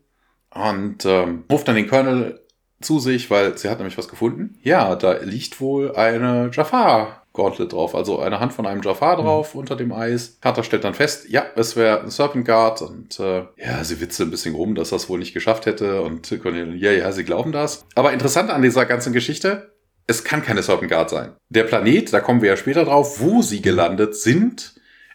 und 0.52 1.04
ähm, 1.06 1.44
ruft 1.50 1.68
dann 1.68 1.76
den 1.76 1.86
Colonel 1.86 2.40
zu 2.80 2.98
sich, 2.98 3.30
weil 3.30 3.56
sie 3.58 3.68
hat 3.68 3.78
nämlich 3.78 3.98
was 3.98 4.08
gefunden. 4.08 4.58
Ja, 4.62 4.94
da 4.96 5.12
liegt 5.18 5.60
wohl 5.60 5.94
eine 5.94 6.50
Jafar 6.52 7.24
Gauntlet 7.38 7.72
drauf, 7.72 7.94
also 7.94 8.18
eine 8.18 8.40
Hand 8.40 8.52
von 8.52 8.66
einem 8.66 8.82
Jafar 8.82 9.16
mhm. 9.16 9.22
drauf 9.22 9.54
mhm. 9.54 9.60
unter 9.60 9.76
dem 9.76 9.92
Eis. 9.92 10.36
Carter 10.42 10.62
stellt 10.62 10.84
dann 10.84 10.92
fest, 10.92 11.30
ja, 11.30 11.46
es 11.56 11.76
wäre 11.76 12.02
ein 12.02 12.10
Serpent 12.10 12.44
Guard 12.44 12.82
und 12.82 13.18
äh, 13.18 13.44
ja, 13.56 13.82
sie 13.82 14.00
witze 14.00 14.24
ein 14.24 14.30
bisschen 14.30 14.54
rum, 14.54 14.74
dass 14.74 14.90
das 14.90 15.08
wohl 15.08 15.18
nicht 15.18 15.32
geschafft 15.32 15.64
hätte 15.64 16.02
und 16.02 16.30
ja, 16.30 16.92
ja, 16.92 17.12
sie 17.12 17.24
glauben 17.24 17.52
das. 17.52 17.86
Aber 17.94 18.12
interessant 18.12 18.50
an 18.50 18.60
dieser 18.60 18.84
ganzen 18.84 19.12
Geschichte, 19.12 19.72
es 20.06 20.24
kann 20.24 20.42
keine 20.42 20.62
Serpent 20.62 20.90
Guard 20.90 21.08
sein. 21.08 21.32
Der 21.48 21.64
Planet, 21.64 22.12
da 22.12 22.20
kommen 22.20 22.42
wir 22.42 22.50
ja 22.50 22.56
später 22.56 22.84
drauf, 22.84 23.20
wo 23.20 23.40
sie 23.40 23.62
gelandet 23.62 24.16
sind, 24.16 24.74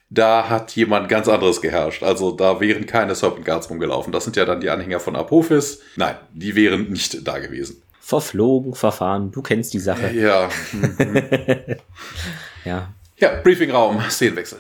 da 0.10 0.50
hat 0.50 0.76
jemand 0.76 1.10
ganz 1.10 1.28
anderes 1.28 1.62
geherrscht. 1.62 2.04
Also 2.04 2.32
da 2.32 2.60
wären 2.60 2.86
keine 2.86 3.16
Serpent 3.16 3.46
Guards 3.46 3.70
rumgelaufen. 3.70 4.14
Das 4.14 4.24
sind 4.24 4.36
ja 4.36 4.46
dann 4.46 4.62
die 4.62 4.70
Anhänger 4.70 5.00
von 5.00 5.16
Apophis. 5.16 5.82
Nein, 5.96 6.16
die 6.32 6.56
wären 6.56 6.92
nicht 6.92 7.28
da 7.28 7.40
gewesen 7.40 7.84
verflogen, 8.04 8.76
verfahren. 8.76 9.32
Du 9.32 9.42
kennst 9.42 9.74
die 9.74 9.80
Sache. 9.80 10.12
Ja. 10.14 10.50
ja. 12.66 12.94
Ja, 13.18 13.42
Briefingraum, 13.42 14.02
Szenenwechsel. 14.10 14.60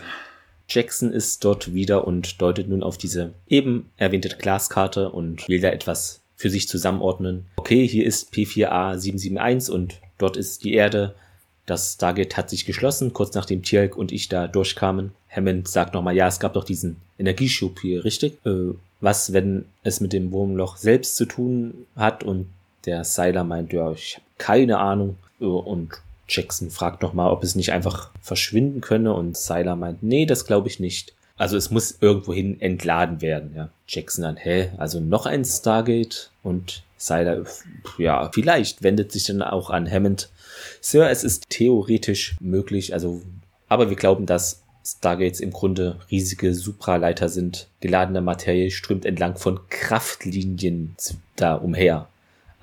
Jackson 0.69 1.11
ist 1.11 1.43
dort 1.43 1.73
wieder 1.73 2.07
und 2.07 2.41
deutet 2.41 2.69
nun 2.69 2.81
auf 2.81 2.97
diese 2.97 3.33
eben 3.49 3.91
erwähnte 3.97 4.29
Glaskarte 4.29 5.11
und 5.11 5.49
will 5.49 5.59
da 5.59 5.69
etwas 5.69 6.21
für 6.37 6.49
sich 6.49 6.69
zusammenordnen. 6.69 7.45
Okay, 7.57 7.85
hier 7.85 8.05
ist 8.05 8.33
P4A771 8.33 9.69
und 9.69 9.99
dort 10.17 10.37
ist 10.37 10.63
die 10.63 10.73
Erde. 10.73 11.13
Das 11.65 11.95
Stargate 11.95 12.37
hat 12.37 12.49
sich 12.49 12.65
geschlossen, 12.65 13.11
kurz 13.11 13.33
nachdem 13.35 13.61
Tjelk 13.61 13.97
und 13.97 14.13
ich 14.13 14.29
da 14.29 14.47
durchkamen. 14.47 15.11
Hammond 15.29 15.67
sagt 15.67 15.93
nochmal, 15.93 16.15
ja, 16.15 16.27
es 16.27 16.39
gab 16.39 16.53
doch 16.53 16.63
diesen 16.63 16.95
Energieschub 17.19 17.81
hier, 17.81 18.05
richtig? 18.05 18.37
Äh, 18.45 18.73
was, 19.01 19.33
wenn 19.33 19.65
es 19.83 19.99
mit 19.99 20.13
dem 20.13 20.31
Wurmloch 20.31 20.77
selbst 20.77 21.17
zu 21.17 21.25
tun 21.25 21.85
hat 21.97 22.23
und 22.23 22.47
der 22.85 23.03
Seiler 23.03 23.43
meint, 23.43 23.73
ja, 23.73 23.91
ich 23.91 24.15
habe 24.15 24.25
keine 24.37 24.79
Ahnung. 24.79 25.17
Und 25.39 25.93
Jackson 26.27 26.69
fragt 26.69 27.01
nochmal, 27.01 27.31
ob 27.31 27.43
es 27.43 27.55
nicht 27.55 27.71
einfach 27.71 28.11
verschwinden 28.21 28.81
könne. 28.81 29.13
Und 29.13 29.37
Seiler 29.37 29.75
meint, 29.75 30.03
nee, 30.03 30.25
das 30.25 30.45
glaube 30.45 30.67
ich 30.67 30.79
nicht. 30.79 31.13
Also 31.35 31.57
es 31.57 31.71
muss 31.71 31.97
irgendwohin 31.99 32.61
entladen 32.61 33.21
werden. 33.21 33.53
Ja. 33.55 33.69
Jackson 33.87 34.23
dann, 34.23 34.37
hä, 34.37 34.71
also 34.77 34.99
noch 34.99 35.25
ein 35.25 35.43
Stargate? 35.43 36.29
Und 36.43 36.83
Seiler, 36.97 37.43
ja, 37.97 38.29
vielleicht 38.33 38.83
wendet 38.83 39.11
sich 39.11 39.25
dann 39.25 39.41
auch 39.41 39.69
an 39.69 39.89
Hammond. 39.89 40.29
Sir, 40.79 41.09
es 41.09 41.23
ist 41.23 41.49
theoretisch 41.49 42.37
möglich, 42.39 42.93
also, 42.93 43.21
aber 43.67 43.89
wir 43.89 43.97
glauben, 43.97 44.25
dass 44.25 44.61
Stargates 44.85 45.39
im 45.39 45.51
Grunde 45.51 45.99
riesige 46.11 46.53
Supraleiter 46.53 47.29
sind. 47.29 47.67
Geladene 47.79 48.21
Materie 48.21 48.69
strömt 48.69 49.05
entlang 49.05 49.37
von 49.37 49.59
Kraftlinien 49.69 50.95
da 51.35 51.55
umher. 51.55 52.07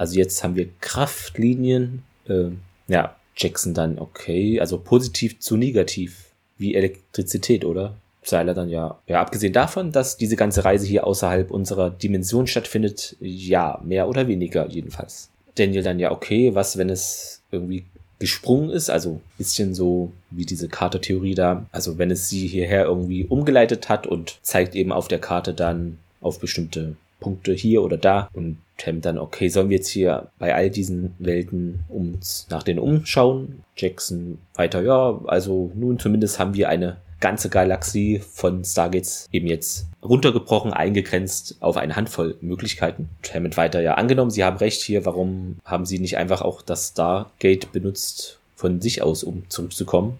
Also 0.00 0.16
jetzt 0.18 0.42
haben 0.42 0.56
wir 0.56 0.70
Kraftlinien. 0.80 2.02
Äh, 2.26 2.52
ja, 2.88 3.16
Jackson 3.36 3.74
dann 3.74 3.98
okay. 3.98 4.58
Also 4.58 4.78
positiv 4.78 5.40
zu 5.40 5.58
negativ. 5.58 6.30
Wie 6.56 6.74
Elektrizität, 6.74 7.66
oder? 7.66 7.96
Seiler 8.22 8.54
dann 8.54 8.70
ja. 8.70 8.98
Ja, 9.06 9.20
abgesehen 9.20 9.52
davon, 9.52 9.92
dass 9.92 10.16
diese 10.16 10.36
ganze 10.36 10.64
Reise 10.64 10.86
hier 10.86 11.06
außerhalb 11.06 11.50
unserer 11.50 11.90
Dimension 11.90 12.46
stattfindet, 12.46 13.14
ja, 13.20 13.78
mehr 13.84 14.08
oder 14.08 14.26
weniger 14.26 14.66
jedenfalls. 14.68 15.28
Daniel 15.56 15.82
dann 15.82 15.98
ja, 15.98 16.12
okay, 16.12 16.54
was, 16.54 16.78
wenn 16.78 16.88
es 16.88 17.42
irgendwie 17.50 17.84
gesprungen 18.18 18.70
ist, 18.70 18.88
also 18.88 19.20
bisschen 19.36 19.74
so 19.74 20.12
wie 20.30 20.46
diese 20.46 20.68
Karte-Theorie 20.68 21.34
da, 21.34 21.66
also 21.72 21.98
wenn 21.98 22.10
es 22.10 22.30
sie 22.30 22.46
hierher 22.46 22.86
irgendwie 22.86 23.26
umgeleitet 23.26 23.90
hat 23.90 24.06
und 24.06 24.38
zeigt 24.40 24.74
eben 24.74 24.92
auf 24.92 25.08
der 25.08 25.18
Karte 25.18 25.52
dann 25.52 25.98
auf 26.22 26.40
bestimmte 26.40 26.96
Punkte 27.20 27.52
hier 27.52 27.82
oder 27.82 27.96
da 27.96 28.28
und 28.32 28.58
Tem 28.76 29.02
dann, 29.02 29.18
okay, 29.18 29.48
sollen 29.48 29.68
wir 29.68 29.76
jetzt 29.76 29.90
hier 29.90 30.28
bei 30.38 30.54
all 30.54 30.70
diesen 30.70 31.14
Welten 31.18 31.80
uns 31.90 32.46
nach 32.48 32.62
denen 32.62 32.78
umschauen? 32.78 33.62
Jackson 33.76 34.38
weiter, 34.54 34.82
ja, 34.82 35.20
also 35.26 35.70
nun 35.74 35.98
zumindest 35.98 36.38
haben 36.38 36.54
wir 36.54 36.70
eine 36.70 36.96
ganze 37.20 37.50
Galaxie 37.50 38.20
von 38.20 38.64
Stargates 38.64 39.28
eben 39.30 39.46
jetzt 39.46 39.86
runtergebrochen, 40.02 40.72
eingegrenzt 40.72 41.56
auf 41.60 41.76
eine 41.76 41.94
Handvoll 41.94 42.36
Möglichkeiten. 42.40 43.10
Hammond 43.32 43.58
weiter, 43.58 43.82
ja, 43.82 43.94
angenommen, 43.94 44.30
Sie 44.30 44.44
haben 44.44 44.56
recht 44.56 44.80
hier, 44.80 45.04
warum 45.04 45.58
haben 45.64 45.84
Sie 45.84 45.98
nicht 45.98 46.16
einfach 46.16 46.40
auch 46.40 46.62
das 46.62 46.88
Stargate 46.88 47.70
benutzt 47.72 48.38
von 48.56 48.80
sich 48.80 49.02
aus, 49.02 49.22
um 49.22 49.44
zurückzukommen? 49.50 50.18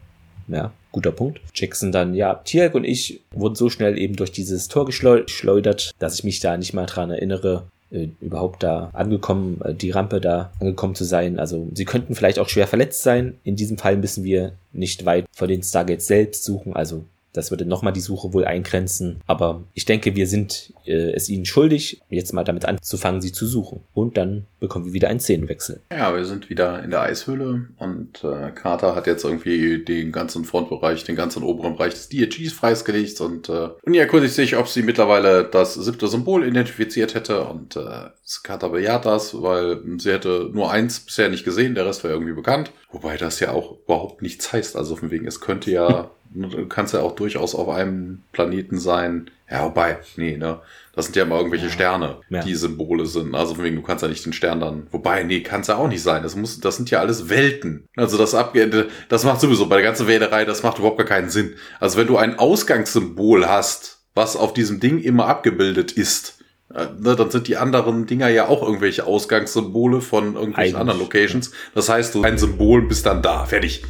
Ja, 0.51 0.73
guter 0.93 1.13
Punkt. 1.13 1.41
Jackson 1.55 1.93
dann, 1.93 2.15
ja, 2.15 2.35
Tierk 2.35 2.75
und 2.75 2.85
ich 2.85 3.21
wurden 3.31 3.55
so 3.55 3.71
schnell 3.71 3.99
eben 3.99 4.17
durch 4.17 4.33
dieses 4.33 4.69
Tor 4.69 4.85
geschleudert, 4.85 5.93
dass 5.99 6.15
ich 6.15 6.25
mich 6.25 6.41
da 6.41 6.57
nicht 6.57 6.75
mal 6.75 6.87
dran 6.87 7.11
erinnere, 7.11 7.65
äh, 7.91 8.09
überhaupt 8.21 8.63
da 8.63 8.91
angekommen, 8.93 9.61
äh, 9.65 9.75
die 9.75 9.91
Rampe 9.91 10.21
da 10.21 10.53
angekommen 10.61 10.95
zu 10.95 11.05
sein. 11.05 11.39
Also 11.39 11.69
sie 11.75 11.85
könnten 11.85 12.15
vielleicht 12.15 12.39
auch 12.39 12.49
schwer 12.49 12.67
verletzt 12.67 13.03
sein. 13.03 13.39
In 13.45 13.57
diesem 13.57 13.79
Fall 13.79 13.97
müssen 13.97 14.25
wir 14.25 14.53
nicht 14.73 15.05
weit 15.07 15.27
vor 15.33 15.49
den 15.49 15.63
Stargates 15.63 16.07
selbst 16.07 16.45
suchen. 16.45 16.75
Also 16.75 17.05
das 17.33 17.51
würde 17.51 17.65
nochmal 17.65 17.93
die 17.93 18.01
Suche 18.01 18.33
wohl 18.33 18.45
eingrenzen. 18.45 19.21
Aber 19.27 19.63
ich 19.75 19.85
denke, 19.85 20.17
wir 20.17 20.27
sind 20.27 20.73
äh, 20.85 21.13
es 21.13 21.29
ihnen 21.29 21.45
schuldig, 21.45 22.01
jetzt 22.09 22.33
mal 22.33 22.45
damit 22.45 22.65
anzufangen, 22.65 23.21
sie 23.21 23.33
zu 23.33 23.47
suchen. 23.47 23.81
Und 23.95 24.17
dann 24.17 24.47
bekommen 24.59 24.87
wir 24.87 24.93
wieder 24.93 25.09
einen 25.09 25.21
Szenenwechsel. 25.21 25.81
Ja, 25.93 26.15
wir 26.15 26.25
sind 26.25 26.51
wieder 26.51 26.83
in 26.83 26.91
der 26.91 27.03
Eishöhle 27.03 27.69
und 27.79 28.25
äh, 28.25 28.51
Carter 28.51 28.95
hat 28.95 29.07
jetzt 29.07 29.25
irgendwie 29.25 29.85
den 29.85 30.13
ganzen 30.13 30.45
Frontbereich, 30.45 31.05
den 31.05 31.17
ganzen 31.17 31.43
oberen 31.43 31.77
Bereich 31.77 31.95
des 31.95 32.09
DHGs 32.09 32.53
freisgelegt 32.53 33.21
und, 33.21 33.49
äh, 33.49 33.69
und 33.83 33.95
ihr 33.95 34.03
erkundigt 34.03 34.35
sich, 34.35 34.57
ob 34.57 34.69
sie 34.69 34.83
mittlerweile 34.83 35.45
das 35.45 35.75
siebte 35.75 36.09
Symbol 36.09 36.47
identifiziert 36.47 37.15
hätte 37.15 37.45
und 37.45 37.77
äh, 37.77 38.11
Carter 38.43 38.69
bejaht 38.69 39.07
das, 39.07 39.43
weil 39.43 39.81
sie 39.99 40.13
hätte 40.13 40.51
nur 40.53 40.71
eins 40.71 41.01
bisher 41.01 41.29
nicht 41.29 41.45
gesehen, 41.45 41.75
der 41.75 41.87
Rest 41.87 42.05
war 42.05 42.11
irgendwie 42.11 42.33
bekannt. 42.33 42.71
Wobei 42.93 43.17
das 43.17 43.41
ja 43.41 43.53
auch 43.53 43.79
überhaupt 43.85 44.23
nichts 44.23 44.53
heißt. 44.53 44.77
Also 44.77 44.97
von 44.97 45.11
wegen, 45.11 45.27
es 45.27 45.41
könnte 45.41 45.71
ja 45.71 46.11
kannst 46.69 46.95
ja 46.95 47.01
auch 47.01 47.15
durchaus 47.15 47.55
auf 47.55 47.69
einem 47.69 48.23
Planeten 48.33 48.79
sein. 48.79 49.31
Ja, 49.51 49.65
wobei, 49.65 49.99
nee, 50.17 50.37
ne? 50.37 50.61
Das 50.95 51.07
sind 51.07 51.17
ja 51.17 51.23
immer 51.25 51.37
irgendwelche 51.37 51.67
ja. 51.67 51.73
Sterne, 51.73 52.19
ja. 52.29 52.43
die 52.43 52.55
Symbole 52.55 53.07
sind. 53.07 53.35
Also 53.35 53.55
von 53.55 53.65
wegen, 53.65 53.77
du 53.77 53.83
kannst 53.83 54.03
ja 54.03 54.09
nicht 54.09 54.25
den 54.25 54.33
Stern 54.33 54.61
dann. 54.61 54.87
Wobei, 54.91 55.23
nee, 55.23 55.41
kann 55.41 55.63
es 55.63 55.69
ja 55.69 55.77
auch 55.77 55.89
nicht 55.89 56.03
sein. 56.03 56.23
Das 56.23 56.37
muss, 56.37 56.61
das 56.61 56.77
sind 56.77 56.91
ja 56.91 57.01
alles 57.01 57.29
Welten. 57.29 57.85
Also 57.97 58.19
das 58.19 58.35
Abge 58.35 58.89
das 59.09 59.25
macht 59.25 59.41
sowieso 59.41 59.67
bei 59.67 59.77
der 59.77 59.85
ganzen 59.85 60.07
Wählerei, 60.07 60.45
das 60.45 60.63
macht 60.63 60.79
überhaupt 60.79 60.99
gar 60.99 61.07
keinen 61.07 61.31
Sinn. 61.31 61.55
Also 61.79 61.99
wenn 61.99 62.07
du 62.07 62.17
ein 62.17 62.39
Ausgangssymbol 62.39 63.49
hast, 63.49 64.03
was 64.15 64.37
auf 64.37 64.53
diesem 64.53 64.81
Ding 64.81 65.01
immer 65.01 65.27
abgebildet 65.27 65.93
ist, 65.93 66.39
äh, 66.75 66.87
ne, 66.99 67.17
dann 67.17 67.31
sind 67.31 67.49
die 67.49 67.57
anderen 67.57 68.07
Dinger 68.07 68.29
ja 68.29 68.47
auch 68.47 68.63
irgendwelche 68.63 69.05
Ausgangssymbole 69.05 70.01
von 70.01 70.35
irgendwelchen 70.35 70.55
Eigentlich, 70.57 70.77
anderen 70.77 71.01
Locations. 71.01 71.51
Das 71.75 71.89
heißt, 71.89 72.15
du 72.15 72.23
ein 72.23 72.39
Symbol 72.39 72.83
bist 72.83 73.07
dann 73.07 73.23
da, 73.23 73.45
fertig. 73.45 73.83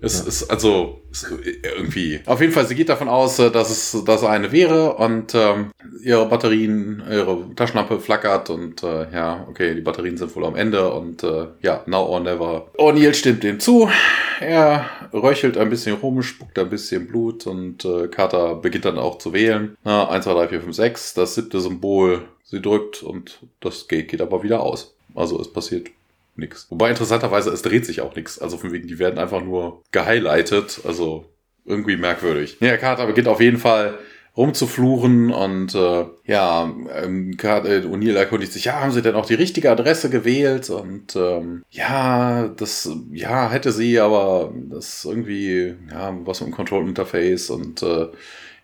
Es 0.00 0.20
ja. 0.20 0.26
ist 0.26 0.50
also 0.50 1.00
ist 1.10 1.26
irgendwie. 1.62 2.20
Auf 2.26 2.40
jeden 2.40 2.52
Fall, 2.52 2.66
sie 2.66 2.74
geht 2.74 2.88
davon 2.88 3.08
aus, 3.08 3.38
äh, 3.38 3.50
dass 3.50 3.70
es 3.70 4.04
das 4.04 4.24
eine 4.24 4.52
wäre 4.52 4.94
und 4.96 5.34
ähm, 5.34 5.70
ihre 6.02 6.26
Batterien, 6.28 7.02
ihre 7.10 7.54
Taschenlampe 7.54 8.00
flackert 8.00 8.50
und 8.50 8.82
äh, 8.82 9.10
ja, 9.12 9.46
okay, 9.48 9.74
die 9.74 9.80
Batterien 9.80 10.16
sind 10.16 10.34
wohl 10.36 10.44
am 10.44 10.56
Ende 10.56 10.92
und 10.92 11.22
äh, 11.22 11.46
ja, 11.62 11.82
now 11.86 12.06
or 12.06 12.20
never. 12.20 12.68
O'Neill 12.78 13.14
stimmt 13.14 13.42
dem 13.42 13.60
zu. 13.60 13.88
Er 14.40 14.86
röchelt 15.12 15.56
ein 15.56 15.70
bisschen 15.70 15.96
rum, 15.96 16.22
spuckt 16.22 16.58
ein 16.58 16.68
bisschen 16.68 17.06
Blut 17.06 17.46
und 17.46 17.84
äh, 17.84 18.08
Carter 18.08 18.56
beginnt 18.56 18.84
dann 18.84 18.98
auch 18.98 19.18
zu 19.18 19.32
wählen. 19.32 19.76
Na, 19.84 20.08
1, 20.08 20.24
2, 20.24 20.32
3, 20.34 20.48
4, 20.48 20.60
5, 20.60 20.76
6, 20.76 21.14
das 21.14 21.34
siebte 21.34 21.60
Symbol. 21.60 22.22
Sie 22.44 22.62
drückt 22.62 23.02
und 23.02 23.40
das 23.60 23.88
geht, 23.88 24.08
geht 24.08 24.20
aber 24.20 24.42
wieder 24.42 24.60
aus. 24.60 24.94
Also 25.14 25.40
es 25.40 25.52
passiert 25.52 25.88
nix. 26.38 26.66
Wobei 26.70 26.90
interessanterweise, 26.90 27.50
es 27.50 27.62
dreht 27.62 27.86
sich 27.86 28.00
auch 28.00 28.14
nichts. 28.14 28.38
Also 28.38 28.56
von 28.56 28.72
wegen, 28.72 28.86
die 28.86 28.98
werden 28.98 29.18
einfach 29.18 29.42
nur 29.42 29.82
gehighlightet. 29.92 30.80
Also 30.84 31.26
irgendwie 31.64 31.96
merkwürdig. 31.96 32.58
Ja, 32.60 32.76
Carter 32.76 33.06
beginnt 33.06 33.28
auf 33.28 33.40
jeden 33.40 33.58
Fall 33.58 33.98
rumzufluchen 34.36 35.32
und 35.32 35.74
äh, 35.74 36.04
ja, 36.26 36.70
ähm, 36.92 37.36
äh, 37.40 37.80
O'Neill 37.80 38.16
erkundigt 38.16 38.52
sich, 38.52 38.66
ja, 38.66 38.80
haben 38.80 38.92
sie 38.92 39.00
denn 39.00 39.14
auch 39.14 39.24
die 39.24 39.34
richtige 39.34 39.70
Adresse 39.70 40.10
gewählt? 40.10 40.68
Und 40.68 41.16
ähm, 41.16 41.64
ja, 41.70 42.48
das, 42.48 42.90
ja, 43.12 43.50
hätte 43.50 43.72
sie, 43.72 43.98
aber 43.98 44.52
das 44.68 45.06
irgendwie, 45.06 45.74
ja, 45.90 46.14
was 46.24 46.40
mit 46.40 46.50
dem 46.50 46.54
Control 46.54 46.86
Interface 46.86 47.48
und 47.48 47.82
äh, 47.82 48.08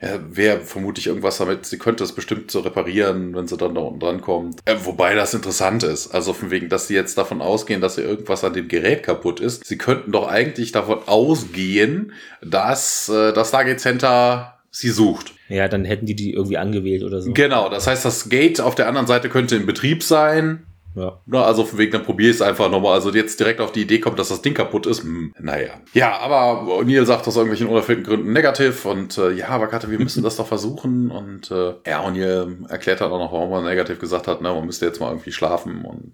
ja, 0.02 0.18
wäre 0.28 0.60
vermutlich 0.60 1.06
irgendwas 1.06 1.38
damit, 1.38 1.64
sie 1.64 1.78
könnte 1.78 2.02
es 2.02 2.12
bestimmt 2.12 2.50
so 2.50 2.60
reparieren, 2.60 3.34
wenn 3.36 3.46
sie 3.46 3.56
dann 3.56 3.74
da 3.74 3.82
unten 3.82 4.00
dran 4.00 4.20
kommt. 4.20 4.58
Äh, 4.64 4.74
wobei 4.82 5.14
das 5.14 5.32
interessant 5.32 5.84
ist. 5.84 6.12
Also 6.12 6.32
von 6.32 6.50
wegen, 6.50 6.68
dass 6.68 6.88
sie 6.88 6.94
jetzt 6.94 7.16
davon 7.16 7.40
ausgehen, 7.40 7.80
dass 7.80 7.94
hier 7.94 8.04
irgendwas 8.04 8.42
an 8.42 8.52
dem 8.52 8.66
Gerät 8.66 9.04
kaputt 9.04 9.38
ist. 9.38 9.64
Sie 9.64 9.78
könnten 9.78 10.10
doch 10.10 10.26
eigentlich 10.26 10.72
davon 10.72 10.98
ausgehen, 11.06 12.12
dass 12.42 13.08
äh, 13.08 13.32
das 13.32 13.48
Stargate 13.48 13.80
Center 13.80 14.58
sie 14.70 14.90
sucht. 14.90 15.34
Ja, 15.48 15.68
dann 15.68 15.84
hätten 15.84 16.06
die 16.06 16.16
die 16.16 16.32
irgendwie 16.32 16.58
angewählt 16.58 17.04
oder 17.04 17.20
so. 17.20 17.32
Genau, 17.32 17.68
das 17.68 17.86
heißt, 17.86 18.04
das 18.04 18.28
Gate 18.28 18.60
auf 18.60 18.74
der 18.74 18.88
anderen 18.88 19.06
Seite 19.06 19.28
könnte 19.28 19.54
in 19.54 19.66
Betrieb 19.66 20.02
sein. 20.02 20.66
Ja. 20.94 21.20
Na, 21.26 21.44
also 21.44 21.64
von 21.64 21.78
wegen, 21.78 21.92
dann 21.92 22.04
probier 22.04 22.30
es 22.30 22.42
einfach 22.42 22.70
nochmal. 22.70 22.94
Also 22.94 23.10
jetzt 23.10 23.40
direkt 23.40 23.60
auf 23.60 23.72
die 23.72 23.82
Idee 23.82 24.00
kommt, 24.00 24.18
dass 24.18 24.28
das 24.28 24.42
Ding 24.42 24.54
kaputt 24.54 24.86
ist. 24.86 25.02
Hm, 25.02 25.32
naja. 25.38 25.70
Ja, 25.94 26.18
aber 26.18 26.82
Neil 26.84 27.06
sagt 27.06 27.26
aus 27.26 27.36
irgendwelchen 27.36 27.68
unerfüllten 27.68 28.04
Gründen 28.04 28.32
negativ 28.32 28.84
und 28.84 29.16
äh, 29.18 29.32
ja, 29.32 29.48
aber 29.48 29.68
Karte, 29.68 29.90
wir 29.90 29.98
müssen 29.98 30.22
das 30.24 30.36
doch 30.36 30.46
versuchen. 30.46 31.10
Und 31.10 31.50
äh, 31.50 31.74
ja, 31.86 32.00
und 32.00 32.14
Neil 32.14 32.56
erklärt 32.68 33.00
dann 33.00 33.12
auch 33.12 33.18
noch, 33.18 33.32
warum 33.32 33.52
er 33.52 33.62
negativ 33.62 33.98
gesagt 33.98 34.28
hat, 34.28 34.42
ne, 34.42 34.52
man 34.52 34.66
müsste 34.66 34.86
jetzt 34.86 35.00
mal 35.00 35.10
irgendwie 35.10 35.32
schlafen 35.32 35.84
und 35.84 36.12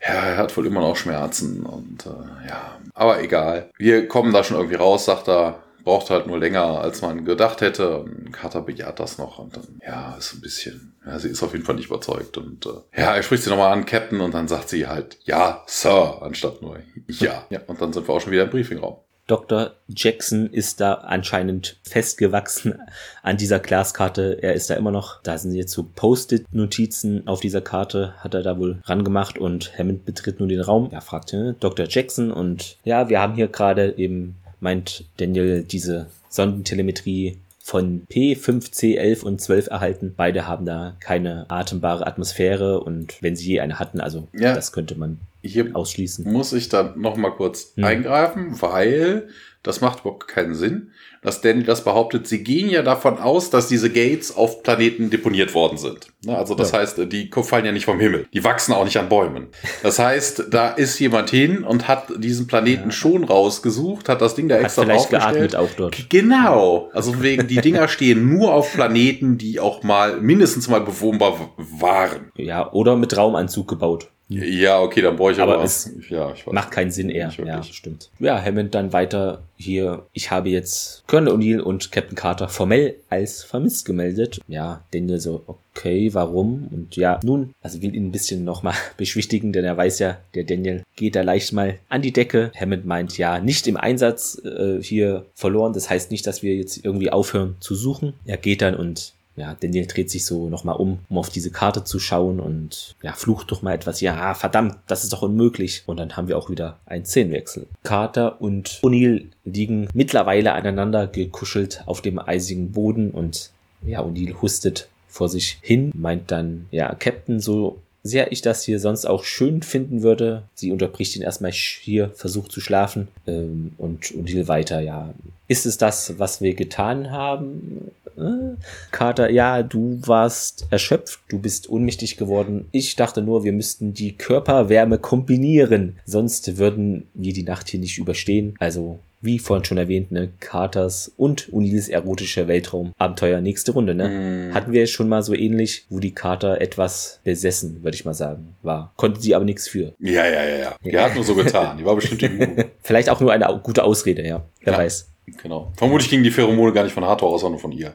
ja, 0.00 0.14
er 0.14 0.36
hat 0.36 0.56
wohl 0.56 0.66
immer 0.66 0.80
noch 0.80 0.94
Schmerzen 0.94 1.66
und 1.66 2.06
äh, 2.06 2.48
ja, 2.48 2.78
aber 2.94 3.20
egal. 3.20 3.70
Wir 3.78 4.06
kommen 4.06 4.32
da 4.32 4.44
schon 4.44 4.56
irgendwie 4.56 4.76
raus, 4.76 5.06
sagt 5.06 5.28
er 5.28 5.58
braucht 5.88 6.10
halt 6.10 6.26
nur 6.26 6.38
länger, 6.38 6.82
als 6.82 7.00
man 7.00 7.24
gedacht 7.24 7.62
hätte. 7.62 8.00
Und 8.00 8.30
Carter 8.30 8.60
bejaht 8.60 9.00
das 9.00 9.16
noch 9.16 9.38
und 9.38 9.56
dann, 9.56 9.80
ja, 9.82 10.16
ist 10.18 10.34
ein 10.34 10.42
bisschen, 10.42 10.94
ja, 11.08 11.18
sie 11.18 11.28
ist 11.28 11.42
auf 11.42 11.52
jeden 11.52 11.64
Fall 11.64 11.76
nicht 11.76 11.86
überzeugt. 11.86 12.36
Und 12.36 12.66
äh, 12.66 13.00
ja, 13.00 13.16
er 13.16 13.22
spricht 13.22 13.42
sie 13.42 13.50
nochmal 13.50 13.72
an, 13.72 13.86
Captain, 13.86 14.20
und 14.20 14.34
dann 14.34 14.46
sagt 14.46 14.68
sie 14.68 14.86
halt, 14.86 15.18
ja, 15.24 15.64
Sir, 15.66 16.20
anstatt 16.20 16.60
nur 16.62 16.78
ja. 17.06 17.46
Ja, 17.50 17.60
und 17.66 17.80
dann 17.80 17.92
sind 17.92 18.06
wir 18.06 18.14
auch 18.14 18.20
schon 18.20 18.32
wieder 18.32 18.44
im 18.44 18.50
Briefingraum. 18.50 18.96
Dr. 19.26 19.72
Jackson 19.88 20.48
ist 20.50 20.80
da 20.80 20.94
anscheinend 20.94 21.78
festgewachsen 21.82 22.78
an 23.22 23.36
dieser 23.36 23.58
Glaskarte. 23.58 24.38
Er 24.40 24.54
ist 24.54 24.70
da 24.70 24.74
immer 24.74 24.90
noch. 24.90 25.22
Da 25.22 25.36
sind 25.36 25.54
jetzt 25.54 25.72
so 25.72 25.82
Post-it-Notizen 25.82 27.28
auf 27.28 27.40
dieser 27.40 27.60
Karte, 27.60 28.14
hat 28.18 28.32
er 28.32 28.42
da 28.42 28.58
wohl 28.58 28.80
rangemacht 28.84 29.38
und 29.38 29.78
Hammond 29.78 30.06
betritt 30.06 30.40
nun 30.40 30.48
den 30.48 30.62
Raum. 30.62 30.88
Er 30.92 31.02
fragte 31.02 31.54
Dr. 31.60 31.86
Jackson 31.88 32.32
und 32.32 32.78
ja, 32.84 33.10
wir 33.10 33.20
haben 33.20 33.34
hier 33.34 33.48
gerade 33.48 33.98
eben 33.98 34.36
meint 34.60 35.04
Daniel 35.18 35.62
diese 35.62 36.06
Sondentelemetrie 36.30 37.38
von 37.68 38.06
P5, 38.10 38.72
C11 38.72 39.24
und 39.24 39.42
12 39.42 39.66
erhalten. 39.66 40.14
Beide 40.16 40.46
haben 40.46 40.64
da 40.64 40.96
keine 41.00 41.44
atembare 41.50 42.06
Atmosphäre 42.06 42.80
und 42.80 43.22
wenn 43.22 43.36
sie 43.36 43.46
je 43.46 43.60
eine 43.60 43.78
hatten, 43.78 44.00
also 44.00 44.26
ja, 44.32 44.54
das 44.54 44.72
könnte 44.72 44.98
man 44.98 45.18
hier 45.42 45.76
ausschließen. 45.76 46.32
Muss 46.32 46.54
ich 46.54 46.70
da 46.70 46.94
noch 46.96 47.18
mal 47.18 47.28
kurz 47.28 47.74
hm. 47.76 47.84
eingreifen, 47.84 48.62
weil 48.62 49.28
das 49.62 49.82
macht 49.82 50.00
überhaupt 50.00 50.28
keinen 50.28 50.54
Sinn 50.54 50.92
dass 51.22 51.40
Danny 51.40 51.64
das 51.64 51.84
behauptet, 51.84 52.26
sie 52.26 52.42
gehen 52.44 52.70
ja 52.70 52.82
davon 52.82 53.18
aus, 53.18 53.50
dass 53.50 53.68
diese 53.68 53.90
Gates 53.90 54.36
auf 54.36 54.62
Planeten 54.62 55.10
deponiert 55.10 55.54
worden 55.54 55.78
sind. 55.78 56.08
Ne, 56.24 56.36
also 56.36 56.54
das 56.54 56.72
ja. 56.72 56.78
heißt, 56.78 57.12
die 57.12 57.30
fallen 57.42 57.64
ja 57.64 57.72
nicht 57.72 57.84
vom 57.84 58.00
Himmel. 58.00 58.26
Die 58.32 58.44
wachsen 58.44 58.72
auch 58.72 58.84
nicht 58.84 58.98
an 58.98 59.08
Bäumen. 59.08 59.48
Das 59.82 59.98
heißt, 59.98 60.46
da 60.50 60.70
ist 60.70 60.98
jemand 60.98 61.30
hin 61.30 61.64
und 61.64 61.88
hat 61.88 62.06
diesen 62.18 62.46
Planeten 62.46 62.86
ja. 62.86 62.90
schon 62.90 63.24
rausgesucht, 63.24 64.08
hat 64.08 64.20
das 64.20 64.34
Ding 64.34 64.48
da 64.48 64.56
hat 64.56 64.64
extra 64.64 64.82
vielleicht 64.82 65.10
geatmet 65.10 65.56
auch 65.56 65.70
dort. 65.76 66.10
Genau. 66.10 66.90
Also 66.92 67.22
wegen, 67.22 67.46
die 67.46 67.60
Dinger 67.60 67.88
stehen 67.88 68.28
nur 68.28 68.54
auf 68.54 68.72
Planeten, 68.72 69.38
die 69.38 69.60
auch 69.60 69.82
mal 69.82 70.20
mindestens 70.20 70.68
mal 70.68 70.80
bewohnbar 70.80 71.52
waren. 71.56 72.32
Ja, 72.36 72.72
oder 72.72 72.96
mit 72.96 73.16
Raumanzug 73.16 73.68
gebaut. 73.68 74.08
Ja, 74.28 74.80
okay, 74.80 75.00
dann 75.00 75.16
brauche 75.16 75.32
ich 75.32 75.40
aber. 75.40 75.54
aber 75.54 75.64
es 75.64 75.90
ja, 76.10 76.32
ich 76.32 76.46
weiß. 76.46 76.52
macht 76.52 76.70
keinen 76.70 76.90
Sinn 76.90 77.08
eher. 77.08 77.32
Ja, 77.44 77.62
stimmt. 77.62 78.10
Ja, 78.18 78.42
Hammond 78.42 78.74
dann 78.74 78.92
weiter 78.92 79.42
hier. 79.56 80.06
Ich 80.12 80.30
habe 80.30 80.50
jetzt 80.50 81.02
Colonel 81.06 81.32
O'Neill 81.32 81.60
und 81.60 81.90
Captain 81.92 82.14
Carter 82.14 82.48
formell 82.48 82.96
als 83.08 83.42
vermisst 83.42 83.86
gemeldet. 83.86 84.40
Ja, 84.46 84.84
Daniel 84.92 85.18
so, 85.18 85.44
okay, 85.46 86.12
warum? 86.12 86.68
Und 86.70 86.96
ja, 86.96 87.20
nun, 87.24 87.52
also 87.62 87.80
will 87.80 87.94
ihn 87.94 88.08
ein 88.08 88.12
bisschen 88.12 88.44
nochmal 88.44 88.74
beschwichtigen, 88.98 89.52
denn 89.52 89.64
er 89.64 89.76
weiß 89.76 89.98
ja, 89.98 90.18
der 90.34 90.44
Daniel 90.44 90.82
geht 90.94 91.16
da 91.16 91.22
leicht 91.22 91.54
mal 91.54 91.78
an 91.88 92.02
die 92.02 92.12
Decke. 92.12 92.52
Hammond 92.54 92.84
meint 92.84 93.16
ja, 93.16 93.40
nicht 93.40 93.66
im 93.66 93.78
Einsatz 93.78 94.40
äh, 94.44 94.82
hier 94.82 95.24
verloren. 95.34 95.72
Das 95.72 95.88
heißt 95.88 96.10
nicht, 96.10 96.26
dass 96.26 96.42
wir 96.42 96.54
jetzt 96.54 96.84
irgendwie 96.84 97.10
aufhören 97.10 97.56
zu 97.60 97.74
suchen. 97.74 98.12
Er 98.26 98.36
geht 98.36 98.60
dann 98.60 98.74
und 98.74 99.14
ja, 99.38 99.56
Daniel 99.58 99.86
dreht 99.86 100.10
sich 100.10 100.24
so 100.24 100.48
nochmal 100.48 100.76
um, 100.76 100.98
um 101.08 101.18
auf 101.18 101.30
diese 101.30 101.50
Karte 101.50 101.84
zu 101.84 101.98
schauen 101.98 102.40
und 102.40 102.96
ja, 103.02 103.12
flucht 103.12 103.50
doch 103.50 103.62
mal 103.62 103.74
etwas. 103.74 104.00
Ja, 104.00 104.34
verdammt, 104.34 104.76
das 104.86 105.04
ist 105.04 105.12
doch 105.12 105.22
unmöglich. 105.22 105.82
Und 105.86 105.98
dann 105.98 106.16
haben 106.16 106.28
wir 106.28 106.38
auch 106.38 106.50
wieder 106.50 106.78
einen 106.86 107.04
Szenenwechsel. 107.04 107.66
Carter 107.82 108.40
und 108.40 108.80
O'Neill 108.82 109.26
liegen 109.44 109.88
mittlerweile 109.94 110.52
aneinander 110.52 111.06
gekuschelt 111.06 111.82
auf 111.86 112.02
dem 112.02 112.18
eisigen 112.18 112.72
Boden 112.72 113.10
und 113.10 113.50
ja, 113.86 114.02
O'Neill 114.02 114.40
hustet 114.40 114.88
vor 115.08 115.28
sich 115.28 115.58
hin, 115.62 115.90
meint 115.94 116.30
dann, 116.30 116.66
ja, 116.70 116.94
Captain, 116.94 117.40
so 117.40 117.80
sehr 118.02 118.32
ich 118.32 118.42
das 118.42 118.64
hier 118.64 118.78
sonst 118.78 119.06
auch 119.06 119.24
schön 119.24 119.62
finden 119.62 120.02
würde. 120.02 120.44
Sie 120.54 120.72
unterbricht 120.72 121.16
ihn 121.16 121.22
erstmal 121.22 121.52
hier, 121.52 122.10
versucht 122.10 122.52
zu 122.52 122.60
schlafen 122.60 123.08
ähm, 123.26 123.72
und 123.78 124.04
O'Neill 124.06 124.48
weiter, 124.48 124.80
ja. 124.80 125.12
Ist 125.48 125.66
es 125.66 125.78
das, 125.78 126.18
was 126.18 126.40
wir 126.40 126.54
getan 126.54 127.10
haben? 127.10 127.90
Äh, 128.18 128.56
Carter, 128.90 129.30
ja, 129.30 129.62
du 129.62 130.00
warst 130.04 130.66
erschöpft, 130.70 131.20
du 131.28 131.38
bist 131.38 131.68
ohnmächtig 131.68 132.16
geworden. 132.16 132.66
Ich 132.72 132.96
dachte 132.96 133.22
nur, 133.22 133.44
wir 133.44 133.52
müssten 133.52 133.94
die 133.94 134.16
Körperwärme 134.16 134.98
kombinieren, 134.98 135.96
sonst 136.04 136.58
würden 136.58 137.08
wir 137.14 137.32
die 137.32 137.44
Nacht 137.44 137.68
hier 137.68 137.80
nicht 137.80 137.98
überstehen. 137.98 138.54
Also 138.58 138.98
wie 139.20 139.38
vorhin 139.38 139.64
schon 139.64 139.78
erwähnt, 139.78 140.12
ne, 140.12 140.30
Carters 140.38 141.12
und 141.16 141.48
Unils 141.48 141.88
erotische 141.88 142.46
Weltraumabenteuer 142.46 143.40
nächste 143.40 143.72
Runde, 143.72 143.94
ne? 143.94 144.50
Mm. 144.50 144.54
Hatten 144.54 144.72
wir 144.72 144.86
schon 144.86 145.08
mal 145.08 145.22
so 145.22 145.34
ähnlich, 145.34 145.86
wo 145.88 145.98
die 145.98 146.14
Carter 146.14 146.60
etwas 146.60 147.20
besessen, 147.24 147.82
würde 147.82 147.96
ich 147.96 148.04
mal 148.04 148.14
sagen, 148.14 148.54
war. 148.62 148.92
Konnte 148.96 149.20
sie 149.20 149.34
aber 149.34 149.44
nichts 149.44 149.66
für. 149.66 149.94
Ja, 149.98 150.24
ja, 150.24 150.44
ja, 150.44 150.56
ja. 150.56 150.76
Die 150.84 150.96
hat 150.96 151.16
nur 151.16 151.24
so 151.24 151.34
getan. 151.34 151.78
Die 151.78 151.84
war 151.84 151.96
bestimmt 151.96 152.22
immun. 152.22 152.64
Vielleicht 152.80 153.10
auch 153.10 153.20
nur 153.20 153.32
eine 153.32 153.60
gute 153.62 153.82
Ausrede, 153.82 154.24
ja. 154.24 154.44
Wer 154.60 154.72
ja. 154.72 154.78
weiß. 154.78 155.08
Genau. 155.42 155.72
Vermutlich 155.76 156.10
gingen 156.10 156.24
die 156.24 156.30
Pheromone 156.30 156.72
gar 156.72 156.84
nicht 156.84 156.92
von 156.92 157.04
Hathor 157.04 157.30
aus, 157.30 157.42
sondern 157.42 157.60
von 157.60 157.72
ihr. 157.72 157.94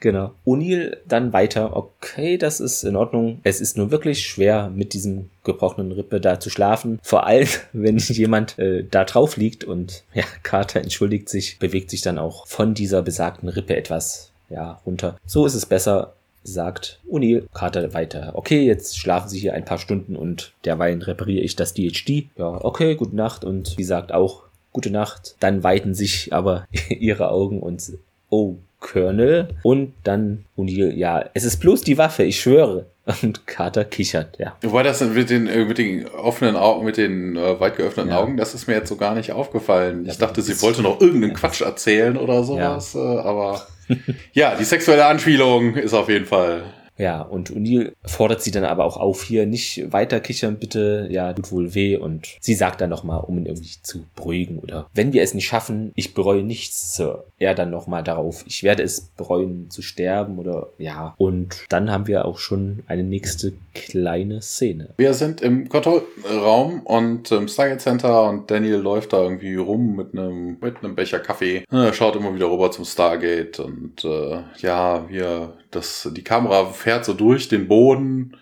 Genau. 0.00 0.32
O'Neill 0.44 0.96
dann 1.06 1.32
weiter. 1.32 1.76
Okay, 1.76 2.38
das 2.38 2.60
ist 2.60 2.84
in 2.84 2.96
Ordnung. 2.96 3.40
Es 3.42 3.60
ist 3.60 3.76
nur 3.76 3.90
wirklich 3.90 4.26
schwer, 4.26 4.70
mit 4.74 4.94
diesem 4.94 5.30
gebrochenen 5.44 5.92
Rippe 5.92 6.20
da 6.20 6.40
zu 6.40 6.50
schlafen. 6.50 6.98
Vor 7.02 7.26
allem, 7.26 7.48
wenn 7.72 7.98
jemand 7.98 8.58
äh, 8.58 8.84
da 8.88 9.04
drauf 9.04 9.36
liegt 9.36 9.64
und 9.64 10.04
ja, 10.14 10.24
Carter 10.42 10.80
entschuldigt 10.80 11.28
sich, 11.28 11.58
bewegt 11.58 11.90
sich 11.90 12.02
dann 12.02 12.18
auch 12.18 12.46
von 12.46 12.74
dieser 12.74 13.02
besagten 13.02 13.48
Rippe 13.48 13.76
etwas 13.76 14.30
ja, 14.48 14.80
runter. 14.84 15.16
So 15.26 15.46
ist 15.46 15.54
es 15.54 15.66
besser, 15.66 16.14
sagt 16.42 17.00
O'Neill. 17.10 17.44
Carter 17.52 17.92
weiter. 17.94 18.32
Okay, 18.34 18.64
jetzt 18.64 18.98
schlafen 18.98 19.28
Sie 19.28 19.38
hier 19.38 19.54
ein 19.54 19.64
paar 19.64 19.78
Stunden 19.78 20.16
und 20.16 20.52
derweil 20.64 21.02
repariere 21.02 21.44
ich 21.44 21.56
das 21.56 21.74
DHD. 21.74 22.26
Ja, 22.36 22.64
okay, 22.64 22.94
gute 22.94 23.16
Nacht. 23.16 23.44
Und 23.44 23.74
sie 23.76 23.84
sagt 23.84 24.12
auch, 24.12 24.42
gute 24.72 24.90
Nacht. 24.90 25.36
Dann 25.40 25.62
weiten 25.62 25.94
sich 25.94 26.32
aber 26.32 26.66
ihre 26.88 27.30
Augen 27.30 27.60
und 27.60 27.82
oh, 28.28 28.56
Colonel. 28.80 29.48
Und 29.62 29.92
dann 30.04 30.44
O'Neill, 30.56 30.92
ja, 30.92 31.24
es 31.34 31.44
ist 31.44 31.58
bloß 31.58 31.82
die 31.82 31.98
Waffe, 31.98 32.24
ich 32.24 32.40
schwöre. 32.40 32.86
Und 33.22 33.46
Carter 33.46 33.84
kichert, 33.84 34.38
ja. 34.38 34.56
Wobei 34.62 34.82
das 34.82 35.00
mit 35.00 35.30
den, 35.30 35.48
äh, 35.48 35.64
mit 35.64 35.78
den 35.78 36.06
offenen 36.06 36.54
Augen, 36.54 36.84
mit 36.84 36.96
den 36.96 37.36
äh, 37.36 37.58
weit 37.58 37.76
geöffneten 37.76 38.10
ja. 38.10 38.20
Augen, 38.20 38.36
das 38.36 38.54
ist 38.54 38.68
mir 38.68 38.74
jetzt 38.74 38.88
so 38.88 38.96
gar 38.96 39.14
nicht 39.14 39.32
aufgefallen. 39.32 40.06
Ich 40.06 40.18
dachte, 40.18 40.42
sie 40.42 40.60
wollte 40.62 40.82
noch 40.82 41.00
irgendeinen 41.00 41.34
Quatsch 41.34 41.60
erzählen 41.60 42.16
oder 42.16 42.44
sowas, 42.44 42.94
ja. 42.94 43.00
Äh, 43.00 43.18
aber 43.20 43.66
ja, 44.32 44.54
die 44.54 44.64
sexuelle 44.64 45.06
Anspielung 45.06 45.74
ist 45.74 45.94
auf 45.94 46.08
jeden 46.08 46.26
Fall 46.26 46.62
ja, 47.00 47.22
und 47.22 47.50
O'Neill 47.50 47.92
fordert 48.04 48.42
sie 48.42 48.50
dann 48.50 48.64
aber 48.64 48.84
auch 48.84 48.98
auf, 48.98 49.22
hier 49.22 49.46
nicht 49.46 49.92
weiter 49.92 50.20
kichern, 50.20 50.58
bitte, 50.58 51.08
ja, 51.10 51.32
tut 51.32 51.50
wohl 51.50 51.74
weh. 51.74 51.96
Und 51.96 52.36
sie 52.40 52.54
sagt 52.54 52.80
dann 52.80 52.90
nochmal, 52.90 53.20
um 53.20 53.38
ihn 53.38 53.46
irgendwie 53.46 53.76
zu 53.82 54.04
beruhigen 54.14 54.58
oder 54.58 54.86
wenn 54.94 55.12
wir 55.12 55.22
es 55.22 55.34
nicht 55.34 55.46
schaffen, 55.46 55.92
ich 55.94 56.14
bereue 56.14 56.42
nichts, 56.42 56.94
Sir. 56.94 57.24
Er 57.38 57.54
dann 57.54 57.70
nochmal 57.70 58.04
darauf, 58.04 58.44
ich 58.46 58.62
werde 58.62 58.82
es 58.82 59.00
bereuen 59.00 59.70
zu 59.70 59.80
sterben 59.80 60.38
oder 60.38 60.68
ja. 60.78 61.14
Und 61.16 61.64
dann 61.70 61.90
haben 61.90 62.06
wir 62.06 62.26
auch 62.26 62.38
schon 62.38 62.80
eine 62.86 63.02
nächste 63.02 63.54
kleine 63.74 64.42
Szene. 64.42 64.90
Wir 64.98 65.14
sind 65.14 65.40
im 65.40 65.68
Kontrollraum 65.68 66.80
und 66.80 67.30
im 67.32 67.48
Stargate 67.48 67.80
Center 67.80 68.28
und 68.28 68.50
Daniel 68.50 68.76
läuft 68.76 69.12
da 69.12 69.22
irgendwie 69.22 69.56
rum 69.56 69.96
mit 69.96 70.12
einem, 70.12 70.58
mit 70.60 70.96
Becher 70.96 71.20
Kaffee. 71.20 71.64
Er 71.70 71.92
schaut 71.92 72.16
immer 72.16 72.34
wieder 72.34 72.50
rüber 72.50 72.70
zum 72.70 72.84
Stargate 72.84 73.60
und 73.60 74.04
äh, 74.04 74.40
ja, 74.58 75.08
wir, 75.08 75.54
das, 75.70 76.08
die 76.12 76.24
Kamera 76.24 76.66
fährt 76.66 76.89
fährt 76.90 77.04
so 77.04 77.12
durch 77.12 77.48
den 77.48 77.68
Boden 77.68 78.36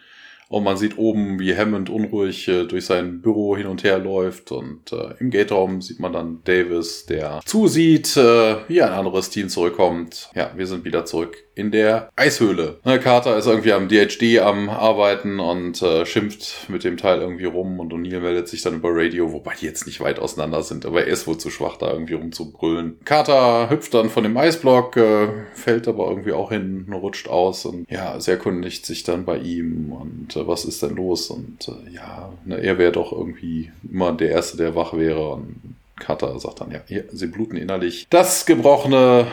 und 0.49 0.64
man 0.64 0.78
sieht 0.78 0.96
oben, 0.96 1.38
wie 1.38 1.55
Hammond 1.55 1.90
unruhig 1.90 2.49
äh, 2.49 2.64
durch 2.64 2.86
sein 2.86 3.20
Büro 3.20 3.55
hin 3.55 3.66
und 3.66 3.84
her 3.84 3.99
läuft. 3.99 4.51
Und 4.53 4.90
äh, 4.90 5.14
im 5.20 5.28
Gate-Raum 5.28 5.82
sieht 5.82 6.01
man 6.01 6.14
dann 6.14 6.40
Davis, 6.44 7.05
der 7.05 7.42
zusieht, 7.44 8.16
äh, 8.16 8.57
wie 8.66 8.80
ein 8.80 8.92
anderes 8.92 9.28
Team 9.28 9.51
zurückkommt. 9.51 10.30
Ja, 10.34 10.53
wir 10.57 10.66
sind 10.66 10.86
wieder 10.86 11.05
zurück 11.05 11.36
in 11.59 11.72
der 11.72 12.11
Eishöhle. 12.14 12.78
Ne, 12.84 13.00
Carter 13.00 13.36
ist 13.36 13.46
irgendwie 13.46 13.72
am 13.72 13.88
DHD 13.88 14.38
am 14.38 14.68
Arbeiten 14.70 15.40
und 15.40 15.82
äh, 15.82 16.06
schimpft 16.06 16.70
mit 16.70 16.84
dem 16.84 16.96
Teil 16.96 17.20
irgendwie 17.20 17.46
rum 17.46 17.80
und 17.80 17.92
O'Neill 17.92 18.20
meldet 18.20 18.46
sich 18.46 18.62
dann 18.62 18.76
über 18.76 18.90
Radio, 18.92 19.32
wobei 19.32 19.54
die 19.61 19.66
jetzt 19.66 19.84
nicht 19.86 20.00
weit 20.00 20.20
auseinander 20.20 20.62
sind, 20.62 20.86
aber 20.86 21.04
er 21.04 21.09
ist 21.09 21.26
wohl 21.26 21.36
zu 21.36 21.50
schwach, 21.50 21.76
da 21.76 21.90
irgendwie 21.92 22.14
rumzubrüllen. 22.14 23.00
Carter 23.04 23.68
hüpft 23.70 23.92
dann 23.94 24.09
von 24.09 24.22
dem 24.22 24.36
Eisblock, 24.36 24.96
äh, 24.96 25.28
fällt 25.54 25.88
aber 25.88 26.09
irgendwie 26.09 26.32
auch 26.32 26.50
hin, 26.50 26.86
rutscht 26.92 27.28
aus 27.28 27.66
und 27.66 27.90
ja, 27.90 28.20
sie 28.20 28.30
erkundigt 28.30 28.86
sich 28.86 29.02
dann 29.02 29.24
bei 29.24 29.38
ihm 29.38 29.90
und 29.92 30.36
äh, 30.36 30.46
was 30.46 30.64
ist 30.64 30.82
denn 30.84 30.94
los 30.94 31.28
und 31.28 31.66
äh, 31.66 31.92
ja, 31.92 32.32
ne, 32.44 32.59
er 32.59 32.78
wäre 32.78 32.92
doch 32.92 33.11
irgendwie 33.11 33.72
immer 33.90 34.12
der 34.12 34.30
Erste, 34.30 34.56
der 34.56 34.76
wach 34.76 34.92
wäre 34.92 35.30
und 35.30 35.76
Carter 35.98 36.38
sagt 36.38 36.61
dann, 36.61 36.70
ja, 36.70 36.80
hier, 36.86 37.04
sie 37.12 37.26
bluten 37.26 37.56
innerlich. 37.56 38.06
Das 38.11 38.46
gebrochene 38.46 39.26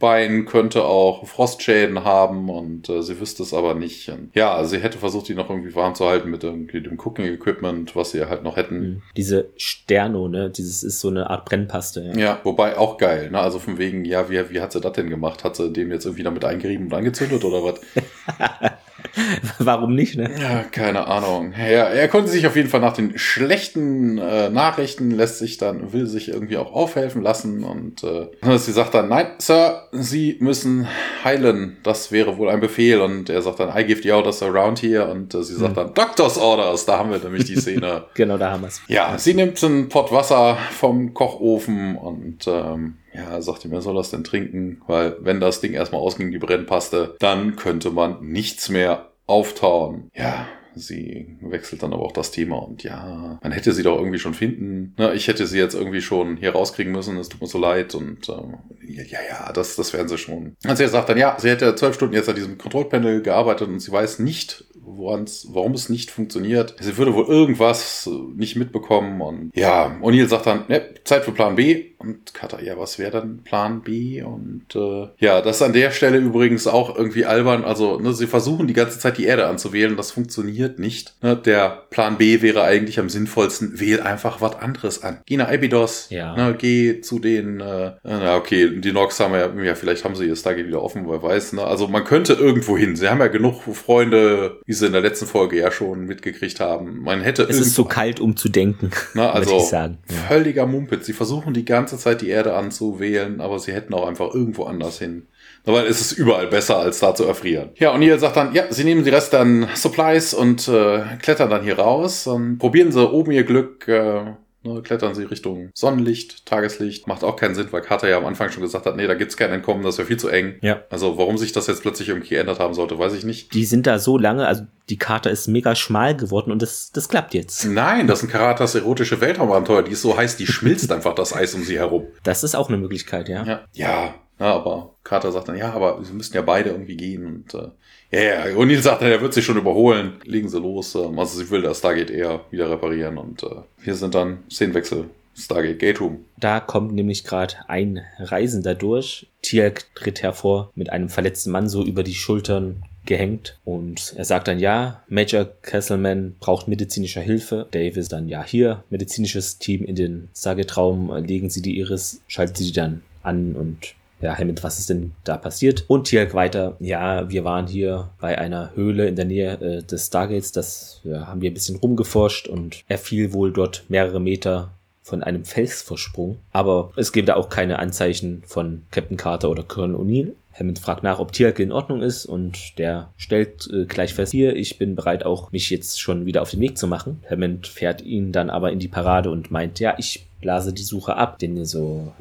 Bein 0.00 0.46
könnte 0.46 0.84
auch 0.84 1.26
Frostschäden 1.26 2.04
haben 2.04 2.48
und 2.48 2.88
äh, 2.88 3.02
sie 3.02 3.20
wüsste 3.20 3.42
es 3.42 3.54
aber 3.54 3.74
nicht. 3.74 4.08
Und, 4.08 4.30
ja, 4.34 4.64
sie 4.64 4.78
hätte 4.78 4.98
versucht, 4.98 5.28
die 5.28 5.34
noch 5.34 5.50
irgendwie 5.50 5.74
warm 5.74 5.94
zu 5.94 6.06
halten 6.06 6.30
mit 6.30 6.42
irgendwie 6.42 6.80
dem 6.80 6.98
Cooking-Equipment, 6.98 7.94
was 7.94 8.10
sie 8.10 8.24
halt 8.24 8.42
noch 8.42 8.56
hätten. 8.56 8.80
Mhm. 8.80 9.02
Diese 9.16 9.50
Sterno, 9.56 10.26
ne? 10.26 10.50
Dieses 10.50 10.82
ist 10.82 11.00
so 11.00 11.08
eine 11.08 11.28
Art 11.28 11.44
Brennpaste. 11.44 12.12
Ja, 12.14 12.18
ja 12.18 12.40
wobei 12.44 12.78
auch 12.78 12.96
geil, 12.96 13.30
ne? 13.30 13.38
Also 13.38 13.58
von 13.58 13.78
wegen, 13.78 14.04
ja, 14.06 14.30
wie, 14.30 14.50
wie 14.50 14.60
hat 14.60 14.72
sie 14.72 14.80
das 14.80 14.92
denn 14.94 15.10
gemacht? 15.10 15.44
Hat 15.44 15.56
sie 15.56 15.70
dem 15.70 15.92
jetzt 15.92 16.06
irgendwie 16.06 16.24
damit 16.24 16.44
eingerieben 16.44 16.86
und 16.86 16.94
angezündet 16.94 17.44
oder 17.44 17.62
was? 17.62 17.80
Warum 19.58 19.94
nicht, 19.94 20.16
ne? 20.16 20.30
Ja, 20.40 20.64
keine 20.70 21.06
Ahnung. 21.06 21.52
Ja, 21.56 21.84
er 21.84 22.08
konnte 22.08 22.30
sich 22.30 22.46
auf 22.46 22.56
jeden 22.56 22.68
Fall 22.68 22.80
nach 22.80 22.94
den 22.94 23.18
schlechten 23.18 24.18
äh, 24.18 24.50
Nachrichten, 24.50 25.10
lässt 25.10 25.38
sich 25.38 25.58
dann, 25.58 25.92
will 25.92 26.06
sich 26.06 26.28
irgendwie 26.28 26.56
auch 26.56 26.72
aufhelfen 26.72 27.22
lassen 27.22 27.64
und 27.64 28.04
äh, 28.04 28.58
sie 28.58 28.72
sagt 28.72 28.94
dann, 28.94 29.08
nein, 29.08 29.26
Sir, 29.38 29.88
Sie 29.92 30.36
müssen 30.40 30.86
heilen. 31.24 31.78
Das 31.82 32.12
wäre 32.12 32.38
wohl 32.38 32.48
ein 32.48 32.60
Befehl. 32.60 33.00
Und 33.00 33.28
er 33.30 33.42
sagt 33.42 33.60
dann, 33.60 33.76
I 33.76 33.84
give 33.84 34.02
the 34.02 34.12
orders 34.12 34.42
around 34.42 34.80
here. 34.80 35.10
Und 35.10 35.34
äh, 35.34 35.42
sie 35.42 35.54
sagt 35.54 35.76
hm. 35.76 35.84
dann, 35.86 35.94
Doctor's 35.94 36.38
Orders. 36.38 36.86
Da 36.86 36.98
haben 36.98 37.10
wir 37.10 37.18
nämlich 37.18 37.44
die 37.44 37.56
Szene. 37.56 38.04
genau, 38.14 38.38
da 38.38 38.52
haben 38.52 38.62
wir 38.62 38.68
es. 38.68 38.80
Ja, 38.88 39.18
sie 39.18 39.34
nimmt 39.34 39.62
einen 39.62 39.88
Pott 39.88 40.12
Wasser 40.12 40.56
vom 40.72 41.14
Kochofen 41.14 41.96
und 41.96 42.46
ähm, 42.46 42.96
ja, 43.12 43.40
sagt 43.42 43.64
ihm, 43.64 43.72
er 43.72 43.82
soll 43.82 43.94
das 43.94 44.10
denn 44.10 44.24
trinken, 44.24 44.82
weil 44.86 45.16
wenn 45.20 45.40
das 45.40 45.60
Ding 45.60 45.72
erstmal 45.72 46.00
ausging, 46.00 46.30
die 46.30 46.38
Brennpaste, 46.38 47.16
dann 47.18 47.56
könnte 47.56 47.90
man 47.90 48.20
nichts 48.20 48.68
mehr 48.68 49.10
auftauen. 49.26 50.10
Ja, 50.14 50.46
sie 50.74 51.36
wechselt 51.40 51.82
dann 51.82 51.92
aber 51.92 52.02
auch 52.02 52.12
das 52.12 52.30
Thema 52.30 52.56
und 52.56 52.82
ja, 52.82 53.38
man 53.42 53.52
hätte 53.52 53.72
sie 53.72 53.82
doch 53.82 53.98
irgendwie 53.98 54.18
schon 54.18 54.34
finden. 54.34 54.94
Na, 54.96 55.12
ich 55.12 55.28
hätte 55.28 55.46
sie 55.46 55.58
jetzt 55.58 55.74
irgendwie 55.74 56.00
schon 56.00 56.36
hier 56.36 56.52
rauskriegen 56.52 56.92
müssen, 56.92 57.16
es 57.16 57.28
tut 57.28 57.40
mir 57.40 57.46
so 57.46 57.58
leid 57.58 57.94
und 57.94 58.28
ähm, 58.28 58.58
ja, 58.86 59.18
ja, 59.28 59.52
das, 59.52 59.76
das 59.76 59.92
werden 59.92 60.08
sie 60.08 60.18
schon. 60.18 60.56
Also 60.64 60.82
er 60.82 60.88
sagt 60.88 61.08
dann, 61.08 61.18
ja, 61.18 61.36
sie 61.38 61.50
hätte 61.50 61.74
zwölf 61.74 61.94
Stunden 61.94 62.14
jetzt 62.14 62.28
an 62.28 62.36
diesem 62.36 62.58
Kontrollpanel 62.58 63.22
gearbeitet 63.22 63.68
und 63.68 63.80
sie 63.80 63.92
weiß 63.92 64.20
nicht, 64.20 64.64
warum 64.98 65.72
es 65.72 65.88
nicht 65.88 66.10
funktioniert. 66.10 66.74
Sie 66.80 66.96
würde 66.96 67.14
wohl 67.14 67.26
irgendwas 67.26 68.08
nicht 68.36 68.56
mitbekommen 68.56 69.20
und 69.20 69.50
ja, 69.54 69.96
O'Neill 70.02 70.28
sagt 70.28 70.46
dann, 70.46 70.64
ne, 70.68 70.82
Zeit 71.04 71.24
für 71.24 71.32
Plan 71.32 71.56
B 71.56 71.90
und 71.98 72.32
Kata, 72.32 72.60
ja, 72.62 72.78
was 72.78 72.98
wäre 72.98 73.10
dann 73.10 73.42
Plan 73.44 73.82
B? 73.82 74.22
Und 74.22 74.74
äh, 74.74 75.08
ja, 75.18 75.42
das 75.42 75.56
ist 75.56 75.62
an 75.62 75.74
der 75.74 75.90
Stelle 75.90 76.16
übrigens 76.16 76.66
auch 76.66 76.96
irgendwie 76.96 77.26
albern. 77.26 77.62
Also, 77.62 78.00
ne, 78.00 78.14
sie 78.14 78.26
versuchen 78.26 78.66
die 78.66 78.72
ganze 78.72 78.98
Zeit 78.98 79.18
die 79.18 79.26
Erde 79.26 79.46
anzuwählen, 79.46 79.96
das 79.96 80.10
funktioniert 80.10 80.78
nicht. 80.78 81.14
Ne, 81.22 81.36
der 81.36 81.84
Plan 81.90 82.16
B 82.16 82.40
wäre 82.40 82.62
eigentlich 82.62 82.98
am 82.98 83.10
sinnvollsten, 83.10 83.80
wähl 83.80 84.00
einfach 84.00 84.40
was 84.40 84.56
anderes 84.56 85.02
an. 85.02 85.18
Geh 85.26 85.36
nach 85.36 85.50
Abydos, 85.50 86.08
ja. 86.08 86.34
ne, 86.34 86.56
geh 86.56 87.02
zu 87.02 87.18
den, 87.18 87.60
äh, 87.60 87.92
na 88.02 88.36
okay, 88.36 88.80
die 88.80 88.92
Nox 88.92 89.20
haben 89.20 89.34
ja, 89.34 89.52
ja, 89.62 89.74
vielleicht 89.74 90.04
haben 90.04 90.14
sie 90.14 90.24
ihr 90.24 90.36
Stargate 90.36 90.66
wieder 90.66 90.82
offen, 90.82 91.06
wer 91.06 91.22
weiß. 91.22 91.52
Ne? 91.52 91.64
Also 91.64 91.86
man 91.88 92.04
könnte 92.04 92.32
irgendwo 92.32 92.78
hin. 92.78 92.96
Sie 92.96 93.08
haben 93.08 93.20
ja 93.20 93.26
genug 93.26 93.62
Freunde, 93.74 94.60
wie 94.64 94.72
sie 94.80 94.86
in 94.86 94.92
der 94.92 95.00
letzten 95.00 95.26
Folge 95.26 95.58
ja 95.58 95.70
schon 95.70 96.06
mitgekriegt 96.06 96.58
haben. 96.58 97.00
Man 97.02 97.20
hätte 97.20 97.44
Es 97.44 97.60
ist 97.60 97.74
so 97.74 97.84
kalt, 97.84 98.18
um 98.18 98.36
zu 98.36 98.48
denken. 98.48 98.90
Na, 99.14 99.30
also 99.30 99.58
ich 99.58 99.64
sagen. 99.64 99.98
Völliger 100.28 100.66
Mumpitz. 100.66 101.06
Sie 101.06 101.12
versuchen 101.12 101.54
die 101.54 101.64
ganze 101.64 101.96
Zeit 101.96 102.20
die 102.20 102.28
Erde 102.28 102.54
anzuwählen, 102.54 103.40
aber 103.40 103.58
sie 103.58 103.72
hätten 103.72 103.94
auch 103.94 104.08
einfach 104.08 104.34
irgendwo 104.34 104.64
anders 104.64 104.98
hin. 104.98 105.26
Weil 105.64 105.86
es 105.86 106.00
ist 106.00 106.12
überall 106.12 106.46
besser, 106.46 106.78
als 106.78 107.00
da 107.00 107.14
zu 107.14 107.24
erfrieren. 107.24 107.70
Ja, 107.76 107.90
und 107.92 108.02
ihr 108.02 108.18
sagt 108.18 108.36
dann, 108.36 108.54
ja, 108.54 108.64
sie 108.70 108.84
nehmen 108.84 109.04
die 109.04 109.10
Rest 109.10 109.34
an 109.34 109.68
Supplies 109.74 110.32
und 110.34 110.66
äh, 110.68 111.02
klettern 111.20 111.50
dann 111.50 111.62
hier 111.62 111.78
raus 111.78 112.26
und 112.26 112.58
probieren 112.58 112.92
sie 112.92 113.08
oben 113.08 113.30
ihr 113.32 113.44
Glück. 113.44 113.86
Äh, 113.86 114.22
Ne, 114.62 114.82
klettern 114.82 115.14
sie 115.14 115.22
Richtung 115.22 115.70
Sonnenlicht, 115.72 116.44
Tageslicht. 116.44 117.06
Macht 117.06 117.24
auch 117.24 117.36
keinen 117.36 117.54
Sinn, 117.54 117.68
weil 117.70 117.80
Carter 117.80 118.08
ja 118.08 118.18
am 118.18 118.26
Anfang 118.26 118.50
schon 118.50 118.62
gesagt 118.62 118.84
hat, 118.84 118.94
nee, 118.94 119.06
da 119.06 119.14
gibt's 119.14 119.38
kein 119.38 119.50
Entkommen, 119.50 119.82
das 119.82 119.96
wäre 119.96 120.06
viel 120.06 120.18
zu 120.18 120.28
eng. 120.28 120.56
Ja. 120.60 120.82
Also 120.90 121.16
warum 121.16 121.38
sich 121.38 121.52
das 121.52 121.66
jetzt 121.66 121.80
plötzlich 121.80 122.10
irgendwie 122.10 122.28
geändert 122.28 122.58
haben 122.58 122.74
sollte, 122.74 122.98
weiß 122.98 123.14
ich 123.14 123.24
nicht. 123.24 123.54
Die 123.54 123.64
sind 123.64 123.86
da 123.86 123.98
so 123.98 124.18
lange, 124.18 124.46
also 124.46 124.64
die 124.90 124.98
Carter 124.98 125.30
ist 125.30 125.48
mega 125.48 125.74
schmal 125.74 126.14
geworden 126.14 126.52
und 126.52 126.60
das, 126.60 126.92
das 126.92 127.08
klappt 127.08 127.32
jetzt. 127.32 127.64
Nein, 127.64 128.06
das 128.06 128.20
sind 128.20 128.30
Karatas 128.30 128.74
erotische 128.74 129.22
Weltraumabenteuer, 129.22 129.82
die 129.82 129.92
ist 129.92 130.02
so 130.02 130.16
heiß, 130.16 130.36
die 130.36 130.46
schmilzt 130.48 130.92
einfach 130.92 131.14
das 131.14 131.34
Eis 131.34 131.54
um 131.54 131.62
sie 131.62 131.78
herum. 131.78 132.08
Das 132.22 132.44
ist 132.44 132.54
auch 132.54 132.68
eine 132.68 132.76
Möglichkeit, 132.76 133.30
ja. 133.30 133.44
Ja, 133.44 133.60
ja, 133.72 134.14
ja 134.38 134.46
aber 134.46 134.94
Carter 135.04 135.32
sagt 135.32 135.48
dann, 135.48 135.56
ja, 135.56 135.72
aber 135.72 136.04
sie 136.04 136.12
müssten 136.12 136.36
ja 136.36 136.42
beide 136.42 136.70
irgendwie 136.70 136.96
gehen 136.96 137.24
und 137.24 137.54
äh, 137.54 137.68
ja, 138.10 138.20
ja, 138.20 138.56
O'Neill 138.56 138.80
sagt, 138.80 139.02
er 139.02 139.20
wird 139.20 139.34
sich 139.34 139.44
schon 139.44 139.56
überholen. 139.56 140.14
Legen 140.24 140.48
sie 140.48 140.58
los. 140.58 140.94
Ähm, 140.94 141.18
also 141.18 141.38
sie 141.38 141.50
will 141.50 141.62
das 141.62 141.78
Stargate 141.78 142.10
eher 142.10 142.40
wieder 142.50 142.70
reparieren. 142.70 143.18
Und 143.18 143.42
äh, 143.42 143.62
hier 143.82 143.94
sind 143.94 144.14
dann 144.14 144.38
Szenenwechsel. 144.50 145.06
Stargate 145.36 145.78
Gate 145.78 146.00
Room. 146.00 146.24
Da 146.38 146.60
kommt 146.60 146.92
nämlich 146.92 147.24
gerade 147.24 147.54
ein 147.68 148.00
Reisender 148.18 148.74
durch. 148.74 149.26
Tiak 149.42 149.86
tritt 149.94 150.22
hervor 150.22 150.70
mit 150.74 150.90
einem 150.90 151.08
verletzten 151.08 151.50
Mann 151.50 151.68
so 151.68 151.84
über 151.84 152.02
die 152.02 152.14
Schultern 152.14 152.82
gehängt. 153.06 153.58
Und 153.64 154.12
er 154.16 154.24
sagt 154.24 154.48
dann, 154.48 154.58
ja, 154.58 155.02
Major 155.08 155.46
Castleman 155.62 156.34
braucht 156.40 156.68
medizinische 156.68 157.20
Hilfe. 157.20 157.66
Davis 157.70 158.08
dann, 158.08 158.28
ja, 158.28 158.44
hier, 158.44 158.84
medizinisches 158.90 159.58
Team 159.58 159.84
in 159.84 159.94
den 159.94 160.28
Stargate-Raum, 160.36 161.14
legen 161.24 161.48
Sie 161.48 161.62
die 161.62 161.78
Iris, 161.78 162.20
schalten 162.28 162.56
Sie 162.56 162.66
die 162.66 162.72
dann 162.72 163.02
an 163.22 163.54
und 163.54 163.94
ja, 164.20 164.36
Hammond, 164.36 164.62
was 164.62 164.78
ist 164.78 164.90
denn 164.90 165.12
da 165.24 165.36
passiert? 165.36 165.84
Und 165.88 166.04
Tialk 166.04 166.34
weiter, 166.34 166.76
ja, 166.78 167.28
wir 167.30 167.44
waren 167.44 167.66
hier 167.66 168.10
bei 168.20 168.38
einer 168.38 168.74
Höhle 168.74 169.08
in 169.08 169.16
der 169.16 169.24
Nähe 169.24 169.52
äh, 169.60 169.82
des 169.82 170.06
Stargates, 170.06 170.52
das 170.52 171.00
ja, 171.04 171.26
haben 171.26 171.40
wir 171.40 171.50
ein 171.50 171.54
bisschen 171.54 171.76
rumgeforscht 171.76 172.48
und 172.48 172.84
er 172.88 172.98
fiel 172.98 173.32
wohl 173.32 173.52
dort 173.52 173.84
mehrere 173.88 174.20
Meter 174.20 174.70
von 175.02 175.22
einem 175.22 175.44
Felsvorsprung. 175.44 176.38
Aber 176.52 176.92
es 176.96 177.12
gibt 177.12 177.28
da 177.28 177.34
auch 177.34 177.48
keine 177.48 177.78
Anzeichen 177.78 178.42
von 178.46 178.82
Captain 178.90 179.16
Carter 179.16 179.50
oder 179.50 179.62
Colonel 179.62 179.96
O'Neill. 179.96 180.32
Hammond 180.58 180.78
fragt 180.78 181.02
nach, 181.02 181.18
ob 181.18 181.32
Tialk 181.32 181.58
in 181.58 181.72
Ordnung 181.72 182.02
ist 182.02 182.26
und 182.26 182.78
der 182.78 183.10
stellt 183.16 183.68
äh, 183.72 183.86
gleich 183.86 184.14
fest, 184.14 184.32
hier, 184.32 184.56
ich 184.56 184.78
bin 184.78 184.94
bereit 184.94 185.24
auch 185.24 185.52
mich 185.52 185.70
jetzt 185.70 186.00
schon 186.00 186.26
wieder 186.26 186.42
auf 186.42 186.50
den 186.50 186.60
Weg 186.60 186.76
zu 186.76 186.86
machen. 186.86 187.22
Hammond 187.30 187.66
fährt 187.66 188.02
ihn 188.02 188.32
dann 188.32 188.50
aber 188.50 188.72
in 188.72 188.78
die 188.78 188.88
Parade 188.88 189.30
und 189.30 189.50
meint, 189.50 189.80
ja, 189.80 189.94
ich 189.98 190.26
blase 190.40 190.72
die 190.72 190.82
Suche 190.82 191.16
ab. 191.16 191.38
Den 191.38 191.64
so, 191.64 192.12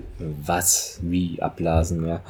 was, 0.46 1.00
wie 1.02 1.42
abblasen, 1.42 2.06
ja. 2.08 2.22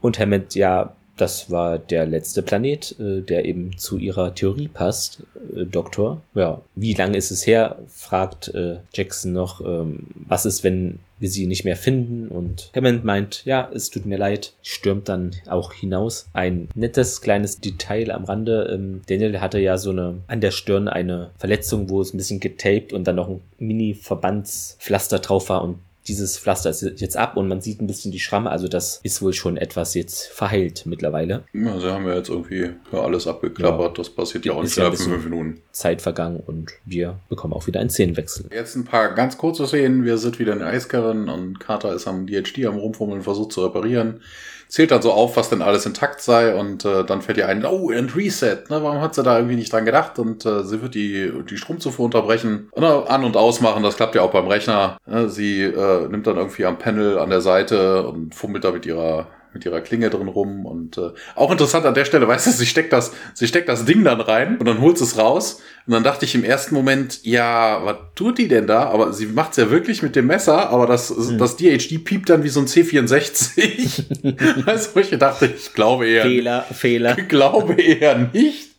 Und 0.00 0.18
Hammond, 0.18 0.54
ja, 0.54 0.94
das 1.16 1.50
war 1.50 1.78
der 1.78 2.06
letzte 2.06 2.42
Planet, 2.42 2.94
äh, 3.00 3.22
der 3.22 3.46
eben 3.46 3.76
zu 3.78 3.96
ihrer 3.96 4.34
Theorie 4.34 4.68
passt, 4.68 5.22
äh, 5.56 5.64
Doktor. 5.64 6.20
Ja, 6.34 6.60
wie 6.74 6.92
lange 6.92 7.16
ist 7.16 7.30
es 7.30 7.46
her? 7.46 7.78
fragt 7.88 8.48
äh, 8.48 8.76
Jackson 8.92 9.32
noch. 9.32 9.60
Ähm, 9.62 10.06
was 10.14 10.44
ist, 10.44 10.62
wenn 10.62 10.98
wir 11.18 11.28
sie 11.28 11.46
nicht 11.46 11.64
mehr 11.64 11.76
finden? 11.76 12.28
Und 12.28 12.70
Hammond 12.74 13.04
meint, 13.04 13.44
ja, 13.44 13.70
es 13.72 13.90
tut 13.90 14.06
mir 14.06 14.18
leid, 14.18 14.54
stürmt 14.62 15.08
dann 15.08 15.32
auch 15.46 15.72
hinaus. 15.72 16.28
Ein 16.32 16.68
nettes 16.74 17.20
kleines 17.20 17.60
Detail 17.60 18.10
am 18.10 18.24
Rande. 18.24 18.70
Ähm, 18.72 19.02
Daniel 19.08 19.40
hatte 19.40 19.58
ja 19.58 19.78
so 19.78 19.90
eine 19.90 20.16
an 20.26 20.40
der 20.40 20.50
Stirn 20.50 20.88
eine 20.88 21.30
Verletzung, 21.38 21.88
wo 21.90 22.00
es 22.00 22.12
ein 22.12 22.18
bisschen 22.18 22.40
getaped 22.40 22.92
und 22.92 23.04
dann 23.04 23.16
noch 23.16 23.28
ein 23.28 23.40
Mini-Verbandspflaster 23.58 25.18
drauf 25.18 25.48
war 25.48 25.62
und 25.62 25.78
dieses 26.08 26.38
Pflaster 26.38 26.70
ist 26.70 26.82
jetzt 26.82 27.16
ab 27.16 27.36
und 27.36 27.48
man 27.48 27.60
sieht 27.60 27.80
ein 27.80 27.86
bisschen 27.86 28.12
die 28.12 28.20
Schramme. 28.20 28.50
Also 28.50 28.68
das 28.68 29.00
ist 29.02 29.22
wohl 29.22 29.32
schon 29.32 29.56
etwas 29.56 29.94
jetzt 29.94 30.26
verheilt 30.28 30.84
mittlerweile. 30.86 31.44
Ja, 31.52 31.78
sie 31.78 31.92
haben 31.92 32.06
ja 32.06 32.14
jetzt 32.14 32.28
irgendwie 32.28 32.70
alles 32.92 33.26
abgeklappert. 33.26 33.98
Ja. 33.98 34.04
Das 34.04 34.10
passiert 34.10 34.44
ja 34.44 34.52
auch 34.52 34.62
nicht 34.62 34.76
innerhalb 34.76 34.96
von 34.96 35.12
fünf 35.12 35.24
Minuten. 35.24 35.62
Zeit 35.72 36.02
vergangen 36.02 36.42
und 36.44 36.72
wir 36.84 37.18
bekommen 37.28 37.52
auch 37.52 37.66
wieder 37.66 37.80
einen 37.80 37.90
Szenenwechsel. 37.90 38.48
Jetzt 38.52 38.76
ein 38.76 38.84
paar 38.84 39.14
ganz 39.14 39.36
kurze 39.36 39.66
Szenen. 39.66 40.04
Wir 40.04 40.18
sind 40.18 40.38
wieder 40.38 40.52
in 40.52 40.60
der 40.60 40.68
Eiskarren 40.68 41.28
und 41.28 41.60
Carter 41.60 41.94
ist 41.94 42.06
am 42.06 42.26
DHD 42.26 42.66
am 42.66 42.76
Rumfummeln, 42.76 43.22
versucht 43.22 43.52
zu 43.52 43.64
reparieren 43.64 44.20
zählt 44.68 44.90
dann 44.90 45.02
so 45.02 45.12
auf, 45.12 45.36
was 45.36 45.48
denn 45.48 45.62
alles 45.62 45.86
intakt 45.86 46.20
sei 46.20 46.54
und 46.54 46.84
äh, 46.84 47.04
dann 47.04 47.22
fällt 47.22 47.38
ihr 47.38 47.48
ein, 47.48 47.64
oh, 47.64 47.90
and 47.90 48.16
Reset, 48.16 48.58
ne, 48.68 48.82
warum 48.82 49.00
hat 49.00 49.14
sie 49.14 49.22
da 49.22 49.36
irgendwie 49.36 49.56
nicht 49.56 49.72
dran 49.72 49.84
gedacht? 49.84 50.18
Und 50.18 50.44
äh, 50.44 50.62
sie 50.64 50.82
wird 50.82 50.94
die, 50.94 51.32
die 51.48 51.56
Stromzufuhr 51.56 52.04
unterbrechen, 52.04 52.70
ne, 52.76 53.04
an- 53.08 53.24
und 53.24 53.36
ausmachen, 53.36 53.82
das 53.82 53.96
klappt 53.96 54.14
ja 54.14 54.22
auch 54.22 54.32
beim 54.32 54.48
Rechner. 54.48 54.98
Ne, 55.06 55.28
sie 55.28 55.62
äh, 55.62 56.08
nimmt 56.08 56.26
dann 56.26 56.36
irgendwie 56.36 56.66
am 56.66 56.78
Panel 56.78 57.18
an 57.18 57.30
der 57.30 57.40
Seite 57.40 58.06
und 58.06 58.34
fummelt 58.34 58.64
da 58.64 58.72
mit 58.72 58.86
ihrer 58.86 59.28
mit 59.56 59.64
ihrer 59.64 59.80
Klinge 59.80 60.10
drin 60.10 60.28
rum 60.28 60.66
und 60.66 60.98
äh, 60.98 61.10
auch 61.34 61.50
interessant 61.50 61.86
an 61.86 61.94
der 61.94 62.04
Stelle, 62.04 62.28
weißt 62.28 62.46
du, 62.46 62.50
sie 62.50 62.66
steckt 62.66 62.92
das, 62.92 63.12
sie 63.34 63.48
steckt 63.48 63.68
das 63.68 63.86
Ding 63.86 64.04
dann 64.04 64.20
rein 64.20 64.58
und 64.58 64.66
dann 64.66 64.80
holt 64.80 65.00
es 65.00 65.16
raus 65.16 65.62
und 65.86 65.92
dann 65.92 66.04
dachte 66.04 66.24
ich 66.24 66.34
im 66.34 66.44
ersten 66.44 66.74
Moment, 66.74 67.20
ja, 67.22 67.80
was 67.84 67.96
tut 68.14 68.38
die 68.38 68.48
denn 68.48 68.66
da? 68.66 68.90
Aber 68.90 69.12
sie 69.12 69.26
macht 69.26 69.52
es 69.52 69.56
ja 69.56 69.70
wirklich 69.70 70.02
mit 70.02 70.16
dem 70.16 70.26
Messer, 70.26 70.70
aber 70.70 70.86
das, 70.86 71.16
mhm. 71.16 71.38
das 71.38 71.56
DHD 71.56 72.04
piept 72.04 72.28
dann 72.28 72.42
wie 72.42 72.48
so 72.48 72.60
ein 72.60 72.66
C64. 72.66 74.66
weißt 74.66 74.94
du, 74.94 75.00
ich 75.00 75.18
dachte, 75.18 75.46
ich 75.46 75.72
glaube 75.72 76.06
eher. 76.06 76.22
Fehler, 76.22 76.62
Fehler. 76.62 77.18
Ich 77.18 77.28
glaube 77.28 77.80
eher 77.80 78.30
nicht. 78.32 78.70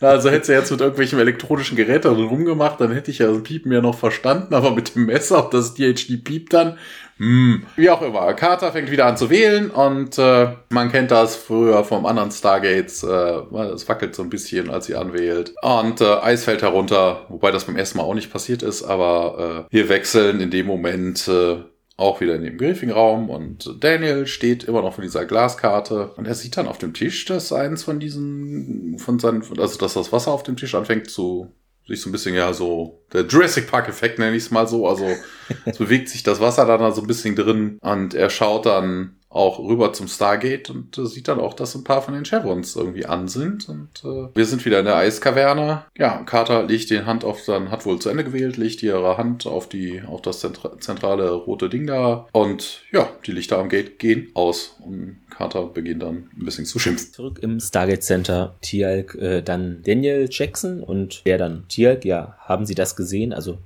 Also 0.00 0.30
hätte 0.30 0.46
sie 0.46 0.52
jetzt 0.52 0.70
mit 0.70 0.80
irgendwelchen 0.80 1.20
elektronischen 1.20 1.76
Geräten 1.76 2.08
rumgemacht, 2.08 2.80
dann 2.80 2.92
hätte 2.92 3.12
ich 3.12 3.18
ja 3.18 3.28
das 3.28 3.42
Piepen 3.42 3.70
ja 3.70 3.80
noch 3.80 3.96
verstanden, 3.96 4.52
aber 4.52 4.72
mit 4.72 4.94
dem 4.94 5.06
Messer, 5.06 5.38
ob 5.38 5.52
das 5.52 5.74
DHD 5.74 6.24
piept 6.24 6.52
dann, 6.52 6.76
hm, 7.22 7.62
wie 7.76 7.88
auch 7.88 8.02
immer. 8.02 8.34
Carter 8.34 8.72
fängt 8.72 8.90
wieder 8.90 9.06
an 9.06 9.16
zu 9.16 9.30
wählen 9.30 9.70
und 9.70 10.18
äh, 10.18 10.48
man 10.70 10.90
kennt 10.90 11.12
das 11.12 11.36
früher 11.36 11.84
vom 11.84 12.04
anderen 12.04 12.32
Stargates. 12.32 13.04
Äh, 13.04 13.66
es 13.74 13.88
wackelt 13.88 14.16
so 14.16 14.24
ein 14.24 14.28
bisschen, 14.28 14.70
als 14.70 14.86
sie 14.86 14.96
anwählt. 14.96 15.54
Und 15.62 16.00
äh, 16.00 16.16
Eis 16.16 16.42
fällt 16.42 16.62
herunter, 16.62 17.24
wobei 17.28 17.52
das 17.52 17.66
beim 17.66 17.76
ersten 17.76 17.98
Mal 17.98 18.04
auch 18.04 18.14
nicht 18.14 18.32
passiert 18.32 18.64
ist, 18.64 18.82
aber 18.82 19.68
äh, 19.70 19.72
wir 19.72 19.88
wechseln 19.88 20.40
in 20.40 20.50
dem 20.50 20.66
Moment 20.66 21.28
äh, 21.28 21.58
auch 21.96 22.20
wieder 22.20 22.34
in 22.34 22.42
dem 22.42 22.56
Briefingraum 22.56 23.30
und 23.30 23.72
Daniel 23.78 24.26
steht 24.26 24.64
immer 24.64 24.82
noch 24.82 24.94
vor 24.94 25.04
dieser 25.04 25.24
Glaskarte 25.24 26.08
und 26.16 26.26
er 26.26 26.34
sieht 26.34 26.56
dann 26.56 26.66
auf 26.66 26.78
dem 26.78 26.92
Tisch, 26.92 27.24
dass 27.26 27.52
eins 27.52 27.84
von 27.84 28.00
diesen, 28.00 28.98
von 28.98 29.20
seinen, 29.20 29.44
also 29.58 29.78
dass 29.78 29.94
das 29.94 30.10
Wasser 30.10 30.32
auf 30.32 30.42
dem 30.42 30.56
Tisch 30.56 30.74
anfängt 30.74 31.08
zu 31.08 31.54
sich 31.86 32.00
so 32.00 32.08
ein 32.08 32.12
bisschen 32.12 32.34
ja 32.34 32.52
so 32.52 33.02
der 33.12 33.26
Jurassic 33.26 33.70
Park 33.70 33.88
Effekt 33.88 34.18
nenne 34.18 34.36
ich 34.36 34.44
es 34.44 34.50
mal 34.50 34.66
so, 34.66 34.88
also 34.88 35.06
es 35.64 35.78
bewegt 35.78 36.08
sich 36.08 36.22
das 36.22 36.40
Wasser 36.40 36.66
dann 36.66 36.78
so 36.78 36.84
also 36.84 37.00
ein 37.02 37.06
bisschen 37.06 37.36
drin 37.36 37.78
und 37.80 38.14
er 38.14 38.30
schaut 38.30 38.66
dann 38.66 39.16
auch 39.32 39.58
rüber 39.58 39.92
zum 39.92 40.08
Stargate 40.08 40.70
und 40.70 40.98
äh, 40.98 41.06
sieht 41.06 41.28
dann 41.28 41.40
auch, 41.40 41.54
dass 41.54 41.74
ein 41.74 41.84
paar 41.84 42.02
von 42.02 42.14
den 42.14 42.24
Chevrons 42.24 42.76
irgendwie 42.76 43.06
an 43.06 43.28
sind. 43.28 43.68
Und 43.68 44.02
äh, 44.04 44.28
wir 44.34 44.44
sind 44.44 44.64
wieder 44.64 44.80
in 44.80 44.84
der 44.84 44.96
Eiskaverne. 44.96 45.84
Ja, 45.96 46.22
Carter 46.24 46.64
legt 46.64 46.90
die 46.90 47.02
Hand 47.02 47.24
auf, 47.24 47.44
dann 47.46 47.70
hat 47.70 47.86
wohl 47.86 47.98
zu 47.98 48.10
Ende 48.10 48.24
gewählt, 48.24 48.56
legt 48.56 48.82
ihre 48.82 49.16
Hand 49.16 49.46
auf 49.46 49.68
die, 49.68 50.02
auf 50.02 50.22
das 50.22 50.40
zentra 50.40 50.78
zentrale 50.80 51.30
rote 51.30 51.68
Ding 51.68 51.86
da. 51.86 52.26
Und 52.32 52.82
ja, 52.92 53.08
die 53.26 53.32
Lichter 53.32 53.58
am 53.58 53.68
Gate 53.68 53.98
gehen 53.98 54.30
aus. 54.34 54.76
Und 54.80 55.16
Carter 55.30 55.66
beginnt 55.66 56.02
dann 56.02 56.28
ein 56.36 56.44
bisschen 56.44 56.66
zu 56.66 56.78
schimpfen. 56.78 57.12
Zurück 57.12 57.38
im 57.42 57.58
Stargate 57.58 58.02
Center, 58.02 58.54
Tialk, 58.60 59.14
äh, 59.14 59.42
dann 59.42 59.82
Daniel 59.82 60.28
Jackson 60.30 60.82
und 60.82 61.24
der 61.26 61.38
dann 61.38 61.64
Tialk, 61.68 62.04
ja, 62.04 62.36
haben 62.40 62.66
Sie 62.66 62.74
das 62.74 62.96
gesehen? 62.96 63.32
Also 63.32 63.58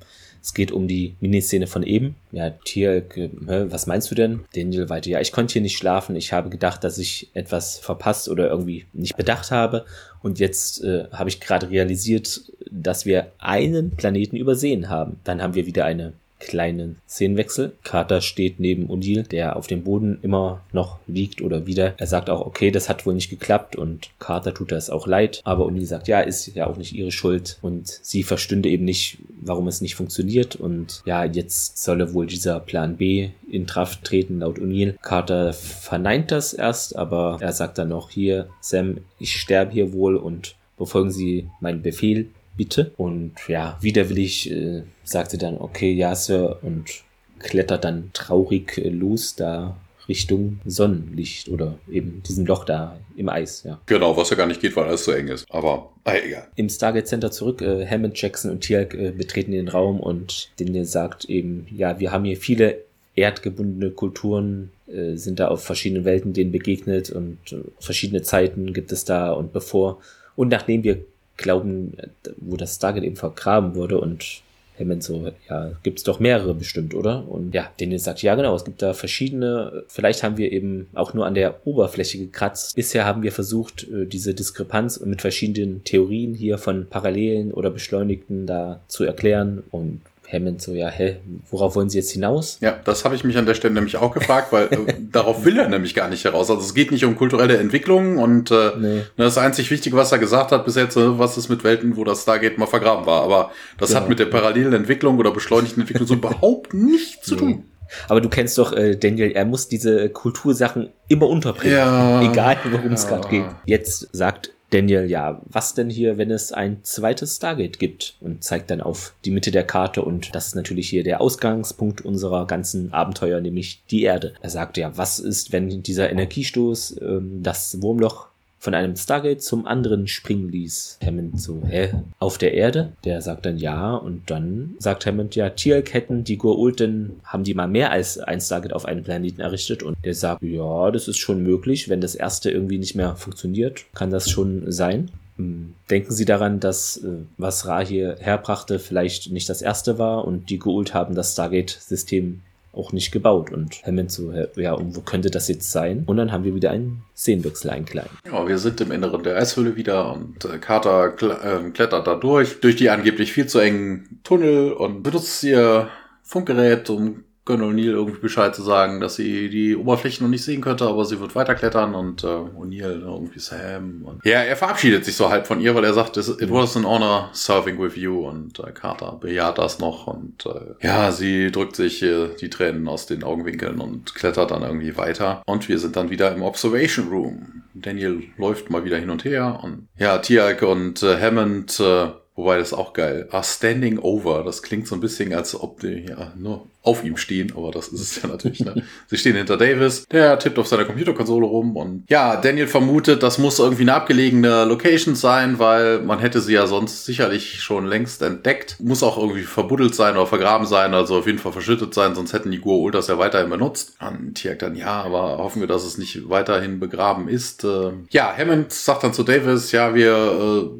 es 0.47 0.55
geht 0.55 0.71
um 0.71 0.87
die 0.87 1.17
Miniszene 1.19 1.67
von 1.67 1.83
eben. 1.83 2.15
Ja, 2.31 2.51
Tier, 2.51 3.05
was 3.49 3.89
meinst 3.89 4.13
du 4.13 4.15
denn? 4.15 4.45
Daniel 4.55 4.89
weiter, 4.89 5.11
ja, 5.11 5.21
ich 5.21 5.33
konnte 5.33 5.55
hier 5.55 5.61
nicht 5.61 5.77
schlafen. 5.77 6.15
Ich 6.15 6.33
habe 6.33 6.51
gedacht, 6.51 6.85
dass 6.85 6.99
ich 6.99 7.31
etwas 7.35 7.81
verpasst 7.81 8.29
oder 8.29 8.49
irgendwie 8.49 8.87
nicht 8.93 9.17
bedacht 9.17 9.51
habe. 9.51 9.85
Und 10.23 10.39
jetzt 10.39 10.85
äh, 10.85 11.07
habe 11.11 11.31
ich 11.31 11.41
gerade 11.41 11.69
realisiert, 11.69 12.53
dass 12.71 13.07
wir 13.07 13.33
einen 13.39 13.91
Planeten 13.91 14.37
übersehen 14.37 14.89
haben. 14.89 15.19
Dann 15.25 15.43
haben 15.43 15.57
wir 15.57 15.67
wieder 15.67 15.85
eine 15.85 16.13
kleinen 16.39 16.99
Szenenwechsel. 17.09 17.73
Carter 17.83 18.21
steht 18.21 18.61
neben 18.61 18.89
O'Neill, 18.89 19.27
der 19.27 19.57
auf 19.57 19.67
dem 19.67 19.85
Boden 19.85 20.19
immer 20.23 20.61
noch 20.73 20.99
liegt 21.07 21.43
oder 21.43 21.67
wieder. 21.67 21.95
Er 21.97 22.07
sagt 22.07 22.31
auch, 22.31 22.45
okay, 22.45 22.71
das 22.71 22.89
hat 22.89 23.07
wohl 23.07 23.15
nicht 23.15 23.31
geklappt 23.31 23.77
und 23.77 24.11
Carter 24.19 24.55
tut 24.55 24.73
das 24.73 24.91
auch 24.91 25.07
leid. 25.07 25.41
Aber 25.45 25.67
O'Neill 25.67 25.87
sagt, 25.87 26.09
ja, 26.09 26.21
ist 26.21 26.47
ja 26.55 26.67
auch 26.67 26.77
nicht 26.77 26.93
ihre 26.93 27.13
Schuld 27.13 27.59
und 27.63 27.89
sie 28.03 28.23
verstünde 28.23 28.69
eben 28.69 28.85
nicht, 28.85 29.19
warum 29.41 29.69
es 29.69 29.81
nicht 29.81 29.95
funktioniert 29.95 30.57
und 30.57 31.03
ja, 31.07 31.25
jetzt 31.25 31.83
solle 31.83 32.13
wohl 32.15 32.27
dieser 32.27 32.61
Plan 32.61 32.97
B 32.97 33.31
in 33.51 33.67
Kraft 33.67 34.05
treten, 34.05 34.41
laut 34.41 34.59
O'Neill. 34.59 34.97
Carter 35.03 35.53
verneint 35.53 36.31
das 36.31 36.53
erst, 36.53 36.97
aber 36.97 37.39
er 37.41 37.53
sagt 37.53 37.79
dann 37.79 37.89
noch, 37.89 38.11
hier, 38.11 38.49
Sam, 38.61 38.99
ich 39.19 39.37
sterbe 39.37 39.73
hier 39.73 39.93
wohl 39.93 40.17
und 40.17 40.57
befolgen 40.77 41.11
Sie 41.11 41.49
meinen 41.61 41.83
Befehl 41.83 42.29
bitte. 42.57 42.93
Und 42.97 43.35
ja, 43.49 43.79
widerwillig 43.81 44.51
äh, 44.51 44.83
sagt 45.07 45.31
sie 45.31 45.39
dann, 45.39 45.57
okay, 45.59 45.93
ja, 45.93 46.15
Sir, 46.15 46.59
und 46.63 47.03
klettert 47.39 47.85
dann 47.85 48.11
traurig 48.13 48.77
äh, 48.79 48.89
los 48.89 49.37
da 49.37 49.77
Richtung 50.09 50.61
Sonnenlicht 50.65 51.49
oder 51.49 51.79
eben 51.91 52.23
diesem 52.23 52.47
Loch 52.47 52.65
da 52.65 52.99
im 53.17 53.29
Eis, 53.29 53.65
ja. 53.65 53.81
Genau, 53.87 54.17
was 54.17 54.31
ja 54.31 54.37
gar 54.37 54.47
nicht 54.47 54.61
geht, 54.61 54.77
weil 54.77 54.85
alles 54.85 55.05
so 55.05 55.13
eng 55.13 55.29
ist. 55.29 55.47
Aber 55.51 55.91
äh, 56.05 56.27
egal. 56.27 56.49
Im 56.55 56.69
Stargate 56.69 57.09
Center 57.09 57.31
zurück, 57.31 57.61
äh, 57.61 57.87
Hammond, 57.87 58.21
Jackson 58.21 58.51
und 58.51 58.61
Tialk 58.61 58.95
äh, 58.95 59.11
betreten 59.11 59.53
den 59.53 59.69
Raum 59.69 60.01
und 60.01 60.51
Daniel 60.59 60.85
sagt 60.85 61.25
eben, 61.25 61.67
ja, 61.71 61.99
wir 61.99 62.13
haben 62.13 62.25
hier 62.25 62.37
viele 62.37 62.79
erdgebundene 63.17 63.91
Kulturen, 63.91 64.71
äh, 64.87 65.17
sind 65.17 65.41
da 65.41 65.49
auf 65.49 65.65
verschiedenen 65.65 66.05
Welten 66.05 66.33
denen 66.33 66.53
begegnet 66.53 67.11
und 67.11 67.39
äh, 67.51 67.57
verschiedene 67.81 68.23
Zeiten 68.23 68.73
gibt 68.75 68.93
es 68.93 69.05
da 69.05 69.33
und 69.33 69.53
bevor 69.53 69.99
und 70.37 70.49
nachdem 70.49 70.85
wir 70.85 70.99
glauben, 71.37 71.97
wo 72.37 72.57
das 72.57 72.77
Stargate 72.77 73.05
eben 73.05 73.17
vergraben 73.17 73.75
wurde 73.75 74.01
und 74.01 74.43
Hammond 74.79 75.03
so, 75.03 75.31
ja, 75.49 75.73
gibt's 75.83 76.03
doch 76.03 76.21
mehrere 76.21 76.55
bestimmt, 76.55 76.95
oder? 76.95 77.29
Und 77.29 77.55
ja, 77.55 77.71
Daniel 77.79 77.99
sagt, 77.99 78.23
ja 78.23 78.35
genau, 78.35 78.55
es 78.55 78.65
gibt 78.65 78.83
da 78.83 78.93
verschiedene, 78.93 79.85
vielleicht 79.89 80.23
haben 80.23 80.37
wir 80.37 80.53
eben 80.53 80.89
auch 80.95 81.15
nur 81.15 81.27
an 81.27 81.35
der 81.35 81.67
Oberfläche 81.67 82.19
gekratzt. 82.19 82.77
Bisher 82.77 83.05
haben 83.05 83.23
wir 83.23 83.33
versucht, 83.33 83.85
äh, 83.85 84.07
diese 84.07 84.35
Diskrepanz 84.35 85.01
mit 85.01 85.21
verschiedenen 85.21 85.85
Theorien 85.85 86.35
hier 86.35 86.59
von 86.59 86.87
Parallelen 86.89 87.53
oder 87.53 87.71
Beschleunigten 87.71 88.47
da 88.47 88.81
zu 88.89 89.05
erklären 89.05 89.63
und 89.71 90.01
Hammond 90.33 90.61
so, 90.61 90.73
ja, 90.73 90.89
hä, 90.89 91.17
worauf 91.51 91.77
wollen 91.77 91.89
Sie 91.89 91.99
jetzt 91.99 92.11
hinaus? 92.11 92.59
Ja, 92.61 92.79
das 92.85 93.05
habe 93.05 93.15
ich 93.15 93.25
mich 93.25 93.37
an 93.37 93.47
der 93.47 93.55
Stelle 93.55 93.75
nämlich 93.75 93.97
auch 93.97 94.13
gefragt, 94.13 94.53
weil 94.53 94.67
äh, 94.67 94.95
darauf 95.13 95.45
will 95.45 95.59
er 95.59 95.69
nämlich 95.69 95.95
gar 95.95 96.09
nicht 96.09 96.25
heraus. 96.25 96.51
Also 96.51 96.63
es 96.63 96.75
geht 96.75 96.91
nicht 96.91 97.05
um 97.05 97.17
kulturelle 97.17 97.57
Entwicklung 97.59 98.19
und 98.19 98.51
äh, 98.51 98.73
nee. 98.79 99.03
das 99.17 99.39
einzig 99.39 99.71
Wichtige, 99.71 99.97
was 99.97 100.13
er 100.13 100.19
gesagt 100.19 100.53
hat 100.53 100.65
bis 100.65 100.75
jetzt, 100.75 100.97
äh, 100.97 101.19
was 101.19 101.39
ist 101.39 101.49
mit 101.49 101.65
Welten, 101.65 101.97
wo 101.97 102.05
das 102.05 102.23
Stargate 102.23 102.59
mal 102.59 102.67
vergraben 102.67 103.07
war. 103.07 103.23
Aber 103.23 103.51
das 103.79 103.91
genau. 103.91 104.01
hat 104.01 104.09
mit 104.09 104.19
der 104.19 104.27
parallelen 104.27 104.73
Entwicklung 104.73 105.19
oder 105.19 105.31
beschleunigten 105.31 105.83
Entwicklung 105.83 106.07
so 106.07 106.15
überhaupt 106.17 106.75
nichts 106.75 107.27
zu 107.27 107.37
tun. 107.37 107.65
Aber 108.09 108.21
du 108.21 108.29
kennst 108.29 108.59
doch 108.59 108.73
äh, 108.73 108.97
Daniel, 108.97 109.31
er 109.33 109.45
muss 109.45 109.69
diese 109.69 110.09
Kultursachen 110.09 110.91
immer 111.09 111.29
unterbringen. 111.29 111.77
Ja, 111.77 112.21
egal 112.21 112.57
worum 112.71 112.93
es 112.93 113.05
ja. 113.05 113.11
gerade 113.11 113.29
geht. 113.29 113.45
Jetzt 113.65 114.09
sagt 114.13 114.51
Daniel, 114.71 115.09
ja, 115.09 115.41
was 115.45 115.75
denn 115.75 115.89
hier, 115.89 116.19
wenn 116.19 116.31
es 116.31 116.53
ein 116.53 116.83
zweites 116.83 117.37
Stargate 117.37 117.79
gibt? 117.79 118.17
Und 118.21 118.43
zeigt 118.43 118.71
dann 118.71 118.81
auf 118.81 119.15
die 119.25 119.31
Mitte 119.31 119.51
der 119.51 119.65
Karte 119.65 120.03
und 120.03 120.35
das 120.35 120.49
ist 120.49 120.57
natürlich 120.57 120.89
hier 120.89 121.05
der 121.05 121.21
Ausgangspunkt 121.21 122.01
unserer 122.01 122.47
ganzen 122.47 122.93
Abenteuer, 122.93 123.41
nämlich 123.41 123.83
die 123.91 124.03
Erde. 124.03 124.35
Er 124.41 124.51
sagt 124.51 124.77
ja, 124.77 124.97
was 124.97 125.19
ist, 125.19 125.53
wenn 125.53 125.83
dieser 125.83 126.11
Energiestoß 126.11 127.01
ähm, 127.01 127.43
das 127.43 127.81
Wurmloch 127.81 128.29
von 128.67 128.75
einem 128.75 128.97
Stargate 128.97 129.41
zum 129.41 129.65
anderen 129.65 130.09
springen 130.09 130.49
ließ. 130.49 130.99
Hammond 131.01 131.41
so, 131.41 131.63
hä? 131.65 131.93
Auf 132.19 132.37
der 132.37 132.53
Erde? 132.53 132.95
Der 133.05 133.23
sagt 133.23 133.47
dann 133.47 133.59
ja 133.59 133.95
und 133.95 134.29
dann 134.29 134.75
sagt 134.81 135.07
Hammond 135.07 135.37
ja, 135.37 135.51
Tielk 135.51 135.95
hätten 135.95 136.25
die 136.25 136.37
Gur-Ulten, 136.37 137.21
haben 137.23 137.45
die 137.45 137.55
mal 137.55 137.69
mehr 137.69 137.93
als 137.93 138.19
ein 138.19 138.41
Stargate 138.41 138.73
auf 138.73 138.85
einem 138.85 139.05
Planeten 139.05 139.41
errichtet 139.41 139.85
und 139.85 139.97
der 140.05 140.15
sagt, 140.15 140.43
ja, 140.43 140.91
das 140.91 141.07
ist 141.07 141.19
schon 141.19 141.45
möglich, 141.45 141.89
wenn 141.89 142.01
das 142.01 142.17
erste 142.17 142.51
irgendwie 142.51 142.79
nicht 142.79 142.97
mehr 142.97 143.15
funktioniert, 143.15 143.85
kann 143.95 144.11
das 144.11 144.29
schon 144.29 144.73
sein. 144.73 145.13
Hm, 145.37 145.75
denken 145.89 146.13
Sie 146.13 146.25
daran, 146.25 146.59
dass 146.59 146.97
äh, 146.97 147.19
was 147.39 147.69
Ra 147.69 147.83
hier 147.83 148.17
herbrachte 148.19 148.81
vielleicht 148.81 149.31
nicht 149.31 149.49
das 149.49 149.63
erste 149.63 149.97
war 150.01 150.25
und 150.25 150.51
die 150.51 150.59
Geult 150.59 150.93
haben 150.93 151.15
das 151.15 151.35
Stargate-System 151.35 152.41
auch 152.77 152.93
nicht 152.93 153.13
gebaut. 153.13 153.51
Und 153.51 153.83
Hammond 153.87 154.11
so, 154.11 154.33
ja, 154.57 154.73
und 154.73 154.97
wo 154.97 155.01
könnte 155.01 155.31
das 155.31 155.49
jetzt 155.49 155.71
sein? 155.73 156.05
Und 156.07 156.17
dann 156.17 156.33
haben 156.33 156.45
wir 156.45 156.55
wieder 156.55 156.71
einen 156.71 157.03
Szenenwechsel, 157.17 157.71
einen 157.71 157.85
kleinen. 157.85 158.11
Ja, 158.31 158.47
wir 158.47 158.59
sind 158.59 158.81
im 158.81 158.93
Inneren 158.93 159.23
der 159.23 159.37
Eishöhle 159.37 159.77
wieder 159.77 160.13
und 160.13 160.45
äh, 160.45 160.59
Carter 160.59 161.15
äh, 161.21 161.71
klettert 161.71 162.07
da 162.07 162.15
durch, 162.15 162.61
durch 162.61 162.77
die 162.77 162.91
angeblich 162.91 163.33
viel 163.33 163.47
zu 163.47 163.59
engen 163.59 164.21
Tunnel 164.25 164.73
und 164.73 165.03
benutzt 165.03 165.43
ihr 165.45 165.89
Funkgerät, 166.23 166.91
um 166.91 167.25
Gönn 167.47 167.63
O'Neill 167.63 167.93
irgendwie 167.93 168.19
Bescheid 168.19 168.55
zu 168.55 168.63
sagen, 168.63 169.01
dass 169.01 169.15
sie 169.15 169.49
die 169.49 169.77
Oberfläche 169.77 170.23
noch 170.23 170.29
nicht 170.29 170.43
sehen 170.43 170.61
könnte, 170.61 170.85
aber 170.85 171.05
sie 171.05 171.21
wird 171.21 171.37
weiterklettern 171.37 171.95
und 171.95 172.25
äh, 172.25 172.27
O'Neill 172.27 173.03
irgendwie 173.03 173.39
Sam. 173.39 174.03
Und 174.05 174.25
ja, 174.25 174.41
er 174.41 174.57
verabschiedet 174.57 175.05
sich 175.05 175.15
so 175.15 175.31
halb 175.31 175.47
von 175.47 175.61
ihr, 175.61 175.73
weil 175.77 175.85
er 175.85 175.95
sagt, 175.95 176.17
it 176.17 176.51
was 176.51 176.77
an 176.77 176.85
honor 176.85 177.31
serving 177.33 177.79
with 177.79 177.97
you 177.97 178.27
und 178.27 178.59
äh, 178.59 178.73
Carter 178.73 179.13
bejaht 179.21 179.59
das 179.59 179.79
noch 179.79 180.09
und 180.09 180.45
äh, 180.45 180.85
ja, 180.85 181.13
sie 181.13 181.53
drückt 181.53 181.77
sich 181.77 182.03
äh, 182.03 182.31
die 182.41 182.51
Tränen 182.51 182.89
aus 182.89 183.07
den 183.07 183.23
Augenwinkeln 183.23 183.81
und 183.81 184.17
klettert 184.17 184.51
dann 184.51 184.63
irgendwie 184.63 184.97
weiter 184.97 185.43
und 185.47 185.69
wir 185.69 185.79
sind 185.79 185.95
dann 185.95 186.11
wieder 186.11 186.35
im 186.35 186.43
Observation 186.43 187.09
Room. 187.09 187.63
Daniel 187.75 188.25
läuft 188.39 188.71
mal 188.71 188.85
wieder 188.85 188.99
hin 188.99 189.11
und 189.11 189.25
her 189.25 189.61
und 189.63 189.87
ja, 189.97 190.19
Tiag 190.19 190.63
und 190.63 191.03
äh, 191.05 191.21
Hammond 191.21 191.79
äh, 191.79 192.09
Wobei 192.37 192.59
das 192.59 192.75
auch 192.75 192.93
geil. 192.93 193.29
Are 193.33 193.43
standing 193.43 193.99
over. 193.99 194.45
Das 194.45 194.63
klingt 194.63 194.87
so 194.87 194.95
ein 194.95 195.01
bisschen, 195.01 195.33
als 195.33 195.59
ob 195.59 195.81
die 195.81 196.07
ja 196.09 196.33
nur 196.37 196.67
auf 196.87 197.03
ihm 197.03 197.17
stehen, 197.17 197.53
aber 197.57 197.73
das 197.73 197.89
ist 197.89 198.01
es 198.01 198.23
ja 198.23 198.29
natürlich. 198.29 198.61
Ne? 198.61 198.85
Sie 199.09 199.17
stehen 199.17 199.35
hinter 199.35 199.57
Davis. 199.57 200.07
Der 200.07 200.39
tippt 200.39 200.59
auf 200.59 200.69
seiner 200.69 200.85
Computerkonsole 200.85 201.45
rum 201.45 201.77
und 201.77 202.05
ja, 202.09 202.37
Daniel 202.37 202.69
vermutet, 202.69 203.25
das 203.25 203.39
muss 203.39 203.59
irgendwie 203.59 203.83
eine 203.83 203.95
abgelegene 203.95 204.65
Location 204.65 205.17
sein, 205.17 205.59
weil 205.59 206.01
man 206.01 206.21
hätte 206.21 206.41
sie 206.41 206.53
ja 206.53 206.67
sonst 206.69 207.05
sicherlich 207.05 207.61
schon 207.61 207.87
längst 207.87 208.23
entdeckt. 208.23 208.77
Muss 208.79 209.03
auch 209.03 209.19
irgendwie 209.19 209.43
verbuddelt 209.43 209.97
sein 209.97 210.15
oder 210.17 210.27
vergraben 210.27 210.67
sein, 210.67 210.95
also 210.95 211.19
auf 211.19 211.27
jeden 211.27 211.39
Fall 211.39 211.53
verschüttet 211.53 211.93
sein, 211.93 212.15
sonst 212.15 212.33
hätten 212.33 212.53
die 212.53 212.61
Gur 212.61 212.79
Ultras 212.79 213.09
ja 213.09 213.19
weiterhin 213.19 213.51
benutzt. 213.51 213.97
Und 213.99 214.35
Tiak 214.35 214.61
dann, 214.61 214.77
ja, 214.77 215.03
aber 215.03 215.39
hoffen 215.39 215.61
wir, 215.61 215.69
dass 215.69 215.85
es 215.85 215.99
nicht 215.99 216.29
weiterhin 216.29 216.79
begraben 216.79 217.29
ist. 217.29 217.65
Äh, 217.65 217.93
ja, 218.11 218.33
Hammond 218.37 218.73
sagt 218.73 219.03
dann 219.03 219.13
zu 219.13 219.25
Davis, 219.25 219.73
ja, 219.73 219.95
wir 219.95 220.13
äh, 220.13 220.71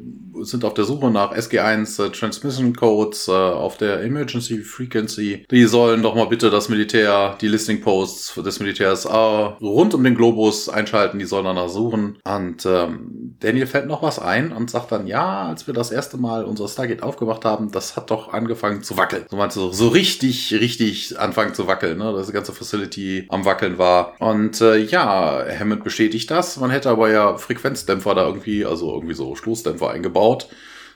sind 0.43 0.63
auf 0.63 0.73
der 0.73 0.85
Suche 0.85 1.11
nach 1.11 1.33
SG1 1.35 2.05
äh, 2.05 2.09
Transmission 2.11 2.75
Codes 2.75 3.27
äh, 3.27 3.31
auf 3.31 3.77
der 3.77 4.01
Emergency 4.01 4.59
Frequency. 4.59 5.45
Die 5.51 5.65
sollen 5.65 6.01
doch 6.01 6.15
mal 6.15 6.27
bitte 6.27 6.49
das 6.49 6.69
Militär, 6.69 7.37
die 7.41 7.47
Listening 7.47 7.81
Posts 7.81 8.35
des 8.35 8.59
Militärs 8.59 9.05
äh, 9.05 9.09
rund 9.09 9.93
um 9.93 10.03
den 10.03 10.15
Globus 10.15 10.69
einschalten. 10.69 11.19
Die 11.19 11.25
sollen 11.25 11.45
danach 11.45 11.69
suchen. 11.69 12.17
Und 12.23 12.65
ähm, 12.65 13.35
Daniel 13.39 13.67
fällt 13.67 13.87
noch 13.87 14.01
was 14.01 14.19
ein 14.19 14.51
und 14.51 14.69
sagt 14.69 14.91
dann, 14.91 15.07
ja, 15.07 15.47
als 15.47 15.67
wir 15.67 15.73
das 15.73 15.91
erste 15.91 16.17
Mal 16.17 16.45
unser 16.45 16.67
Stargate 16.67 17.03
aufgemacht 17.03 17.45
haben, 17.45 17.71
das 17.71 17.95
hat 17.95 18.11
doch 18.11 18.33
angefangen 18.33 18.83
zu 18.83 18.97
wackeln. 18.97 19.25
So 19.29 19.37
meinst 19.37 19.57
du, 19.57 19.71
so 19.71 19.89
richtig, 19.89 20.53
richtig 20.53 21.19
anfangen 21.19 21.53
zu 21.53 21.67
wackeln, 21.67 21.97
ne? 21.97 22.13
Dass 22.13 22.31
ganze 22.37 22.53
Facility 22.53 23.25
am 23.29 23.45
Wackeln 23.45 23.77
war. 23.77 24.13
Und 24.19 24.61
äh, 24.61 24.77
ja, 24.77 25.43
Hammond 25.59 25.83
bestätigt 25.83 26.29
das. 26.29 26.57
Man 26.57 26.69
hätte 26.69 26.89
aber 26.89 27.09
ja 27.09 27.37
Frequenzdämpfer 27.37 28.13
da 28.13 28.27
irgendwie, 28.27 28.63
also 28.65 28.93
irgendwie 28.93 29.15
so 29.15 29.35
Stoßdämpfer 29.35 29.89
eingebaut 29.89 30.26
gebaut. 30.27 30.47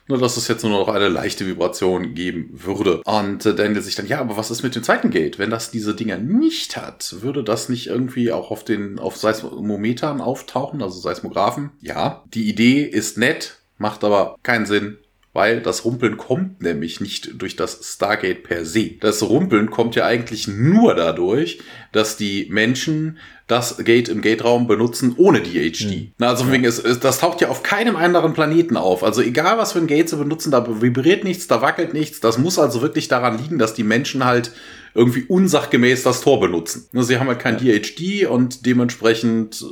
Nur, 0.08 0.18
dass 0.18 0.36
es 0.36 0.48
jetzt 0.48 0.64
nur 0.64 0.72
noch 0.72 0.88
eine 0.88 1.08
leichte 1.08 1.46
Vibration 1.46 2.14
geben 2.14 2.50
würde. 2.52 3.02
Und 3.04 3.46
äh, 3.46 3.54
Daniel 3.54 3.82
sich 3.82 3.94
dann, 3.94 4.08
ja, 4.08 4.18
aber 4.18 4.36
was 4.36 4.50
ist 4.50 4.64
mit 4.64 4.74
dem 4.74 4.82
zweiten 4.82 5.10
Gate? 5.10 5.38
Wenn 5.38 5.50
das 5.50 5.70
diese 5.70 5.94
Dinger 5.94 6.18
nicht 6.18 6.76
hat, 6.76 7.22
würde 7.22 7.44
das 7.44 7.68
nicht 7.68 7.86
irgendwie 7.86 8.32
auch 8.32 8.50
auf 8.50 8.64
den, 8.64 8.98
auf 8.98 9.16
Seismometern 9.16 10.20
auftauchen, 10.20 10.82
also 10.82 10.98
Seismographen? 10.98 11.70
Ja, 11.80 12.24
die 12.34 12.48
Idee 12.48 12.82
ist 12.82 13.16
nett, 13.16 13.60
macht 13.78 14.02
aber 14.02 14.36
keinen 14.42 14.66
Sinn, 14.66 14.98
weil 15.32 15.60
das 15.60 15.84
Rumpeln 15.84 16.16
kommt 16.16 16.62
nämlich 16.62 17.00
nicht 17.00 17.40
durch 17.40 17.54
das 17.54 17.94
Stargate 17.94 18.42
per 18.42 18.64
se. 18.64 18.96
Das 19.00 19.22
Rumpeln 19.22 19.70
kommt 19.70 19.94
ja 19.94 20.04
eigentlich 20.04 20.48
nur 20.48 20.96
dadurch, 20.96 21.60
dass 21.92 22.16
die 22.16 22.48
Menschen 22.50 23.18
das 23.46 23.78
Gate 23.78 24.08
im 24.08 24.22
Gate-Raum 24.22 24.66
benutzen 24.66 25.14
ohne 25.16 25.40
DHD. 25.40 25.84
Mhm. 25.84 26.12
Na, 26.18 26.28
also 26.28 26.44
ja. 26.44 26.52
wegen, 26.52 26.64
es, 26.64 26.78
es, 26.78 27.00
das 27.00 27.18
taucht 27.18 27.40
ja 27.40 27.48
auf 27.48 27.62
keinem 27.62 27.96
anderen 27.96 28.32
Planeten 28.32 28.76
auf. 28.76 29.02
Also 29.02 29.20
egal, 29.20 29.58
was 29.58 29.72
für 29.72 29.78
ein 29.78 29.86
Gate 29.86 30.08
sie 30.08 30.16
benutzen, 30.16 30.50
da 30.50 30.66
vibriert 30.80 31.24
nichts, 31.24 31.46
da 31.48 31.60
wackelt 31.60 31.92
nichts. 31.92 32.20
Das 32.20 32.38
muss 32.38 32.58
also 32.58 32.82
wirklich 32.82 33.08
daran 33.08 33.38
liegen, 33.38 33.58
dass 33.58 33.74
die 33.74 33.84
Menschen 33.84 34.24
halt 34.24 34.52
irgendwie 34.94 35.24
unsachgemäß 35.24 36.02
das 36.02 36.20
Tor 36.20 36.40
benutzen. 36.40 36.88
Sie 36.92 37.18
haben 37.18 37.28
halt 37.28 37.38
kein 37.40 37.58
ja. 37.64 37.78
DHD 37.78 38.26
und 38.26 38.66
dementsprechend 38.66 39.64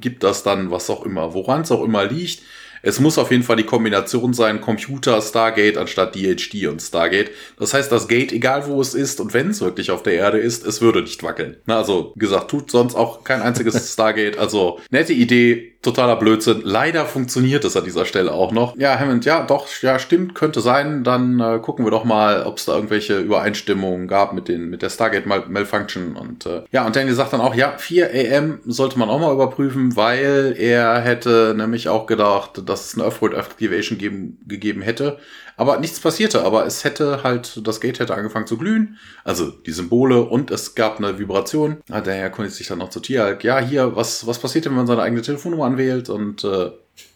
gibt 0.00 0.22
das 0.22 0.42
dann 0.42 0.70
was 0.70 0.90
auch 0.90 1.04
immer, 1.04 1.34
woran 1.34 1.62
es 1.62 1.70
auch 1.70 1.82
immer 1.82 2.04
liegt 2.04 2.42
es 2.82 3.00
muss 3.00 3.18
auf 3.18 3.30
jeden 3.30 3.42
Fall 3.42 3.56
die 3.56 3.64
Kombination 3.64 4.34
sein, 4.34 4.60
Computer, 4.60 5.20
Stargate 5.22 5.76
anstatt 5.76 6.14
DHD 6.14 6.66
und 6.66 6.80
Stargate. 6.80 7.30
Das 7.58 7.74
heißt, 7.74 7.90
das 7.90 8.08
Gate, 8.08 8.32
egal 8.32 8.66
wo 8.66 8.80
es 8.80 8.94
ist 8.94 9.20
und 9.20 9.34
wenn 9.34 9.50
es 9.50 9.60
wirklich 9.60 9.90
auf 9.90 10.02
der 10.02 10.14
Erde 10.14 10.38
ist, 10.38 10.66
es 10.66 10.80
würde 10.80 11.02
nicht 11.02 11.22
wackeln. 11.22 11.56
Na, 11.66 11.78
also, 11.78 12.12
gesagt, 12.16 12.50
tut 12.50 12.70
sonst 12.70 12.94
auch 12.94 13.24
kein 13.24 13.42
einziges 13.42 13.92
Stargate. 13.92 14.38
Also, 14.38 14.80
nette 14.90 15.12
Idee, 15.12 15.72
totaler 15.82 16.16
Blödsinn. 16.16 16.62
Leider 16.64 17.04
funktioniert 17.06 17.64
es 17.64 17.76
an 17.76 17.84
dieser 17.84 18.04
Stelle 18.04 18.32
auch 18.32 18.52
noch. 18.52 18.76
Ja, 18.76 18.98
Hammond, 18.98 19.24
ja, 19.24 19.44
doch, 19.44 19.66
ja, 19.82 19.98
stimmt, 19.98 20.34
könnte 20.34 20.60
sein. 20.60 21.04
Dann 21.04 21.40
äh, 21.40 21.58
gucken 21.60 21.84
wir 21.84 21.90
doch 21.90 22.04
mal, 22.04 22.44
ob 22.44 22.58
es 22.58 22.64
da 22.64 22.74
irgendwelche 22.74 23.18
Übereinstimmungen 23.18 24.08
gab 24.08 24.32
mit 24.32 24.48
den 24.48 24.70
mit 24.70 24.82
der 24.82 24.90
Stargate 24.90 25.26
Mal 25.26 25.44
Malfunction 25.48 26.16
und 26.16 26.46
äh, 26.46 26.62
ja, 26.70 26.86
und 26.86 26.94
Danny 26.94 27.12
sagt 27.12 27.32
dann 27.32 27.40
auch, 27.40 27.54
ja, 27.54 27.76
4 27.76 28.10
AM 28.12 28.60
sollte 28.64 28.98
man 28.98 29.10
auch 29.10 29.18
mal 29.18 29.32
überprüfen, 29.32 29.96
weil 29.96 30.54
er 30.56 31.00
hätte 31.00 31.54
nämlich 31.56 31.88
auch 31.88 32.06
gedacht, 32.06 32.62
dass 32.72 32.86
es 32.86 32.94
eine 32.94 33.04
Earthworld 33.04 33.34
Activation 33.34 33.98
geben, 33.98 34.38
gegeben 34.46 34.82
hätte. 34.82 35.18
Aber 35.56 35.78
nichts 35.78 36.00
passierte, 36.00 36.42
aber 36.42 36.66
es 36.66 36.84
hätte 36.84 37.22
halt, 37.22 37.60
das 37.66 37.80
Gate 37.80 38.00
hätte 38.00 38.14
angefangen 38.14 38.46
zu 38.46 38.56
glühen, 38.56 38.98
also 39.22 39.50
die 39.50 39.72
Symbole 39.72 40.22
und 40.22 40.50
es 40.50 40.74
gab 40.74 40.98
eine 40.98 41.18
Vibration. 41.18 41.78
Der 41.88 42.16
erkundigt 42.16 42.56
sich 42.56 42.66
dann 42.66 42.78
noch 42.78 42.88
zu 42.88 43.00
Tialk, 43.00 43.44
ja, 43.44 43.60
hier, 43.60 43.94
was, 43.94 44.26
was 44.26 44.38
passiert 44.38 44.64
denn, 44.64 44.72
wenn 44.72 44.78
man 44.78 44.86
seine 44.86 45.02
eigene 45.02 45.22
Telefonnummer 45.22 45.66
anwählt 45.66 46.08
und 46.08 46.42
äh, 46.44 46.70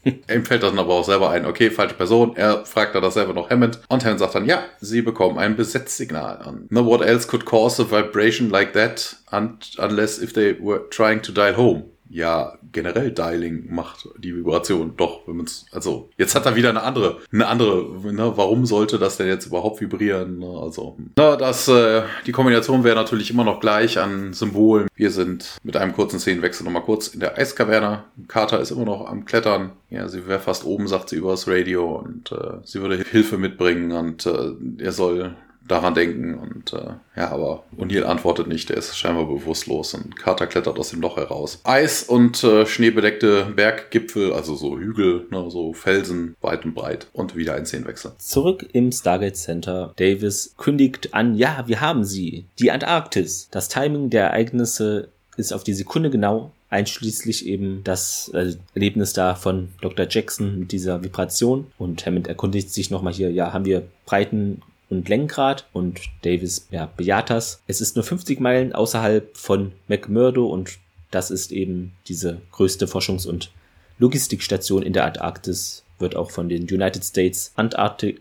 ihm 0.05 0.45
fällt 0.45 0.63
das 0.63 0.71
dann 0.71 0.79
aber 0.79 0.95
auch 0.95 1.05
selber 1.05 1.31
ein, 1.31 1.47
okay, 1.47 1.71
falsche 1.71 1.95
Person. 1.95 2.37
Er 2.37 2.65
fragt 2.65 2.95
dann 2.95 3.03
dasselbe 3.03 3.35
noch 3.35 3.51
Hammond. 3.51 3.81
Und 3.89 4.05
Hammond 4.05 4.21
sagt 4.21 4.35
dann, 4.35 4.47
ja, 4.47 4.63
sie 4.81 5.03
bekommen 5.03 5.39
ein 5.39 5.57
Besetzsignal 5.57 6.39
an. 6.39 6.67
No, 6.71 6.87
what 6.87 7.03
else 7.03 7.27
could 7.27 7.45
cause 7.45 7.83
a 7.83 7.91
vibration 7.91 8.51
like 8.51 8.73
that 8.73 9.17
unless 9.31 10.23
if 10.23 10.33
they 10.33 10.57
were 10.61 10.89
trying 10.91 11.21
to 11.23 11.33
dial 11.33 11.57
home? 11.57 11.85
Ja 12.09 12.59
generell 12.73 13.11
Dialing 13.13 13.73
macht, 13.75 14.09
die 14.19 14.35
Vibration. 14.35 14.95
Doch, 14.97 15.27
wenn 15.27 15.37
man 15.37 15.47
es, 15.47 15.67
also 15.73 16.11
jetzt 16.17 16.35
hat 16.35 16.47
er 16.47 16.57
wieder 16.57 16.71
eine 16.71 16.83
andere, 16.83 17.19
eine 17.33 17.47
andere, 17.47 18.13
ne, 18.13 18.33
warum 18.37 18.67
sollte 18.67 18.99
das 18.99 19.17
denn 19.17 19.27
jetzt 19.27 19.47
überhaupt 19.47 19.81
vibrieren? 19.81 20.39
Ne? 20.39 20.47
Also, 20.47 20.97
na, 21.17 21.37
das, 21.37 21.69
äh, 21.69 22.03
die 22.27 22.33
Kombination 22.33 22.85
wäre 22.85 22.97
natürlich 22.97 23.31
immer 23.31 23.45
noch 23.45 23.61
gleich 23.61 23.99
an 23.99 24.33
Symbolen. 24.33 24.89
Wir 24.95 25.11
sind 25.11 25.59
mit 25.63 25.77
einem 25.77 25.93
kurzen 25.93 26.21
Szenenwechsel 26.21 26.65
nochmal 26.65 26.83
kurz 26.83 27.09
in 27.09 27.21
der 27.21 27.39
Eiskaverne. 27.39 28.05
Carter 28.29 28.61
ist 28.61 28.71
immer 28.71 28.85
noch 28.85 29.07
am 29.07 29.25
Klettern. 29.25 29.73
Ja, 29.91 30.09
sie 30.09 30.27
wäre 30.27 30.41
fast 30.41 30.65
oben, 30.65 30.89
sagt 30.89 31.09
sie 31.09 31.17
übers 31.17 31.49
Radio 31.49 31.97
und 31.97 32.33
äh, 32.33 32.59
sie 32.65 32.81
würde 32.81 32.97
Hilfe 32.97 33.39
mitbringen 33.39 33.93
und 33.93 34.27
äh, 34.27 34.53
er 34.79 34.93
soll 34.93 35.35
daran 35.69 35.95
denken. 35.95 36.35
Und 36.35 36.73
äh, 36.73 36.95
ja, 37.17 37.31
aber 37.31 37.65
O'Neill 37.79 38.05
antwortet 38.05 38.47
nicht, 38.47 38.71
er 38.71 38.77
ist 38.77 38.97
scheinbar 38.97 39.27
bewusstlos 39.27 39.95
und 39.95 40.17
Carter 40.17 40.47
klettert 40.47 40.79
aus 40.79 40.91
dem 40.91 41.01
Loch 41.01 41.17
heraus. 41.17 41.61
Eis 41.65 42.03
und 42.03 42.43
äh, 42.45 42.67
schneebedeckte 42.67 43.53
Berggipfel, 43.55 44.33
also 44.33 44.55
so 44.55 44.79
Hügel, 44.79 45.27
ne, 45.31 45.51
so 45.51 45.73
Felsen, 45.73 46.37
weit 46.41 46.65
und 46.65 46.75
breit 46.75 47.09
und 47.13 47.37
wieder 47.37 47.55
ein 47.55 47.67
Szenenwechsel. 47.67 48.13
Zurück 48.19 48.67
im 48.73 48.93
Stargate 48.93 49.37
Center. 49.37 49.93
Davis 49.97 50.55
kündigt 50.57 51.15
an, 51.15 51.35
ja, 51.37 51.65
wir 51.67 51.81
haben 51.81 52.05
sie, 52.05 52.47
die 52.59 52.71
Antarktis. 52.71 53.49
Das 53.51 53.69
Timing 53.69 54.11
der 54.11 54.29
Ereignisse 54.29 55.09
ist 55.37 55.53
auf 55.53 55.65
die 55.65 55.75
Sekunde 55.75 56.11
genau 56.11 56.53
einschließlich 56.69 57.47
eben 57.47 57.83
das 57.85 58.31
äh, 58.35 58.55
Erlebnis 58.75 59.13
da 59.13 59.35
von 59.35 59.69
Dr. 59.81 60.07
Jackson 60.09 60.59
mit 60.59 60.73
dieser 60.73 61.03
Vibration. 61.05 61.67
Und 61.79 62.05
Hammond 62.07 62.27
erkundigt 62.27 62.73
sich 62.73 62.91
nochmal 62.91 63.13
hier, 63.13 63.31
ja, 63.31 63.53
haben 63.53 63.65
wir 63.65 63.87
breiten 64.05 64.63
und 64.89 65.09
Lenkrad 65.09 65.67
und 65.73 66.01
Davis 66.23 66.69
ja, 66.71 66.87
bejaht 66.97 67.31
das. 67.31 67.63
Es 67.67 67.81
ist 67.81 67.97
nur 67.97 68.05
50 68.05 68.41
Meilen 68.41 68.73
außerhalb 68.73 69.37
von 69.37 69.73
McMurdo 69.89 70.47
und 70.47 70.79
das 71.11 71.31
ist 71.31 71.53
eben 71.53 71.93
diese 72.09 72.41
größte 72.53 72.87
Forschungs- 72.87 73.27
und 73.27 73.51
Logistikstation 73.99 74.83
in 74.83 74.93
der 74.93 75.07
Antarktis 75.07 75.83
wird 75.99 76.17
auch 76.17 76.31
von 76.31 76.49
den 76.49 76.65
United 76.65 77.03
States 77.03 77.53
Antarctic, 77.57 78.21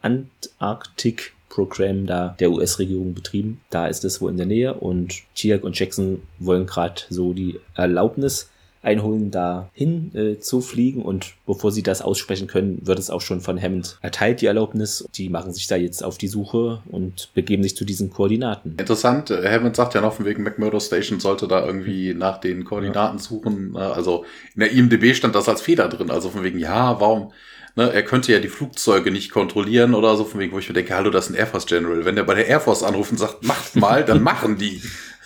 Antarctic 0.00 1.34
Program 1.50 2.06
da 2.06 2.34
der 2.40 2.50
US-Regierung 2.50 3.14
betrieben. 3.14 3.60
Da 3.70 3.86
ist 3.86 4.04
es 4.04 4.20
wohl 4.20 4.30
in 4.30 4.36
der 4.36 4.46
Nähe 4.46 4.74
und 4.74 5.22
Tiak 5.34 5.62
und 5.62 5.78
Jackson 5.78 6.22
wollen 6.38 6.66
gerade 6.66 7.02
so 7.10 7.32
die 7.32 7.60
Erlaubnis 7.74 8.50
einholen, 8.84 9.30
da 9.30 9.70
hin 9.72 10.10
äh, 10.14 10.38
zu 10.38 10.60
fliegen. 10.60 11.02
Und 11.02 11.34
bevor 11.46 11.72
sie 11.72 11.82
das 11.82 12.02
aussprechen 12.02 12.46
können, 12.46 12.80
wird 12.84 12.98
es 12.98 13.10
auch 13.10 13.20
schon 13.20 13.40
von 13.40 13.60
Hammond 13.60 13.98
erteilt, 14.02 14.40
die 14.40 14.46
Erlaubnis. 14.46 15.06
Die 15.14 15.28
machen 15.28 15.52
sich 15.52 15.66
da 15.66 15.76
jetzt 15.76 16.04
auf 16.04 16.18
die 16.18 16.28
Suche 16.28 16.82
und 16.90 17.30
begeben 17.34 17.62
sich 17.62 17.76
zu 17.76 17.84
diesen 17.84 18.10
Koordinaten. 18.10 18.74
Interessant, 18.78 19.30
äh, 19.30 19.50
Hammond 19.50 19.76
sagt 19.76 19.94
ja 19.94 20.00
noch 20.00 20.14
von 20.14 20.26
wegen 20.26 20.42
McMurdo 20.42 20.80
Station 20.80 21.20
sollte 21.20 21.48
da 21.48 21.64
irgendwie 21.64 22.14
nach 22.14 22.38
den 22.38 22.64
Koordinaten 22.64 23.18
suchen. 23.18 23.76
Also 23.76 24.24
in 24.54 24.60
der 24.60 24.72
IMDB 24.72 25.14
stand 25.14 25.34
das 25.34 25.48
als 25.48 25.62
Fehler 25.62 25.88
drin. 25.88 26.10
Also 26.10 26.30
von 26.30 26.42
wegen, 26.42 26.58
ja, 26.58 27.00
warum 27.00 27.32
Ne, 27.76 27.92
er 27.92 28.04
könnte 28.04 28.32
ja 28.32 28.38
die 28.38 28.48
Flugzeuge 28.48 29.10
nicht 29.10 29.32
kontrollieren 29.32 29.94
oder 29.94 30.16
so, 30.16 30.24
von 30.24 30.38
wegen, 30.38 30.52
wo 30.52 30.60
ich 30.60 30.68
mir 30.68 30.74
denke, 30.74 30.94
hallo, 30.94 31.10
das 31.10 31.24
ist 31.24 31.30
ein 31.32 31.36
Air 31.36 31.48
Force 31.48 31.66
General. 31.66 32.04
Wenn 32.04 32.14
der 32.14 32.22
bei 32.22 32.34
der 32.34 32.46
Air 32.46 32.60
Force 32.60 32.84
anruft 32.84 33.10
und 33.10 33.18
sagt, 33.18 33.42
macht 33.42 33.74
mal, 33.74 34.04
dann 34.04 34.22
machen 34.22 34.58
die. 34.58 34.80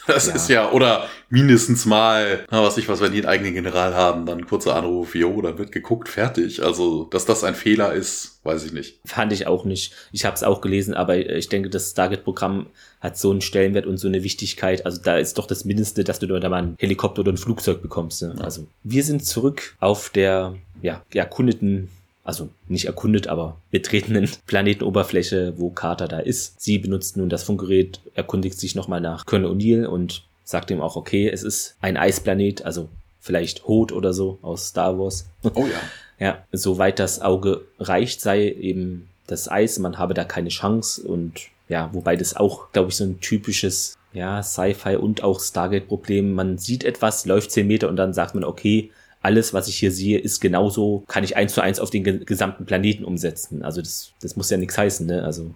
Das 0.09 0.27
ja. 0.27 0.35
ist 0.35 0.49
ja, 0.49 0.71
oder 0.73 1.07
mindestens 1.29 1.85
mal, 1.85 2.47
na, 2.51 2.63
was 2.63 2.79
ich 2.79 2.89
was, 2.89 3.01
wenn 3.01 3.13
die 3.13 3.19
einen 3.19 3.29
eigenen 3.29 3.55
General 3.55 3.95
haben, 3.95 4.25
dann 4.25 4.47
kurzer 4.47 4.75
Anruf, 4.75 5.15
jo, 5.15 5.41
dann 5.43 5.59
wird 5.59 5.71
geguckt, 5.71 6.09
fertig. 6.09 6.63
Also, 6.63 7.05
dass 7.05 7.27
das 7.27 7.45
ein 7.45 7.55
Fehler 7.55 7.93
ist, 7.93 8.41
weiß 8.43 8.65
ich 8.65 8.73
nicht. 8.73 9.01
Fand 9.05 9.33
ich 9.35 9.47
auch 9.47 9.67
nicht. 9.67 9.93
Ich 10.11 10.25
habe 10.25 10.35
es 10.35 10.43
auch 10.43 10.63
gelesen, 10.63 10.95
aber 10.95 11.17
ich 11.17 11.51
denke, 11.51 11.69
das 11.69 11.91
Stargate-Programm 11.91 12.69
hat 13.01 13.19
so 13.19 13.31
einen 13.31 13.43
Stellenwert 13.43 13.87
und 13.87 13.99
so 13.99 14.09
eine 14.09 14.25
Wichtigkeit. 14.25 14.87
Also 14.87 15.01
da 15.03 15.19
ist 15.19 15.37
doch 15.37 15.47
das 15.47 15.67
Mindeste, 15.67 16.05
dass 16.05 16.19
du 16.19 16.27
da 16.27 16.49
mal 16.49 16.57
einen 16.57 16.77
Helikopter 16.79 17.21
oder 17.21 17.33
ein 17.33 17.37
Flugzeug 17.37 17.83
bekommst. 17.83 18.23
Ne? 18.23 18.35
Also 18.41 18.67
wir 18.83 19.05
sind 19.05 19.25
zurück 19.27 19.77
auf 19.79 20.09
der 20.09 20.57
ja, 20.81 21.03
erkundeten 21.13 21.91
also 22.29 22.51
nicht 22.69 22.85
erkundet, 22.85 23.27
aber 23.27 23.57
betretenen 23.71 24.29
Planetenoberfläche, 24.47 25.55
wo 25.57 25.71
Carter 25.71 26.09
da 26.09 26.19
ist. 26.19 26.61
Sie 26.61 26.77
benutzt 26.79 27.17
nun 27.17 27.31
das 27.31 27.43
Funkgerät, 27.43 28.01
erkundigt 28.15 28.61
sich 28.61 28.75
nochmal 28.75 29.01
nach 29.01 29.25
Colonel 29.25 29.51
O'Neill 29.51 29.87
und 29.87 30.25
sagt 30.45 30.71
ihm 30.71 30.83
auch, 30.83 30.97
okay, 30.97 31.31
es 31.31 31.43
ist 31.43 31.77
ein 31.81 31.97
Eisplanet, 31.97 32.67
also 32.67 32.91
vielleicht 33.19 33.67
Hot 33.67 33.93
oder 33.93 34.13
so 34.13 34.39
aus 34.43 34.69
Star 34.69 34.99
Wars. 34.99 35.27
Oh 35.55 35.65
ja. 35.67 36.27
ja, 36.27 36.45
soweit 36.53 36.99
das 36.99 37.23
Auge 37.23 37.63
reicht, 37.81 38.21
sei 38.21 38.51
eben 38.51 39.09
das 39.27 39.51
Eis, 39.51 39.79
man 39.79 39.97
habe 39.97 40.13
da 40.13 40.25
keine 40.25 40.51
Chance 40.51 41.03
und 41.03 41.49
ja, 41.71 41.89
wobei 41.95 42.15
das 42.17 42.37
auch, 42.37 42.73
glaube 42.73 42.91
ich, 42.91 42.97
so 42.97 43.05
ein 43.05 43.21
typisches 43.21 43.97
ja, 44.13 44.43
Sci-Fi 44.43 44.97
und 44.97 45.23
auch 45.23 45.41
Stargate-Problem. 45.41 46.35
Man 46.35 46.59
sieht 46.59 46.85
etwas, 46.85 47.25
läuft 47.25 47.53
zehn 47.53 47.67
Meter 47.67 47.89
und 47.89 47.97
dann 47.97 48.13
sagt 48.13 48.35
man, 48.35 48.45
okay, 48.45 48.91
alles, 49.23 49.53
was 49.53 49.69
ich 49.69 49.77
hier 49.77 49.93
sehe, 49.93 50.19
ist 50.19 50.41
genauso, 50.41 51.05
kann 51.09 51.25
ich 51.25 51.37
eins 51.37 51.55
zu 51.55 51.61
eins 51.61 51.81
auf 51.81 51.91
den 51.91 52.05
ge 52.05 52.25
gesamten 52.25 52.67
Planeten 52.67 53.05
umsetzen. 53.05 53.63
Also 53.63 53.81
das, 53.81 54.13
das 54.21 54.37
muss 54.37 54.51
ja 54.51 54.57
nichts 54.57 54.79
heißen, 54.79 55.07
ne? 55.07 55.23
Also 55.25 55.51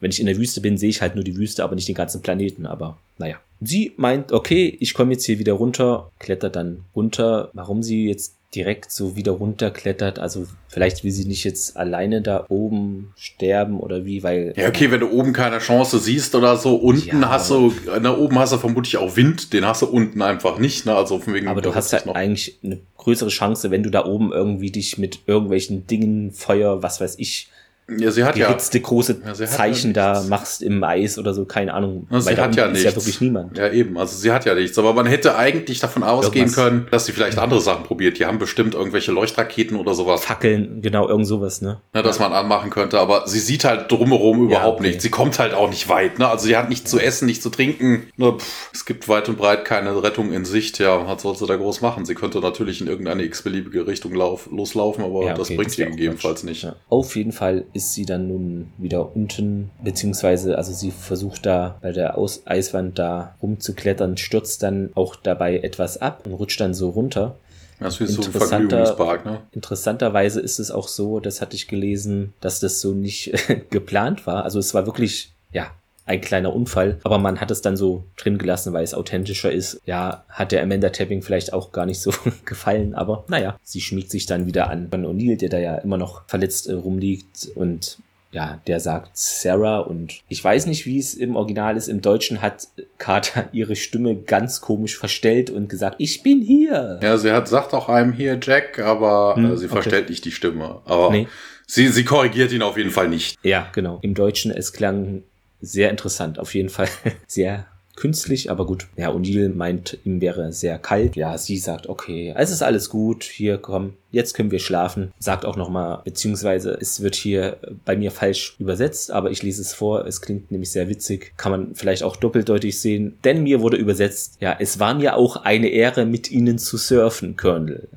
wenn 0.00 0.10
ich 0.10 0.20
in 0.20 0.26
der 0.26 0.36
Wüste 0.36 0.60
bin, 0.60 0.78
sehe 0.78 0.90
ich 0.90 1.02
halt 1.02 1.14
nur 1.14 1.24
die 1.24 1.36
Wüste, 1.36 1.64
aber 1.64 1.74
nicht 1.74 1.88
den 1.88 1.94
ganzen 1.94 2.22
Planeten. 2.22 2.66
Aber 2.66 2.98
naja. 3.18 3.36
Sie 3.60 3.92
meint, 3.96 4.30
okay, 4.30 4.76
ich 4.78 4.94
komme 4.94 5.12
jetzt 5.12 5.24
hier 5.24 5.40
wieder 5.40 5.54
runter, 5.54 6.10
klettert 6.20 6.54
dann 6.54 6.84
runter. 6.94 7.50
Warum 7.52 7.82
sie 7.82 8.06
jetzt 8.06 8.34
direkt 8.54 8.90
so 8.90 9.14
wieder 9.14 9.32
runterklettert. 9.32 10.18
Also 10.18 10.46
vielleicht 10.68 11.04
will 11.04 11.10
sie 11.10 11.26
nicht 11.26 11.44
jetzt 11.44 11.76
alleine 11.76 12.22
da 12.22 12.46
oben 12.48 13.12
sterben 13.16 13.78
oder 13.78 14.04
wie, 14.04 14.22
weil. 14.22 14.54
Ja, 14.56 14.68
okay, 14.68 14.90
wenn 14.90 15.00
du 15.00 15.10
oben 15.10 15.32
keine 15.32 15.58
Chance 15.58 15.98
siehst 15.98 16.34
oder 16.34 16.56
so, 16.56 16.76
unten 16.76 17.22
ja, 17.22 17.28
hast 17.28 17.50
du, 17.50 17.74
na, 18.00 18.16
oben 18.16 18.38
hast 18.38 18.52
du 18.52 18.58
vermutlich 18.58 18.96
auch 18.96 19.16
Wind, 19.16 19.52
den 19.52 19.66
hast 19.66 19.82
du 19.82 19.86
unten 19.86 20.22
einfach 20.22 20.58
nicht, 20.58 20.86
ne? 20.86 20.94
Also 20.94 21.18
von 21.18 21.34
wegen. 21.34 21.48
Aber 21.48 21.60
du 21.60 21.74
hast 21.74 21.92
halt 21.92 22.08
eigentlich 22.08 22.58
eine 22.64 22.80
größere 22.96 23.30
Chance, 23.30 23.70
wenn 23.70 23.82
du 23.82 23.90
da 23.90 24.06
oben 24.06 24.32
irgendwie 24.32 24.70
dich 24.70 24.96
mit 24.96 25.20
irgendwelchen 25.26 25.86
Dingen, 25.86 26.32
Feuer, 26.32 26.82
was 26.82 27.00
weiß 27.00 27.16
ich, 27.18 27.50
ja, 27.96 28.10
sie 28.10 28.24
hat 28.24 28.34
geritzte 28.34 28.78
ja, 28.78 28.84
große 28.84 29.22
ja, 29.24 29.34
Zeichen 29.46 29.94
ja 29.94 30.12
da 30.12 30.22
machst 30.24 30.62
im 30.62 30.84
Eis 30.84 31.18
oder 31.18 31.32
so, 31.32 31.46
keine 31.46 31.72
Ahnung. 31.72 32.06
Ja, 32.10 32.20
sie 32.20 32.36
hat 32.36 32.54
ja 32.54 32.66
ist 32.66 32.72
nichts. 32.72 32.84
ja 32.84 32.96
wirklich 32.96 33.20
niemand. 33.22 33.56
Ja, 33.56 33.70
eben. 33.70 33.96
Also 33.96 34.18
sie 34.18 34.30
hat 34.30 34.44
ja 34.44 34.54
nichts. 34.54 34.78
Aber 34.78 34.92
man 34.92 35.06
hätte 35.06 35.36
eigentlich 35.36 35.80
davon 35.80 36.02
ausgehen 36.02 36.46
Irgendwas. 36.48 36.64
können, 36.64 36.86
dass 36.90 37.06
sie 37.06 37.12
vielleicht 37.12 37.38
andere 37.38 37.62
Sachen 37.62 37.84
probiert. 37.84 38.18
Die 38.18 38.26
haben 38.26 38.38
bestimmt 38.38 38.74
irgendwelche 38.74 39.10
Leuchtraketen 39.12 39.78
oder 39.78 39.94
sowas. 39.94 40.22
Fackeln, 40.22 40.82
genau, 40.82 41.08
irgend 41.08 41.26
sowas, 41.26 41.62
ne? 41.62 41.80
Ja, 41.94 42.02
dass 42.02 42.18
man 42.18 42.34
anmachen 42.34 42.68
könnte. 42.68 43.00
Aber 43.00 43.26
sie 43.26 43.40
sieht 43.40 43.64
halt 43.64 43.90
drumherum 43.90 44.44
überhaupt 44.44 44.80
okay. 44.80 44.88
nicht. 44.88 45.00
Sie 45.00 45.08
kommt 45.08 45.38
halt 45.38 45.54
auch 45.54 45.70
nicht 45.70 45.88
weit, 45.88 46.18
ne? 46.18 46.28
Also 46.28 46.46
sie 46.46 46.58
hat 46.58 46.68
nichts 46.68 46.90
zu 46.90 46.98
essen, 46.98 47.24
nichts 47.24 47.42
zu 47.42 47.48
trinken. 47.48 48.08
Nur, 48.18 48.38
pff, 48.38 48.70
es 48.74 48.84
gibt 48.84 49.08
weit 49.08 49.30
und 49.30 49.38
breit 49.38 49.64
keine 49.64 50.02
Rettung 50.02 50.32
in 50.32 50.44
Sicht. 50.44 50.78
Ja, 50.78 51.06
was 51.06 51.22
soll 51.22 51.36
sie 51.36 51.46
da 51.46 51.56
groß 51.56 51.80
machen? 51.80 52.04
Sie 52.04 52.14
könnte 52.14 52.40
natürlich 52.40 52.82
in 52.82 52.86
irgendeine 52.86 53.22
x-beliebige 53.22 53.86
Richtung 53.86 54.12
lauf 54.14 54.46
loslaufen, 54.52 55.02
aber 55.02 55.20
okay, 55.20 55.34
das 55.34 55.48
bringt 55.48 55.70
sie 55.70 55.86
gegebenenfalls 55.86 56.44
nicht. 56.44 56.68
Auf 56.90 57.16
jeden 57.16 57.32
Fall 57.32 57.64
ist 57.78 57.94
sie 57.94 58.04
dann 58.04 58.28
nun 58.28 58.70
wieder 58.76 59.16
unten, 59.16 59.70
beziehungsweise 59.82 60.58
also 60.58 60.72
sie 60.72 60.90
versucht 60.90 61.46
da 61.46 61.78
bei 61.80 61.92
der 61.92 62.18
Aus 62.18 62.42
Eiswand 62.44 62.98
da 62.98 63.36
rumzuklettern, 63.40 64.16
stürzt 64.16 64.62
dann 64.62 64.90
auch 64.94 65.16
dabei 65.16 65.58
etwas 65.60 65.96
ab 65.96 66.22
und 66.26 66.34
rutscht 66.34 66.60
dann 66.60 66.74
so 66.74 66.90
runter. 66.90 67.36
Das 67.80 68.00
ist 68.00 68.14
so 68.14 68.22
ein 68.22 68.32
Vergnügungspark, 68.32 69.24
ne? 69.24 69.40
Interessanterweise 69.52 70.40
ist 70.40 70.58
es 70.58 70.72
auch 70.72 70.88
so, 70.88 71.20
das 71.20 71.40
hatte 71.40 71.54
ich 71.54 71.68
gelesen, 71.68 72.34
dass 72.40 72.58
das 72.58 72.80
so 72.80 72.92
nicht 72.92 73.32
geplant 73.70 74.26
war. 74.26 74.42
Also 74.42 74.58
es 74.58 74.74
war 74.74 74.84
wirklich, 74.84 75.32
ja, 75.52 75.70
ein 76.08 76.20
kleiner 76.20 76.54
Unfall, 76.54 76.98
aber 77.04 77.18
man 77.18 77.40
hat 77.40 77.50
es 77.50 77.62
dann 77.62 77.76
so 77.76 78.04
drin 78.16 78.38
gelassen, 78.38 78.72
weil 78.72 78.84
es 78.84 78.94
authentischer 78.94 79.52
ist. 79.52 79.80
Ja, 79.84 80.24
hat 80.28 80.52
der 80.52 80.62
Amanda 80.62 80.90
Tapping 80.90 81.22
vielleicht 81.22 81.52
auch 81.52 81.72
gar 81.72 81.86
nicht 81.86 82.00
so 82.00 82.12
gefallen, 82.44 82.94
aber 82.94 83.24
naja, 83.28 83.58
sie 83.62 83.80
schmiegt 83.80 84.10
sich 84.10 84.26
dann 84.26 84.46
wieder 84.46 84.70
an 84.70 84.90
Van 84.90 85.04
O'Neill, 85.04 85.36
der 85.36 85.48
da 85.48 85.58
ja 85.58 85.76
immer 85.76 85.98
noch 85.98 86.22
verletzt 86.26 86.68
äh, 86.68 86.72
rumliegt 86.72 87.50
und 87.54 87.98
ja, 88.30 88.60
der 88.66 88.78
sagt 88.78 89.16
Sarah 89.16 89.78
und 89.78 90.20
ich 90.28 90.44
weiß 90.44 90.66
nicht, 90.66 90.84
wie 90.84 90.98
es 90.98 91.14
im 91.14 91.34
Original 91.34 91.76
ist. 91.78 91.88
Im 91.88 92.02
Deutschen 92.02 92.42
hat 92.42 92.68
Carter 92.98 93.48
ihre 93.52 93.74
Stimme 93.74 94.16
ganz 94.16 94.60
komisch 94.60 94.98
verstellt 94.98 95.50
und 95.50 95.68
gesagt, 95.68 95.96
ich 95.98 96.22
bin 96.22 96.42
hier. 96.42 97.00
Ja, 97.02 97.16
sie 97.16 97.32
hat, 97.32 97.48
sagt 97.48 97.72
auch 97.72 97.88
einem 97.88 98.12
hier 98.12 98.38
Jack, 98.40 98.80
aber 98.80 99.36
hm, 99.36 99.52
äh, 99.52 99.56
sie 99.56 99.64
okay. 99.64 99.72
verstellt 99.72 100.10
nicht 100.10 100.24
die 100.26 100.30
Stimme. 100.30 100.82
Aber 100.84 101.10
nee. 101.10 101.26
sie, 101.66 101.88
sie 101.88 102.04
korrigiert 102.04 102.52
ihn 102.52 102.62
auf 102.62 102.76
jeden 102.76 102.90
Fall 102.90 103.08
nicht. 103.08 103.38
Ja, 103.42 103.68
genau. 103.72 103.98
Im 104.02 104.14
Deutschen, 104.14 104.50
es 104.50 104.74
klang 104.74 105.22
sehr 105.60 105.90
interessant. 105.90 106.38
Auf 106.38 106.54
jeden 106.54 106.68
Fall 106.68 106.88
sehr 107.26 107.66
künstlich, 107.98 108.48
aber 108.48 108.64
gut. 108.64 108.86
Ja, 108.96 109.10
O'Neill 109.10 109.52
meint, 109.52 109.98
ihm 110.04 110.20
wäre 110.20 110.52
sehr 110.52 110.78
kalt. 110.78 111.16
Ja, 111.16 111.36
sie 111.36 111.56
sagt, 111.56 111.88
okay, 111.88 112.32
es 112.36 112.50
ist 112.50 112.62
alles 112.62 112.90
gut, 112.90 113.24
hier 113.24 113.58
komm, 113.58 113.94
jetzt 114.12 114.34
können 114.34 114.52
wir 114.52 114.60
schlafen. 114.60 115.12
Sagt 115.18 115.44
auch 115.44 115.56
nochmal, 115.56 116.00
beziehungsweise 116.04 116.78
es 116.80 117.02
wird 117.02 117.16
hier 117.16 117.56
bei 117.84 117.96
mir 117.96 118.12
falsch 118.12 118.54
übersetzt, 118.60 119.10
aber 119.10 119.32
ich 119.32 119.42
lese 119.42 119.62
es 119.62 119.74
vor, 119.74 120.06
es 120.06 120.20
klingt 120.20 120.52
nämlich 120.52 120.70
sehr 120.70 120.88
witzig. 120.88 121.32
Kann 121.36 121.50
man 121.50 121.74
vielleicht 121.74 122.04
auch 122.04 122.14
doppeldeutig 122.14 122.80
sehen, 122.80 123.18
denn 123.24 123.42
mir 123.42 123.60
wurde 123.60 123.76
übersetzt, 123.76 124.36
ja, 124.40 124.56
es 124.58 124.78
war 124.78 124.94
mir 124.94 125.16
auch 125.16 125.36
eine 125.36 125.68
Ehre, 125.68 126.06
mit 126.06 126.30
Ihnen 126.30 126.58
zu 126.58 126.76
surfen, 126.76 127.36
Colonel. 127.36 127.88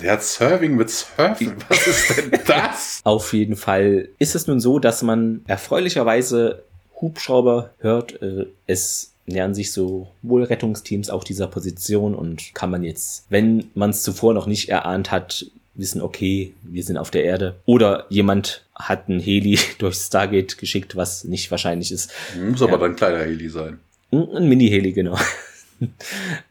Der 0.00 0.12
hat 0.12 0.22
Surfing 0.22 0.76
mit 0.76 0.90
Surfen. 0.90 1.54
Was 1.68 1.86
ist 1.86 2.16
denn 2.16 2.40
das? 2.46 3.00
Auf 3.04 3.32
jeden 3.32 3.56
Fall 3.56 4.08
ist 4.18 4.34
es 4.34 4.46
nun 4.46 4.60
so, 4.60 4.78
dass 4.78 5.02
man 5.02 5.42
erfreulicherweise 5.46 6.62
Hubschrauber 7.00 7.70
hört, 7.78 8.20
äh, 8.22 8.46
es 8.66 9.12
nähern 9.26 9.54
sich 9.54 9.72
so 9.72 10.08
wohl 10.22 10.44
Rettungsteams 10.44 11.10
auch 11.10 11.24
dieser 11.24 11.46
Position 11.46 12.14
und 12.14 12.54
kann 12.54 12.70
man 12.70 12.84
jetzt, 12.84 13.24
wenn 13.30 13.70
man 13.74 13.90
es 13.90 14.02
zuvor 14.02 14.34
noch 14.34 14.46
nicht 14.46 14.68
erahnt 14.68 15.10
hat, 15.10 15.46
wissen, 15.74 16.02
okay, 16.02 16.54
wir 16.62 16.84
sind 16.84 16.98
auf 16.98 17.10
der 17.10 17.24
Erde. 17.24 17.56
Oder 17.64 18.06
jemand 18.08 18.64
hat 18.74 19.08
ein 19.08 19.20
Heli 19.20 19.58
durch 19.78 19.96
Stargate 19.96 20.58
geschickt, 20.58 20.96
was 20.96 21.24
nicht 21.24 21.50
wahrscheinlich 21.50 21.90
ist. 21.90 22.12
Muss 22.38 22.60
ja. 22.60 22.66
aber 22.66 22.78
dann 22.78 22.92
ein 22.92 22.96
kleiner 22.96 23.20
Heli 23.20 23.48
sein. 23.48 23.80
Ein 24.12 24.48
Mini-Heli, 24.48 24.92
genau. 24.92 25.18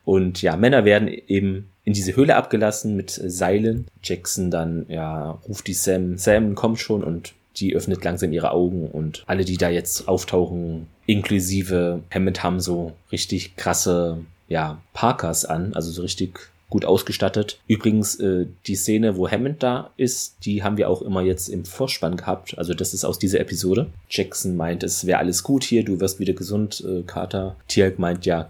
Und 0.05 0.41
ja, 0.41 0.55
Männer 0.57 0.85
werden 0.85 1.07
eben 1.07 1.69
in 1.83 1.93
diese 1.93 2.15
Höhle 2.15 2.35
abgelassen 2.35 2.95
mit 2.95 3.11
Seilen. 3.11 3.87
Jackson 4.03 4.51
dann, 4.51 4.85
ja, 4.87 5.39
ruft 5.47 5.67
die 5.67 5.73
Sam, 5.73 6.17
Sam, 6.17 6.55
komm 6.55 6.77
schon 6.77 7.03
und 7.03 7.33
die 7.57 7.75
öffnet 7.75 8.03
langsam 8.03 8.33
ihre 8.33 8.51
Augen 8.51 8.87
und 8.87 9.23
alle, 9.27 9.45
die 9.45 9.57
da 9.57 9.69
jetzt 9.69 10.07
auftauchen, 10.07 10.87
inklusive 11.05 12.01
Hammond, 12.13 12.43
haben 12.43 12.59
so 12.59 12.93
richtig 13.11 13.55
krasse, 13.55 14.19
ja, 14.47 14.81
Parkers 14.93 15.45
an, 15.45 15.73
also 15.73 15.91
so 15.91 16.01
richtig 16.01 16.39
gut 16.69 16.85
ausgestattet. 16.85 17.59
Übrigens, 17.67 18.15
äh, 18.19 18.47
die 18.65 18.75
Szene, 18.75 19.15
wo 19.15 19.29
Hammond 19.29 19.61
da 19.61 19.91
ist, 19.95 20.37
die 20.45 20.63
haben 20.63 20.77
wir 20.77 20.89
auch 20.89 21.03
immer 21.03 21.21
jetzt 21.21 21.47
im 21.47 21.65
Vorspann 21.65 22.17
gehabt. 22.17 22.57
Also 22.57 22.73
das 22.73 22.95
ist 22.95 23.05
aus 23.05 23.19
dieser 23.19 23.39
Episode. 23.39 23.91
Jackson 24.09 24.57
meint, 24.57 24.81
es 24.81 25.05
wäre 25.05 25.19
alles 25.19 25.43
gut 25.43 25.63
hier, 25.63 25.85
du 25.85 25.99
wirst 25.99 26.19
wieder 26.19 26.33
gesund. 26.33 26.83
Äh, 26.83 27.03
Carter, 27.03 27.55
Tialk 27.67 27.99
meint, 27.99 28.25
ja, 28.25 28.49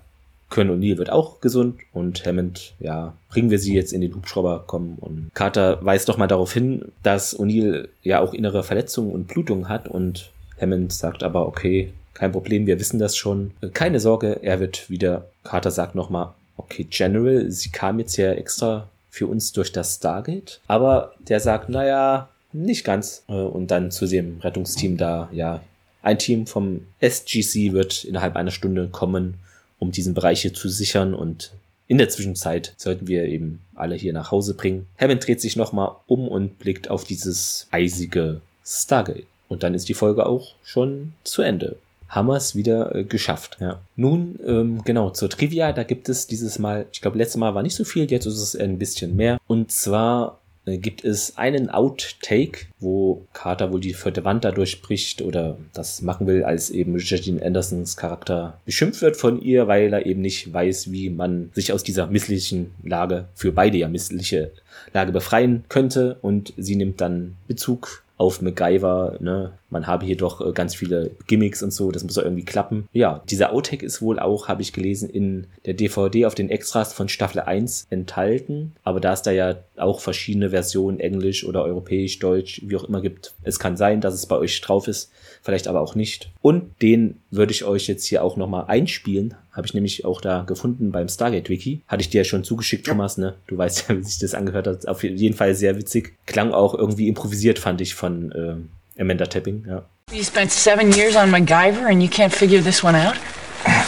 Colonel 0.53 0.77
O'Neill 0.77 0.99
wird 0.99 1.09
auch 1.09 1.41
gesund 1.41 1.79
und 1.93 2.25
Hammond, 2.27 2.75
ja, 2.79 3.13
bringen 3.29 3.49
wir 3.49 3.57
sie 3.57 3.73
jetzt 3.73 3.91
in 3.91 4.01
den 4.01 4.13
Hubschrauber 4.13 4.63
kommen. 4.67 4.97
Und 5.01 5.31
Carter 5.33 5.83
weist 5.83 6.09
doch 6.09 6.17
mal 6.17 6.27
darauf 6.27 6.53
hin, 6.53 6.91
dass 7.01 7.37
O'Neill 7.37 7.87
ja 8.03 8.19
auch 8.19 8.35
innere 8.35 8.63
Verletzungen 8.63 9.11
und 9.11 9.27
Blutungen 9.27 9.67
hat 9.67 9.87
und 9.87 10.31
Hammond 10.61 10.93
sagt 10.93 11.23
aber, 11.23 11.47
okay, 11.47 11.91
kein 12.13 12.31
Problem, 12.31 12.67
wir 12.67 12.79
wissen 12.79 12.99
das 12.99 13.17
schon. 13.17 13.51
Keine 13.73 13.99
Sorge, 13.99 14.39
er 14.43 14.59
wird 14.59 14.91
wieder, 14.91 15.25
Carter 15.43 15.71
sagt 15.71 15.95
nochmal, 15.95 16.35
okay, 16.57 16.85
General, 16.87 17.49
sie 17.49 17.71
kam 17.71 17.97
jetzt 17.97 18.15
ja 18.17 18.31
extra 18.33 18.87
für 19.09 19.25
uns 19.25 19.53
durch 19.53 19.71
das 19.71 19.95
Stargate. 19.95 20.59
Aber 20.67 21.13
der 21.27 21.39
sagt, 21.39 21.69
naja, 21.69 22.29
nicht 22.51 22.83
ganz. 22.83 23.23
Äh, 23.27 23.33
und 23.33 23.71
dann 23.71 23.89
zu 23.89 24.05
dem 24.05 24.39
Rettungsteam 24.41 24.97
da, 24.97 25.29
ja, 25.31 25.61
ein 26.03 26.19
Team 26.19 26.45
vom 26.45 26.81
SGC 26.99 27.73
wird 27.73 28.03
innerhalb 28.03 28.35
einer 28.35 28.51
Stunde 28.51 28.89
kommen, 28.89 29.39
um 29.83 29.91
diesen 29.91 30.13
Bereich 30.13 30.41
hier 30.41 30.53
zu 30.53 30.69
sichern 30.69 31.13
und 31.13 31.51
in 31.87 31.97
der 31.97 32.07
Zwischenzeit 32.07 32.73
sollten 32.77 33.07
wir 33.07 33.25
eben 33.25 33.59
alle 33.75 33.95
hier 33.95 34.13
nach 34.13 34.31
Hause 34.31 34.53
bringen. 34.53 34.87
Hammond 34.97 35.27
dreht 35.27 35.41
sich 35.41 35.57
nochmal 35.57 35.91
um 36.07 36.29
und 36.29 36.57
blickt 36.57 36.89
auf 36.89 37.03
dieses 37.03 37.67
eisige 37.71 38.39
Stargate. 38.65 39.25
Und 39.49 39.63
dann 39.63 39.73
ist 39.73 39.89
die 39.89 39.93
Folge 39.93 40.25
auch 40.25 40.55
schon 40.63 41.13
zu 41.25 41.41
Ende. 41.41 41.75
Haben 42.07 42.29
wir 42.29 42.37
es 42.37 42.55
wieder 42.55 42.95
äh, 42.95 43.03
geschafft. 43.03 43.57
Ja. 43.59 43.81
Nun, 43.97 44.39
ähm, 44.47 44.81
genau, 44.85 45.09
zur 45.09 45.29
Trivia, 45.29 45.73
da 45.73 45.83
gibt 45.83 46.07
es 46.07 46.25
dieses 46.25 46.57
Mal, 46.57 46.85
ich 46.93 47.01
glaube, 47.01 47.17
letztes 47.17 47.37
Mal 47.37 47.53
war 47.53 47.61
nicht 47.61 47.75
so 47.75 47.83
viel, 47.83 48.09
jetzt 48.09 48.25
ist 48.25 48.39
es 48.39 48.55
ein 48.55 48.79
bisschen 48.79 49.15
mehr. 49.15 49.37
Und 49.47 49.71
zwar 49.71 50.39
gibt 50.65 51.03
es 51.03 51.37
einen 51.37 51.69
Outtake, 51.69 52.67
wo 52.79 53.25
Carter 53.33 53.71
wohl 53.71 53.81
die 53.81 53.93
vierte 53.93 54.23
Wand 54.23 54.45
da 54.45 54.51
durchbricht 54.51 55.21
oder 55.21 55.57
das 55.73 56.01
machen 56.01 56.27
will, 56.27 56.43
als 56.43 56.69
eben 56.69 56.93
Richard 56.93 57.27
Andersons 57.43 57.97
Charakter 57.97 58.59
beschimpft 58.65 59.01
wird 59.01 59.17
von 59.17 59.41
ihr, 59.41 59.67
weil 59.67 59.93
er 59.93 60.05
eben 60.05 60.21
nicht 60.21 60.53
weiß, 60.53 60.91
wie 60.91 61.09
man 61.09 61.51
sich 61.53 61.73
aus 61.73 61.83
dieser 61.83 62.07
misslichen 62.07 62.71
Lage, 62.83 63.27
für 63.35 63.51
beide 63.51 63.77
ja 63.77 63.87
missliche 63.87 64.51
Lage 64.93 65.11
befreien 65.11 65.65
könnte 65.69 66.17
und 66.21 66.53
sie 66.57 66.75
nimmt 66.75 67.01
dann 67.01 67.35
Bezug 67.47 68.03
auf 68.23 68.41
MacGyver, 68.41 69.17
ne, 69.19 69.51
man 69.69 69.85
habe 69.85 70.05
hier 70.05 70.15
doch 70.15 70.39
äh, 70.39 70.53
ganz 70.53 70.73
viele 70.75 71.11
Gimmicks 71.27 71.61
und 71.61 71.71
so, 71.71 71.91
das 71.91 72.05
muss 72.05 72.15
ja 72.15 72.23
irgendwie 72.23 72.45
klappen. 72.45 72.87
Ja, 72.93 73.21
dieser 73.29 73.51
Outtake 73.51 73.85
ist 73.85 74.01
wohl 74.01 74.17
auch, 74.17 74.47
habe 74.47 74.61
ich 74.61 74.71
gelesen, 74.71 75.09
in 75.09 75.47
der 75.65 75.73
DVD 75.73 76.25
auf 76.25 76.33
den 76.33 76.49
Extras 76.49 76.93
von 76.93 77.09
Staffel 77.09 77.41
1 77.41 77.87
enthalten, 77.89 78.77
aber 78.85 79.01
da 79.01 79.11
es 79.11 79.23
da 79.23 79.31
ja 79.31 79.57
auch 79.75 79.99
verschiedene 79.99 80.51
Versionen, 80.51 81.01
Englisch 81.01 81.45
oder 81.45 81.65
Europäisch, 81.65 82.19
Deutsch, 82.19 82.61
wie 82.65 82.77
auch 82.77 82.85
immer 82.85 83.01
gibt, 83.01 83.33
es 83.43 83.59
kann 83.59 83.75
sein, 83.75 83.99
dass 83.99 84.13
es 84.13 84.25
bei 84.25 84.37
euch 84.37 84.61
drauf 84.61 84.87
ist, 84.87 85.11
vielleicht 85.43 85.67
aber 85.67 85.81
auch 85.81 85.93
nicht. 85.93 86.31
Und 86.41 86.81
den 86.81 87.19
würde 87.29 87.51
ich 87.51 87.65
euch 87.65 87.87
jetzt 87.87 88.05
hier 88.05 88.23
auch 88.23 88.37
nochmal 88.37 88.65
einspielen, 88.67 89.35
habe 89.51 89.67
ich 89.67 89.73
nämlich 89.73 90.03
auch 90.05 90.19
da 90.19 90.41
gefunden 90.41 90.91
beim 90.91 91.07
Stargate 91.07 91.49
Wiki. 91.49 91.81
Hatte 91.87 92.01
ich 92.01 92.09
dir 92.09 92.21
ja 92.21 92.25
schon 92.25 92.43
zugeschickt, 92.43 92.87
ja. 92.87 92.93
Thomas, 92.93 93.17
ne? 93.17 93.35
Du 93.45 93.57
weißt 93.57 93.85
ja, 93.87 93.95
wie 93.97 94.03
sich 94.03 94.17
das 94.17 94.33
angehört 94.33 94.67
hat. 94.67 94.87
Auf 94.87 95.03
jeden 95.03 95.35
Fall 95.35 95.53
sehr 95.53 95.77
witzig. 95.77 96.13
Klang 96.25 96.53
auch 96.53 96.73
irgendwie 96.73 97.07
improvisiert, 97.07 97.59
fand 97.59 97.81
ich 97.81 97.93
von 97.93 98.31
äh, 98.31 99.01
Amanda 99.01 99.25
Tapping, 99.25 99.65
ja. 99.67 99.83
You 100.11 100.23
spent 100.23 100.51
seven 100.51 100.91
years 100.91 101.15
on 101.15 101.31
MacGyver 101.31 101.87
and 101.87 102.01
you 102.01 102.09
can't 102.09 102.33
figure 102.33 102.61
this 102.61 102.83
one 102.83 102.95
out? 102.95 103.15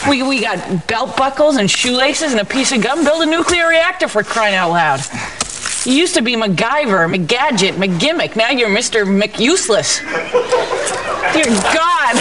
We, 0.08 0.22
we 0.22 0.40
got 0.40 0.86
belt 0.86 1.16
buckles 1.16 1.58
and 1.58 1.70
shoelaces 1.70 2.32
and 2.32 2.40
a 2.40 2.44
piece 2.44 2.72
of 2.72 2.82
gum. 2.82 3.04
Build 3.04 3.22
a 3.22 3.26
nuclear 3.26 3.68
reactor 3.68 4.08
for 4.08 4.22
crying 4.22 4.54
out 4.54 4.70
loud. 4.70 5.00
You 5.84 5.92
used 5.92 6.14
to 6.14 6.22
be 6.22 6.34
MacGyver, 6.34 7.06
McGadget, 7.14 7.74
McGimmick. 7.74 8.34
Now 8.34 8.50
you're 8.50 8.70
Mr. 8.70 9.04
McUseless. 9.04 10.00
Dear 11.32 11.44
God. 11.46 12.16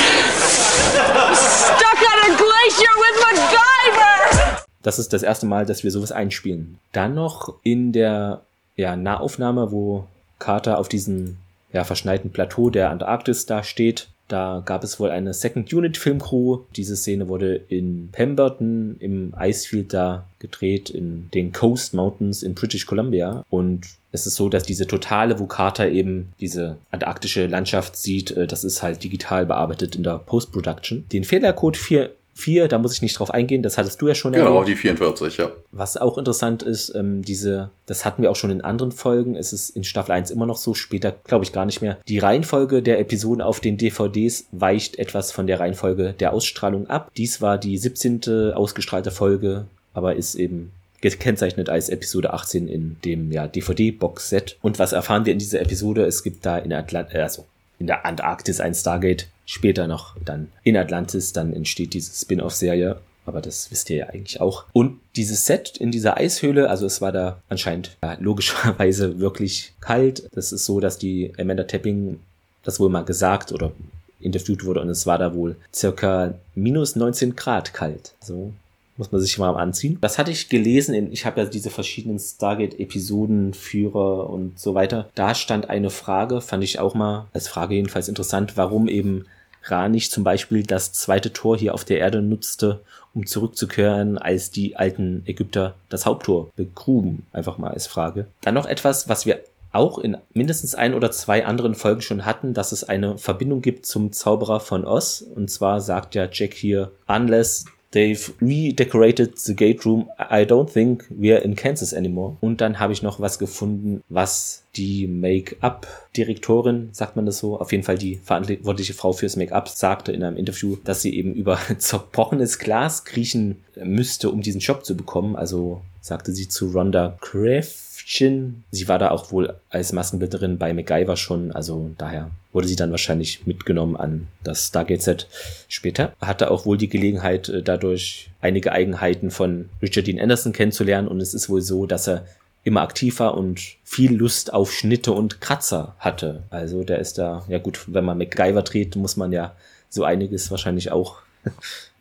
Stuck 1.36 2.02
on 2.12 2.20
a 2.24 2.36
glacier 2.36 2.94
with 2.98 3.18
MacGyver! 3.24 4.64
Das 4.82 5.00
ist 5.00 5.14
das 5.14 5.24
erste 5.24 5.46
Mal, 5.46 5.66
dass 5.66 5.84
wir 5.84 5.92
sowas 5.92 6.12
einspielen. 6.12 6.80
Dann 6.92 7.14
noch 7.14 7.56
in 7.64 7.92
der 7.92 8.42
ja, 8.76 8.96
Nahaufnahme, 8.96 9.72
wo 9.72 10.08
Carter 10.40 10.80
auf 10.80 10.90
diesem 10.90 11.38
ja, 11.72 11.84
verschneiten 11.84 12.32
Plateau 12.32 12.70
der 12.70 12.90
Antarktis 12.90 13.46
da 13.46 13.64
steht. 13.64 14.10
Da 14.28 14.64
gab 14.66 14.84
es 14.84 15.00
wohl 15.00 15.12
eine 15.12 15.34
Second 15.34 15.72
Unit 15.72 15.98
Filmcrew. 15.98 16.62
Diese 16.76 16.96
Szene 16.96 17.28
wurde 17.28 17.56
in 17.68 18.10
Pemberton 18.12 18.96
im 19.00 19.34
Icefield 19.38 19.94
da 19.94 20.26
gedreht, 20.40 20.90
in 20.90 21.30
den 21.34 21.52
Coast 21.52 21.94
Mountains 21.94 22.42
in 22.42 22.56
British 22.56 22.86
Columbia. 22.86 23.46
Und 23.50 23.86
es 24.12 24.26
ist 24.26 24.36
so, 24.36 24.50
dass 24.50 24.64
diese 24.64 24.88
totale, 24.88 25.38
Carter 25.46 25.90
eben 25.90 26.34
diese 26.40 26.78
antarktische 26.90 27.46
Landschaft 27.46 27.96
sieht, 27.96 28.32
äh, 28.32 28.48
das 28.48 28.64
ist 28.64 28.82
halt 28.82 29.04
digital 29.04 29.46
bearbeitet 29.46 29.96
in 29.96 30.04
der 30.04 30.18
Post-Production. 30.20 31.06
Den 31.12 31.24
Fehlercode 31.24 31.78
4 31.78 32.12
4, 32.38 32.68
da 32.68 32.78
muss 32.78 32.94
ich 32.94 33.02
nicht 33.02 33.18
drauf 33.18 33.32
eingehen, 33.32 33.64
das 33.64 33.78
hattest 33.78 34.02
du 34.02 34.08
ja 34.10 34.16
schon 34.16 34.34
Genau, 34.34 34.56
erwähnt. 34.56 34.68
die 34.68 34.76
44, 34.76 35.38
ja. 35.38 35.52
Was 35.72 35.96
auch 35.96 36.18
interessant 36.18 36.64
ist, 36.64 36.94
ähm, 36.94 37.22
diese, 37.24 37.70
das 37.86 38.04
hatten 38.04 38.22
wir 38.22 38.30
auch 38.30 38.36
schon 38.36 38.52
in 38.52 38.62
anderen 38.62 38.92
Folgen, 38.92 39.36
es 39.38 39.54
ist 39.54 39.70
in 39.70 39.86
Staffel 39.86 40.12
1 40.12 40.32
immer 40.32 40.46
noch 40.46 40.58
so, 40.58 40.74
später 40.74 41.16
glaube 41.26 41.46
ich 41.46 41.54
gar 41.54 41.66
nicht 41.66 41.82
mehr. 41.82 41.98
Die 42.08 42.20
Reihenfolge 42.20 42.82
der 42.84 43.00
Episoden 43.00 43.42
auf 43.42 43.62
den 43.62 43.78
DVDs 43.78 44.48
weicht 44.52 45.00
etwas 45.00 45.32
von 45.32 45.48
der 45.48 45.62
Reihenfolge 45.62 46.14
der 46.20 46.34
Ausstrahlung 46.34 46.88
ab. 46.90 47.10
Dies 47.16 47.42
war 47.42 47.58
die 47.58 47.78
17. 47.78 48.54
ausgestrahlte 48.54 49.12
Folge, 49.12 49.66
aber 49.94 50.16
ist 50.16 50.36
eben 50.36 50.72
gekennzeichnet 51.02 51.70
als 51.70 51.88
Episode 51.90 52.34
18 52.34 52.68
in 52.68 52.98
dem 53.06 53.32
ja, 53.32 53.48
DVD-Box-Set. 53.48 54.58
Und 54.62 54.80
was 54.80 54.92
erfahren 54.92 55.26
wir 55.26 55.34
in 55.34 55.40
dieser 55.40 55.62
Episode? 55.62 56.06
Es 56.06 56.24
gibt 56.24 56.46
da 56.46 56.58
in 56.58 56.74
Atlant 56.74 57.14
äh, 57.14 57.22
also 57.22 57.46
in 57.80 57.88
der 57.88 58.06
Antarktis 58.06 58.60
ein 58.60 58.74
Stargate, 58.74 59.28
später 59.46 59.88
noch 59.88 60.16
dann 60.24 60.50
in 60.64 60.78
Atlantis, 60.78 61.34
dann 61.34 61.54
entsteht 61.54 61.94
diese 61.94 62.12
Spin-off-Serie. 62.14 63.00
Aber 63.28 63.42
das 63.42 63.72
wisst 63.72 63.90
ihr 63.90 63.98
ja 63.98 64.10
eigentlich 64.10 64.40
auch. 64.40 64.66
Und 64.72 65.00
dieses 65.16 65.46
Set 65.46 65.78
in 65.78 65.92
dieser 65.92 66.18
Eishöhle, 66.18 66.70
also 66.70 66.86
es 66.86 67.02
war 67.02 67.12
da 67.12 67.42
anscheinend 67.50 67.98
ja, 68.04 68.18
logischerweise 68.20 69.20
wirklich 69.20 69.74
kalt. 69.80 70.30
Das 70.34 70.52
ist 70.52 70.66
so, 70.66 70.80
dass 70.80 71.00
die 71.00 71.34
Amanda 71.40 71.64
Tapping 71.64 72.20
das 72.64 72.80
wohl 72.80 72.90
mal 72.90 73.04
gesagt 73.04 73.52
oder 73.52 73.72
interviewt 74.20 74.66
wurde 74.66 74.82
und 74.82 74.90
es 74.90 75.06
war 75.06 75.18
da 75.18 75.34
wohl 75.34 75.56
circa 75.74 76.36
minus 76.56 76.96
19 76.96 77.36
Grad 77.36 77.74
kalt. 77.74 78.14
So 78.22 78.54
muss 78.98 79.12
man 79.12 79.22
sich 79.22 79.38
mal 79.38 79.56
anziehen. 79.56 79.98
Das 80.02 80.18
hatte 80.18 80.32
ich 80.32 80.50
gelesen, 80.50 80.96
in, 80.96 81.12
ich 81.12 81.26
habe 81.26 81.42
ja 81.42 81.48
diese 81.48 81.70
verschiedenen 81.70 82.20
Stargate-Episoden, 82.20 83.54
Führer 83.54 84.30
und 84.30 84.60
so 84.60 84.74
weiter. 84.74 85.10
Da 85.16 85.36
stand 85.36 85.70
eine 85.70 85.90
Frage, 85.90 86.42
fand 86.42 86.64
ich 86.64 86.80
auch 86.80 86.94
mal 86.94 87.28
als 87.34 87.48
Frage 87.48 87.76
jedenfalls 87.76 88.08
interessant, 88.08 88.58
warum 88.58 88.88
eben 88.88 89.26
Ranich 89.64 90.12
zum 90.12 90.24
Beispiel 90.24 90.64
das 90.64 90.94
zweite 90.94 91.34
Tor 91.34 91.58
hier 91.58 91.74
auf 91.74 91.86
der 91.86 92.00
Erde 92.00 92.22
nutzte, 92.22 92.82
um 93.14 93.26
zurückzukehren, 93.26 94.18
als 94.18 94.52
die 94.52 94.76
alten 94.76 95.24
Ägypter 95.26 95.76
das 95.90 96.06
Haupttor 96.06 96.52
begruben. 96.56 97.26
Einfach 97.32 97.58
mal 97.58 97.72
als 97.72 97.88
Frage. 97.88 98.28
Dann 98.42 98.54
noch 98.54 98.66
etwas, 98.66 99.10
was 99.10 99.26
wir 99.26 99.40
auch 99.72 99.98
in 99.98 100.18
mindestens 100.34 100.74
ein 100.74 100.94
oder 100.94 101.12
zwei 101.12 101.46
anderen 101.46 101.76
Folgen 101.76 102.02
schon 102.02 102.26
hatten, 102.26 102.54
dass 102.54 102.72
es 102.72 102.84
eine 102.84 103.18
Verbindung 103.18 103.62
gibt 103.62 103.86
zum 103.86 104.12
Zauberer 104.14 104.60
von 104.60 104.86
Oz. 104.86 105.22
Und 105.22 105.52
zwar 105.52 105.82
sagt 105.82 106.16
ja 106.16 106.30
Jack 106.32 106.54
hier, 106.54 106.92
unless 107.08 107.66
They've 107.96 108.34
redecorated 108.42 109.40
the 109.40 109.56
gate 109.56 109.86
room. 109.86 110.10
I 110.20 110.44
don't 110.44 110.70
think 110.70 111.06
we're 111.10 111.42
in 111.42 111.56
Kansas 111.56 111.94
anymore. 111.94 112.36
Und 112.42 112.60
dann 112.60 112.78
habe 112.78 112.92
ich 112.92 113.02
noch 113.02 113.22
was 113.22 113.40
gefunden, 113.40 114.04
was 114.10 114.66
die 114.76 115.08
Make-up-Direktorin, 115.08 116.90
sagt 116.92 117.16
man 117.16 117.26
das 117.26 117.38
so, 117.38 117.58
auf 117.58 117.72
jeden 117.72 117.86
Fall 117.86 117.98
die 117.98 118.18
verantwortliche 118.18 118.94
Frau 118.94 119.14
fürs 119.14 119.38
Make-up, 119.38 119.70
sagte 119.70 120.12
in 120.12 120.24
einem 120.24 120.36
Interview, 120.36 120.76
dass 120.84 121.04
sie 121.04 121.16
eben 121.16 121.34
über 121.34 121.58
zerbrochenes 121.78 122.60
Glas 122.60 123.06
kriechen 123.06 123.64
müsste, 123.82 124.30
um 124.30 124.42
diesen 124.42 124.60
Job 124.60 124.84
zu 124.84 124.98
bekommen. 124.98 125.38
Also 125.38 125.80
sagte 126.06 126.34
sie 126.34 126.48
zu 126.48 126.70
Rhonda 126.70 127.18
Kraft 127.20 127.86
Shin. 128.08 128.64
Sie 128.70 128.88
war 128.88 129.00
da 129.00 129.10
auch 129.10 129.32
wohl 129.32 129.56
als 129.72 129.92
Maskenbildnerin 129.92 130.60
bei 130.60 130.72
MacGyver 130.72 131.18
schon, 131.18 131.52
also 131.52 131.90
daher 131.98 132.30
wurde 132.54 132.68
sie 132.68 132.76
dann 132.76 132.92
wahrscheinlich 132.92 133.48
mitgenommen 133.48 133.96
an 133.96 134.28
das 134.44 134.68
Stargate-Set 134.68 135.28
später. 135.68 136.14
Hatte 136.22 136.52
auch 136.52 136.68
wohl 136.68 136.78
die 136.78 136.90
Gelegenheit, 136.90 137.50
äh, 137.50 137.64
dadurch 137.64 138.30
einige 138.42 138.74
Eigenheiten 138.74 139.32
von 139.32 139.70
Richard 139.82 140.06
Dean 140.06 140.20
Anderson 140.20 140.54
kennenzulernen 140.54 141.08
und 141.08 141.20
es 141.20 141.34
ist 141.34 141.50
wohl 141.50 141.64
so, 141.64 141.88
dass 141.88 142.08
er 142.08 142.28
immer 142.64 142.84
aktiv 142.84 143.20
war 143.20 143.36
und 143.36 143.60
viel 143.84 144.16
Lust 144.16 144.54
auf 144.54 144.72
Schnitte 144.72 145.12
und 145.12 145.42
Kratzer 145.42 145.96
hatte. 145.98 146.44
Also 146.52 146.84
der 146.84 147.00
ist 147.00 147.18
da, 147.18 147.44
ja 147.48 147.58
gut, 147.58 147.86
wenn 147.88 148.06
man 148.06 148.20
MacGyver 148.20 148.62
dreht, 148.62 148.96
muss 148.96 149.18
man 149.18 149.32
ja 149.32 149.56
so 149.90 150.04
einiges 150.04 150.52
wahrscheinlich 150.52 150.92
auch 150.92 151.18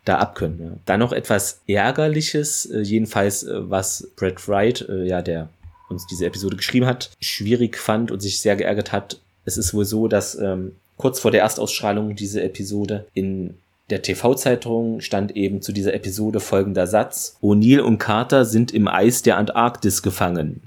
da 0.05 0.19
abkönnen. 0.19 0.59
Ja. 0.59 0.71
Dann 0.85 0.99
noch 0.99 1.11
etwas 1.11 1.61
Ärgerliches, 1.67 2.65
äh, 2.67 2.81
jedenfalls 2.81 3.43
äh, 3.43 3.69
was 3.69 4.07
Brad 4.15 4.47
Wright, 4.47 4.87
ja 4.87 5.21
der 5.21 5.49
uns 5.87 6.07
diese 6.07 6.25
Episode 6.25 6.55
geschrieben 6.55 6.85
hat, 6.85 7.11
schwierig 7.19 7.77
fand 7.77 8.11
und 8.11 8.19
sich 8.19 8.39
sehr 8.39 8.55
geärgert 8.55 8.91
hat. 8.91 9.19
Es 9.45 9.57
ist 9.57 9.73
wohl 9.73 9.85
so, 9.85 10.07
dass 10.07 10.35
ähm, 10.35 10.73
kurz 10.97 11.19
vor 11.19 11.31
der 11.31 11.41
Erstausstrahlung 11.41 12.15
dieser 12.15 12.43
Episode 12.43 13.05
in 13.13 13.55
der 13.89 14.01
TV-Zeitung 14.01 14.99
stand 15.01 15.35
eben 15.35 15.61
zu 15.61 15.71
dieser 15.71 15.93
Episode 15.93 16.39
folgender 16.39 16.87
Satz. 16.87 17.37
O'Neill 17.41 17.81
und 17.81 17.99
Carter 17.99 18.45
sind 18.45 18.73
im 18.73 18.87
Eis 18.87 19.21
der 19.21 19.37
Antarktis 19.37 20.01
gefangen. 20.01 20.63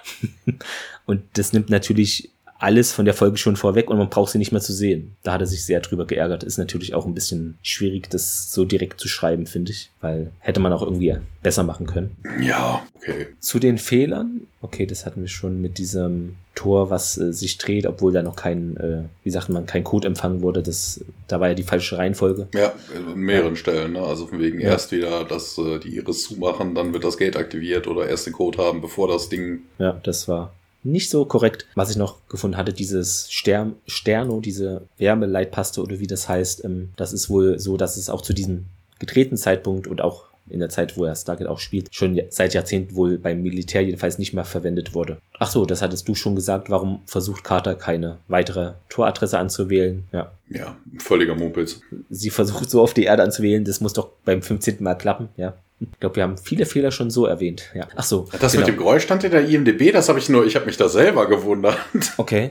und 1.06 1.22
das 1.32 1.52
nimmt 1.52 1.68
natürlich 1.68 2.30
alles 2.58 2.92
von 2.92 3.04
der 3.04 3.14
Folge 3.14 3.38
schon 3.38 3.56
vorweg 3.56 3.88
und 3.88 3.98
man 3.98 4.10
braucht 4.10 4.32
sie 4.32 4.38
nicht 4.38 4.52
mehr 4.52 4.60
zu 4.60 4.72
sehen. 4.72 5.16
Da 5.22 5.34
hat 5.34 5.40
er 5.40 5.46
sich 5.46 5.64
sehr 5.64 5.80
drüber 5.80 6.06
geärgert. 6.06 6.42
Ist 6.42 6.58
natürlich 6.58 6.92
auch 6.94 7.06
ein 7.06 7.14
bisschen 7.14 7.56
schwierig, 7.62 8.10
das 8.10 8.52
so 8.52 8.64
direkt 8.64 9.00
zu 9.00 9.08
schreiben, 9.08 9.46
finde 9.46 9.70
ich, 9.70 9.90
weil 10.00 10.32
hätte 10.40 10.58
man 10.58 10.72
auch 10.72 10.82
irgendwie 10.82 11.16
besser 11.42 11.62
machen 11.62 11.86
können. 11.86 12.16
Ja, 12.42 12.82
okay. 12.96 13.28
Zu 13.38 13.60
den 13.60 13.78
Fehlern, 13.78 14.42
okay, 14.60 14.86
das 14.86 15.06
hatten 15.06 15.20
wir 15.20 15.28
schon 15.28 15.62
mit 15.62 15.78
diesem 15.78 16.34
Tor, 16.56 16.90
was 16.90 17.16
äh, 17.16 17.32
sich 17.32 17.58
dreht, 17.58 17.86
obwohl 17.86 18.12
da 18.12 18.24
noch 18.24 18.34
kein, 18.34 18.76
äh, 18.78 19.02
wie 19.22 19.30
sagt 19.30 19.48
man, 19.48 19.66
kein 19.66 19.84
Code 19.84 20.08
empfangen 20.08 20.42
wurde. 20.42 20.60
Das, 20.60 21.00
da 21.28 21.38
war 21.38 21.48
ja 21.48 21.54
die 21.54 21.62
falsche 21.62 21.96
Reihenfolge. 21.96 22.48
Ja, 22.52 22.72
in 22.96 23.20
mehreren 23.20 23.54
ja. 23.54 23.56
Stellen. 23.56 23.92
Ne? 23.92 24.00
Also 24.00 24.26
von 24.26 24.40
wegen 24.40 24.60
ja. 24.60 24.70
erst 24.70 24.90
wieder, 24.90 25.24
dass 25.24 25.56
äh, 25.58 25.78
die 25.78 25.94
Iris 25.94 26.24
zumachen, 26.24 26.74
dann 26.74 26.92
wird 26.92 27.04
das 27.04 27.16
Gate 27.16 27.36
aktiviert 27.36 27.86
oder 27.86 28.08
erst 28.08 28.26
den 28.26 28.32
Code 28.32 28.58
haben, 28.58 28.80
bevor 28.80 29.06
das 29.06 29.28
Ding. 29.28 29.60
Ja, 29.78 30.00
das 30.02 30.26
war 30.26 30.52
nicht 30.82 31.10
so 31.10 31.24
korrekt. 31.24 31.66
Was 31.74 31.90
ich 31.90 31.96
noch 31.96 32.26
gefunden 32.28 32.56
hatte, 32.56 32.72
dieses 32.72 33.30
Stern, 33.30 33.76
Sterno, 33.86 34.40
diese 34.40 34.82
Wärmeleitpaste 34.98 35.82
oder 35.82 35.98
wie 35.98 36.06
das 36.06 36.28
heißt, 36.28 36.64
ähm, 36.64 36.90
das 36.96 37.12
ist 37.12 37.30
wohl 37.30 37.58
so, 37.58 37.76
dass 37.76 37.96
es 37.96 38.10
auch 38.10 38.22
zu 38.22 38.32
diesem 38.32 38.66
gedrehten 38.98 39.36
Zeitpunkt 39.36 39.86
und 39.86 40.00
auch 40.00 40.28
in 40.50 40.60
der 40.60 40.68
Zeit, 40.68 40.96
wo 40.96 41.04
er 41.04 41.14
Stargate 41.14 41.48
auch 41.48 41.58
spielt, 41.58 41.94
schon 41.94 42.20
seit 42.30 42.54
Jahrzehnten 42.54 42.94
wohl 42.94 43.18
beim 43.18 43.42
Militär 43.42 43.82
jedenfalls 43.82 44.18
nicht 44.18 44.32
mehr 44.32 44.44
verwendet 44.44 44.94
wurde. 44.94 45.18
Ach 45.38 45.50
so, 45.50 45.66
das 45.66 45.82
hattest 45.82 46.08
du 46.08 46.14
schon 46.14 46.34
gesagt. 46.34 46.70
Warum 46.70 47.00
versucht 47.06 47.44
Carter 47.44 47.74
keine 47.74 48.18
weitere 48.28 48.72
Toradresse 48.88 49.38
anzuwählen? 49.38 50.04
Ja. 50.12 50.32
Ja, 50.48 50.76
völliger 50.98 51.34
Mumpitz. 51.34 51.80
Sie 52.08 52.30
versucht 52.30 52.70
so 52.70 52.80
auf 52.80 52.94
die 52.94 53.04
Erde 53.04 53.22
anzuwählen, 53.22 53.64
das 53.64 53.80
muss 53.80 53.92
doch 53.92 54.08
beim 54.24 54.42
15. 54.42 54.76
Mal 54.80 54.94
klappen, 54.94 55.28
ja. 55.36 55.54
Ich 55.80 56.00
glaube, 56.00 56.16
wir 56.16 56.24
haben 56.24 56.36
viele 56.36 56.66
Fehler 56.66 56.90
schon 56.90 57.10
so 57.10 57.26
erwähnt. 57.26 57.70
Ja. 57.74 57.86
Ach 57.94 58.02
so. 58.02 58.28
Das 58.40 58.52
genau. 58.52 58.66
mit 58.66 58.74
dem 58.74 58.78
Geräusch 58.78 59.04
stand 59.04 59.22
in 59.24 59.30
der 59.30 59.48
IMDb, 59.48 59.92
das 59.92 60.08
habe 60.08 60.18
ich 60.18 60.28
nur, 60.28 60.44
ich 60.44 60.56
habe 60.56 60.66
mich 60.66 60.76
da 60.76 60.88
selber 60.88 61.28
gewundert. 61.28 61.78
Okay. 62.16 62.50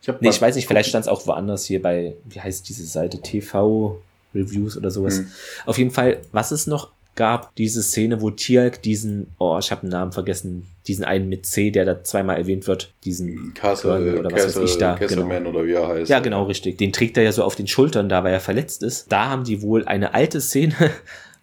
Ich, 0.00 0.08
nee, 0.20 0.30
ich 0.30 0.40
weiß 0.40 0.56
nicht, 0.56 0.66
vielleicht 0.66 0.88
stand 0.88 1.04
es 1.04 1.08
auch 1.08 1.26
woanders 1.26 1.64
hier 1.64 1.82
bei, 1.82 2.14
wie 2.24 2.40
heißt 2.40 2.68
diese 2.68 2.84
Seite, 2.84 3.20
TV 3.20 4.00
Reviews 4.34 4.76
oder 4.76 4.90
sowas. 4.90 5.18
Hm. 5.18 5.30
Auf 5.66 5.78
jeden 5.78 5.90
Fall, 5.90 6.18
was 6.32 6.50
es 6.50 6.66
noch 6.66 6.90
gab 7.18 7.54
diese 7.56 7.82
Szene, 7.82 8.22
wo 8.22 8.30
Tialk 8.30 8.80
diesen, 8.80 9.34
oh, 9.38 9.58
ich 9.58 9.72
habe 9.72 9.82
den 9.82 9.90
Namen 9.90 10.12
vergessen, 10.12 10.68
diesen 10.86 11.04
einen 11.04 11.28
mit 11.28 11.46
C, 11.46 11.72
der 11.72 11.84
da 11.84 12.04
zweimal 12.04 12.36
erwähnt 12.36 12.68
wird, 12.68 12.94
diesen 13.04 13.54
Castle, 13.54 14.20
oder 14.20 14.30
was 14.30 14.44
Castle, 14.44 14.62
weiß 14.62 14.70
ich 14.70 14.78
da. 14.78 14.94
Castleman 14.94 15.44
genau. 15.44 15.50
oder 15.50 15.66
wie 15.66 15.72
er 15.72 15.88
heißt. 15.88 16.08
Ja, 16.10 16.20
genau, 16.20 16.44
richtig. 16.44 16.78
Den 16.78 16.92
trägt 16.92 17.16
er 17.16 17.24
ja 17.24 17.32
so 17.32 17.42
auf 17.42 17.56
den 17.56 17.66
Schultern, 17.66 18.08
da 18.08 18.22
weil 18.22 18.32
er 18.32 18.40
verletzt 18.40 18.84
ist. 18.84 19.10
Da 19.10 19.28
haben 19.28 19.42
die 19.42 19.62
wohl 19.62 19.84
eine 19.84 20.14
alte 20.14 20.40
Szene 20.40 20.74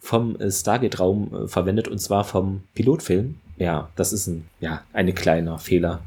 vom 0.06 0.36
äh, 0.36 0.50
Stargate-Raum 0.50 1.34
äh, 1.34 1.48
verwendet 1.48 1.88
und 1.88 1.98
zwar 1.98 2.24
vom 2.24 2.62
Pilotfilm. 2.74 3.36
Ja, 3.58 3.90
das 3.96 4.12
ist 4.12 4.26
ein, 4.28 4.46
ja, 4.60 4.82
ein 4.92 5.14
kleiner 5.14 5.58
Fehler 5.58 6.02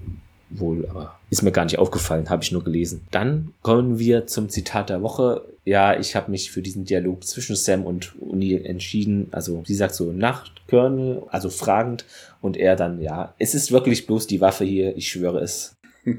wohl, 0.49 0.87
aber 0.89 1.19
ist 1.29 1.43
mir 1.43 1.51
gar 1.51 1.65
nicht 1.65 1.77
aufgefallen, 1.77 2.29
habe 2.29 2.43
ich 2.43 2.51
nur 2.51 2.63
gelesen. 2.63 3.05
Dann 3.11 3.53
kommen 3.61 3.99
wir 3.99 4.25
zum 4.25 4.49
Zitat 4.49 4.89
der 4.89 5.01
Woche. 5.01 5.43
Ja, 5.65 5.99
ich 5.99 6.15
habe 6.15 6.31
mich 6.31 6.49
für 6.49 6.61
diesen 6.61 6.85
Dialog 6.85 7.23
zwischen 7.23 7.55
Sam 7.55 7.85
und 7.85 8.15
O'Neill 8.19 8.63
entschieden. 8.63 9.27
Also 9.31 9.63
sie 9.65 9.75
sagt 9.75 9.93
so 9.93 10.11
Nachtkörnel, 10.11 11.23
also 11.29 11.49
fragend 11.49 12.05
und 12.41 12.57
er 12.57 12.75
dann, 12.75 13.01
ja, 13.01 13.35
es 13.37 13.53
ist 13.53 13.71
wirklich 13.71 14.07
bloß 14.07 14.25
die 14.25 14.41
Waffe 14.41 14.65
hier, 14.65 14.95
ich 14.97 15.09
schwöre 15.09 15.39
es. 15.39 15.75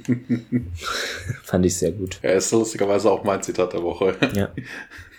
Fand 1.42 1.66
ich 1.66 1.76
sehr 1.76 1.92
gut. 1.92 2.20
Ja, 2.22 2.30
ist 2.30 2.52
lustigerweise 2.52 3.10
auch 3.10 3.24
mein 3.24 3.42
Zitat 3.42 3.72
der 3.72 3.82
Woche. 3.82 4.14
Ja. 4.34 4.50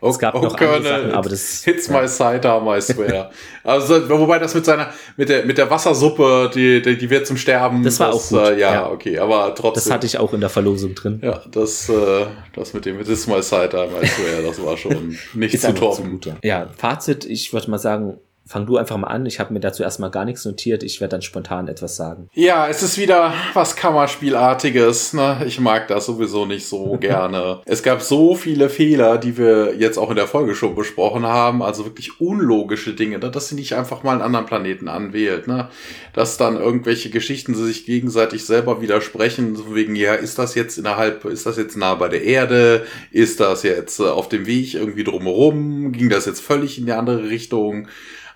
es 0.00 0.18
gab 0.18 0.34
oh, 0.34 0.40
noch 0.40 0.56
Colonel, 0.56 0.82
Sachen, 0.82 1.12
aber 1.12 1.28
das 1.28 1.64
hits 1.64 1.88
ja. 1.88 2.00
my 2.00 2.08
sidearm, 2.08 2.68
I 2.68 2.80
swear. 2.80 3.30
also 3.62 4.08
wobei 4.08 4.38
das 4.38 4.54
mit 4.54 4.64
seiner 4.64 4.92
mit 5.16 5.28
der 5.28 5.44
mit 5.46 5.56
der 5.56 5.70
Wassersuppe, 5.70 6.50
die 6.54 6.82
die, 6.82 6.98
die 6.98 7.10
wird 7.10 7.26
zum 7.26 7.36
Sterben. 7.36 7.82
Das 7.82 8.00
war 8.00 8.12
das, 8.12 8.32
auch 8.32 8.38
gut. 8.38 8.48
Äh, 8.48 8.60
ja, 8.60 8.72
ja, 8.74 8.90
okay, 8.90 9.18
aber 9.18 9.54
trotzdem. 9.54 9.84
Das 9.84 9.90
hatte 9.90 10.06
ich 10.06 10.18
auch 10.18 10.32
in 10.32 10.40
der 10.40 10.50
Verlosung 10.50 10.94
drin. 10.94 11.20
Ja, 11.22 11.42
das 11.50 11.88
äh, 11.88 12.26
das 12.54 12.74
mit 12.74 12.84
dem 12.84 12.98
hits 12.98 13.26
my 13.26 13.42
sidearm, 13.42 13.90
I 14.02 14.06
swear, 14.06 14.42
das 14.42 14.62
war 14.62 14.76
schon 14.76 15.16
nicht 15.34 15.60
zu 15.60 15.74
toppen. 15.74 16.12
Gut, 16.12 16.26
ja. 16.26 16.36
ja, 16.42 16.68
Fazit, 16.76 17.24
ich 17.24 17.52
würde 17.52 17.70
mal 17.70 17.78
sagen, 17.78 18.18
Fang 18.46 18.66
du 18.66 18.76
einfach 18.76 18.98
mal 18.98 19.06
an. 19.06 19.24
Ich 19.24 19.40
habe 19.40 19.54
mir 19.54 19.60
dazu 19.60 19.82
erstmal 19.82 20.10
gar 20.10 20.26
nichts 20.26 20.44
notiert. 20.44 20.82
Ich 20.82 21.00
werde 21.00 21.12
dann 21.12 21.22
spontan 21.22 21.66
etwas 21.66 21.96
sagen. 21.96 22.28
Ja, 22.34 22.68
es 22.68 22.82
ist 22.82 22.98
wieder 22.98 23.32
was 23.54 23.74
Kammerspielartiges. 23.74 25.14
Ne? 25.14 25.44
Ich 25.46 25.60
mag 25.60 25.88
das 25.88 26.04
sowieso 26.04 26.44
nicht 26.44 26.66
so 26.66 26.96
gerne. 27.00 27.60
Es 27.64 27.82
gab 27.82 28.02
so 28.02 28.34
viele 28.34 28.68
Fehler, 28.68 29.16
die 29.16 29.38
wir 29.38 29.76
jetzt 29.78 29.96
auch 29.96 30.10
in 30.10 30.16
der 30.16 30.26
Folge 30.26 30.54
schon 30.54 30.74
besprochen 30.74 31.24
haben. 31.24 31.62
Also 31.62 31.86
wirklich 31.86 32.20
unlogische 32.20 32.92
Dinge, 32.92 33.18
ne? 33.18 33.30
dass 33.30 33.48
sie 33.48 33.54
nicht 33.54 33.72
einfach 33.72 34.02
mal 34.02 34.12
einen 34.12 34.20
anderen 34.20 34.44
Planeten 34.44 34.88
anwählt. 34.88 35.48
Ne? 35.48 35.70
Dass 36.12 36.36
dann 36.36 36.56
irgendwelche 36.56 37.08
Geschichten 37.08 37.54
sich 37.54 37.86
gegenseitig 37.86 38.44
selber 38.44 38.82
widersprechen. 38.82 39.56
So 39.56 39.74
wegen, 39.74 39.96
ja, 39.96 40.12
ist 40.12 40.38
das 40.38 40.54
jetzt 40.54 40.76
innerhalb, 40.76 41.24
ist 41.24 41.46
das 41.46 41.56
jetzt 41.56 41.78
nah 41.78 41.94
bei 41.94 42.08
der 42.08 42.22
Erde? 42.22 42.84
Ist 43.10 43.40
das 43.40 43.62
jetzt 43.62 44.00
äh, 44.00 44.04
auf 44.04 44.28
dem 44.28 44.44
Weg 44.44 44.74
irgendwie 44.74 45.04
drumherum? 45.04 45.92
Ging 45.92 46.10
das 46.10 46.26
jetzt 46.26 46.40
völlig 46.40 46.78
in 46.78 46.84
die 46.84 46.92
andere 46.92 47.30
Richtung? 47.30 47.88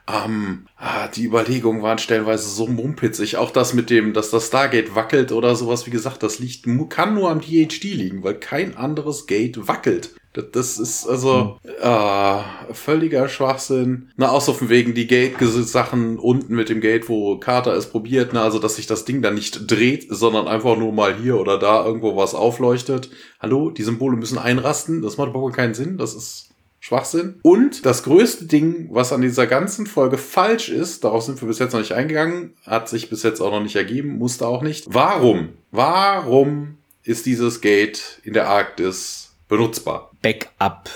Ähm, 0.09 0.66
ah, 0.76 1.09
die 1.09 1.24
Überlegungen 1.24 1.82
waren 1.82 1.98
stellenweise 1.98 2.48
so 2.48 2.66
mumpitzig. 2.66 3.36
Auch 3.36 3.51
das 3.51 3.74
mit 3.74 3.90
dem, 3.90 4.14
dass 4.14 4.30
das 4.30 4.47
Stargate 4.47 4.94
wackelt 4.94 5.32
oder 5.32 5.55
sowas, 5.55 5.86
wie 5.86 5.90
gesagt, 5.90 6.22
das 6.22 6.39
liegt, 6.39 6.66
kann 6.89 7.14
nur 7.14 7.30
am 7.30 7.40
DHD 7.40 7.85
liegen, 7.85 8.22
weil 8.22 8.35
kein 8.35 8.76
anderes 8.76 9.26
Gate 9.26 9.68
wackelt. 9.68 10.14
Das, 10.32 10.51
das 10.52 10.78
ist 10.78 11.06
also 11.06 11.59
hm. 11.62 11.70
äh, 11.82 12.74
völliger 12.74 13.28
Schwachsinn. 13.28 14.10
Na, 14.16 14.28
außer 14.28 14.55
von 14.55 14.68
wegen 14.68 14.94
die 14.94 15.06
Gate-Sachen 15.06 16.18
unten 16.18 16.55
mit 16.55 16.68
dem 16.68 16.80
Gate, 16.80 17.09
wo 17.09 17.39
Carter 17.39 17.74
es 17.74 17.90
probiert, 17.90 18.30
na, 18.32 18.44
also 18.44 18.59
dass 18.59 18.76
sich 18.76 18.86
das 18.86 19.05
Ding 19.05 19.20
dann 19.20 19.35
nicht 19.35 19.70
dreht, 19.70 20.06
sondern 20.09 20.48
einfach 20.48 20.76
nur 20.78 20.93
mal 20.93 21.16
hier 21.16 21.39
oder 21.39 21.59
da 21.59 21.85
irgendwo 21.85 22.16
was 22.16 22.35
aufleuchtet. 22.35 23.10
Hallo, 23.40 23.70
die 23.70 23.82
Symbole 23.82 24.16
müssen 24.16 24.39
einrasten, 24.39 25.02
das 25.02 25.16
macht 25.16 25.30
überhaupt 25.30 25.56
keinen 25.56 25.74
Sinn, 25.74 25.98
das 25.98 26.14
ist 26.14 26.47
Schwachsinn. 26.80 27.40
Und 27.42 27.84
das 27.84 28.02
größte 28.05 28.46
Ding, 28.46 28.88
was 28.90 29.12
an 29.12 29.20
dieser 29.20 29.46
ganzen 29.46 29.86
Folge 29.86 30.18
falsch 30.18 30.68
ist, 30.68 31.05
darauf 31.05 31.24
sind 31.24 31.40
wir 31.40 31.48
bis 31.48 31.59
jetzt 31.59 31.72
noch 31.72 31.80
nicht 31.80 31.92
eingegangen, 31.92 32.55
hat 32.64 32.88
sich 32.88 33.10
bis 33.10 33.22
jetzt 33.22 33.40
auch 33.40 33.50
noch 33.50 33.62
nicht 33.62 33.76
ergeben, 33.76 34.18
musste 34.18 34.46
auch 34.46 34.62
nicht. 34.62 34.86
Warum? 34.88 35.50
Warum 35.70 36.78
ist 37.02 37.26
dieses 37.26 37.60
Gate 37.60 38.20
in 38.22 38.32
der 38.32 38.48
Arktis 38.48 39.32
benutzbar? 39.48 40.12
Backup. 40.22 40.90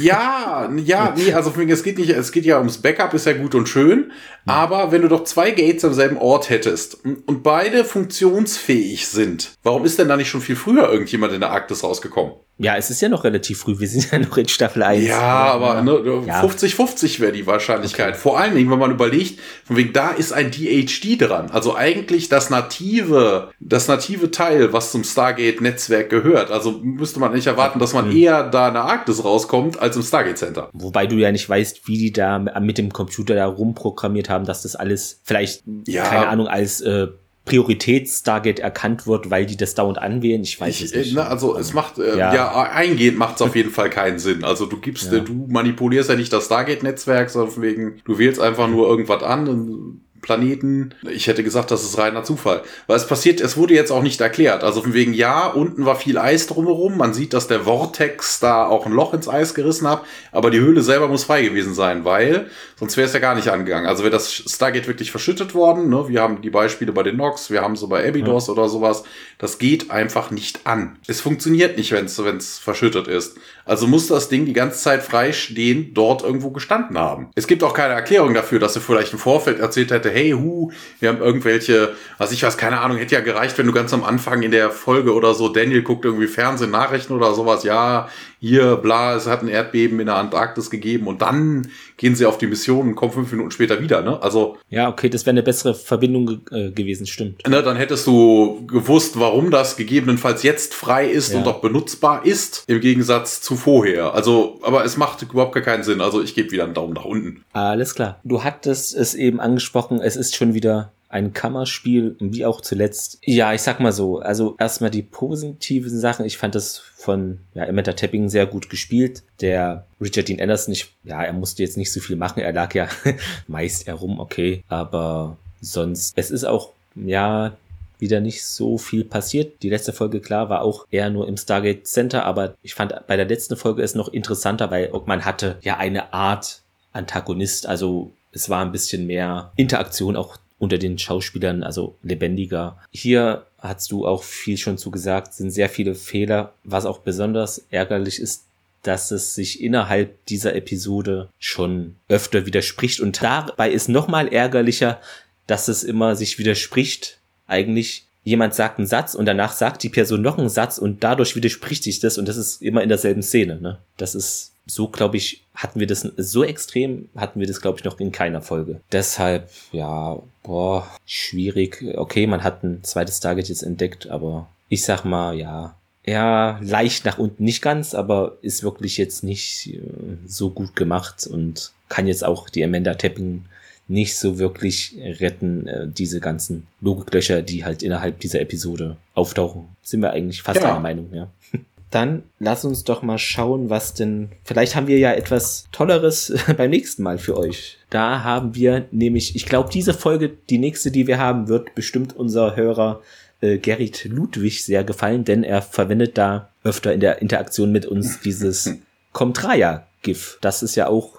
ja, 0.00 0.68
ja, 0.76 1.14
nee, 1.16 1.32
also 1.32 1.52
es 1.56 1.82
geht 1.82 1.98
nicht, 1.98 2.10
es 2.10 2.32
geht 2.32 2.44
ja 2.44 2.58
ums 2.58 2.78
Backup, 2.78 3.14
ist 3.14 3.26
ja 3.26 3.32
gut 3.32 3.54
und 3.54 3.68
schön, 3.68 4.12
aber 4.46 4.90
wenn 4.90 5.02
du 5.02 5.08
doch 5.08 5.24
zwei 5.24 5.50
Gates 5.50 5.84
am 5.84 5.94
selben 5.94 6.16
Ort 6.16 6.50
hättest 6.50 7.04
und 7.04 7.42
beide 7.42 7.84
funktionsfähig 7.84 9.06
sind, 9.06 9.52
warum 9.62 9.84
ist 9.84 9.98
denn 9.98 10.08
da 10.08 10.16
nicht 10.16 10.28
schon 10.28 10.40
viel 10.40 10.56
früher 10.56 10.90
irgendjemand 10.90 11.32
in 11.32 11.40
der 11.40 11.50
Arktis 11.50 11.84
rausgekommen? 11.84 12.32
Ja, 12.60 12.76
es 12.76 12.90
ist 12.90 13.00
ja 13.00 13.08
noch 13.08 13.22
relativ 13.22 13.60
früh. 13.60 13.78
Wir 13.78 13.86
sind 13.86 14.10
ja 14.10 14.18
noch 14.18 14.36
in 14.36 14.48
Staffel 14.48 14.82
1. 14.82 15.06
Ja, 15.06 15.20
aber 15.20 15.80
ne, 15.80 15.92
50-50 15.92 17.20
wäre 17.20 17.30
die 17.30 17.46
Wahrscheinlichkeit. 17.46 18.14
Okay. 18.14 18.18
Vor 18.18 18.40
allen 18.40 18.56
Dingen, 18.56 18.68
wenn 18.68 18.80
man 18.80 18.90
überlegt, 18.90 19.38
von 19.64 19.76
wegen 19.76 19.92
da 19.92 20.10
ist 20.10 20.32
ein 20.32 20.50
DHD 20.50 21.20
dran. 21.20 21.50
Also 21.52 21.76
eigentlich 21.76 22.28
das 22.28 22.50
native, 22.50 23.52
das 23.60 23.86
native 23.86 24.32
Teil, 24.32 24.72
was 24.72 24.90
zum 24.90 25.04
Stargate-Netzwerk 25.04 26.10
gehört. 26.10 26.50
Also 26.50 26.80
müsste 26.82 27.20
man 27.20 27.32
nicht 27.32 27.46
erwarten, 27.46 27.78
dass 27.78 27.94
man 27.94 28.08
mhm. 28.08 28.16
eher 28.16 28.42
da 28.58 28.68
in 28.68 28.74
der 28.74 28.84
Arktis 28.84 29.24
rauskommt, 29.24 29.78
als 29.80 29.96
im 29.96 30.02
Stargate 30.02 30.38
Center. 30.38 30.70
Wobei 30.72 31.06
du 31.06 31.16
ja 31.16 31.32
nicht 31.32 31.48
weißt, 31.48 31.86
wie 31.86 31.98
die 31.98 32.12
da 32.12 32.38
mit 32.38 32.78
dem 32.78 32.92
Computer 32.92 33.34
da 33.34 33.46
rumprogrammiert 33.46 34.28
haben, 34.28 34.44
dass 34.44 34.62
das 34.62 34.76
alles 34.76 35.20
vielleicht, 35.24 35.62
ja. 35.86 36.04
keine 36.04 36.28
Ahnung, 36.28 36.48
als 36.48 36.80
äh, 36.80 37.08
Prioritäts-Stargate 37.48 38.60
erkannt 38.60 39.06
wird, 39.06 39.30
weil 39.30 39.46
die 39.46 39.56
das 39.56 39.74
dauernd 39.74 39.98
anwählen. 39.98 40.42
Ich 40.42 40.60
weiß 40.60 40.76
ich, 40.76 40.84
es 40.84 40.94
nicht. 40.94 41.14
Ne, 41.14 41.26
also 41.26 41.56
es 41.56 41.72
macht, 41.72 41.98
äh, 41.98 42.18
ja. 42.18 42.34
ja, 42.34 42.62
eingehend 42.70 43.16
macht 43.16 43.36
es 43.36 43.42
auf 43.42 43.56
jeden 43.56 43.70
Fall 43.70 43.88
keinen 43.88 44.18
Sinn. 44.18 44.44
Also 44.44 44.66
du 44.66 44.78
gibst, 44.78 45.10
ja. 45.10 45.20
du 45.20 45.46
manipulierst 45.48 46.10
ja 46.10 46.16
nicht 46.16 46.32
das 46.32 46.46
Stargate-Netzwerk, 46.46 47.30
sondern 47.30 47.62
wegen, 47.62 48.02
du 48.04 48.18
wählst 48.18 48.40
einfach 48.40 48.68
nur 48.68 48.88
irgendwas 48.88 49.22
an 49.22 49.48
und 49.48 50.00
Planeten. 50.20 50.94
Ich 51.10 51.26
hätte 51.26 51.44
gesagt, 51.44 51.70
das 51.70 51.84
ist 51.84 51.98
reiner 51.98 52.24
Zufall. 52.24 52.62
Weil 52.86 52.96
es 52.96 53.06
passiert, 53.06 53.40
es 53.40 53.56
wurde 53.56 53.74
jetzt 53.74 53.90
auch 53.90 54.02
nicht 54.02 54.20
erklärt. 54.20 54.64
Also 54.64 54.82
von 54.82 54.94
wegen, 54.94 55.12
ja, 55.12 55.46
unten 55.46 55.84
war 55.86 55.96
viel 55.96 56.18
Eis 56.18 56.46
drumherum. 56.46 56.96
Man 56.96 57.14
sieht, 57.14 57.32
dass 57.32 57.48
der 57.48 57.60
Vortex 57.60 58.40
da 58.40 58.66
auch 58.66 58.86
ein 58.86 58.92
Loch 58.92 59.14
ins 59.14 59.28
Eis 59.28 59.54
gerissen 59.54 59.88
hat. 59.88 60.02
Aber 60.32 60.50
die 60.50 60.60
Höhle 60.60 60.82
selber 60.82 61.08
muss 61.08 61.24
frei 61.24 61.42
gewesen 61.42 61.74
sein, 61.74 62.04
weil 62.04 62.50
sonst 62.78 62.96
wäre 62.96 63.06
es 63.06 63.12
ja 63.12 63.20
gar 63.20 63.34
nicht 63.34 63.48
angegangen. 63.48 63.86
Also 63.86 64.02
wäre 64.02 64.12
das 64.12 64.32
Stargate 64.32 64.86
wirklich 64.86 65.10
verschüttet 65.10 65.54
worden. 65.54 65.88
Ne? 65.88 66.08
Wir 66.08 66.22
haben 66.22 66.40
die 66.42 66.50
Beispiele 66.50 66.92
bei 66.92 67.02
den 67.02 67.16
Nox, 67.16 67.50
wir 67.50 67.62
haben 67.62 67.76
so 67.76 67.88
bei 67.88 68.06
Abydos 68.06 68.46
ja. 68.46 68.52
oder 68.52 68.68
sowas. 68.68 69.04
Das 69.38 69.58
geht 69.58 69.90
einfach 69.90 70.30
nicht 70.30 70.66
an. 70.66 70.96
Es 71.06 71.20
funktioniert 71.20 71.76
nicht, 71.76 71.92
wenn 71.92 72.06
es 72.06 72.58
verschüttet 72.58 73.08
ist. 73.08 73.36
Also 73.64 73.86
muss 73.86 74.06
das 74.06 74.28
Ding 74.30 74.46
die 74.46 74.54
ganze 74.54 74.78
Zeit 74.78 75.02
frei 75.02 75.32
stehen, 75.32 75.92
dort 75.92 76.22
irgendwo 76.22 76.50
gestanden 76.50 76.96
haben. 76.96 77.28
Es 77.34 77.46
gibt 77.46 77.62
auch 77.62 77.74
keine 77.74 77.92
Erklärung 77.92 78.32
dafür, 78.32 78.58
dass 78.58 78.74
er 78.74 78.80
vielleicht 78.80 79.12
im 79.12 79.18
Vorfeld 79.18 79.60
erzählt 79.60 79.90
hätte, 79.90 80.10
hey, 80.10 80.30
hu, 80.30 80.72
wir 81.00 81.10
haben 81.10 81.20
irgendwelche, 81.20 81.94
was 82.16 82.32
ich 82.32 82.42
weiß, 82.42 82.56
keine 82.56 82.80
Ahnung, 82.80 82.96
hätte 82.96 83.14
ja 83.14 83.20
gereicht, 83.20 83.58
wenn 83.58 83.66
du 83.66 83.72
ganz 83.72 83.92
am 83.92 84.04
Anfang 84.04 84.42
in 84.42 84.52
der 84.52 84.70
Folge 84.70 85.12
oder 85.12 85.34
so, 85.34 85.50
Daniel 85.50 85.82
guckt 85.82 86.06
irgendwie 86.06 86.28
Fernsehen, 86.28 86.70
Nachrichten 86.70 87.12
oder 87.12 87.34
sowas, 87.34 87.62
ja, 87.62 88.08
hier, 88.40 88.76
bla, 88.76 89.16
es 89.16 89.26
hat 89.26 89.42
ein 89.42 89.48
Erdbeben 89.48 89.98
in 90.00 90.06
der 90.06 90.16
Antarktis 90.16 90.70
gegeben 90.70 91.06
und 91.06 91.22
dann 91.22 91.68
gehen 91.96 92.14
sie 92.14 92.24
auf 92.24 92.38
die 92.38 92.46
Mission 92.46 92.67
und 92.76 92.94
kommen 92.94 93.12
fünf 93.12 93.30
Minuten 93.32 93.50
später 93.50 93.80
wieder, 93.80 94.02
ne? 94.02 94.22
Also. 94.22 94.56
Ja, 94.68 94.88
okay, 94.88 95.08
das 95.08 95.24
wäre 95.24 95.34
eine 95.34 95.42
bessere 95.42 95.74
Verbindung 95.74 96.40
äh, 96.50 96.70
gewesen, 96.70 97.06
stimmt. 97.06 97.46
Ne, 97.48 97.62
dann 97.62 97.76
hättest 97.76 98.06
du 98.06 98.66
gewusst, 98.66 99.18
warum 99.18 99.50
das 99.50 99.76
gegebenenfalls 99.76 100.42
jetzt 100.42 100.74
frei 100.74 101.06
ist 101.06 101.32
ja. 101.32 101.38
und 101.38 101.46
auch 101.46 101.60
benutzbar 101.60 102.24
ist, 102.24 102.64
im 102.66 102.80
Gegensatz 102.80 103.40
zu 103.40 103.56
vorher. 103.56 104.14
Also, 104.14 104.58
aber 104.62 104.84
es 104.84 104.96
macht 104.96 105.22
überhaupt 105.22 105.54
gar 105.54 105.62
keinen 105.62 105.82
Sinn. 105.82 106.00
Also 106.00 106.22
ich 106.22 106.34
gebe 106.34 106.50
wieder 106.50 106.64
einen 106.64 106.74
Daumen 106.74 106.92
nach 106.92 107.04
unten. 107.04 107.44
Alles 107.52 107.94
klar. 107.94 108.20
Du 108.24 108.44
hattest 108.44 108.94
es 108.94 109.14
eben 109.14 109.40
angesprochen, 109.40 110.00
es 110.00 110.16
ist 110.16 110.36
schon 110.36 110.54
wieder 110.54 110.92
ein 111.08 111.32
Kammerspiel, 111.32 112.16
wie 112.20 112.44
auch 112.44 112.60
zuletzt. 112.60 113.18
Ja, 113.24 113.54
ich 113.54 113.62
sag 113.62 113.80
mal 113.80 113.92
so, 113.92 114.18
also 114.18 114.56
erstmal 114.58 114.90
die 114.90 115.02
positiven 115.02 115.98
Sachen. 115.98 116.26
Ich 116.26 116.36
fand 116.36 116.54
das 116.54 116.78
von 116.78 117.38
ja, 117.54 117.64
Emmett 117.64 117.96
Tapping 117.96 118.28
sehr 118.28 118.46
gut 118.46 118.68
gespielt. 118.68 119.22
Der 119.40 119.86
Richard 120.00 120.28
Dean 120.28 120.40
Anderson, 120.40 120.72
ich, 120.72 120.92
ja, 121.04 121.22
er 121.22 121.32
musste 121.32 121.62
jetzt 121.62 121.76
nicht 121.76 121.92
so 121.92 122.00
viel 122.00 122.16
machen. 122.16 122.40
Er 122.40 122.52
lag 122.52 122.74
ja 122.74 122.88
meist 123.46 123.86
herum, 123.86 124.20
okay. 124.20 124.64
Aber 124.68 125.38
sonst, 125.60 126.12
es 126.16 126.30
ist 126.30 126.44
auch, 126.44 126.72
ja, 126.94 127.56
wieder 127.98 128.20
nicht 128.20 128.44
so 128.44 128.78
viel 128.78 129.04
passiert. 129.04 129.62
Die 129.62 129.70
letzte 129.70 129.92
Folge, 129.92 130.20
klar, 130.20 130.50
war 130.50 130.62
auch 130.62 130.86
eher 130.90 131.10
nur 131.10 131.26
im 131.26 131.36
Stargate 131.36 131.86
Center, 131.86 132.24
aber 132.24 132.54
ich 132.62 132.74
fand 132.74 132.94
bei 133.06 133.16
der 133.16 133.26
letzten 133.26 133.56
Folge 133.56 133.82
es 133.82 133.94
noch 133.94 134.08
interessanter, 134.08 134.70
weil 134.70 134.92
man 135.06 135.24
hatte 135.24 135.56
ja 135.62 135.78
eine 135.78 136.12
Art 136.12 136.62
Antagonist, 136.92 137.66
also 137.66 138.12
es 138.32 138.48
war 138.48 138.64
ein 138.64 138.72
bisschen 138.72 139.06
mehr 139.06 139.52
Interaktion 139.56 140.16
auch 140.16 140.36
unter 140.58 140.78
den 140.78 140.98
Schauspielern, 140.98 141.62
also 141.62 141.96
lebendiger. 142.02 142.78
Hier 142.90 143.46
hast 143.58 143.90
du 143.92 144.06
auch 144.06 144.22
viel 144.22 144.56
schon 144.56 144.78
zu 144.78 144.90
gesagt, 144.90 145.34
sind 145.34 145.50
sehr 145.50 145.68
viele 145.68 145.94
Fehler. 145.94 146.52
Was 146.64 146.86
auch 146.86 146.98
besonders 146.98 147.66
ärgerlich 147.70 148.20
ist, 148.20 148.44
dass 148.82 149.10
es 149.10 149.34
sich 149.34 149.62
innerhalb 149.62 150.24
dieser 150.26 150.54
Episode 150.54 151.28
schon 151.38 151.96
öfter 152.08 152.46
widerspricht. 152.46 153.00
Und 153.00 153.22
dabei 153.22 153.70
ist 153.70 153.88
nochmal 153.88 154.28
ärgerlicher, 154.28 155.00
dass 155.46 155.68
es 155.68 155.84
immer 155.84 156.16
sich 156.16 156.38
widerspricht. 156.38 157.18
Eigentlich 157.46 158.04
jemand 158.24 158.54
sagt 158.54 158.78
einen 158.78 158.86
Satz 158.86 159.14
und 159.14 159.26
danach 159.26 159.52
sagt 159.52 159.82
die 159.82 159.88
Person 159.88 160.22
noch 160.22 160.38
einen 160.38 160.48
Satz 160.48 160.78
und 160.78 161.02
dadurch 161.02 161.34
widerspricht 161.34 161.82
sich 161.82 161.98
das 162.00 162.18
und 162.18 162.28
das 162.28 162.36
ist 162.36 162.62
immer 162.62 162.82
in 162.82 162.88
derselben 162.88 163.22
Szene. 163.22 163.60
Ne? 163.60 163.78
Das 163.96 164.14
ist 164.14 164.52
so, 164.70 164.88
glaube 164.88 165.16
ich, 165.16 165.44
hatten 165.54 165.80
wir 165.80 165.86
das 165.86 166.00
so 166.00 166.44
extrem, 166.44 167.08
hatten 167.16 167.40
wir 167.40 167.46
das, 167.46 167.60
glaube 167.60 167.78
ich, 167.78 167.84
noch 167.84 167.98
in 167.98 168.12
keiner 168.12 168.42
Folge. 168.42 168.80
Deshalb, 168.92 169.50
ja, 169.72 170.18
boah, 170.42 170.86
schwierig. 171.06 171.84
Okay, 171.96 172.26
man 172.26 172.44
hat 172.44 172.62
ein 172.62 172.84
zweites 172.84 173.20
Target 173.20 173.48
jetzt 173.48 173.62
entdeckt, 173.62 174.08
aber 174.08 174.48
ich 174.68 174.84
sag 174.84 175.04
mal, 175.04 175.36
ja, 175.36 175.74
ja, 176.06 176.58
leicht 176.62 177.04
nach 177.04 177.18
unten, 177.18 177.44
nicht 177.44 177.60
ganz, 177.60 177.94
aber 177.94 178.38
ist 178.40 178.62
wirklich 178.62 178.96
jetzt 178.96 179.24
nicht 179.24 179.74
äh, 179.74 179.80
so 180.26 180.50
gut 180.50 180.74
gemacht 180.74 181.26
und 181.26 181.72
kann 181.88 182.06
jetzt 182.06 182.24
auch 182.24 182.48
die 182.48 182.64
Amanda 182.64 182.94
Tapping 182.94 183.44
nicht 183.88 184.16
so 184.16 184.38
wirklich 184.38 184.96
retten, 184.98 185.66
äh, 185.66 185.88
diese 185.88 186.20
ganzen 186.20 186.66
Logiklöcher, 186.80 187.42
die 187.42 187.64
halt 187.64 187.82
innerhalb 187.82 188.20
dieser 188.20 188.40
Episode 188.40 188.96
auftauchen. 189.14 189.68
Sind 189.82 190.02
wir 190.02 190.12
eigentlich 190.12 190.42
fast 190.42 190.60
ja. 190.60 190.70
einer 190.70 190.80
Meinung, 190.80 191.08
ja. 191.12 191.28
Dann 191.90 192.24
lass 192.38 192.64
uns 192.64 192.84
doch 192.84 193.02
mal 193.02 193.18
schauen, 193.18 193.70
was 193.70 193.94
denn. 193.94 194.30
Vielleicht 194.44 194.76
haben 194.76 194.86
wir 194.86 194.98
ja 194.98 195.12
etwas 195.12 195.68
Tolleres 195.72 196.34
beim 196.56 196.70
nächsten 196.70 197.02
Mal 197.02 197.18
für 197.18 197.36
euch. 197.36 197.78
Da 197.90 198.22
haben 198.22 198.54
wir 198.54 198.86
nämlich, 198.90 199.34
ich 199.36 199.46
glaube, 199.46 199.70
diese 199.72 199.94
Folge, 199.94 200.30
die 200.50 200.58
nächste, 200.58 200.90
die 200.90 201.06
wir 201.06 201.18
haben, 201.18 201.48
wird 201.48 201.74
bestimmt 201.74 202.14
unser 202.14 202.56
Hörer 202.56 203.00
äh, 203.40 203.58
Gerrit 203.58 204.04
Ludwig 204.04 204.64
sehr 204.64 204.84
gefallen, 204.84 205.24
denn 205.24 205.44
er 205.44 205.62
verwendet 205.62 206.18
da 206.18 206.50
öfter 206.64 206.92
in 206.92 207.00
der 207.00 207.22
Interaktion 207.22 207.72
mit 207.72 207.86
uns 207.86 208.20
dieses 208.24 208.74
Comtraya-GIF. 209.12 210.38
Das 210.40 210.62
ist 210.62 210.74
ja 210.74 210.88
auch 210.88 211.18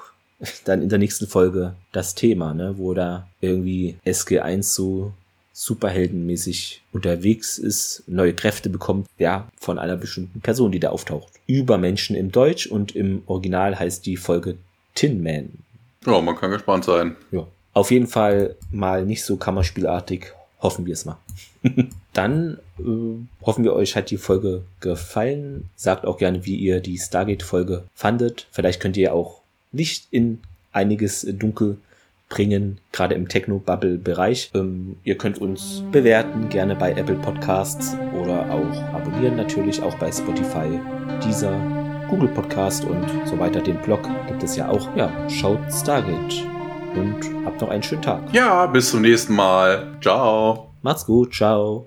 dann 0.66 0.82
in 0.82 0.90
der 0.90 1.00
nächsten 1.00 1.28
Folge 1.28 1.76
das 1.92 2.16
Thema, 2.16 2.54
ne, 2.54 2.76
wo 2.78 2.94
da 2.94 3.28
irgendwie 3.42 3.98
SG1 4.06 4.64
so 4.64 5.14
superheldenmäßig 5.60 6.84
unterwegs 6.94 7.58
ist, 7.58 8.04
neue 8.08 8.34
Kräfte 8.34 8.70
bekommt, 8.70 9.10
ja, 9.18 9.50
von 9.60 9.78
einer 9.78 9.98
bestimmten 9.98 10.40
Person, 10.40 10.72
die 10.72 10.80
da 10.80 10.90
auftaucht. 10.90 11.34
Übermenschen 11.48 12.16
im 12.16 12.32
Deutsch 12.32 12.66
und 12.66 12.96
im 12.96 13.24
Original 13.26 13.78
heißt 13.78 14.06
die 14.06 14.16
Folge 14.16 14.56
Tin 14.96 15.22
Man. 15.22 15.50
Ja, 16.06 16.22
man 16.22 16.38
kann 16.38 16.52
gespannt 16.52 16.86
sein. 16.86 17.18
Ja. 17.32 17.46
Auf 17.74 17.92
jeden 17.92 18.08
Fall 18.08 18.56
mal 18.72 19.06
nicht 19.06 19.26
so 19.26 19.36
kammerspielartig, 19.36 20.28
hoffen 20.62 20.86
wir 20.86 20.94
es 20.94 21.04
mal. 21.04 21.18
Dann 22.14 22.58
äh, 22.80 23.46
hoffen 23.46 23.66
wir, 23.66 23.74
euch 23.74 23.98
hat 23.98 24.12
die 24.12 24.18
Folge 24.18 24.64
gefallen. 24.80 25.70
Sagt 25.76 26.06
auch 26.06 26.18
gerne, 26.18 26.46
wie 26.46 26.56
ihr 26.56 26.80
die 26.80 26.98
Stargate-Folge 26.98 27.84
fandet. 27.94 28.48
Vielleicht 28.52 28.80
könnt 28.80 28.96
ihr 28.96 29.14
auch 29.14 29.42
Licht 29.74 30.08
in 30.12 30.40
einiges 30.72 31.28
Dunkel 31.30 31.78
bringen, 32.30 32.80
gerade 32.92 33.16
im 33.16 33.28
Techno-Bubble-Bereich. 33.28 34.52
Ähm, 34.54 34.98
ihr 35.04 35.18
könnt 35.18 35.40
uns 35.40 35.84
bewerten, 35.92 36.50
gerne 36.50 36.76
bei 36.76 36.92
Apple 36.92 37.16
Podcasts 37.16 37.98
oder 38.14 38.50
auch 38.52 38.94
abonnieren 38.94 39.36
natürlich, 39.36 39.82
auch 39.82 39.96
bei 39.96 40.12
Spotify, 40.12 40.80
dieser 41.26 41.60
Google 42.10 42.30
Podcast 42.30 42.86
und 42.86 43.06
so 43.26 43.38
weiter. 43.38 43.62
Den 43.62 43.78
Blog 43.82 44.02
gibt 44.28 44.44
es 44.44 44.56
ja 44.56 44.70
auch. 44.70 44.96
Ja, 44.96 45.12
schaut 45.30 45.60
Stargate 45.72 46.44
und 46.96 47.18
habt 47.46 47.62
noch 47.62 47.70
einen 47.70 47.84
schönen 47.84 48.02
Tag. 48.02 48.22
Ja, 48.34 48.66
bis 48.68 48.92
zum 48.92 49.02
nächsten 49.02 49.34
Mal. 49.34 49.98
Ciao. 50.02 50.72
Macht's 50.82 51.06
gut. 51.06 51.34
Ciao. 51.34 51.78